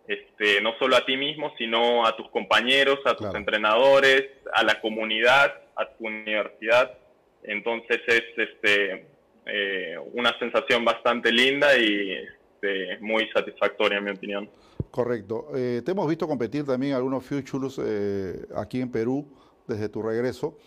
este, 0.08 0.62
no 0.62 0.78
solo 0.78 0.96
a 0.96 1.06
ti 1.06 1.18
mismo, 1.18 1.54
sino 1.58 2.06
a 2.06 2.16
tus 2.16 2.30
compañeros, 2.30 3.00
a 3.06 3.16
tus 3.16 3.34
entrenadores, 3.34 4.24
a 4.54 4.64
la 4.64 4.80
comunidad, 4.82 5.54
a 5.76 5.88
tu 5.90 6.08
universidad. 6.08 6.98
Entonces 7.44 8.02
es 8.08 8.24
este, 8.38 9.08
eh, 9.46 9.96
una 10.14 10.38
sensación 10.40 10.84
bastante 10.86 11.32
linda 11.32 11.78
y 11.78 12.12
este, 12.12 12.98
muy 13.00 13.28
satisfactoria, 13.34 13.98
en 13.98 14.04
mi 14.04 14.12
opinión. 14.12 14.50
Correcto. 14.92 15.50
Eh, 15.56 15.82
te 15.84 15.92
hemos 15.92 16.08
visto 16.08 16.28
competir 16.28 16.66
también 16.66 16.94
algunos 16.94 17.24
Futures 17.24 17.80
eh, 17.84 18.46
aquí 18.56 18.82
en 18.82 18.92
Perú 18.92 19.28
desde 19.68 19.90
tu 19.90 20.02
regreso. 20.02 20.58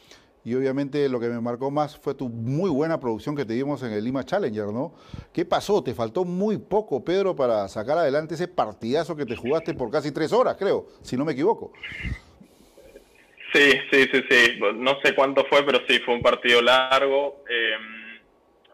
Y 0.45 0.55
obviamente 0.55 1.09
lo 1.09 1.21
que 1.21 1.29
me 1.29 1.41
marcó 1.41 1.71
más 1.71 1.99
fue 1.99 2.15
tu 2.15 2.29
muy 2.29 2.71
buena 2.71 2.99
producción 3.01 3.37
que 3.37 3.45
te 3.45 3.53
dimos 3.53 3.83
en 3.83 3.93
el 3.93 4.05
Lima 4.05 4.25
Challenger, 4.25 4.67
¿no? 4.67 4.95
¿Qué 5.33 5.45
pasó? 5.45 5.83
Te 5.83 5.95
faltó 5.95 6.25
muy 6.25 6.59
poco, 6.59 7.05
Pedro, 7.05 7.37
para 7.37 7.69
sacar 7.69 7.99
adelante 7.99 8.35
ese 8.35 8.49
partidazo 8.49 9.17
que 9.17 9.27
te 9.27 9.37
jugaste 9.37 9.75
por 9.75 9.91
casi 9.91 10.13
tres 10.13 10.33
horas, 10.33 10.57
creo, 10.59 10.87
si 11.03 11.17
no 11.17 11.25
me 11.25 11.33
equivoco. 11.33 11.73
Sí, 13.53 13.73
sí, 13.91 14.09
sí, 14.13 14.23
sí. 14.29 14.61
No 14.77 14.99
sé 15.03 15.15
cuánto 15.15 15.45
fue, 15.47 15.65
pero 15.65 15.81
sí, 15.89 15.99
fue 16.01 16.15
un 16.15 16.23
partido 16.23 16.61
largo. 16.61 17.45
Em, 17.49 18.21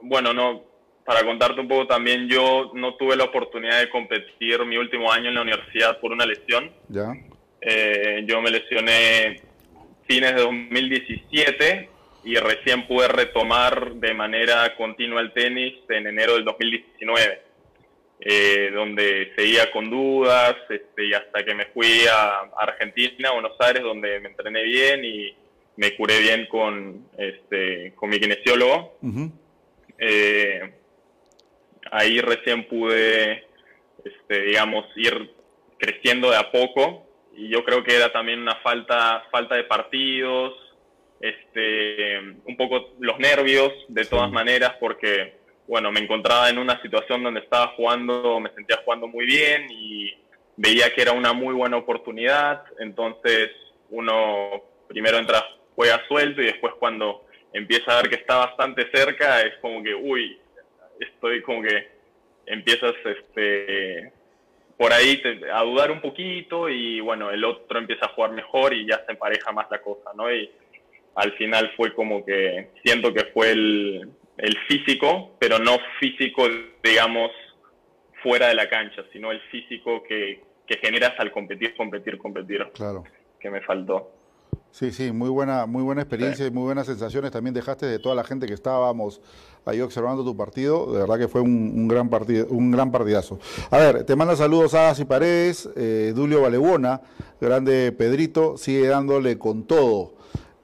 bueno, 0.08 0.32
no, 0.32 0.62
para 1.04 1.24
contarte 1.24 1.60
un 1.60 1.68
poco 1.68 1.86
también, 1.86 2.28
yo 2.28 2.72
no 2.74 2.96
tuve 2.96 3.16
la 3.16 3.24
oportunidad 3.24 3.80
de 3.80 3.90
competir 3.90 4.64
mi 4.64 4.76
último 4.76 5.12
año 5.12 5.28
en 5.28 5.34
la 5.34 5.42
universidad 5.42 6.00
por 6.00 6.12
una 6.12 6.26
lesión. 6.26 6.72
Ya. 6.88 7.12
Eh, 7.60 8.24
yo 8.26 8.42
me 8.42 8.50
lesioné 8.50 9.40
fines 10.06 10.34
de 10.34 10.40
2017 10.42 11.88
y 12.24 12.36
recién 12.36 12.86
pude 12.86 13.08
retomar 13.08 13.94
de 13.94 14.14
manera 14.14 14.74
continua 14.76 15.20
el 15.20 15.32
tenis 15.32 15.74
en 15.88 16.06
enero 16.06 16.34
del 16.34 16.44
2019. 16.44 17.42
Eh, 18.20 18.70
donde 18.72 19.32
seguía 19.36 19.70
con 19.70 19.90
dudas 19.90 20.54
este, 20.70 21.04
y 21.04 21.12
hasta 21.12 21.44
que 21.44 21.54
me 21.54 21.66
fui 21.66 22.06
a 22.10 22.48
Argentina, 22.56 23.28
a 23.28 23.32
Buenos 23.32 23.56
Aires, 23.58 23.82
donde 23.82 24.20
me 24.20 24.28
entrené 24.28 24.62
bien 24.62 25.04
y 25.04 25.36
me 25.76 25.94
curé 25.96 26.20
bien 26.20 26.46
con, 26.46 27.08
este, 27.18 27.92
con 27.96 28.08
mi 28.08 28.20
kinesiólogo. 28.20 28.96
Eh, 29.98 30.72
ahí 31.90 32.20
recién 32.20 32.66
pude, 32.66 33.44
este, 34.04 34.42
digamos, 34.42 34.86
ir 34.96 35.30
creciendo 35.78 36.30
de 36.30 36.36
a 36.36 36.50
poco 36.50 37.06
y 37.36 37.48
yo 37.48 37.64
creo 37.64 37.82
que 37.82 37.96
era 37.96 38.12
también 38.12 38.40
una 38.40 38.56
falta, 38.56 39.24
falta 39.30 39.56
de 39.56 39.64
partidos, 39.64 40.54
este, 41.20 42.18
un 42.44 42.56
poco 42.56 42.94
los 42.98 43.18
nervios 43.18 43.72
de 43.88 44.04
todas 44.04 44.30
maneras 44.30 44.74
porque 44.78 45.44
bueno, 45.66 45.90
me 45.90 46.00
encontraba 46.00 46.50
en 46.50 46.58
una 46.58 46.80
situación 46.82 47.22
donde 47.22 47.40
estaba 47.40 47.68
jugando, 47.68 48.38
me 48.40 48.50
sentía 48.50 48.80
jugando 48.84 49.06
muy 49.06 49.24
bien 49.24 49.66
y 49.70 50.12
veía 50.56 50.92
que 50.94 51.02
era 51.02 51.12
una 51.12 51.32
muy 51.32 51.54
buena 51.54 51.76
oportunidad, 51.76 52.64
entonces 52.78 53.50
uno 53.90 54.62
primero 54.88 55.18
entra, 55.18 55.42
juega 55.74 56.06
suelto 56.06 56.42
y 56.42 56.46
después 56.46 56.74
cuando 56.78 57.24
empieza 57.52 57.92
a 57.92 58.02
ver 58.02 58.10
que 58.10 58.16
está 58.16 58.36
bastante 58.36 58.90
cerca 58.92 59.40
es 59.40 59.54
como 59.60 59.82
que, 59.82 59.94
uy, 59.94 60.38
estoy 61.00 61.42
como 61.42 61.62
que 61.62 61.88
empiezas 62.46 62.94
este, 63.04 64.12
por 64.76 64.92
ahí 64.92 65.22
a 65.52 65.62
dudar 65.62 65.90
un 65.90 66.00
poquito 66.00 66.68
y 66.68 67.00
bueno, 67.00 67.30
el 67.30 67.44
otro 67.44 67.78
empieza 67.78 68.06
a 68.06 68.14
jugar 68.14 68.32
mejor 68.32 68.74
y 68.74 68.86
ya 68.86 69.04
se 69.04 69.12
empareja 69.12 69.52
más 69.52 69.66
la 69.70 69.80
cosa, 69.80 70.10
¿no? 70.14 70.32
Y 70.32 70.50
al 71.14 71.32
final 71.32 71.72
fue 71.76 71.94
como 71.94 72.24
que 72.24 72.70
siento 72.84 73.12
que 73.12 73.24
fue 73.26 73.52
el, 73.52 74.08
el 74.36 74.58
físico, 74.66 75.36
pero 75.38 75.58
no 75.58 75.78
físico, 76.00 76.48
digamos, 76.82 77.30
fuera 78.22 78.48
de 78.48 78.54
la 78.54 78.68
cancha, 78.68 79.04
sino 79.12 79.30
el 79.30 79.40
físico 79.42 80.02
que, 80.02 80.40
que 80.66 80.78
generas 80.78 81.12
al 81.18 81.30
competir, 81.30 81.76
competir, 81.76 82.18
competir. 82.18 82.66
Claro. 82.74 83.04
Que 83.38 83.50
me 83.50 83.60
faltó. 83.60 84.10
Sí, 84.74 84.90
sí, 84.90 85.12
muy 85.12 85.28
buena, 85.28 85.66
muy 85.66 85.84
buena 85.84 86.02
experiencia 86.02 86.44
y 86.44 86.50
muy 86.50 86.64
buenas 86.64 86.86
sensaciones 86.86 87.30
también 87.30 87.54
dejaste 87.54 87.86
de 87.86 88.00
toda 88.00 88.16
la 88.16 88.24
gente 88.24 88.48
que 88.48 88.54
estábamos 88.54 89.20
ahí 89.64 89.80
observando 89.80 90.24
tu 90.24 90.36
partido. 90.36 90.92
De 90.92 90.98
verdad 90.98 91.16
que 91.16 91.28
fue 91.28 91.42
un, 91.42 91.86
gran 91.86 92.08
partido, 92.08 92.48
un 92.50 92.72
gran 92.72 92.90
partidazo. 92.90 93.38
A 93.70 93.78
ver, 93.78 94.02
te 94.02 94.16
manda 94.16 94.34
saludos 94.34 94.74
a 94.74 94.92
y 94.98 95.04
Paredes, 95.04 95.68
eh, 95.76 96.12
Dulio 96.12 96.40
Valebona, 96.40 97.02
grande 97.40 97.92
Pedrito, 97.92 98.56
sigue 98.56 98.88
dándole 98.88 99.38
con 99.38 99.62
todo. 99.62 100.14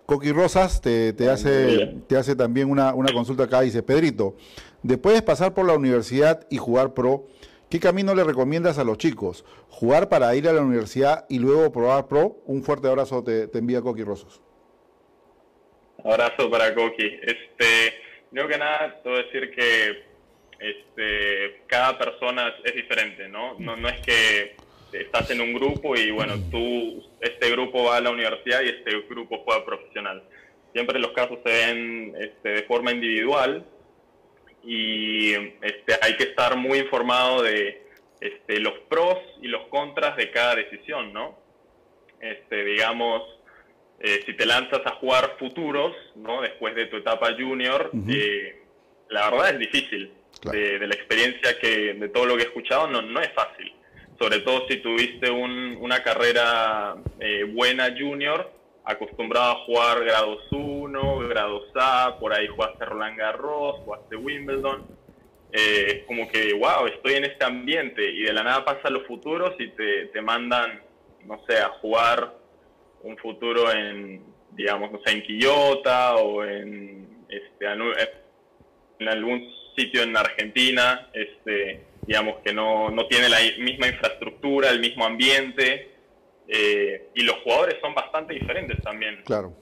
Coqui 0.07 0.32
Rosas 0.32 0.81
te, 0.81 1.15
hace, 1.31 2.03
te 2.09 2.16
hace 2.16 2.35
también 2.35 2.69
una, 2.69 2.93
consulta 3.15 3.45
acá, 3.45 3.61
dice, 3.61 3.85
Pedrito, 3.85 4.35
después 4.82 5.15
de 5.15 5.23
pasar 5.23 5.55
por 5.55 5.66
la 5.66 5.74
universidad 5.74 6.49
y 6.51 6.57
jugar 6.57 6.95
pro, 6.95 7.27
¿qué 7.70 7.78
camino 7.78 8.14
le 8.14 8.24
recomiendas 8.24 8.78
a 8.78 8.84
los 8.84 8.98
chicos? 8.98 9.44
¿Jugar 9.68 10.09
para 10.09 10.34
ir 10.34 10.48
a 10.48 10.52
la 10.52 10.60
universidad 10.60 11.24
y 11.28 11.38
luego 11.38 11.72
probar 11.72 12.09
pro? 12.09 12.36
Un 12.44 12.62
fuerte 12.62 12.88
abrazo 12.88 13.22
te, 13.22 13.48
envía 13.56 13.80
Coqui 13.80 14.02
Rosas. 14.02 14.40
Abrazo 16.05 16.51
para 16.51 16.74
Coqui. 16.74 17.20
Este, 17.22 17.94
primero 18.28 18.48
que 18.48 18.59
nada, 18.59 19.01
te 19.02 19.09
voy 19.09 19.22
decir 19.22 19.51
que 19.55 20.05
este, 20.59 21.62
cada 21.66 21.97
persona 21.97 22.52
es 22.64 22.74
diferente, 22.74 23.28
¿no? 23.28 23.55
¿no? 23.59 23.76
No 23.76 23.88
es 23.88 24.01
que 24.01 24.56
estás 24.92 25.30
en 25.30 25.40
un 25.40 25.55
grupo 25.55 25.97
y 25.97 26.10
bueno, 26.10 26.34
tú, 26.51 27.02
este 27.20 27.51
grupo 27.52 27.84
va 27.84 27.98
a 27.98 28.01
la 28.01 28.10
universidad 28.10 28.62
y 28.62 28.70
este 28.70 28.90
grupo 29.09 29.42
juega 29.44 29.64
profesional. 29.64 30.22
Siempre 30.72 30.98
los 30.98 31.12
casos 31.12 31.38
se 31.44 31.51
ven 31.51 32.14
este, 32.18 32.48
de 32.48 32.62
forma 32.64 32.92
individual 32.92 33.64
y 34.62 35.35
este, 35.62 35.99
hay 36.03 36.16
que 36.16 36.24
estar 36.24 36.57
muy 36.57 36.78
informado 36.78 37.43
de 37.43 37.82
este, 38.20 38.61
los 38.61 38.74
pros 38.89 39.19
y 39.41 39.49
los 39.49 39.66
contras 39.69 40.16
de 40.16 40.31
cada 40.31 40.55
decisión, 40.57 41.12
¿no? 41.12 41.39
Este, 42.20 42.65
digamos, 42.65 43.23
eh, 44.01 44.23
si 44.27 44.35
te 44.35 44.47
lanzas 44.47 44.81
a 44.85 44.95
jugar 44.97 45.37
futuros, 45.39 45.95
¿no? 46.16 46.43
Después 46.43 46.74
de 46.74 46.87
tu 46.87 46.99
etapa 46.99 47.35
junior, 47.39 47.91
eh, 48.09 48.62
la 49.09 49.31
verdad 49.31 49.51
es 49.51 49.59
difícil. 49.59 50.12
De, 50.53 50.78
la 50.78 50.95
experiencia 50.95 51.59
que, 51.59 51.93
de 51.93 52.09
todo 52.09 52.24
lo 52.24 52.37
que 52.37 52.45
he 52.45 52.47
escuchado, 52.47 52.87
no, 52.89 53.03
no 53.03 53.20
es 53.20 53.31
fácil. 53.32 53.74
Sobre 54.19 54.39
todo 54.41 54.66
si 54.69 54.78
tuviste 54.78 55.31
una 55.31 56.03
carrera 56.03 56.97
eh, 57.19 57.45
buena 57.45 57.95
junior, 57.99 58.51
acostumbrado 58.90 59.52
a 59.52 59.64
jugar 59.64 60.04
grados 60.04 60.42
1, 60.50 61.28
grados 61.28 61.64
A, 61.74 62.16
por 62.18 62.32
ahí 62.32 62.46
jugaste 62.48 62.84
Roland 62.84 63.18
Garros, 63.18 63.76
jugaste 63.84 64.16
Wimbledon. 64.16 64.86
Eh, 65.52 66.04
como 66.06 66.28
que, 66.28 66.52
wow, 66.54 66.86
estoy 66.86 67.14
en 67.14 67.24
este 67.24 67.44
ambiente 67.44 68.08
y 68.08 68.22
de 68.22 68.32
la 68.32 68.44
nada 68.44 68.64
pasan 68.64 68.92
los 68.92 69.06
futuros 69.06 69.54
y 69.58 69.68
te, 69.70 70.06
te 70.06 70.22
mandan, 70.22 70.80
no 71.24 71.44
sé, 71.48 71.58
a 71.58 71.70
jugar 71.80 72.34
un 73.02 73.16
futuro 73.16 73.72
en, 73.72 74.22
digamos, 74.52 74.92
no 74.92 75.00
sé, 75.04 75.12
en 75.12 75.22
Quillota 75.22 76.16
o 76.16 76.44
en, 76.44 77.24
este, 77.28 77.66
en 77.66 79.08
algún 79.08 79.50
sitio 79.76 80.02
en 80.02 80.16
Argentina, 80.16 81.08
este, 81.12 81.84
digamos 82.06 82.40
que 82.44 82.52
no, 82.52 82.90
no 82.90 83.06
tiene 83.06 83.28
la 83.28 83.38
misma 83.58 83.88
infraestructura, 83.88 84.70
el 84.70 84.80
mismo 84.80 85.04
ambiente, 85.04 85.89
eh, 86.52 87.10
y 87.14 87.22
los 87.22 87.36
jugadores 87.43 87.77
son 87.81 87.94
bastante 87.94 88.35
diferentes 88.35 88.82
también. 88.82 89.22
Claro. 89.24 89.55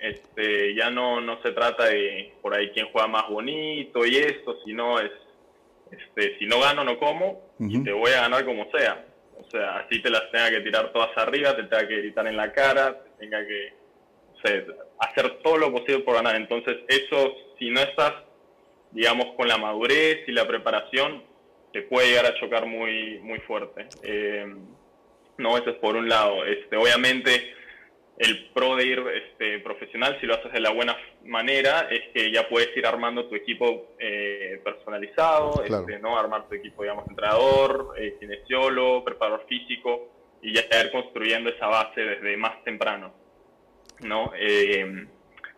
Este, 0.00 0.74
ya 0.74 0.90
no, 0.90 1.20
no 1.20 1.40
se 1.42 1.52
trata 1.52 1.86
de 1.86 2.34
por 2.42 2.54
ahí 2.54 2.70
quién 2.70 2.88
juega 2.90 3.06
más 3.06 3.28
bonito 3.28 4.04
y 4.04 4.16
esto, 4.16 4.58
sino 4.64 4.98
es, 4.98 5.12
este, 5.90 6.36
si 6.38 6.46
no 6.46 6.60
gano 6.60 6.82
no 6.84 6.98
como 6.98 7.54
y 7.60 7.82
te 7.82 7.92
voy 7.92 8.10
a 8.10 8.22
ganar 8.22 8.44
como 8.44 8.68
sea. 8.72 9.06
O 9.38 9.48
sea, 9.50 9.78
así 9.78 10.02
te 10.02 10.10
las 10.10 10.30
tenga 10.32 10.50
que 10.50 10.60
tirar 10.60 10.92
todas 10.92 11.16
arriba, 11.16 11.54
te 11.54 11.64
tenga 11.64 11.86
que 11.86 11.98
gritar 11.98 12.26
en 12.26 12.36
la 12.36 12.52
cara, 12.52 13.02
te 13.02 13.10
tenga 13.20 13.46
que 13.46 13.72
hacer 14.98 15.38
todo 15.42 15.56
lo 15.56 15.72
posible 15.72 16.02
por 16.02 16.16
ganar. 16.16 16.36
Entonces, 16.36 16.78
eso, 16.88 17.34
si 17.58 17.70
no 17.70 17.80
estás, 17.80 18.12
digamos, 18.90 19.34
con 19.36 19.48
la 19.48 19.56
madurez 19.56 20.28
y 20.28 20.32
la 20.32 20.46
preparación, 20.46 21.22
te 21.72 21.82
puede 21.82 22.08
llegar 22.08 22.26
a 22.26 22.34
chocar 22.34 22.66
muy, 22.66 23.18
muy 23.20 23.38
fuerte. 23.40 23.86
Eh, 24.02 24.46
no, 25.38 25.56
eso 25.56 25.70
es 25.70 25.76
por 25.76 25.96
un 25.96 26.08
lado. 26.08 26.44
Este, 26.44 26.76
obviamente, 26.76 27.54
el 28.18 28.46
pro 28.54 28.76
de 28.76 28.86
ir 28.86 29.02
este, 29.14 29.58
profesional, 29.60 30.16
si 30.20 30.26
lo 30.26 30.34
haces 30.34 30.52
de 30.52 30.60
la 30.60 30.70
buena 30.70 30.96
manera, 31.24 31.88
es 31.90 32.02
que 32.12 32.30
ya 32.30 32.48
puedes 32.48 32.76
ir 32.76 32.86
armando 32.86 33.26
tu 33.26 33.34
equipo 33.34 33.96
eh, 33.98 34.60
personalizado, 34.62 35.64
este, 35.64 35.98
¿no? 35.98 36.18
armar 36.18 36.48
tu 36.48 36.54
equipo, 36.54 36.82
digamos, 36.82 37.08
entrenador, 37.08 37.94
eh, 37.98 38.16
kinesiólogo, 38.20 39.04
preparador 39.04 39.44
físico, 39.48 40.08
y 40.42 40.52
ya 40.52 40.60
ir 40.60 40.92
construyendo 40.92 41.50
esa 41.50 41.66
base 41.66 42.00
desde 42.00 42.36
más 42.36 42.62
temprano. 42.64 43.12
¿no? 44.00 44.32
Eh, 44.36 45.06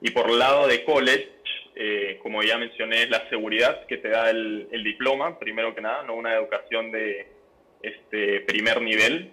y 0.01 0.11
por 0.11 0.31
el 0.31 0.39
lado 0.39 0.66
de 0.66 0.85
college, 0.85 1.31
eh, 1.74 2.19
como 2.23 2.43
ya 2.43 2.57
mencioné, 2.57 3.03
es 3.03 3.11
la 3.11 3.28
seguridad 3.28 3.85
que 3.86 3.98
te 3.98 4.09
da 4.09 4.31
el, 4.31 4.69
el 4.70 4.82
diploma, 4.85 5.39
primero 5.39 5.74
que 5.74 5.81
nada, 5.81 6.03
no 6.05 6.15
una 6.15 6.35
educación 6.35 6.90
de 6.90 7.36
este 7.82 8.40
primer 8.40 8.81
nivel. 8.82 9.32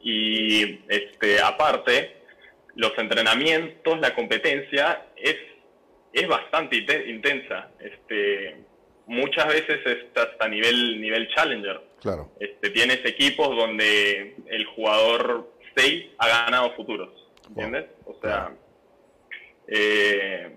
Y 0.00 0.80
este, 0.88 1.40
aparte, 1.40 2.16
los 2.74 2.96
entrenamientos, 2.98 3.98
la 4.00 4.14
competencia 4.14 5.06
es, 5.16 5.36
es 6.12 6.28
bastante 6.28 6.76
intensa. 7.08 7.70
Este, 7.80 8.56
muchas 9.06 9.48
veces 9.48 9.80
está 9.84 10.22
hasta 10.22 10.48
nivel, 10.48 11.00
nivel 11.00 11.28
challenger. 11.34 11.80
Claro. 12.00 12.32
Este, 12.38 12.70
tienes 12.70 13.04
equipos 13.04 13.56
donde 13.56 14.36
el 14.46 14.64
jugador 14.66 15.50
6 15.76 16.06
ha 16.18 16.28
ganado 16.28 16.72
futuros. 16.74 17.10
¿Entiendes? 17.48 17.86
O 18.04 18.18
sea, 18.20 18.52
eh, 19.68 20.50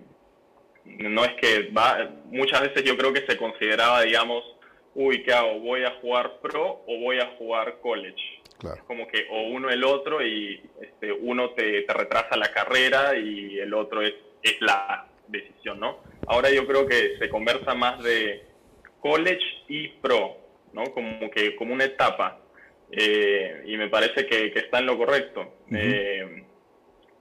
no 0.84 1.24
es 1.24 1.32
que 1.34 1.70
va, 1.70 2.10
muchas 2.26 2.62
veces 2.62 2.84
yo 2.84 2.96
creo 2.96 3.12
que 3.12 3.26
se 3.26 3.36
consideraba, 3.36 4.02
digamos, 4.02 4.44
uy, 4.94 5.22
¿qué 5.22 5.32
hago? 5.32 5.60
¿Voy 5.60 5.84
a 5.84 5.92
jugar 6.00 6.40
pro 6.40 6.82
o 6.86 6.98
voy 7.00 7.18
a 7.18 7.34
jugar 7.38 7.78
college? 7.80 8.22
Claro. 8.58 8.84
Como 8.86 9.08
que 9.08 9.26
o 9.30 9.42
uno 9.48 9.70
el 9.70 9.84
otro 9.84 10.24
y 10.24 10.60
este, 10.80 11.12
uno 11.12 11.50
te, 11.50 11.84
retrasa 11.88 12.36
la 12.36 12.52
carrera 12.52 13.16
y 13.16 13.58
el 13.58 13.72
otro 13.72 14.02
es, 14.02 14.14
es 14.42 14.60
la 14.60 15.06
decisión, 15.28 15.80
¿no? 15.80 16.00
Ahora 16.26 16.50
yo 16.50 16.66
creo 16.66 16.86
que 16.86 17.16
se 17.18 17.28
conversa 17.28 17.74
más 17.74 18.02
de 18.02 18.44
college 19.00 19.44
y 19.68 19.88
pro, 19.88 20.36
¿no? 20.72 20.84
Como 20.92 21.30
que 21.30 21.56
como 21.56 21.72
una 21.72 21.84
etapa. 21.84 22.40
Eh, 22.92 23.62
y 23.66 23.76
me 23.76 23.88
parece 23.88 24.26
que, 24.26 24.52
está 24.54 24.80
en 24.80 24.86
lo 24.86 24.98
correcto. 24.98 25.54
Eh, 25.72 26.44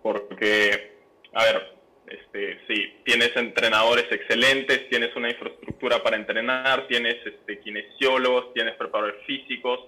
porque, 0.02 0.98
a 1.34 1.44
ver, 1.44 1.79
este, 2.10 2.60
sí, 2.68 2.94
tienes 3.04 3.36
entrenadores 3.36 4.06
excelentes, 4.12 4.90
tienes 4.90 5.16
una 5.16 5.30
infraestructura 5.30 6.02
para 6.02 6.18
entrenar, 6.18 6.88
tienes 6.88 7.16
este, 7.26 7.60
kinesiólogos, 7.60 8.54
tienes 8.54 8.76
preparadores 8.76 9.24
físicos, 9.26 9.80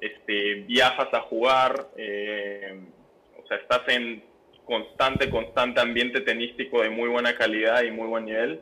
este, 0.00 0.54
viajas 0.66 1.08
a 1.12 1.20
jugar, 1.22 1.88
eh, 1.96 2.78
o 3.42 3.46
sea, 3.46 3.58
estás 3.58 3.82
en 3.88 4.24
constante, 4.64 5.28
constante 5.30 5.80
ambiente 5.80 6.20
tenístico 6.20 6.82
de 6.82 6.90
muy 6.90 7.08
buena 7.08 7.36
calidad 7.36 7.82
y 7.82 7.90
muy 7.90 8.08
buen 8.08 8.24
nivel. 8.24 8.60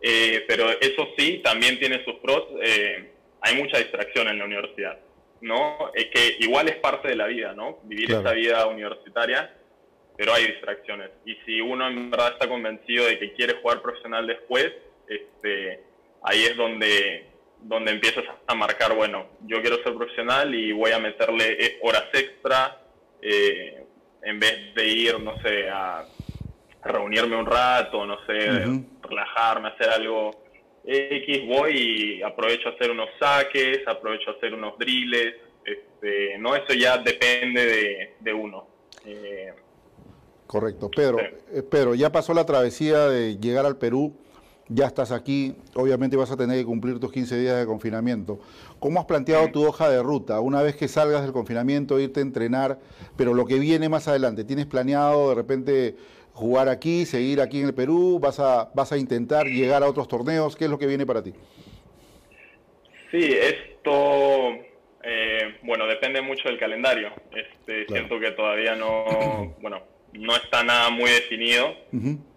Eh, 0.00 0.44
pero 0.46 0.68
eso 0.70 1.08
sí, 1.16 1.40
también 1.42 1.78
tiene 1.78 2.04
sus 2.04 2.16
pros. 2.16 2.44
Eh, 2.62 3.10
hay 3.40 3.56
mucha 3.56 3.78
distracción 3.78 4.28
en 4.28 4.38
la 4.38 4.44
universidad, 4.44 4.98
¿no? 5.40 5.90
que 5.94 6.36
igual 6.40 6.68
es 6.68 6.76
parte 6.76 7.08
de 7.08 7.16
la 7.16 7.26
vida, 7.26 7.52
¿no? 7.54 7.78
Vivir 7.84 8.10
esa 8.10 8.32
vida 8.32 8.66
universitaria 8.66 9.55
pero 10.16 10.32
hay 10.32 10.46
distracciones. 10.46 11.10
Y 11.24 11.34
si 11.44 11.60
uno 11.60 11.86
en 11.88 12.10
verdad 12.10 12.32
está 12.32 12.48
convencido 12.48 13.06
de 13.06 13.18
que 13.18 13.32
quiere 13.34 13.54
jugar 13.60 13.82
profesional 13.82 14.26
después, 14.26 14.72
este, 15.08 15.82
ahí 16.22 16.44
es 16.44 16.56
donde, 16.56 17.26
donde 17.60 17.92
empiezas 17.92 18.24
a 18.46 18.54
marcar, 18.54 18.94
bueno, 18.94 19.26
yo 19.42 19.60
quiero 19.60 19.82
ser 19.82 19.94
profesional 19.94 20.54
y 20.54 20.72
voy 20.72 20.92
a 20.92 20.98
meterle 20.98 21.56
eh, 21.58 21.78
horas 21.82 22.06
extra 22.12 22.80
eh, 23.20 23.84
en 24.22 24.40
vez 24.40 24.74
de 24.74 24.88
ir, 24.88 25.20
no 25.20 25.40
sé, 25.42 25.68
a 25.68 26.04
reunirme 26.82 27.36
un 27.36 27.46
rato, 27.46 28.06
no 28.06 28.24
sé, 28.26 28.48
relajarme, 29.02 29.68
hacer 29.68 29.90
algo 29.90 30.30
X, 30.84 31.46
voy 31.46 32.18
y 32.18 32.22
aprovecho 32.22 32.68
a 32.68 32.72
hacer 32.72 32.90
unos 32.90 33.08
saques, 33.18 33.86
aprovecho 33.86 34.30
a 34.30 34.34
hacer 34.34 34.54
unos 34.54 34.78
drills, 34.78 35.34
este, 35.64 36.38
no, 36.38 36.54
eso 36.54 36.74
ya 36.74 36.98
depende 36.98 37.66
de, 37.66 38.14
de 38.20 38.32
uno. 38.32 38.68
Eh, 39.04 39.52
Correcto. 40.46 40.90
Pedro, 40.90 41.18
eh, 41.20 41.62
Pedro, 41.62 41.94
ya 41.94 42.12
pasó 42.12 42.32
la 42.34 42.46
travesía 42.46 43.08
de 43.08 43.36
llegar 43.38 43.66
al 43.66 43.76
Perú, 43.76 44.14
ya 44.68 44.86
estás 44.86 45.12
aquí, 45.12 45.54
obviamente 45.74 46.16
vas 46.16 46.30
a 46.30 46.36
tener 46.36 46.58
que 46.58 46.64
cumplir 46.64 46.98
tus 46.98 47.12
15 47.12 47.38
días 47.38 47.58
de 47.58 47.66
confinamiento. 47.66 48.40
¿Cómo 48.78 48.98
has 48.98 49.06
planteado 49.06 49.48
tu 49.50 49.64
hoja 49.64 49.88
de 49.88 50.02
ruta? 50.02 50.40
Una 50.40 50.62
vez 50.62 50.76
que 50.76 50.88
salgas 50.88 51.22
del 51.22 51.32
confinamiento, 51.32 52.00
irte 52.00 52.20
a 52.20 52.22
entrenar, 52.22 52.78
pero 53.16 53.32
lo 53.34 53.44
que 53.44 53.58
viene 53.58 53.88
más 53.88 54.08
adelante, 54.08 54.44
¿tienes 54.44 54.66
planeado 54.66 55.30
de 55.30 55.34
repente 55.34 55.96
jugar 56.32 56.68
aquí, 56.68 57.06
seguir 57.06 57.40
aquí 57.40 57.60
en 57.60 57.66
el 57.66 57.74
Perú? 57.74 58.18
¿Vas 58.20 58.40
a, 58.40 58.70
vas 58.74 58.92
a 58.92 58.98
intentar 58.98 59.46
llegar 59.46 59.82
a 59.82 59.88
otros 59.88 60.08
torneos? 60.08 60.56
¿Qué 60.56 60.64
es 60.64 60.70
lo 60.70 60.78
que 60.78 60.86
viene 60.86 61.06
para 61.06 61.22
ti? 61.22 61.32
Sí, 63.10 63.32
esto, 63.32 64.50
eh, 65.02 65.58
bueno, 65.62 65.86
depende 65.86 66.20
mucho 66.20 66.48
del 66.48 66.58
calendario. 66.58 67.10
Este, 67.30 67.86
Siento 67.86 68.18
que 68.18 68.32
todavía 68.32 68.74
no, 68.74 69.54
bueno, 69.60 69.80
no 70.18 70.36
está 70.36 70.62
nada 70.62 70.90
muy 70.90 71.10
definido 71.10 71.74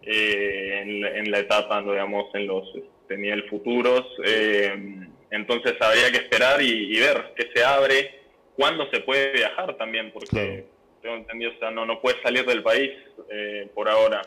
eh, 0.04 0.82
en, 1.16 1.32
la 1.32 1.40
etapa, 1.40 1.82
digamos, 1.82 2.34
en 2.34 2.48
los 2.48 2.68
este, 2.76 3.18
nivel 3.18 3.48
futuros. 3.50 4.06
Eh, 4.26 5.08
entonces 5.32 5.76
habría 5.80 6.12
que 6.12 6.18
esperar 6.18 6.62
y, 6.62 7.00
ver 7.00 7.34
qué 7.36 7.50
se 7.54 7.64
abre, 7.64 8.22
cuándo 8.56 8.90
se 8.92 9.02
puede 9.02 9.34
viajar 9.34 9.76
también, 9.78 10.12
porque 10.12 10.66
tengo 11.02 11.16
entendido, 11.16 11.52
o 11.56 11.60
sea, 11.60 11.72
no, 11.72 11.86
no 11.86 12.02
puedes 12.02 12.22
salir 12.22 12.46
del 12.46 12.64
país 12.64 12.92
eh, 13.30 13.70
por 13.74 13.90
ahora. 13.90 14.22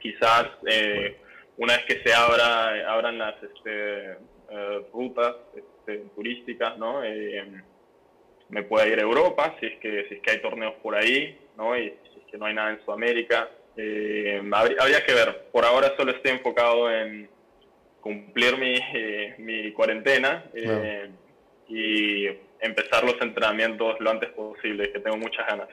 quizás 0.00 0.46
una 1.56 1.76
vez 1.76 1.84
que 1.86 2.02
se 2.04 2.14
abra, 2.14 2.92
abran 2.92 3.18
las 3.18 3.34
este, 3.42 4.16
rutas 4.92 5.34
este, 5.56 6.04
turísticas, 6.14 6.78
¿no? 6.78 7.02
me 8.48 8.62
pueda 8.62 8.86
ir 8.86 8.98
a 8.98 9.02
Europa, 9.02 9.56
si 9.60 9.66
es 9.66 9.78
que, 9.78 10.06
si 10.08 10.14
es 10.14 10.20
que 10.22 10.30
hay 10.30 10.40
torneos 10.40 10.74
por 10.82 10.94
ahí, 10.94 11.36
¿no? 11.58 11.76
Y 11.76 11.90
si 11.90 12.20
es 12.20 12.26
que 12.30 12.38
no 12.38 12.46
hay 12.46 12.54
nada 12.54 12.70
en 12.70 12.80
Sudamérica. 12.84 13.50
Eh, 13.76 14.40
habría, 14.52 15.04
que 15.04 15.12
ver. 15.12 15.48
Por 15.52 15.64
ahora 15.64 15.92
solo 15.96 16.12
estoy 16.12 16.32
enfocado 16.32 16.90
en, 16.90 17.28
cumplir 18.00 18.56
mi, 18.56 18.74
mi 19.38 19.72
cuarentena 19.72 20.44
y 21.68 22.26
empezar 22.60 23.04
los 23.04 23.20
entrenamientos 23.20 23.96
lo 24.00 24.10
antes 24.10 24.30
posible, 24.30 24.90
que 24.90 25.00
tengo 25.00 25.18
muchas 25.18 25.46
ganas. 25.46 25.68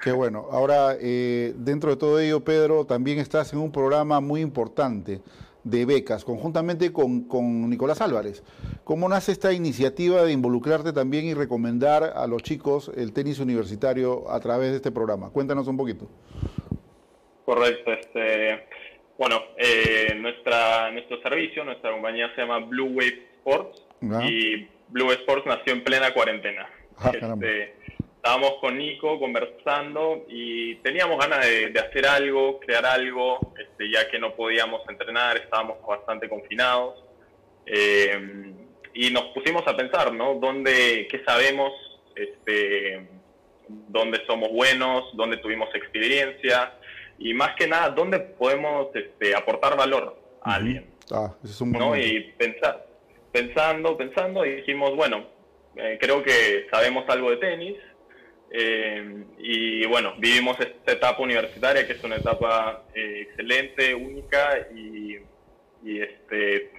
Qué 0.00 0.12
bueno. 0.12 0.46
Ahora, 0.50 0.94
dentro 0.94 1.90
de 1.90 1.96
todo 1.96 2.20
ello, 2.20 2.40
Pedro, 2.40 2.86
también 2.86 3.18
estás 3.18 3.52
en 3.52 3.58
un 3.58 3.72
programa 3.72 4.20
muy 4.20 4.40
importante 4.40 5.20
de 5.64 5.84
becas, 5.84 6.24
conjuntamente 6.24 6.92
con, 6.92 7.24
con, 7.24 7.68
Nicolás 7.68 8.00
Álvarez. 8.00 8.42
¿Cómo 8.84 9.08
nace 9.08 9.32
esta 9.32 9.52
iniciativa 9.52 10.22
de 10.22 10.32
involucrarte 10.32 10.92
también 10.92 11.26
y 11.26 11.34
recomendar 11.34 12.12
a 12.14 12.26
los 12.26 12.42
chicos 12.42 12.90
el 12.96 13.12
tenis 13.12 13.38
universitario 13.38 14.30
a 14.30 14.40
través 14.40 14.70
de 14.70 14.76
este 14.76 14.90
programa? 14.90 15.30
Cuéntanos 15.30 15.68
un 15.68 15.76
poquito. 15.76 16.08
Correcto. 17.44 17.92
Este, 17.92 18.64
bueno, 19.18 19.42
eh, 19.58 20.14
nuestra, 20.16 20.90
nuestro 20.92 21.20
servicio, 21.20 21.64
nuestra 21.64 21.90
compañía 21.92 22.32
se 22.34 22.40
llama 22.40 22.60
Blue 22.60 22.90
Wave 22.94 23.26
Sports 23.38 23.82
y 24.26 24.66
Blue 24.88 25.04
Wave 25.06 25.20
Sports 25.20 25.46
nació 25.46 25.72
en 25.74 25.84
plena 25.84 26.12
cuarentena. 26.14 26.68
Ah, 26.96 27.12
este, 27.12 27.74
estábamos 28.20 28.56
con 28.60 28.76
Nico 28.76 29.18
conversando 29.18 30.26
y 30.28 30.74
teníamos 30.76 31.18
ganas 31.18 31.40
de, 31.40 31.72
hacer 31.80 32.06
algo, 32.06 32.60
crear 32.60 32.84
algo, 32.84 33.54
este, 33.58 33.90
ya 33.90 34.10
que 34.10 34.18
no 34.18 34.34
podíamos 34.34 34.86
entrenar, 34.90 35.38
estábamos 35.38 35.78
bastante 35.86 36.28
confinados. 36.28 37.02
Eh, 37.64 38.52
y 38.92 39.10
nos 39.10 39.24
pusimos 39.32 39.66
a 39.66 39.74
pensar, 39.74 40.12
¿no? 40.12 40.34
¿Dónde, 40.34 41.08
qué 41.10 41.24
sabemos, 41.24 41.72
este, 42.14 43.08
dónde 43.88 44.20
somos 44.26 44.50
buenos, 44.52 45.16
dónde 45.16 45.38
tuvimos 45.38 45.74
experiencia 45.74 46.74
y 47.18 47.32
más 47.32 47.56
que 47.56 47.66
nada, 47.66 47.88
dónde 47.88 48.20
podemos 48.20 48.94
este, 48.94 49.34
aportar 49.34 49.78
valor 49.78 50.20
a 50.42 50.56
alguien. 50.56 50.90
Ah, 51.10 51.34
es 51.42 51.58
un 51.62 51.72
¿no? 51.72 51.96
Y 51.96 52.32
pensar, 52.36 52.86
pensando, 53.32 53.96
pensando, 53.96 54.44
y 54.44 54.56
dijimos, 54.56 54.94
bueno, 54.94 55.24
eh, 55.76 55.96
creo 55.98 56.22
que 56.22 56.66
sabemos 56.70 57.04
algo 57.08 57.30
de 57.30 57.38
tenis, 57.38 57.76
eh, 58.52 59.24
y 59.38 59.86
bueno, 59.86 60.14
vivimos 60.18 60.58
esta 60.58 60.92
etapa 60.92 61.22
universitaria 61.22 61.86
que 61.86 61.92
es 61.92 62.02
una 62.02 62.16
etapa 62.16 62.82
eh, 62.94 63.26
excelente, 63.28 63.94
única 63.94 64.66
y, 64.74 65.18
este, 65.84 66.72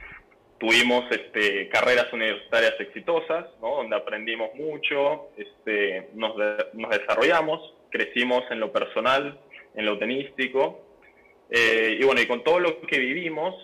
tuvimos 0.59 1.05
este, 1.09 1.69
carreras 1.69 2.11
universitarias 2.13 2.73
exitosas, 2.79 3.45
donde 3.59 3.95
aprendimos 3.95 4.53
mucho, 4.55 5.29
este, 5.37 6.09
nos, 6.13 6.35
nos, 6.73 6.91
desarrollamos, 6.91 7.73
crecimos 7.89 8.43
en 8.51 8.59
lo 8.59 8.71
personal, 8.71 9.39
en 9.73 9.85
lo 9.85 9.97
tenístico. 9.97 10.81
Eh, 11.49 11.97
y 11.99 12.03
bueno, 12.05 12.21
y 12.21 12.27
con 12.27 12.43
todo 12.43 12.59
lo 12.59 12.81
que 12.81 12.99
vivimos 12.99 13.55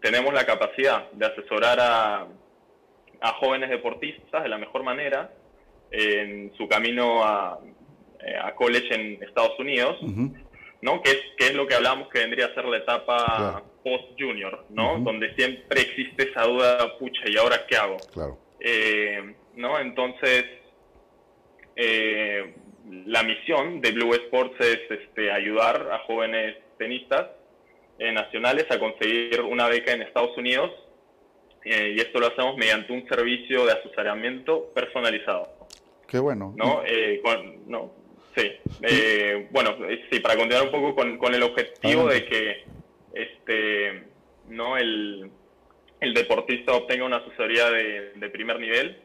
tenemos 0.00 0.32
la 0.32 0.46
capacidad 0.46 1.10
de 1.10 1.26
asesorar 1.26 1.78
a, 1.80 2.28
a 3.20 3.32
jóvenes 3.40 3.70
deportistas 3.70 4.42
de 4.42 4.48
la 4.48 4.56
mejor 4.56 4.84
manera 4.84 5.32
en 5.90 6.52
su 6.56 6.68
camino 6.68 7.24
a, 7.24 7.58
eh, 8.20 8.36
a 8.36 8.54
college 8.54 8.94
en 8.94 9.22
Estados 9.22 9.58
Unidos, 9.58 9.96
¿no? 10.82 11.02
Que 11.02 11.10
es, 11.10 11.20
que 11.36 11.46
es 11.46 11.54
lo 11.54 11.66
que 11.66 11.74
hablamos 11.74 12.08
que 12.08 12.20
vendría 12.20 12.46
a 12.46 12.54
ser 12.54 12.64
la 12.66 12.78
etapa 12.78 13.62
post-junior, 13.82 14.66
¿no? 14.70 14.98
Donde 14.98 15.34
siempre 15.34 15.80
existe 15.80 16.30
esa 16.30 16.44
duda, 16.44 16.98
pucha, 16.98 17.22
¿y 17.26 17.36
ahora 17.38 17.64
qué 17.66 17.76
hago? 17.76 17.96
Claro. 18.12 18.38
Eh, 18.60 19.34
¿no? 19.56 19.78
Entonces, 19.80 20.44
eh, 21.76 22.54
la 23.06 23.22
misión 23.22 23.80
de 23.80 23.92
Blue 23.92 24.14
Sports 24.14 24.56
es 24.60 24.80
este, 24.90 25.32
ayudar 25.32 25.90
a 25.92 26.00
jóvenes 26.00 26.56
tenistas 26.78 27.26
nacionales 27.98 28.64
a 28.70 28.78
conseguir 28.78 29.42
una 29.42 29.68
beca 29.68 29.92
en 29.92 30.00
Estados 30.00 30.34
Unidos 30.38 30.70
y 31.62 32.00
esto 32.00 32.18
lo 32.18 32.28
hacemos 32.28 32.56
mediante 32.56 32.94
un 32.94 33.06
servicio 33.06 33.66
de 33.66 33.72
asesoramiento 33.72 34.72
personalizado. 34.74 35.59
Qué 36.10 36.18
bueno. 36.18 36.52
¿No? 36.56 36.82
Eh, 36.84 37.22
no 37.66 37.92
sí. 38.36 38.50
Eh, 38.82 39.46
bueno, 39.52 39.76
sí, 40.10 40.18
para 40.18 40.36
continuar 40.36 40.64
un 40.64 40.72
poco 40.72 40.94
con, 40.96 41.18
con 41.18 41.34
el 41.34 41.42
objetivo 41.42 42.08
de 42.08 42.24
que 42.26 42.64
este, 43.14 44.04
¿no? 44.48 44.76
el, 44.76 45.30
el 46.00 46.14
deportista 46.14 46.74
obtenga 46.74 47.04
una 47.04 47.18
asesoría 47.18 47.70
de, 47.70 48.12
de 48.16 48.28
primer 48.30 48.58
nivel 48.58 48.98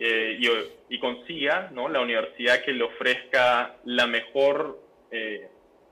eh, 0.00 0.38
y, 0.40 0.94
y, 0.94 0.98
consiga 0.98 1.70
¿no? 1.72 1.88
la 1.88 2.00
universidad 2.00 2.64
que 2.64 2.72
le 2.72 2.82
ofrezca 2.82 3.76
la 3.84 4.08
mejor 4.08 4.80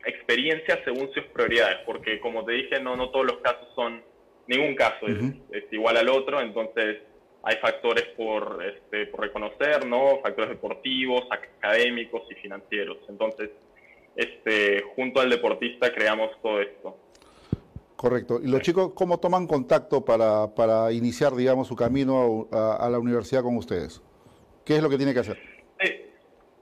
experiencia 0.05 0.81
según 0.85 1.13
sus 1.13 1.25
prioridades, 1.25 1.79
porque 1.85 2.21
como 2.21 2.45
te 2.45 2.53
dije, 2.53 2.81
no, 2.81 2.97
no 2.97 3.11
todos 3.11 3.27
los 3.27 3.39
casos 3.39 3.69
son, 3.75 4.03
ningún 4.47 4.75
caso 4.77 5.07
es 5.07 5.65
igual 5.73 5.97
al 5.97 6.09
otro, 6.09 6.41
entonces 6.41 6.99
hay 7.43 7.57
factores 7.57 8.05
por, 8.17 8.63
este, 8.65 9.07
por 9.07 9.21
reconocer, 9.21 9.87
¿no? 9.87 10.21
Factores 10.23 10.51
deportivos, 10.51 11.23
académicos 11.31 12.23
y 12.31 12.35
financieros. 12.35 12.99
Entonces, 13.09 13.51
este, 14.17 14.83
junto 14.97 15.21
al 15.21 15.31
deportista 15.31 15.93
creamos 15.93 16.31
todo 16.43 16.61
esto. 16.61 16.97
Correcto. 17.97 18.41
¿Y 18.43 18.49
los 18.49 18.61
chicos 18.61 18.93
cómo 18.95 19.19
toman 19.19 19.47
contacto 19.47 20.05
para, 20.05 20.55
para 20.55 20.93
iniciar, 20.93 21.35
digamos, 21.35 21.67
su 21.67 21.75
camino 21.75 22.47
a, 22.53 22.89
la 22.91 22.99
universidad 22.99 23.43
con 23.43 23.57
ustedes? 23.57 24.03
¿Qué 24.65 24.77
es 24.77 24.83
lo 24.83 24.89
que 24.89 24.97
tiene 24.97 25.15
que 25.15 25.21
hacer? 25.21 25.39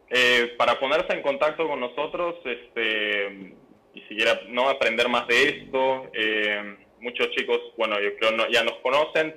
Eh, 0.08 0.54
para 0.56 0.78
ponerse 0.78 1.12
en 1.12 1.22
contacto 1.22 1.66
con 1.66 1.80
nosotros 1.80 2.36
este, 2.44 3.54
y 3.92 4.00
si 4.02 4.14
quiera 4.14 4.40
no 4.48 4.68
aprender 4.68 5.08
más 5.08 5.26
de 5.26 5.48
esto, 5.48 6.06
eh, 6.12 6.76
muchos 7.00 7.28
chicos, 7.32 7.58
bueno, 7.76 8.00
yo 8.00 8.14
creo 8.16 8.30
no, 8.30 8.48
ya 8.48 8.62
nos 8.62 8.76
conocen, 8.76 9.34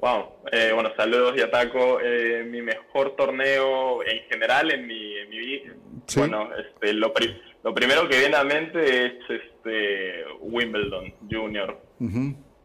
Wow, 0.00 0.36
eh, 0.50 0.70
bueno, 0.74 0.92
saludos 0.96 1.36
Yataco, 1.36 1.98
mi 2.46 2.62
mejor 2.62 3.16
torneo 3.16 4.02
en 4.02 4.22
general 4.30 4.70
en 4.70 4.86
mi, 4.86 5.26
vida, 5.26 5.74
bueno, 6.16 6.48
este, 6.56 6.94
lo, 6.94 7.12
lo 7.62 7.74
primero 7.74 8.08
que 8.08 8.18
viene 8.18 8.36
a 8.36 8.44
mente 8.44 9.06
es 9.06 9.12
este 9.28 10.24
Wimbledon 10.40 11.12
Junior, 11.30 11.78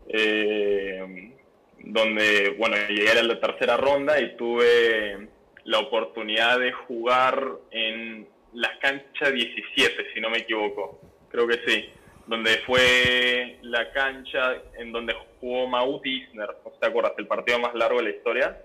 eh, 0.07 1.33
donde, 1.79 2.55
bueno, 2.57 2.77
llegué 2.87 3.11
a 3.11 3.23
la 3.23 3.39
tercera 3.39 3.75
ronda 3.75 4.19
y 4.19 4.37
tuve 4.37 5.27
la 5.65 5.79
oportunidad 5.79 6.59
de 6.59 6.71
jugar 6.71 7.43
en 7.71 8.27
la 8.53 8.79
cancha 8.79 9.29
17, 9.31 10.13
si 10.13 10.21
no 10.21 10.29
me 10.29 10.39
equivoco. 10.39 11.01
Creo 11.29 11.47
que 11.47 11.59
sí. 11.67 11.89
Donde 12.27 12.57
fue 12.65 13.59
la 13.61 13.91
cancha 13.91 14.55
en 14.77 14.91
donde 14.91 15.15
jugó 15.39 15.67
Maut 15.67 16.05
Isner. 16.05 16.49
¿No 16.63 16.71
te 16.71 16.87
acuerdas? 16.87 17.13
El 17.17 17.27
partido 17.27 17.59
más 17.59 17.75
largo 17.75 17.97
de 17.97 18.03
la 18.03 18.09
historia. 18.09 18.61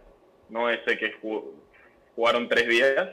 No 0.48 0.70
ese 0.70 0.96
que 0.98 1.12
jugaron 2.14 2.48
tres 2.48 2.68
días. 2.68 3.10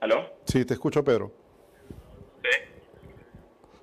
¿Aló? 0.00 0.32
Sí, 0.46 0.64
te 0.64 0.74
escucho, 0.74 1.04
Pedro. 1.04 1.32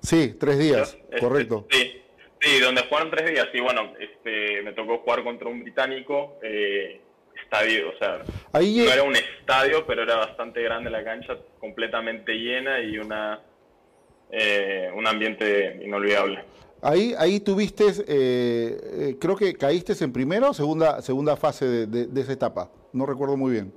Sí, 0.02 0.34
tres 0.40 0.58
días, 0.58 0.94
este, 0.94 1.18
correcto. 1.18 1.66
Sí, 1.70 2.02
sí, 2.40 2.60
donde 2.60 2.82
jugaron 2.82 3.10
tres 3.10 3.30
días. 3.30 3.48
Y 3.52 3.60
bueno, 3.60 3.92
este, 3.98 4.62
me 4.62 4.72
tocó 4.72 4.98
jugar 4.98 5.22
contra 5.22 5.48
un 5.48 5.62
británico. 5.62 6.38
Eh, 6.42 7.00
estadio, 7.50 7.90
o 7.90 7.98
sea, 7.98 8.22
no 8.52 8.92
era 8.92 9.02
un 9.02 9.16
estadio, 9.16 9.84
pero 9.86 10.02
era 10.02 10.16
bastante 10.16 10.62
grande 10.62 10.90
la 10.90 11.02
cancha, 11.02 11.36
completamente 11.58 12.32
llena 12.34 12.80
y 12.80 12.98
una 12.98 13.40
eh, 14.32 14.90
un 14.94 15.06
ambiente 15.06 15.80
inolvidable. 15.84 16.44
Ahí, 16.82 17.14
ahí 17.18 17.40
tuviste, 17.40 17.84
eh, 17.88 17.94
eh, 18.08 19.16
creo 19.20 19.36
que 19.36 19.54
caíste 19.54 19.92
en 20.02 20.12
primera 20.12 20.50
o 20.50 20.54
segunda, 20.54 21.02
segunda 21.02 21.36
fase 21.36 21.86
de, 21.86 22.06
de 22.06 22.20
esa 22.20 22.32
etapa, 22.32 22.70
no 22.92 23.04
recuerdo 23.04 23.36
muy 23.36 23.52
bien 23.52 23.72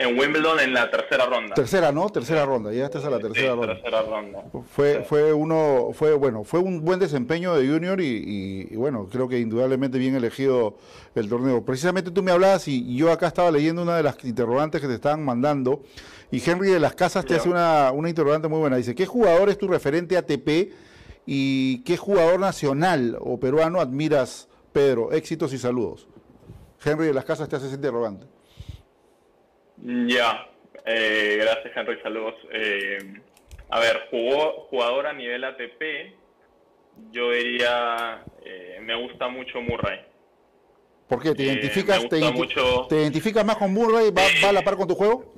en 0.00 0.18
Wimbledon 0.18 0.58
en 0.60 0.72
la 0.72 0.90
tercera 0.90 1.26
ronda. 1.26 1.54
Tercera, 1.54 1.92
¿no? 1.92 2.08
Tercera 2.08 2.46
ronda, 2.46 2.72
ya 2.72 2.86
estás 2.86 3.04
a 3.04 3.10
la 3.10 3.18
tercera 3.18 3.54
ronda. 3.54 3.74
Tercera 3.74 4.00
ronda. 4.00 4.44
Fue, 4.70 5.04
fue 5.04 5.34
uno, 5.34 5.90
fue 5.92 6.14
bueno, 6.14 6.42
fue 6.42 6.58
un 6.58 6.82
buen 6.82 6.98
desempeño 6.98 7.54
de 7.54 7.68
Junior 7.68 8.00
y, 8.00 8.64
bueno, 8.76 9.06
creo 9.12 9.28
que 9.28 9.38
indudablemente 9.38 9.98
bien 9.98 10.14
elegido 10.14 10.78
el 11.14 11.28
torneo. 11.28 11.62
Precisamente 11.66 12.10
tú 12.10 12.22
me 12.22 12.32
hablabas 12.32 12.66
y 12.66 12.96
yo 12.96 13.12
acá 13.12 13.26
estaba 13.26 13.50
leyendo 13.50 13.82
una 13.82 13.98
de 13.98 14.02
las 14.02 14.24
interrogantes 14.24 14.80
que 14.80 14.86
te 14.86 14.94
estaban 14.94 15.22
mandando 15.22 15.82
y 16.30 16.42
Henry 16.48 16.70
de 16.70 16.80
las 16.80 16.94
Casas 16.94 17.24
te 17.24 17.34
hace 17.34 17.48
una, 17.48 17.90
una 17.92 18.08
interrogante 18.08 18.48
muy 18.48 18.60
buena. 18.60 18.76
Dice, 18.76 18.94
¿qué 18.94 19.06
jugador 19.06 19.48
es 19.48 19.58
tu 19.58 19.66
referente 19.68 20.16
ATP 20.16 20.72
y 21.26 21.82
qué 21.84 21.96
jugador 21.96 22.38
nacional 22.38 23.16
o 23.20 23.40
peruano 23.40 23.80
admiras, 23.80 24.48
Pedro? 24.72 25.12
Éxitos 25.12 25.52
y 25.52 25.58
saludos. 25.58 26.08
Henry 26.84 27.06
de 27.06 27.14
las 27.14 27.24
Casas 27.24 27.48
te 27.48 27.56
hace 27.56 27.66
ese 27.66 27.76
interrogante. 27.76 28.26
Ya, 29.76 30.46
eh, 30.84 31.38
gracias 31.40 31.76
Henry, 31.76 32.00
saludos. 32.02 32.34
Eh, 32.52 32.98
a 33.70 33.80
ver, 33.80 34.08
jugó 34.10 34.66
jugador 34.70 35.06
a 35.06 35.12
nivel 35.12 35.44
ATP, 35.44 36.14
yo 37.12 37.30
diría, 37.32 38.24
eh, 38.44 38.78
me 38.82 38.94
gusta 39.00 39.28
mucho 39.28 39.60
Murray. 39.60 40.00
¿Por 41.08 41.22
qué? 41.22 41.34
¿Te 41.34 41.42
identificas, 41.42 42.08
te, 42.08 42.18
identificas 42.18 43.44
más 43.44 43.56
con 43.56 43.72
Murray? 43.72 44.10
¿Va, 44.10 44.48
a 44.48 44.52
la 44.52 44.62
par 44.62 44.76
con 44.76 44.86
tu 44.86 44.94
juego? 44.94 45.34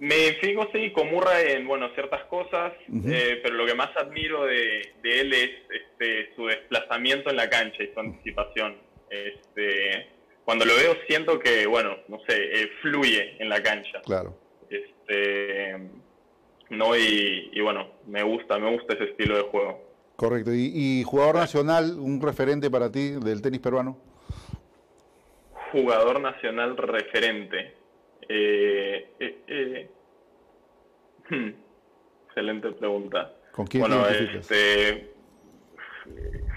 Me 0.00 0.16
identifico, 0.16 0.68
sí, 0.72 0.90
con 0.92 1.10
Murray 1.10 1.52
en, 1.52 1.68
bueno, 1.68 1.90
ciertas 1.94 2.24
cosas, 2.24 2.72
pero 3.02 3.54
lo 3.54 3.66
que 3.66 3.74
más 3.74 3.94
admiro 3.96 4.46
de, 4.46 4.94
de 5.02 5.20
él 5.20 5.32
es 5.32 5.50
este, 5.70 6.34
su 6.34 6.46
desplazamiento 6.46 7.30
en 7.30 7.36
la 7.36 7.48
cancha 7.48 7.82
y 7.82 7.92
su 7.92 8.00
anticipación. 8.00 8.76
Este, 9.10 10.08
cuando 10.44 10.64
lo 10.64 10.74
veo 10.74 10.96
siento 11.06 11.38
que, 11.38 11.66
bueno, 11.66 11.96
no 12.08 12.18
sé, 12.26 12.34
eh, 12.36 12.70
fluye 12.80 13.36
en 13.38 13.48
la 13.48 13.62
cancha. 13.62 14.00
Claro. 14.04 14.36
Este, 14.68 15.76
no, 16.70 16.96
y, 16.96 17.60
bueno, 17.60 17.88
me 18.06 18.22
gusta, 18.22 18.58
me 18.58 18.70
gusta 18.70 18.94
ese 18.94 19.04
estilo 19.04 19.36
de 19.36 19.42
juego. 19.42 19.80
Correcto. 20.16 20.50
¿Y, 20.52 21.02
jugador 21.04 21.36
nacional, 21.36 21.98
un 21.98 22.20
referente 22.20 22.70
para 22.70 22.90
ti 22.90 23.10
del 23.10 23.42
tenis 23.42 23.60
peruano? 23.60 23.98
Jugador 25.72 26.20
nacional 26.20 26.76
referente. 26.76 27.74
Eh, 28.28 29.10
eh, 29.18 29.90
hmm, 31.28 31.50
excelente 32.26 32.72
pregunta. 32.72 33.34
¿Con 33.52 33.66
quién 33.66 33.82
bueno, 33.82 34.06
este, 34.08 35.12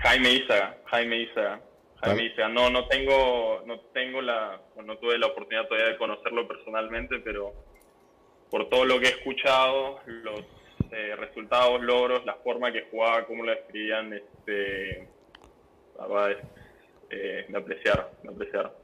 Jaime 0.02 0.34
Isa, 0.34 0.78
Jaime 0.86 1.18
Isa 1.24 1.62
no, 2.50 2.70
no 2.70 2.88
tengo, 2.88 3.64
no 3.66 3.80
tengo 3.94 4.22
la, 4.22 4.62
no 4.84 4.98
tuve 4.98 5.18
la 5.18 5.28
oportunidad 5.28 5.68
todavía 5.68 5.90
de 5.90 5.98
conocerlo 5.98 6.48
personalmente, 6.48 7.20
pero 7.20 7.54
por 8.50 8.70
todo 8.70 8.86
lo 8.86 9.00
que 9.00 9.08
he 9.08 9.12
escuchado, 9.12 10.00
los 10.06 10.42
eh, 10.92 11.16
resultados, 11.16 11.82
logros, 11.82 12.26
la 12.26 12.36
forma 12.36 12.72
que 12.72 12.88
jugaba, 12.92 13.26
cómo 13.26 13.44
lo 13.44 13.54
escribían, 13.54 14.14
este, 14.14 15.08
eh, 17.10 17.46
de 17.48 17.58
apreciar, 17.58 18.12
de 18.22 18.30
apreciar. 18.30 18.83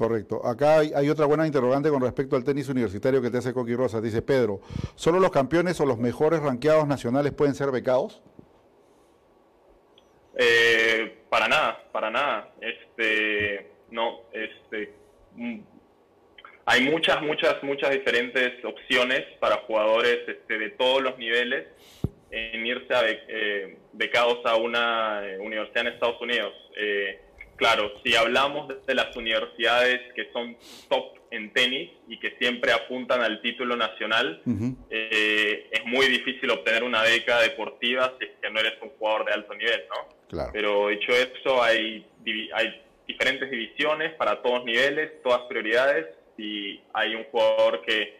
Correcto. 0.00 0.40
Acá 0.46 0.78
hay, 0.78 1.10
otra 1.10 1.26
buena 1.26 1.46
interrogante 1.46 1.90
con 1.90 2.00
respecto 2.00 2.34
al 2.34 2.42
tenis 2.42 2.70
universitario 2.70 3.20
que 3.20 3.28
te 3.28 3.36
hace 3.36 3.52
Coqui 3.52 3.74
Rosa. 3.74 4.00
Dice 4.00 4.22
Pedro, 4.22 4.62
¿solo 4.94 5.20
los 5.20 5.30
campeones 5.30 5.78
o 5.78 5.84
los 5.84 5.98
mejores 5.98 6.40
ranqueados 6.40 6.88
nacionales 6.88 7.34
pueden 7.34 7.54
ser 7.54 7.70
becados? 7.70 8.22
Eh, 10.38 11.18
para 11.28 11.48
nada, 11.48 11.84
para 11.92 12.10
nada. 12.10 12.50
Este, 12.62 13.72
no, 13.90 14.20
este, 14.32 14.94
mm, 15.34 15.60
hay 16.64 16.90
muchas, 16.90 17.20
muchas, 17.20 17.62
muchas 17.62 17.90
diferentes 17.90 18.64
opciones 18.64 19.20
para 19.38 19.56
jugadores 19.66 20.20
este, 20.26 20.58
de 20.58 20.70
todos 20.70 21.02
los 21.02 21.18
niveles 21.18 21.66
en 22.30 22.66
irse 22.66 22.94
a 22.94 23.02
eh, 23.06 23.76
becados 23.92 24.38
a 24.46 24.56
una 24.56 25.20
eh, 25.26 25.38
universidad 25.38 25.86
en 25.86 25.92
Estados 25.92 26.22
Unidos. 26.22 26.54
Eh, 26.74 27.20
claro, 27.60 27.92
si 28.02 28.16
hablamos 28.16 28.68
de 28.86 28.94
las 28.94 29.14
universidades 29.14 30.00
que 30.14 30.32
son 30.32 30.56
top 30.88 31.18
en 31.30 31.52
tenis 31.52 31.90
y 32.08 32.18
que 32.18 32.34
siempre 32.38 32.72
apuntan 32.72 33.20
al 33.20 33.42
título 33.42 33.76
nacional, 33.76 34.42
es 34.90 35.84
muy 35.84 36.06
difícil 36.06 36.50
obtener 36.50 36.82
una 36.82 37.02
beca 37.02 37.38
deportiva 37.40 38.14
si 38.18 38.24
es 38.24 38.30
que 38.40 38.50
no 38.50 38.60
eres 38.60 38.72
un 38.80 38.88
jugador 38.98 39.26
de 39.26 39.32
alto 39.32 39.54
nivel, 39.54 39.82
¿no? 39.90 40.50
Pero 40.52 40.88
dicho 40.88 41.12
eso, 41.12 41.62
hay, 41.62 42.06
hay 42.54 42.82
diferentes 43.06 43.50
divisiones 43.50 44.14
para 44.14 44.40
todos 44.40 44.64
niveles, 44.64 45.22
todas 45.22 45.42
prioridades, 45.42 46.06
y 46.38 46.80
hay 46.94 47.14
un 47.14 47.24
jugador 47.24 47.82
que 47.82 48.16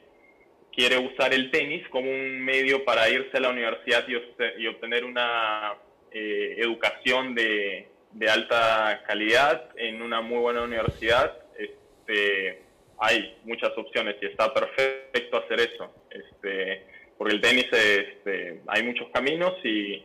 quiere 0.70 0.98
usar 0.98 1.32
el 1.32 1.50
tenis 1.50 1.88
como 1.88 2.10
un 2.10 2.40
medio 2.40 2.84
para 2.84 3.08
irse 3.08 3.38
a 3.38 3.40
la 3.40 3.48
universidad 3.48 4.04
y, 4.06 4.66
obtener 4.66 5.04
una 5.04 5.74
eh, 6.12 6.56
educación 6.58 7.34
de, 7.34 7.88
alta 8.28 9.02
calidad 9.06 9.70
en 9.76 10.02
una 10.02 10.20
muy 10.20 10.38
buena 10.38 10.62
universidad, 10.62 11.36
este, 11.58 12.62
hay 12.98 13.38
muchas 13.44 13.70
opciones 13.76 14.16
y 14.20 14.26
está 14.26 14.52
perfecto 14.52 15.38
hacer 15.38 15.60
eso. 15.60 15.90
Este, 16.10 16.86
porque 17.16 17.34
el 17.34 17.40
tenis 17.40 17.66
este, 17.72 18.62
hay 18.66 18.82
muchos 18.82 19.08
caminos 19.12 19.54
y 19.64 20.04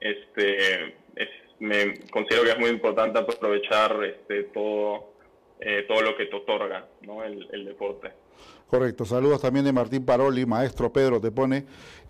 este, 0.00 0.94
me 1.58 2.00
considero 2.10 2.44
que 2.44 2.50
es 2.50 2.58
muy 2.58 2.70
importante 2.70 3.18
aprovechar 3.18 4.02
este, 4.04 4.44
todo, 4.44 5.12
eh, 5.60 5.84
todo 5.88 6.02
lo 6.02 6.16
que 6.16 6.26
te 6.26 6.36
otorga 6.36 6.86
¿no? 7.02 7.24
el, 7.24 7.48
el 7.52 7.64
deporte. 7.64 8.12
Correcto, 8.68 9.04
saludos 9.04 9.40
también 9.40 9.64
de 9.64 9.72
Martín 9.72 10.04
Paroli, 10.04 10.46
maestro 10.46 10.92
Pedro 10.92 11.20
te 11.20 11.30
pone. 11.30 11.64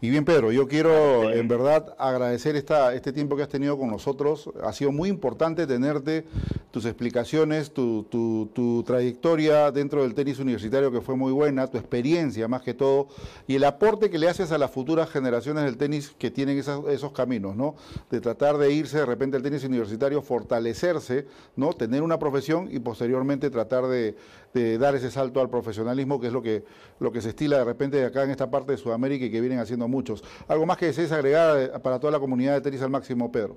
Y 0.05 0.11
bien 0.11 0.27
Pedro, 0.27 0.53
yo 0.53 0.69
quiero 0.69 1.33
en 1.33 1.49
verdad 1.49 1.95
agradecer 1.97 2.57
esta, 2.57 2.93
este 2.93 3.11
tiempo 3.11 3.37
que 3.37 3.43
has 3.43 3.49
tenido 3.49 3.79
con 3.79 3.89
nosotros. 3.89 4.51
Ha 4.63 4.71
sido 4.75 4.93
muy 4.93 5.09
importante 5.09 5.67
tenerte, 5.67 6.27
tus 6.71 6.85
explicaciones, 6.85 7.73
tu, 7.73 8.03
tu, 8.03 8.83
trayectoria 8.87 9.71
dentro 9.71 10.03
del 10.03 10.13
tenis 10.13 10.39
universitario 10.41 10.93
que 10.93 11.01
fue 11.01 11.17
muy 11.17 11.33
buena, 11.33 11.69
tu 11.69 11.79
experiencia 11.79 12.47
más 12.49 12.61
que 12.61 12.75
todo, 12.75 13.09
y 13.47 13.55
el 13.55 13.65
aporte 13.65 14.11
que 14.11 14.19
le 14.19 14.29
haces 14.29 14.53
a 14.53 14.59
las 14.59 14.71
futuras 14.71 15.09
generaciones 15.09 15.65
del 15.65 15.79
tenis 15.79 16.15
que 16.19 16.31
tienen 16.31 16.59
esos, 16.59 16.87
esos 16.91 17.13
caminos, 17.13 17.57
¿no? 17.57 17.75
De 18.11 18.21
tratar 18.21 18.59
de 18.59 18.71
irse 18.73 18.99
de 18.99 19.07
repente 19.07 19.39
al 19.39 19.43
tenis 19.43 19.65
universitario, 19.65 20.21
fortalecerse, 20.21 21.27
¿no? 21.57 21.73
Tener 21.73 22.03
una 22.03 22.19
profesión 22.19 22.69
y 22.71 22.79
posteriormente 22.79 23.49
tratar 23.49 23.87
de, 23.87 24.17
de 24.55 24.79
dar 24.79 24.95
ese 24.95 25.11
salto 25.11 25.41
al 25.41 25.51
profesionalismo, 25.51 26.21
que 26.21 26.29
es 26.29 26.33
lo 26.33 26.41
que, 26.41 26.65
lo 27.01 27.11
que 27.11 27.21
se 27.21 27.31
estila 27.31 27.59
de 27.59 27.65
repente 27.65 28.05
acá 28.05 28.23
en 28.23 28.31
esta 28.31 28.51
parte 28.51 28.73
de 28.73 28.79
Sudamérica 28.79 29.25
y 29.25 29.31
que 29.31 29.41
vienen 29.41 29.59
haciendo 29.59 29.89
muchos. 29.95 30.25
¿Algo 30.49 30.67
más 30.67 30.77
que 30.77 30.87
desees 30.87 31.13
agregar 31.13 31.57
eh, 31.57 31.69
para 31.83 31.99
toda 31.99 32.13
la 32.13 32.19
comunidad 32.19 32.55
de 32.55 32.61
tenis 32.61 32.83
al 32.83 32.91
máximo, 32.91 33.31
Pedro? 33.31 33.57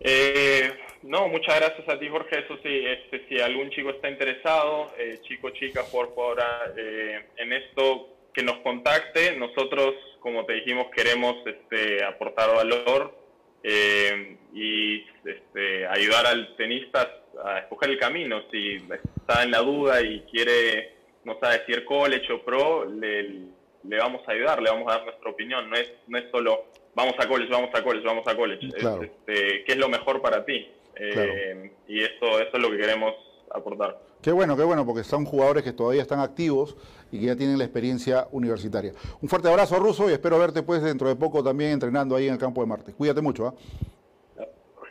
Eh, 0.00 0.70
no, 1.02 1.28
muchas 1.28 1.56
gracias 1.56 1.88
a 1.88 1.98
ti, 1.98 2.08
Jorge. 2.08 2.38
Eso 2.38 2.56
sí, 2.62 2.84
este, 2.86 3.26
si 3.28 3.40
algún 3.40 3.70
chico 3.70 3.90
está 3.90 4.08
interesado, 4.08 4.92
eh, 4.96 5.18
chico, 5.22 5.50
chica, 5.50 5.82
por 5.90 6.14
favor, 6.14 6.38
en 7.36 7.52
esto, 7.52 8.08
que 8.32 8.42
nos 8.42 8.58
contacte. 8.58 9.36
Nosotros, 9.36 9.94
como 10.20 10.44
te 10.46 10.54
dijimos, 10.54 10.86
queremos 10.94 11.34
este, 11.46 12.04
aportar 12.04 12.54
valor 12.54 13.18
y 14.54 15.04
este, 15.24 15.86
ayudar 15.88 16.26
al 16.26 16.54
tenista 16.56 17.10
a 17.44 17.58
escoger 17.58 17.90
el 17.90 17.98
camino. 17.98 18.42
Si 18.50 18.76
está 19.16 19.42
en 19.42 19.50
la 19.50 19.58
duda 19.58 20.00
y 20.00 20.20
quiere, 20.30 20.94
no 21.24 21.38
sabe 21.40 21.62
si 21.66 21.84
college 21.84 22.32
o 22.32 22.44
pro, 22.44 22.84
le, 22.84 23.57
le, 23.84 23.98
vamos 23.98 24.22
a 24.26 24.32
ayudar, 24.32 24.62
le 24.62 24.70
vamos 24.70 24.88
a 24.88 24.96
dar 24.96 25.04
nuestra 25.04 25.30
opinión. 25.30 25.68
No 25.68 25.76
es, 25.76 25.92
no 26.06 26.18
es 26.18 26.24
solo 26.30 26.64
vamos 26.94 27.14
a 27.18 27.28
college, 27.28 27.50
vamos 27.50 27.70
a 27.74 27.82
college, 27.82 28.06
vamos 28.06 28.26
a 28.26 28.36
college. 28.36 28.66
este, 28.66 29.64
¿Qué 29.64 29.72
es 29.72 29.76
lo 29.76 29.88
mejor 29.88 30.20
para 30.20 30.44
ti? 30.44 30.68
Eh, 30.96 31.70
y 31.86 32.02
eso, 32.02 32.40
eso 32.40 32.50
es 32.52 32.60
lo 32.60 32.70
que 32.70 32.78
queremos 32.78 33.14
aportar. 33.50 33.98
Qué 34.20 34.32
bueno, 34.32 34.56
qué 34.56 34.64
bueno, 34.64 34.84
porque 34.84 35.04
son 35.04 35.24
jugadores 35.24 35.62
que 35.62 35.72
todavía 35.72 36.02
están 36.02 36.18
activos 36.18 36.76
y 37.12 37.20
que 37.20 37.26
ya 37.26 37.36
tienen 37.36 37.56
la 37.56 37.64
experiencia 37.64 38.26
universitaria. 38.32 38.92
Un 39.20 39.28
fuerte 39.28 39.48
abrazo, 39.48 39.78
Ruso, 39.78 40.10
y 40.10 40.12
espero 40.12 40.38
verte 40.38 40.62
pues 40.62 40.82
dentro 40.82 41.08
de 41.08 41.14
poco 41.14 41.42
también 41.42 41.70
entrenando 41.70 42.16
ahí 42.16 42.26
en 42.26 42.32
el 42.32 42.38
campo 42.38 42.60
de 42.60 42.66
Marte. 42.66 42.92
Cuídate 42.92 43.20
mucho. 43.20 43.46
¿ah? 43.46 43.54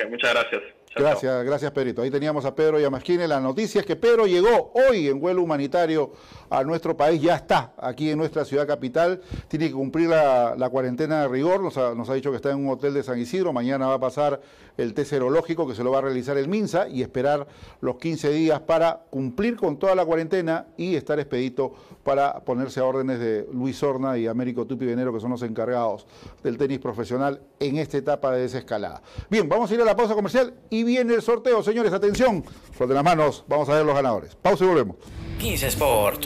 muchas 0.09 0.33
gracias. 0.33 0.61
gracias, 0.95 1.43
gracias 1.43 1.71
Pedrito. 1.71 2.01
Ahí 2.01 2.11
teníamos 2.11 2.45
a 2.45 2.55
Pedro 2.55 2.79
Yamasquine. 2.79 3.27
La 3.27 3.39
noticia 3.39 3.81
es 3.81 3.87
que 3.87 3.95
Pedro 3.95 4.27
llegó 4.27 4.71
hoy 4.73 5.07
en 5.07 5.19
vuelo 5.19 5.41
humanitario 5.41 6.13
a 6.49 6.63
nuestro 6.63 6.95
país, 6.95 7.21
ya 7.21 7.35
está 7.35 7.73
aquí 7.77 8.09
en 8.09 8.17
nuestra 8.17 8.45
ciudad 8.45 8.67
capital, 8.67 9.21
tiene 9.47 9.67
que 9.67 9.73
cumplir 9.73 10.09
la, 10.09 10.69
cuarentena 10.71 11.21
de 11.21 11.27
rigor, 11.27 11.61
nos 11.61 11.77
ha, 12.09 12.13
dicho 12.13 12.31
que 12.31 12.37
está 12.37 12.51
en 12.51 12.57
un 12.57 12.69
hotel 12.69 12.93
de 12.93 13.03
San 13.03 13.19
Isidro, 13.19 13.53
mañana 13.53 13.87
va 13.87 13.95
a 13.95 13.99
pasar 13.99 14.41
el 14.77 14.93
test 14.93 15.11
que 15.11 15.75
se 15.75 15.83
lo 15.83 15.91
va 15.91 15.99
a 15.99 16.01
realizar 16.01 16.37
el 16.37 16.47
MINSA 16.47 16.89
y 16.89 17.01
esperar 17.01 17.47
los 17.81 17.97
15 17.97 18.29
días 18.31 18.59
para 18.59 19.01
cumplir 19.09 19.55
con 19.55 19.77
toda 19.77 19.95
la 19.95 20.05
cuarentena 20.05 20.67
y 20.77 20.95
estar 20.95 21.19
expedito 21.19 21.73
para 22.03 22.41
ponerse 22.41 22.79
a 22.79 22.85
órdenes 22.85 23.19
de 23.19 23.47
Luis 23.51 23.81
Horna 23.81 24.17
y 24.17 24.27
Américo 24.27 24.65
Tupi 24.65 24.85
Venero, 24.85 25.13
que 25.13 25.19
son 25.19 25.31
los 25.31 25.41
encargados 25.41 26.05
del 26.43 26.57
tenis 26.57 26.79
profesional 26.79 27.41
en 27.59 27.77
esta 27.77 27.97
etapa 27.97 28.31
de 28.31 28.41
desescalada. 28.41 29.01
Bien, 29.29 29.47
vamos 29.49 29.71
a 29.71 29.73
ir 29.73 29.81
a 29.81 29.85
la 29.85 29.95
pausa 29.95 30.13
comercial 30.13 30.53
y 30.69 30.83
viene 30.83 31.15
el 31.15 31.21
sorteo, 31.21 31.63
señores, 31.63 31.93
atención, 31.93 32.43
de 32.77 32.93
las 32.93 33.03
manos, 33.03 33.43
vamos 33.47 33.67
a 33.69 33.75
ver 33.75 33.85
los 33.85 33.95
ganadores. 33.95 34.35
Pausa 34.35 34.63
y 34.63 34.67
volvemos. 34.67 34.97
15 35.39 35.67
Sport, 35.67 36.25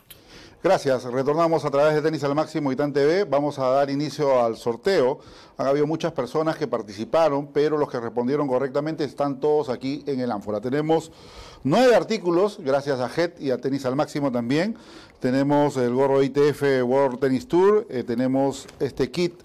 Gracias. 0.63 1.05
Retornamos 1.05 1.65
a 1.65 1.71
través 1.71 1.95
de 1.95 2.03
Tenis 2.03 2.23
al 2.23 2.35
Máximo 2.35 2.71
y 2.71 2.75
TAN 2.75 2.93
TV. 2.93 3.23
Vamos 3.23 3.57
a 3.57 3.67
dar 3.69 3.89
inicio 3.89 4.43
al 4.43 4.57
sorteo. 4.57 5.17
Han 5.57 5.65
habido 5.65 5.87
muchas 5.87 6.11
personas 6.11 6.55
que 6.55 6.67
participaron, 6.67 7.47
pero 7.47 7.79
los 7.79 7.89
que 7.89 7.99
respondieron 7.99 8.47
correctamente 8.47 9.03
están 9.03 9.39
todos 9.39 9.69
aquí 9.69 10.03
en 10.05 10.19
el 10.19 10.31
ánfora. 10.31 10.61
Tenemos 10.61 11.11
nueve 11.63 11.95
artículos, 11.95 12.59
gracias 12.59 12.99
a 12.99 13.09
JET 13.09 13.41
y 13.41 13.49
a 13.49 13.57
Tenis 13.59 13.85
al 13.85 13.95
Máximo 13.95 14.31
también. 14.31 14.77
Tenemos 15.19 15.77
el 15.77 15.95
gorro 15.95 16.21
ITF 16.21 16.61
World 16.83 17.19
Tennis 17.19 17.47
Tour. 17.47 17.87
Eh, 17.89 18.03
tenemos 18.03 18.67
este 18.79 19.09
kit 19.09 19.41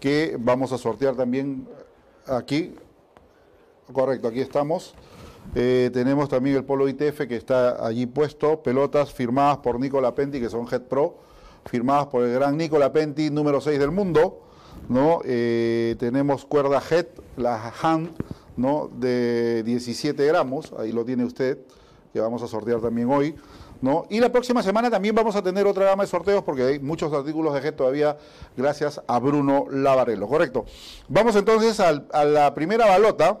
que 0.00 0.36
vamos 0.38 0.70
a 0.72 0.76
sortear 0.76 1.16
también 1.16 1.66
aquí. 2.26 2.74
Correcto, 3.90 4.28
aquí 4.28 4.42
estamos. 4.42 4.92
Eh, 5.54 5.90
tenemos 5.92 6.28
también 6.28 6.56
el 6.56 6.64
Polo 6.64 6.88
ITF 6.88 7.26
que 7.28 7.36
está 7.36 7.84
allí 7.84 8.06
puesto, 8.06 8.62
pelotas 8.62 9.12
firmadas 9.12 9.58
por 9.58 9.78
Nicola 9.78 10.14
Penti, 10.14 10.40
que 10.40 10.48
son 10.48 10.66
Head 10.70 10.82
Pro, 10.82 11.18
firmadas 11.66 12.06
por 12.06 12.24
el 12.24 12.32
gran 12.32 12.56
Nicola 12.56 12.92
Penti, 12.92 13.30
número 13.30 13.60
6 13.60 13.78
del 13.78 13.90
mundo. 13.90 14.40
¿no? 14.88 15.20
Eh, 15.24 15.96
tenemos 15.98 16.44
cuerda 16.44 16.82
Head, 16.90 17.06
la 17.36 17.72
Hand, 17.82 18.10
¿no? 18.56 18.90
de 18.94 19.62
17 19.64 20.24
gramos, 20.26 20.72
ahí 20.78 20.92
lo 20.92 21.04
tiene 21.04 21.24
usted, 21.24 21.58
que 22.12 22.20
vamos 22.20 22.42
a 22.42 22.48
sortear 22.48 22.80
también 22.80 23.10
hoy. 23.10 23.34
¿No? 23.80 24.06
Y 24.10 24.20
la 24.20 24.30
próxima 24.30 24.62
semana 24.62 24.90
también 24.90 25.12
vamos 25.12 25.34
a 25.34 25.42
tener 25.42 25.66
otra 25.66 25.86
gama 25.86 26.04
de 26.04 26.08
sorteos 26.08 26.44
porque 26.44 26.62
hay 26.62 26.78
muchos 26.78 27.12
artículos 27.12 27.52
de 27.52 27.66
Head 27.66 27.74
todavía 27.74 28.16
gracias 28.56 29.02
a 29.08 29.18
Bruno 29.18 29.66
Lavarello, 29.68 30.28
correcto. 30.28 30.64
Vamos 31.08 31.34
entonces 31.34 31.80
a 31.80 32.24
la 32.24 32.54
primera 32.54 32.86
balota, 32.86 33.40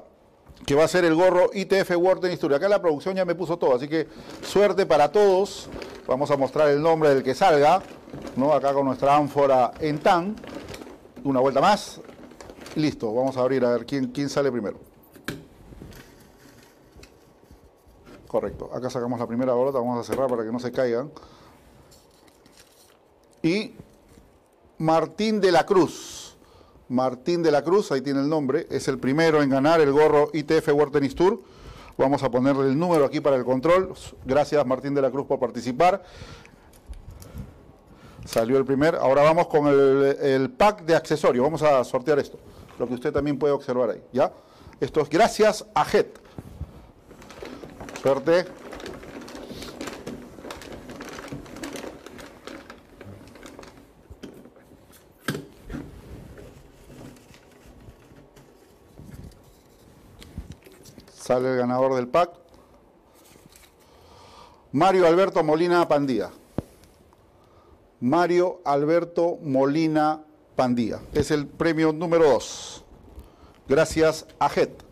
que 0.66 0.74
va 0.74 0.84
a 0.84 0.88
ser 0.88 1.04
el 1.04 1.14
gorro 1.14 1.50
ITF 1.52 1.90
World 1.96 2.24
en 2.26 2.32
Historia. 2.32 2.56
Acá 2.58 2.68
la 2.68 2.80
producción 2.80 3.16
ya 3.16 3.24
me 3.24 3.34
puso 3.34 3.58
todo, 3.58 3.74
así 3.74 3.88
que 3.88 4.06
suerte 4.42 4.86
para 4.86 5.10
todos. 5.10 5.68
Vamos 6.06 6.30
a 6.30 6.36
mostrar 6.36 6.68
el 6.68 6.82
nombre 6.82 7.10
del 7.10 7.22
que 7.22 7.34
salga, 7.34 7.82
¿no? 8.36 8.52
Acá 8.52 8.72
con 8.72 8.86
nuestra 8.86 9.16
ánfora 9.16 9.72
en 9.80 9.98
TAN. 9.98 10.36
Una 11.24 11.40
vuelta 11.40 11.60
más. 11.60 12.00
listo, 12.74 13.12
vamos 13.12 13.36
a 13.36 13.40
abrir 13.40 13.64
a 13.64 13.70
ver 13.70 13.86
quién, 13.86 14.08
quién 14.08 14.28
sale 14.28 14.50
primero. 14.50 14.78
Correcto, 18.26 18.70
acá 18.72 18.88
sacamos 18.88 19.20
la 19.20 19.26
primera 19.26 19.52
bolota, 19.52 19.78
vamos 19.78 19.98
a 19.98 20.10
cerrar 20.10 20.28
para 20.28 20.42
que 20.42 20.50
no 20.50 20.58
se 20.58 20.72
caigan. 20.72 21.10
Y 23.42 23.74
Martín 24.78 25.40
de 25.40 25.52
la 25.52 25.66
Cruz. 25.66 26.21
Martín 26.92 27.42
de 27.42 27.50
la 27.50 27.62
Cruz, 27.62 27.90
ahí 27.90 28.02
tiene 28.02 28.20
el 28.20 28.28
nombre, 28.28 28.66
es 28.70 28.86
el 28.86 28.98
primero 28.98 29.42
en 29.42 29.48
ganar 29.48 29.80
el 29.80 29.90
gorro 29.90 30.28
ITF 30.32 30.68
World 30.68 30.92
Tennis 30.92 31.14
Tour. 31.14 31.42
Vamos 31.96 32.22
a 32.22 32.30
ponerle 32.30 32.68
el 32.68 32.78
número 32.78 33.04
aquí 33.04 33.20
para 33.20 33.36
el 33.36 33.44
control. 33.44 33.94
Gracias 34.24 34.64
Martín 34.66 34.94
de 34.94 35.02
la 35.02 35.10
Cruz 35.10 35.26
por 35.26 35.38
participar. 35.38 36.02
Salió 38.24 38.56
el 38.58 38.64
primer. 38.64 38.94
Ahora 38.94 39.22
vamos 39.22 39.48
con 39.48 39.66
el, 39.66 40.50
pack 40.50 40.82
de 40.84 40.94
accesorios. 40.94 41.42
Vamos 41.42 41.62
a 41.62 41.82
sortear 41.84 42.18
esto. 42.18 42.38
Lo 42.78 42.86
que 42.86 42.94
usted 42.94 43.12
también 43.12 43.38
puede 43.38 43.52
observar 43.52 43.90
ahí. 43.90 44.02
¿ya? 44.12 44.32
Esto 44.80 45.00
es 45.00 45.08
gracias 45.08 45.64
a 45.74 45.84
JET. 45.84 46.18
Suerte. 48.00 48.61
Sale 61.22 61.52
el 61.52 61.56
ganador 61.56 61.94
del 61.94 62.08
pack. 62.08 62.30
Mario 64.72 65.06
Alberto 65.06 65.44
Molina 65.44 65.86
Pandía. 65.86 66.30
Mario 68.00 68.60
Alberto 68.64 69.38
Molina 69.40 70.24
Pandía. 70.56 70.98
Es 71.12 71.30
el 71.30 71.46
premio 71.46 71.92
número 71.92 72.28
2. 72.28 72.84
Gracias 73.68 74.26
a 74.40 74.48
JET. 74.48 74.82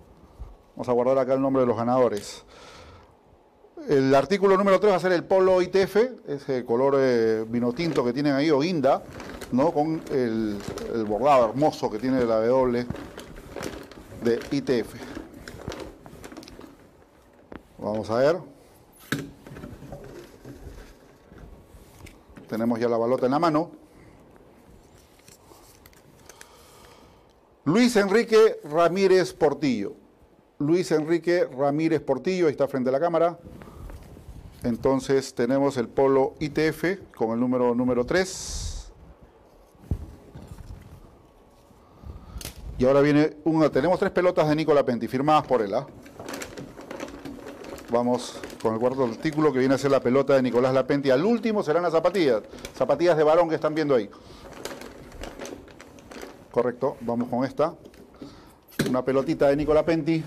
Vamos 0.77 0.89
a 0.89 0.93
guardar 0.93 1.19
acá 1.19 1.35
el 1.35 1.43
nombre 1.43 1.63
de 1.63 1.67
los 1.67 1.77
ganadores. 1.77 2.45
El 3.89 4.15
artículo 4.15 4.57
número 4.57 4.79
3 4.79 4.93
va 4.93 4.97
a 4.99 5.01
ser 5.01 5.11
el 5.11 5.25
Polo 5.25 5.61
ITF, 5.61 5.97
ese 6.29 6.65
color 6.65 6.95
eh, 7.01 7.45
vino 7.49 7.73
tinto 7.73 8.05
que 8.05 8.13
tienen 8.13 8.35
ahí, 8.35 8.53
o 8.53 8.61
guinda, 8.61 9.03
¿no? 9.51 9.73
con 9.73 10.01
el, 10.13 10.59
bordado 11.09 11.49
hermoso 11.49 11.91
que 11.91 11.99
tiene 11.99 12.25
la 12.25 12.37
W 12.37 12.87
de 14.23 14.41
ITF. 14.53 15.20
Vamos 17.81 18.11
a 18.11 18.17
ver. 18.17 18.37
Tenemos 22.47 22.79
ya 22.79 22.89
la 22.89 22.99
balota 22.99 23.25
en 23.25 23.33
la 23.33 23.39
mano. 23.39 23.71
Luis 27.65 27.97
Enrique 27.97 28.61
Ramírez 28.65 29.33
Portillo. 29.33 29.95
Luis 30.59 30.93
Enrique 30.93 31.47
Ramírez 31.47 32.03
Portillo, 32.03 32.47
ahí 32.47 32.53
está 32.53 32.69
frente 32.69 32.91
a 32.91 32.93
la 32.93 33.01
cámara. 33.01 33.39
Entonces 34.63 35.35
tenemos 35.35 35.79
el 35.79 35.89
polo 35.89 36.35
ITF 36.39 37.15
con 37.17 37.31
el 37.31 37.41
número 37.41 37.75
número 37.75 38.05
3. 38.05 38.93
Y 42.77 42.85
ahora 42.85 43.01
viene 43.01 43.37
una, 43.45 43.71
tenemos 43.71 43.99
tres 43.99 44.11
pelotas 44.11 44.49
de 44.49 44.57
Nicola 44.57 44.85
Penti 44.85 45.09
firmadas 45.09 45.47
por 45.47 45.63
él. 45.63 45.73
¿ah? 45.73 45.87
Vamos 47.91 48.41
con 48.63 48.75
el 48.75 48.81
cuarto 48.81 49.05
artículo 49.05 49.53
que 49.53 49.59
viene 49.59 49.75
a 49.75 49.79
ser 49.79 49.91
la 49.91 50.01
pelota 50.01 50.35
de 50.35 50.43
Nicolás 50.43 50.73
Lapenti. 50.73 51.11
Al 51.11 51.25
último 51.25 51.65
serán 51.65 51.83
las 51.83 51.93
zapatillas, 51.93 52.43
zapatillas 52.77 53.17
de 53.17 53.25
varón 53.25 53.49
que 53.49 53.57
están 53.57 53.75
viendo 53.75 53.97
ahí. 53.97 54.09
Correcto, 56.53 56.97
vamos 57.01 57.29
con 57.29 57.45
esta. 57.45 57.75
Una 58.89 59.05
pelotita 59.05 59.49
de 59.49 59.57
Nicolás 59.57 59.83
Penti. 59.83 60.23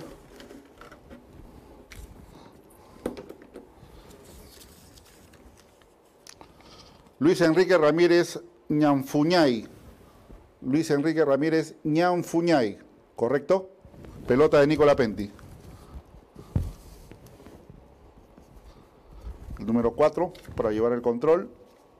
Luis 7.19 7.39
Enrique 7.39 7.77
Ramírez 7.77 8.41
Ñanfuñay. 8.67 9.67
Luis 10.61 10.91
Enrique 10.91 11.23
Ramírez 11.23 11.75
Ñanfuñay, 11.85 12.79
¿correcto? 13.15 13.69
Pelota 14.27 14.59
de 14.59 14.67
Nicolás 14.67 14.95
Penti. 14.95 15.31
Número 19.65 19.93
4 19.93 20.31
para 20.55 20.71
llevar 20.71 20.93
el 20.93 21.01
control 21.01 21.49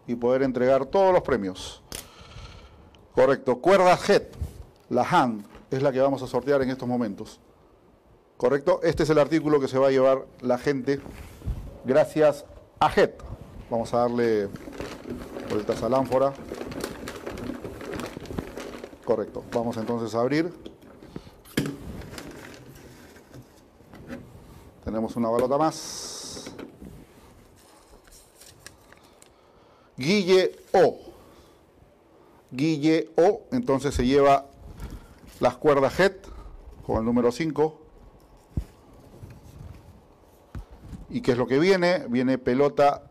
y 0.07 0.15
poder 0.15 0.43
entregar 0.43 0.85
todos 0.85 1.13
los 1.13 1.21
premios. 1.21 1.81
Correcto. 3.13 3.59
Cuerda 3.59 3.97
head, 4.07 4.23
la 4.89 5.03
hand, 5.03 5.45
es 5.71 5.81
la 5.81 5.91
que 5.91 5.99
vamos 5.99 6.21
a 6.23 6.27
sortear 6.27 6.61
en 6.61 6.69
estos 6.69 6.87
momentos. 6.87 7.39
Correcto. 8.37 8.79
Este 8.83 9.03
es 9.03 9.09
el 9.09 9.19
artículo 9.19 9.59
que 9.59 9.67
se 9.67 9.77
va 9.77 9.87
a 9.87 9.91
llevar 9.91 10.25
la 10.41 10.57
gente 10.57 10.99
gracias 11.85 12.45
a 12.79 12.91
head. 12.91 13.11
Vamos 13.69 13.93
a 13.93 13.99
darle 13.99 14.49
vueltas 15.49 15.81
a 15.83 15.87
ánfora. 15.87 16.33
Correcto. 19.05 19.43
Vamos 19.53 19.77
entonces 19.77 20.13
a 20.15 20.21
abrir. 20.21 20.51
Tenemos 24.83 25.15
una 25.15 25.29
balota 25.29 25.57
más. 25.57 26.12
Guille 29.97 30.55
O. 30.73 30.99
Guille 32.51 33.09
O, 33.15 33.41
entonces 33.51 33.93
se 33.95 34.05
lleva 34.05 34.45
las 35.39 35.57
cuerdas 35.57 35.99
head 35.99 36.13
con 36.85 36.97
el 36.97 37.05
número 37.05 37.31
5. 37.31 37.79
¿Y 41.09 41.21
qué 41.21 41.33
es 41.33 41.37
lo 41.37 41.47
que 41.47 41.59
viene? 41.59 42.05
Viene 42.09 42.37
pelota 42.37 43.03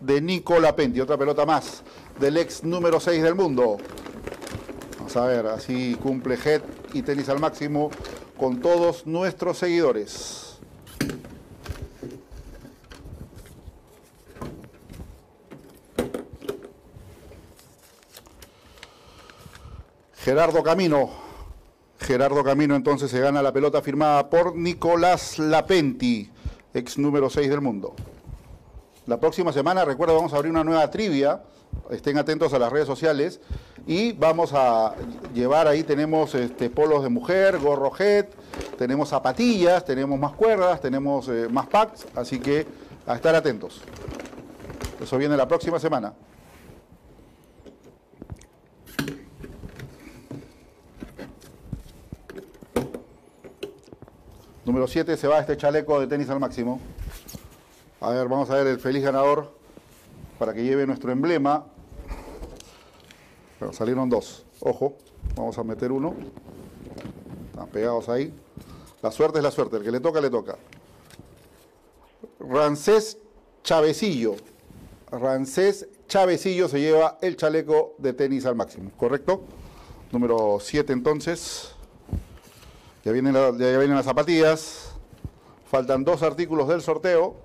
de 0.00 0.20
Nicola 0.20 0.74
Penti, 0.74 1.00
otra 1.00 1.16
pelota 1.16 1.46
más 1.46 1.82
del 2.18 2.36
ex 2.36 2.64
número 2.64 3.00
6 3.00 3.22
del 3.22 3.34
mundo. 3.34 3.78
Vamos 4.98 5.16
a 5.16 5.26
ver, 5.26 5.46
así 5.46 5.96
cumple 6.02 6.36
head 6.44 6.62
y 6.92 7.02
tenis 7.02 7.28
al 7.28 7.38
máximo 7.38 7.90
con 8.36 8.60
todos 8.60 9.06
nuestros 9.06 9.58
seguidores. 9.58 10.53
Gerardo 20.24 20.62
Camino. 20.62 21.10
Gerardo 21.98 22.42
Camino 22.42 22.74
entonces 22.74 23.10
se 23.10 23.20
gana 23.20 23.42
la 23.42 23.52
pelota 23.52 23.82
firmada 23.82 24.30
por 24.30 24.56
Nicolás 24.56 25.38
Lapenti, 25.38 26.30
ex 26.72 26.96
número 26.96 27.28
6 27.28 27.50
del 27.50 27.60
mundo. 27.60 27.94
La 29.04 29.20
próxima 29.20 29.52
semana, 29.52 29.84
recuerda, 29.84 30.14
vamos 30.14 30.32
a 30.32 30.36
abrir 30.36 30.50
una 30.50 30.64
nueva 30.64 30.90
trivia. 30.90 31.42
Estén 31.90 32.16
atentos 32.16 32.54
a 32.54 32.58
las 32.58 32.72
redes 32.72 32.86
sociales. 32.86 33.38
Y 33.86 34.12
vamos 34.12 34.54
a 34.54 34.94
llevar 35.34 35.68
ahí, 35.68 35.82
tenemos 35.82 36.34
este, 36.34 36.70
polos 36.70 37.02
de 37.02 37.10
mujer, 37.10 37.58
gorro 37.58 37.92
head, 37.98 38.24
tenemos 38.78 39.10
zapatillas, 39.10 39.84
tenemos 39.84 40.18
más 40.18 40.32
cuerdas, 40.32 40.80
tenemos 40.80 41.28
eh, 41.28 41.48
más 41.50 41.66
packs. 41.66 42.06
Así 42.14 42.38
que 42.40 42.66
a 43.06 43.14
estar 43.14 43.34
atentos. 43.34 43.82
Eso 45.02 45.18
viene 45.18 45.36
la 45.36 45.46
próxima 45.46 45.78
semana. 45.78 46.14
Número 54.64 54.86
7 54.86 55.18
se 55.18 55.28
va 55.28 55.40
este 55.40 55.58
chaleco 55.58 56.00
de 56.00 56.06
tenis 56.06 56.30
al 56.30 56.40
máximo. 56.40 56.80
A 58.00 58.10
ver, 58.10 58.28
vamos 58.28 58.48
a 58.48 58.54
ver 58.54 58.66
el 58.66 58.78
feliz 58.78 59.02
ganador 59.02 59.52
para 60.38 60.54
que 60.54 60.64
lleve 60.64 60.86
nuestro 60.86 61.12
emblema. 61.12 61.66
Pero 63.58 63.74
salieron 63.74 64.08
dos. 64.08 64.46
Ojo, 64.60 64.96
vamos 65.36 65.58
a 65.58 65.64
meter 65.64 65.92
uno. 65.92 66.14
Están 67.50 67.68
pegados 67.68 68.08
ahí. 68.08 68.32
La 69.02 69.10
suerte 69.10 69.38
es 69.38 69.44
la 69.44 69.50
suerte. 69.50 69.76
El 69.76 69.82
que 69.82 69.90
le 69.90 70.00
toca, 70.00 70.18
le 70.22 70.30
toca. 70.30 70.56
Rancés 72.40 73.18
Chavecillo. 73.62 74.36
Rancés 75.10 75.88
Chavecillo 76.08 76.68
se 76.68 76.80
lleva 76.80 77.18
el 77.20 77.36
chaleco 77.36 77.96
de 77.98 78.14
tenis 78.14 78.46
al 78.46 78.54
máximo. 78.54 78.90
¿Correcto? 78.96 79.42
Número 80.10 80.56
7 80.58 80.90
entonces. 80.94 81.73
Ya 83.04 83.12
vienen, 83.12 83.34
las 83.34 84.04
zapatillas. 84.06 84.92
Faltan 85.70 86.04
dos 86.04 86.22
artículos 86.22 86.66
del 86.68 86.80
sorteo. 86.80 87.36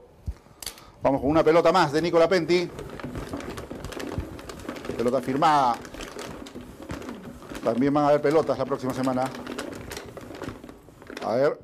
Vamos 1.04 1.20
con 1.20 1.30
una 1.30 1.44
pelota 1.44 1.74
más 1.74 1.92
de 1.92 2.02
Nicola 2.02 2.30
Penti. 2.30 2.70
Pelota 4.96 5.22
firmada. 5.22 5.76
También 7.62 7.94
van 7.94 8.06
a 8.06 8.08
haber 8.08 8.22
pelotas 8.22 8.58
la 8.58 8.64
próxima 8.64 8.94
semana. 8.94 9.30
A 11.26 11.36
ver. 11.36 11.60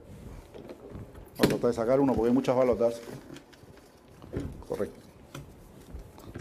Vamos 1.37 1.45
a 1.45 1.47
tratar 1.47 1.69
de 1.69 1.73
sacar 1.73 1.99
uno 2.01 2.13
porque 2.13 2.27
hay 2.27 2.33
muchas 2.33 2.55
balotas. 2.55 2.95
Correcto. 4.67 4.99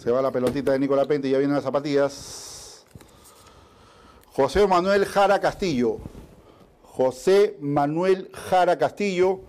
Se 0.02 0.10
va 0.10 0.20
la 0.20 0.32
pelotita 0.32 0.72
de 0.72 0.80
Nicola 0.80 1.04
Penti, 1.04 1.30
ya 1.30 1.38
vienen 1.38 1.54
las 1.54 1.64
zapatillas. 1.64 2.84
José 4.32 4.66
Manuel 4.66 5.06
Jara 5.06 5.40
Castillo. 5.40 5.98
José 6.96 7.56
Manuel 7.60 8.30
Jara 8.32 8.78
Castillo 8.78 9.40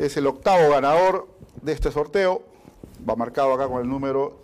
es 0.00 0.16
el 0.16 0.26
octavo 0.26 0.68
ganador 0.70 1.28
de 1.62 1.70
este 1.70 1.92
sorteo. 1.92 2.42
Va 3.08 3.14
marcado 3.14 3.52
acá 3.52 3.68
con 3.68 3.80
el 3.80 3.88
número. 3.88 4.36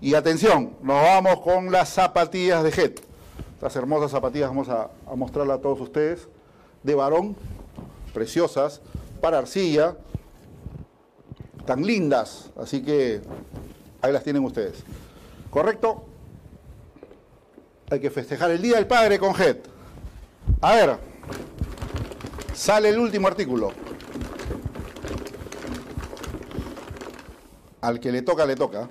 Y 0.00 0.14
atención, 0.14 0.72
nos 0.82 1.00
vamos 1.00 1.38
con 1.38 1.70
las 1.70 1.90
zapatillas 1.90 2.64
de 2.64 2.72
Jet. 2.72 3.00
Estas 3.54 3.76
hermosas 3.76 4.10
zapatillas 4.10 4.48
vamos 4.48 4.68
a, 4.68 4.90
a 5.06 5.14
mostrarlas 5.14 5.58
a 5.58 5.60
todos 5.60 5.80
ustedes. 5.80 6.26
De 6.82 6.96
varón, 6.96 7.36
preciosas, 8.12 8.80
para 9.20 9.38
arcilla, 9.38 9.96
tan 11.64 11.86
lindas. 11.86 12.50
Así 12.56 12.82
que 12.82 13.20
ahí 14.02 14.12
las 14.12 14.24
tienen 14.24 14.44
ustedes. 14.44 14.82
¿Correcto? 15.50 16.02
Hay 17.88 18.00
que 18.00 18.10
festejar 18.10 18.50
el 18.50 18.60
Día 18.60 18.74
del 18.74 18.88
Padre 18.88 19.20
con 19.20 19.32
Jet. 19.34 19.77
A 20.60 20.74
ver, 20.74 20.98
sale 22.52 22.88
el 22.88 22.98
último 22.98 23.28
artículo. 23.28 23.72
Al 27.80 28.00
que 28.00 28.10
le 28.10 28.22
toca, 28.22 28.44
le 28.44 28.56
toca. 28.56 28.88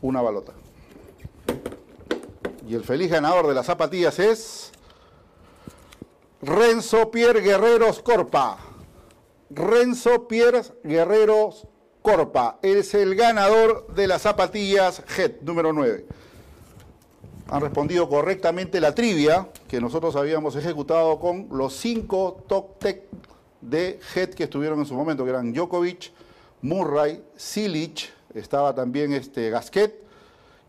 Una 0.00 0.20
balota. 0.22 0.52
Y 2.66 2.74
el 2.74 2.82
feliz 2.82 3.10
ganador 3.10 3.46
de 3.46 3.54
las 3.54 3.66
zapatillas 3.66 4.18
es 4.18 4.72
Renzo 6.40 7.10
Pierre 7.10 7.40
Guerreros 7.40 8.00
Corpa. 8.00 8.58
Renzo 9.50 10.26
Pierre 10.26 10.62
Guerreros 10.82 11.66
Corpa 12.04 12.58
es 12.60 12.92
el 12.92 13.14
ganador 13.14 13.86
de 13.94 14.06
las 14.06 14.20
zapatillas 14.20 15.02
HED 15.16 15.40
número 15.40 15.72
9. 15.72 16.04
Han 17.48 17.62
respondido 17.62 18.10
correctamente 18.10 18.78
la 18.78 18.94
trivia 18.94 19.48
que 19.66 19.80
nosotros 19.80 20.14
habíamos 20.14 20.54
ejecutado 20.54 21.18
con 21.18 21.48
los 21.50 21.72
cinco 21.72 22.44
top 22.46 22.78
tech 22.78 23.04
de 23.62 23.98
HED 24.14 24.34
que 24.34 24.44
estuvieron 24.44 24.80
en 24.80 24.84
su 24.84 24.92
momento, 24.92 25.24
que 25.24 25.30
eran 25.30 25.54
Djokovic, 25.54 26.12
Murray, 26.60 27.24
Silic, 27.36 28.10
estaba 28.34 28.74
también 28.74 29.14
este 29.14 29.48
Gasquet 29.48 30.04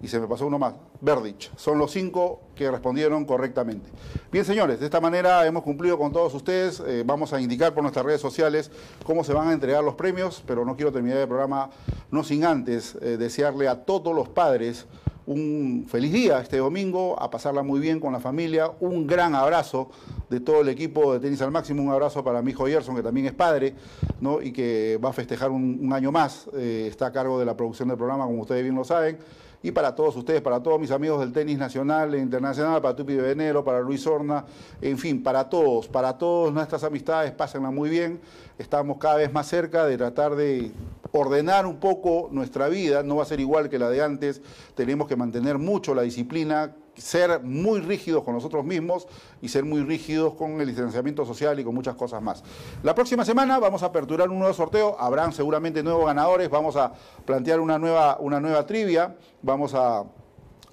y 0.02 0.08
se 0.08 0.20
me 0.20 0.28
pasó 0.28 0.46
uno 0.46 0.60
más, 0.60 0.74
Verdich. 1.02 1.52
Son 1.56 1.78
los 1.78 1.92
cinco 1.92 2.42
que 2.54 2.70
respondieron 2.70 3.26
correctamente. 3.26 3.90
Bien, 4.32 4.44
señores, 4.44 4.80
de 4.80 4.86
esta 4.86 5.00
manera 5.00 5.46
hemos 5.48 5.64
cumplido 5.64 5.98
con 5.98 6.12
todos 6.12 6.34
ustedes. 6.34 6.82
Eh, 6.86 7.04
vamos 7.06 7.32
a 7.34 7.40
indicar 7.40 7.74
por 7.74 7.82
nuestras 7.82 8.06
redes 8.06 8.22
sociales 8.22 8.72
cómo 9.04 9.24
se 9.24 9.34
van 9.34 9.48
a 9.48 9.54
entregar 9.54 9.84
los 9.84 9.96
premios, 9.96 10.44
pero 10.46 10.66
no 10.66 10.76
quiero 10.76 10.92
terminar 10.92 11.20
el 11.20 11.28
programa 11.28 11.70
no 12.12 12.24
sin 12.24 12.44
antes 12.44 12.96
eh, 13.02 13.18
desearle 13.18 13.68
a 13.68 13.86
todos 13.86 14.14
los 14.14 14.28
padres 14.28 14.86
un 15.28 15.86
feliz 15.90 16.14
día 16.14 16.40
este 16.40 16.58
domingo, 16.58 17.20
a 17.20 17.32
pasarla 17.32 17.64
muy 17.64 17.80
bien 17.80 18.00
con 18.00 18.14
la 18.14 18.20
familia, 18.20 18.72
un 18.80 19.08
gran 19.08 19.34
abrazo 19.34 19.90
de 20.30 20.40
todo 20.40 20.62
el 20.62 20.70
equipo 20.70 21.14
de 21.14 21.20
Tenis 21.20 21.42
al 21.42 21.50
Máximo, 21.50 21.82
un 21.82 21.90
abrazo 21.90 22.24
para 22.24 22.44
mi 22.44 22.52
hijo 22.52 22.68
Gerson, 22.68 22.96
que 22.96 23.02
también 23.02 23.26
es 23.26 23.34
padre, 23.34 23.74
¿no? 24.22 24.40
y 24.40 24.52
que 24.52 25.00
va 25.04 25.10
a 25.10 25.14
festejar 25.14 25.50
un, 25.50 25.92
año 25.94 26.12
más, 26.12 26.48
eh, 26.56 26.86
está 26.88 27.08
a 27.08 27.12
cargo 27.12 27.40
de 27.40 27.46
la 27.46 27.58
producción 27.58 27.88
del 27.88 27.98
programa, 27.98 28.26
como 28.26 28.42
ustedes 28.42 28.62
bien 28.62 28.76
lo 28.76 28.84
saben 28.84 29.18
y 29.66 29.72
para 29.72 29.96
todos 29.96 30.16
ustedes, 30.16 30.44
para 30.44 30.62
todos 30.62 30.80
mis 30.80 30.92
amigos 30.92 31.20
del 31.22 31.34
tenis 31.34 31.58
nacional 31.58 32.14
e 32.14 32.20
internacional, 32.20 32.84
para 32.84 32.96
Tupi 32.96 33.14
de 33.14 33.24
Venero, 33.24 33.64
para 33.64 33.80
Luis 33.80 34.06
Horna, 34.06 34.46
en 34.80 34.96
fin, 34.96 35.24
para 35.24 35.50
todos, 35.50 35.88
para 35.88 36.16
todas 36.20 36.54
nuestras 36.54 36.84
amistades, 36.84 37.32
pásenla 37.32 37.72
muy 37.72 37.90
bien. 37.90 38.22
Estamos 38.60 39.00
cada 39.00 39.16
vez 39.16 39.34
más 39.34 39.48
cerca 39.48 39.88
de 39.88 39.98
tratar 39.98 40.36
de 40.36 40.72
ordenar 41.12 41.66
un 41.66 41.78
poco 41.78 42.30
nuestra 42.32 42.68
vida, 42.68 43.02
no 43.02 43.16
va 43.16 43.24
a 43.24 43.26
ser 43.26 43.40
igual 43.40 43.68
que 43.68 43.80
la 43.80 43.90
de 43.90 44.04
antes, 44.04 44.40
tenemos 44.76 45.08
que 45.08 45.16
mantener 45.16 45.58
mucho 45.58 45.96
la 45.96 46.04
disciplina, 46.04 46.76
ser 46.98 47.42
muy 47.42 47.80
rígidos 47.80 48.24
con 48.24 48.34
nosotros 48.34 48.64
mismos 48.66 49.08
y 49.42 49.50
ser 49.50 49.66
muy 49.66 49.82
rígidos 49.84 50.34
con 50.36 50.62
el 50.62 50.68
distanciamiento 50.68 51.26
social 51.26 51.60
y 51.60 51.64
con 51.64 51.76
muchas 51.76 51.96
cosas 51.96 52.22
más. 52.22 52.44
La 52.84 52.96
próxima 52.96 53.26
semana 53.26 53.60
vamos 53.60 53.84
a 53.84 53.88
aperturar 53.88 54.30
un 54.30 54.40
nuevo 54.40 54.54
sorteo, 54.54 54.96
habrán 55.00 55.34
seguramente 55.34 55.84
nuevos 55.84 56.06
ganadores, 56.06 56.50
vamos 56.50 56.76
a 56.76 56.94
plantear 57.26 57.60
una 57.60 57.78
nueva, 57.78 58.18
una 58.20 58.40
nueva 58.40 58.66
trivia, 58.66 59.16
vamos 59.42 59.74
a 59.74 60.04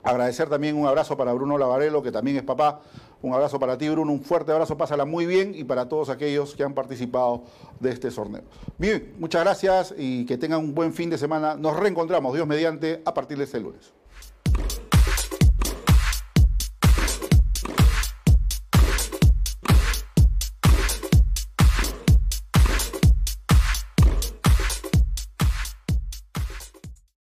agradecer 0.02 0.48
también 0.48 0.76
un 0.76 0.86
abrazo 0.86 1.16
para 1.16 1.32
Bruno 1.32 1.58
Lavarello, 1.58 2.02
que 2.02 2.12
también 2.12 2.36
es 2.36 2.42
papá, 2.42 2.80
Un 3.22 3.32
abrazo 3.32 3.60
para 3.60 3.78
ti, 3.78 3.88
Bruno, 3.88 4.10
un 4.10 4.20
fuerte 4.20 4.50
abrazo, 4.50 4.76
pásala 4.76 5.04
muy 5.04 5.26
bien 5.26 5.52
y 5.54 5.62
para 5.62 5.88
todos 5.88 6.08
aquellos 6.08 6.56
que 6.56 6.64
han 6.64 6.74
participado 6.74 7.44
de 7.78 7.90
este 7.90 8.10
torneo. 8.10 8.42
Bien, 8.78 9.14
muchas 9.20 9.44
gracias 9.44 9.94
y 9.96 10.26
que 10.26 10.36
tengan 10.36 10.58
un 10.58 10.74
buen 10.74 10.92
fin 10.92 11.08
de 11.08 11.16
semana. 11.16 11.54
Nos 11.54 11.76
reencontramos, 11.76 12.34
Dios 12.34 12.48
mediante, 12.48 13.00
a 13.04 13.14
partir 13.14 13.38
de 13.38 13.44
este 13.44 13.60
lunes. 13.60 13.92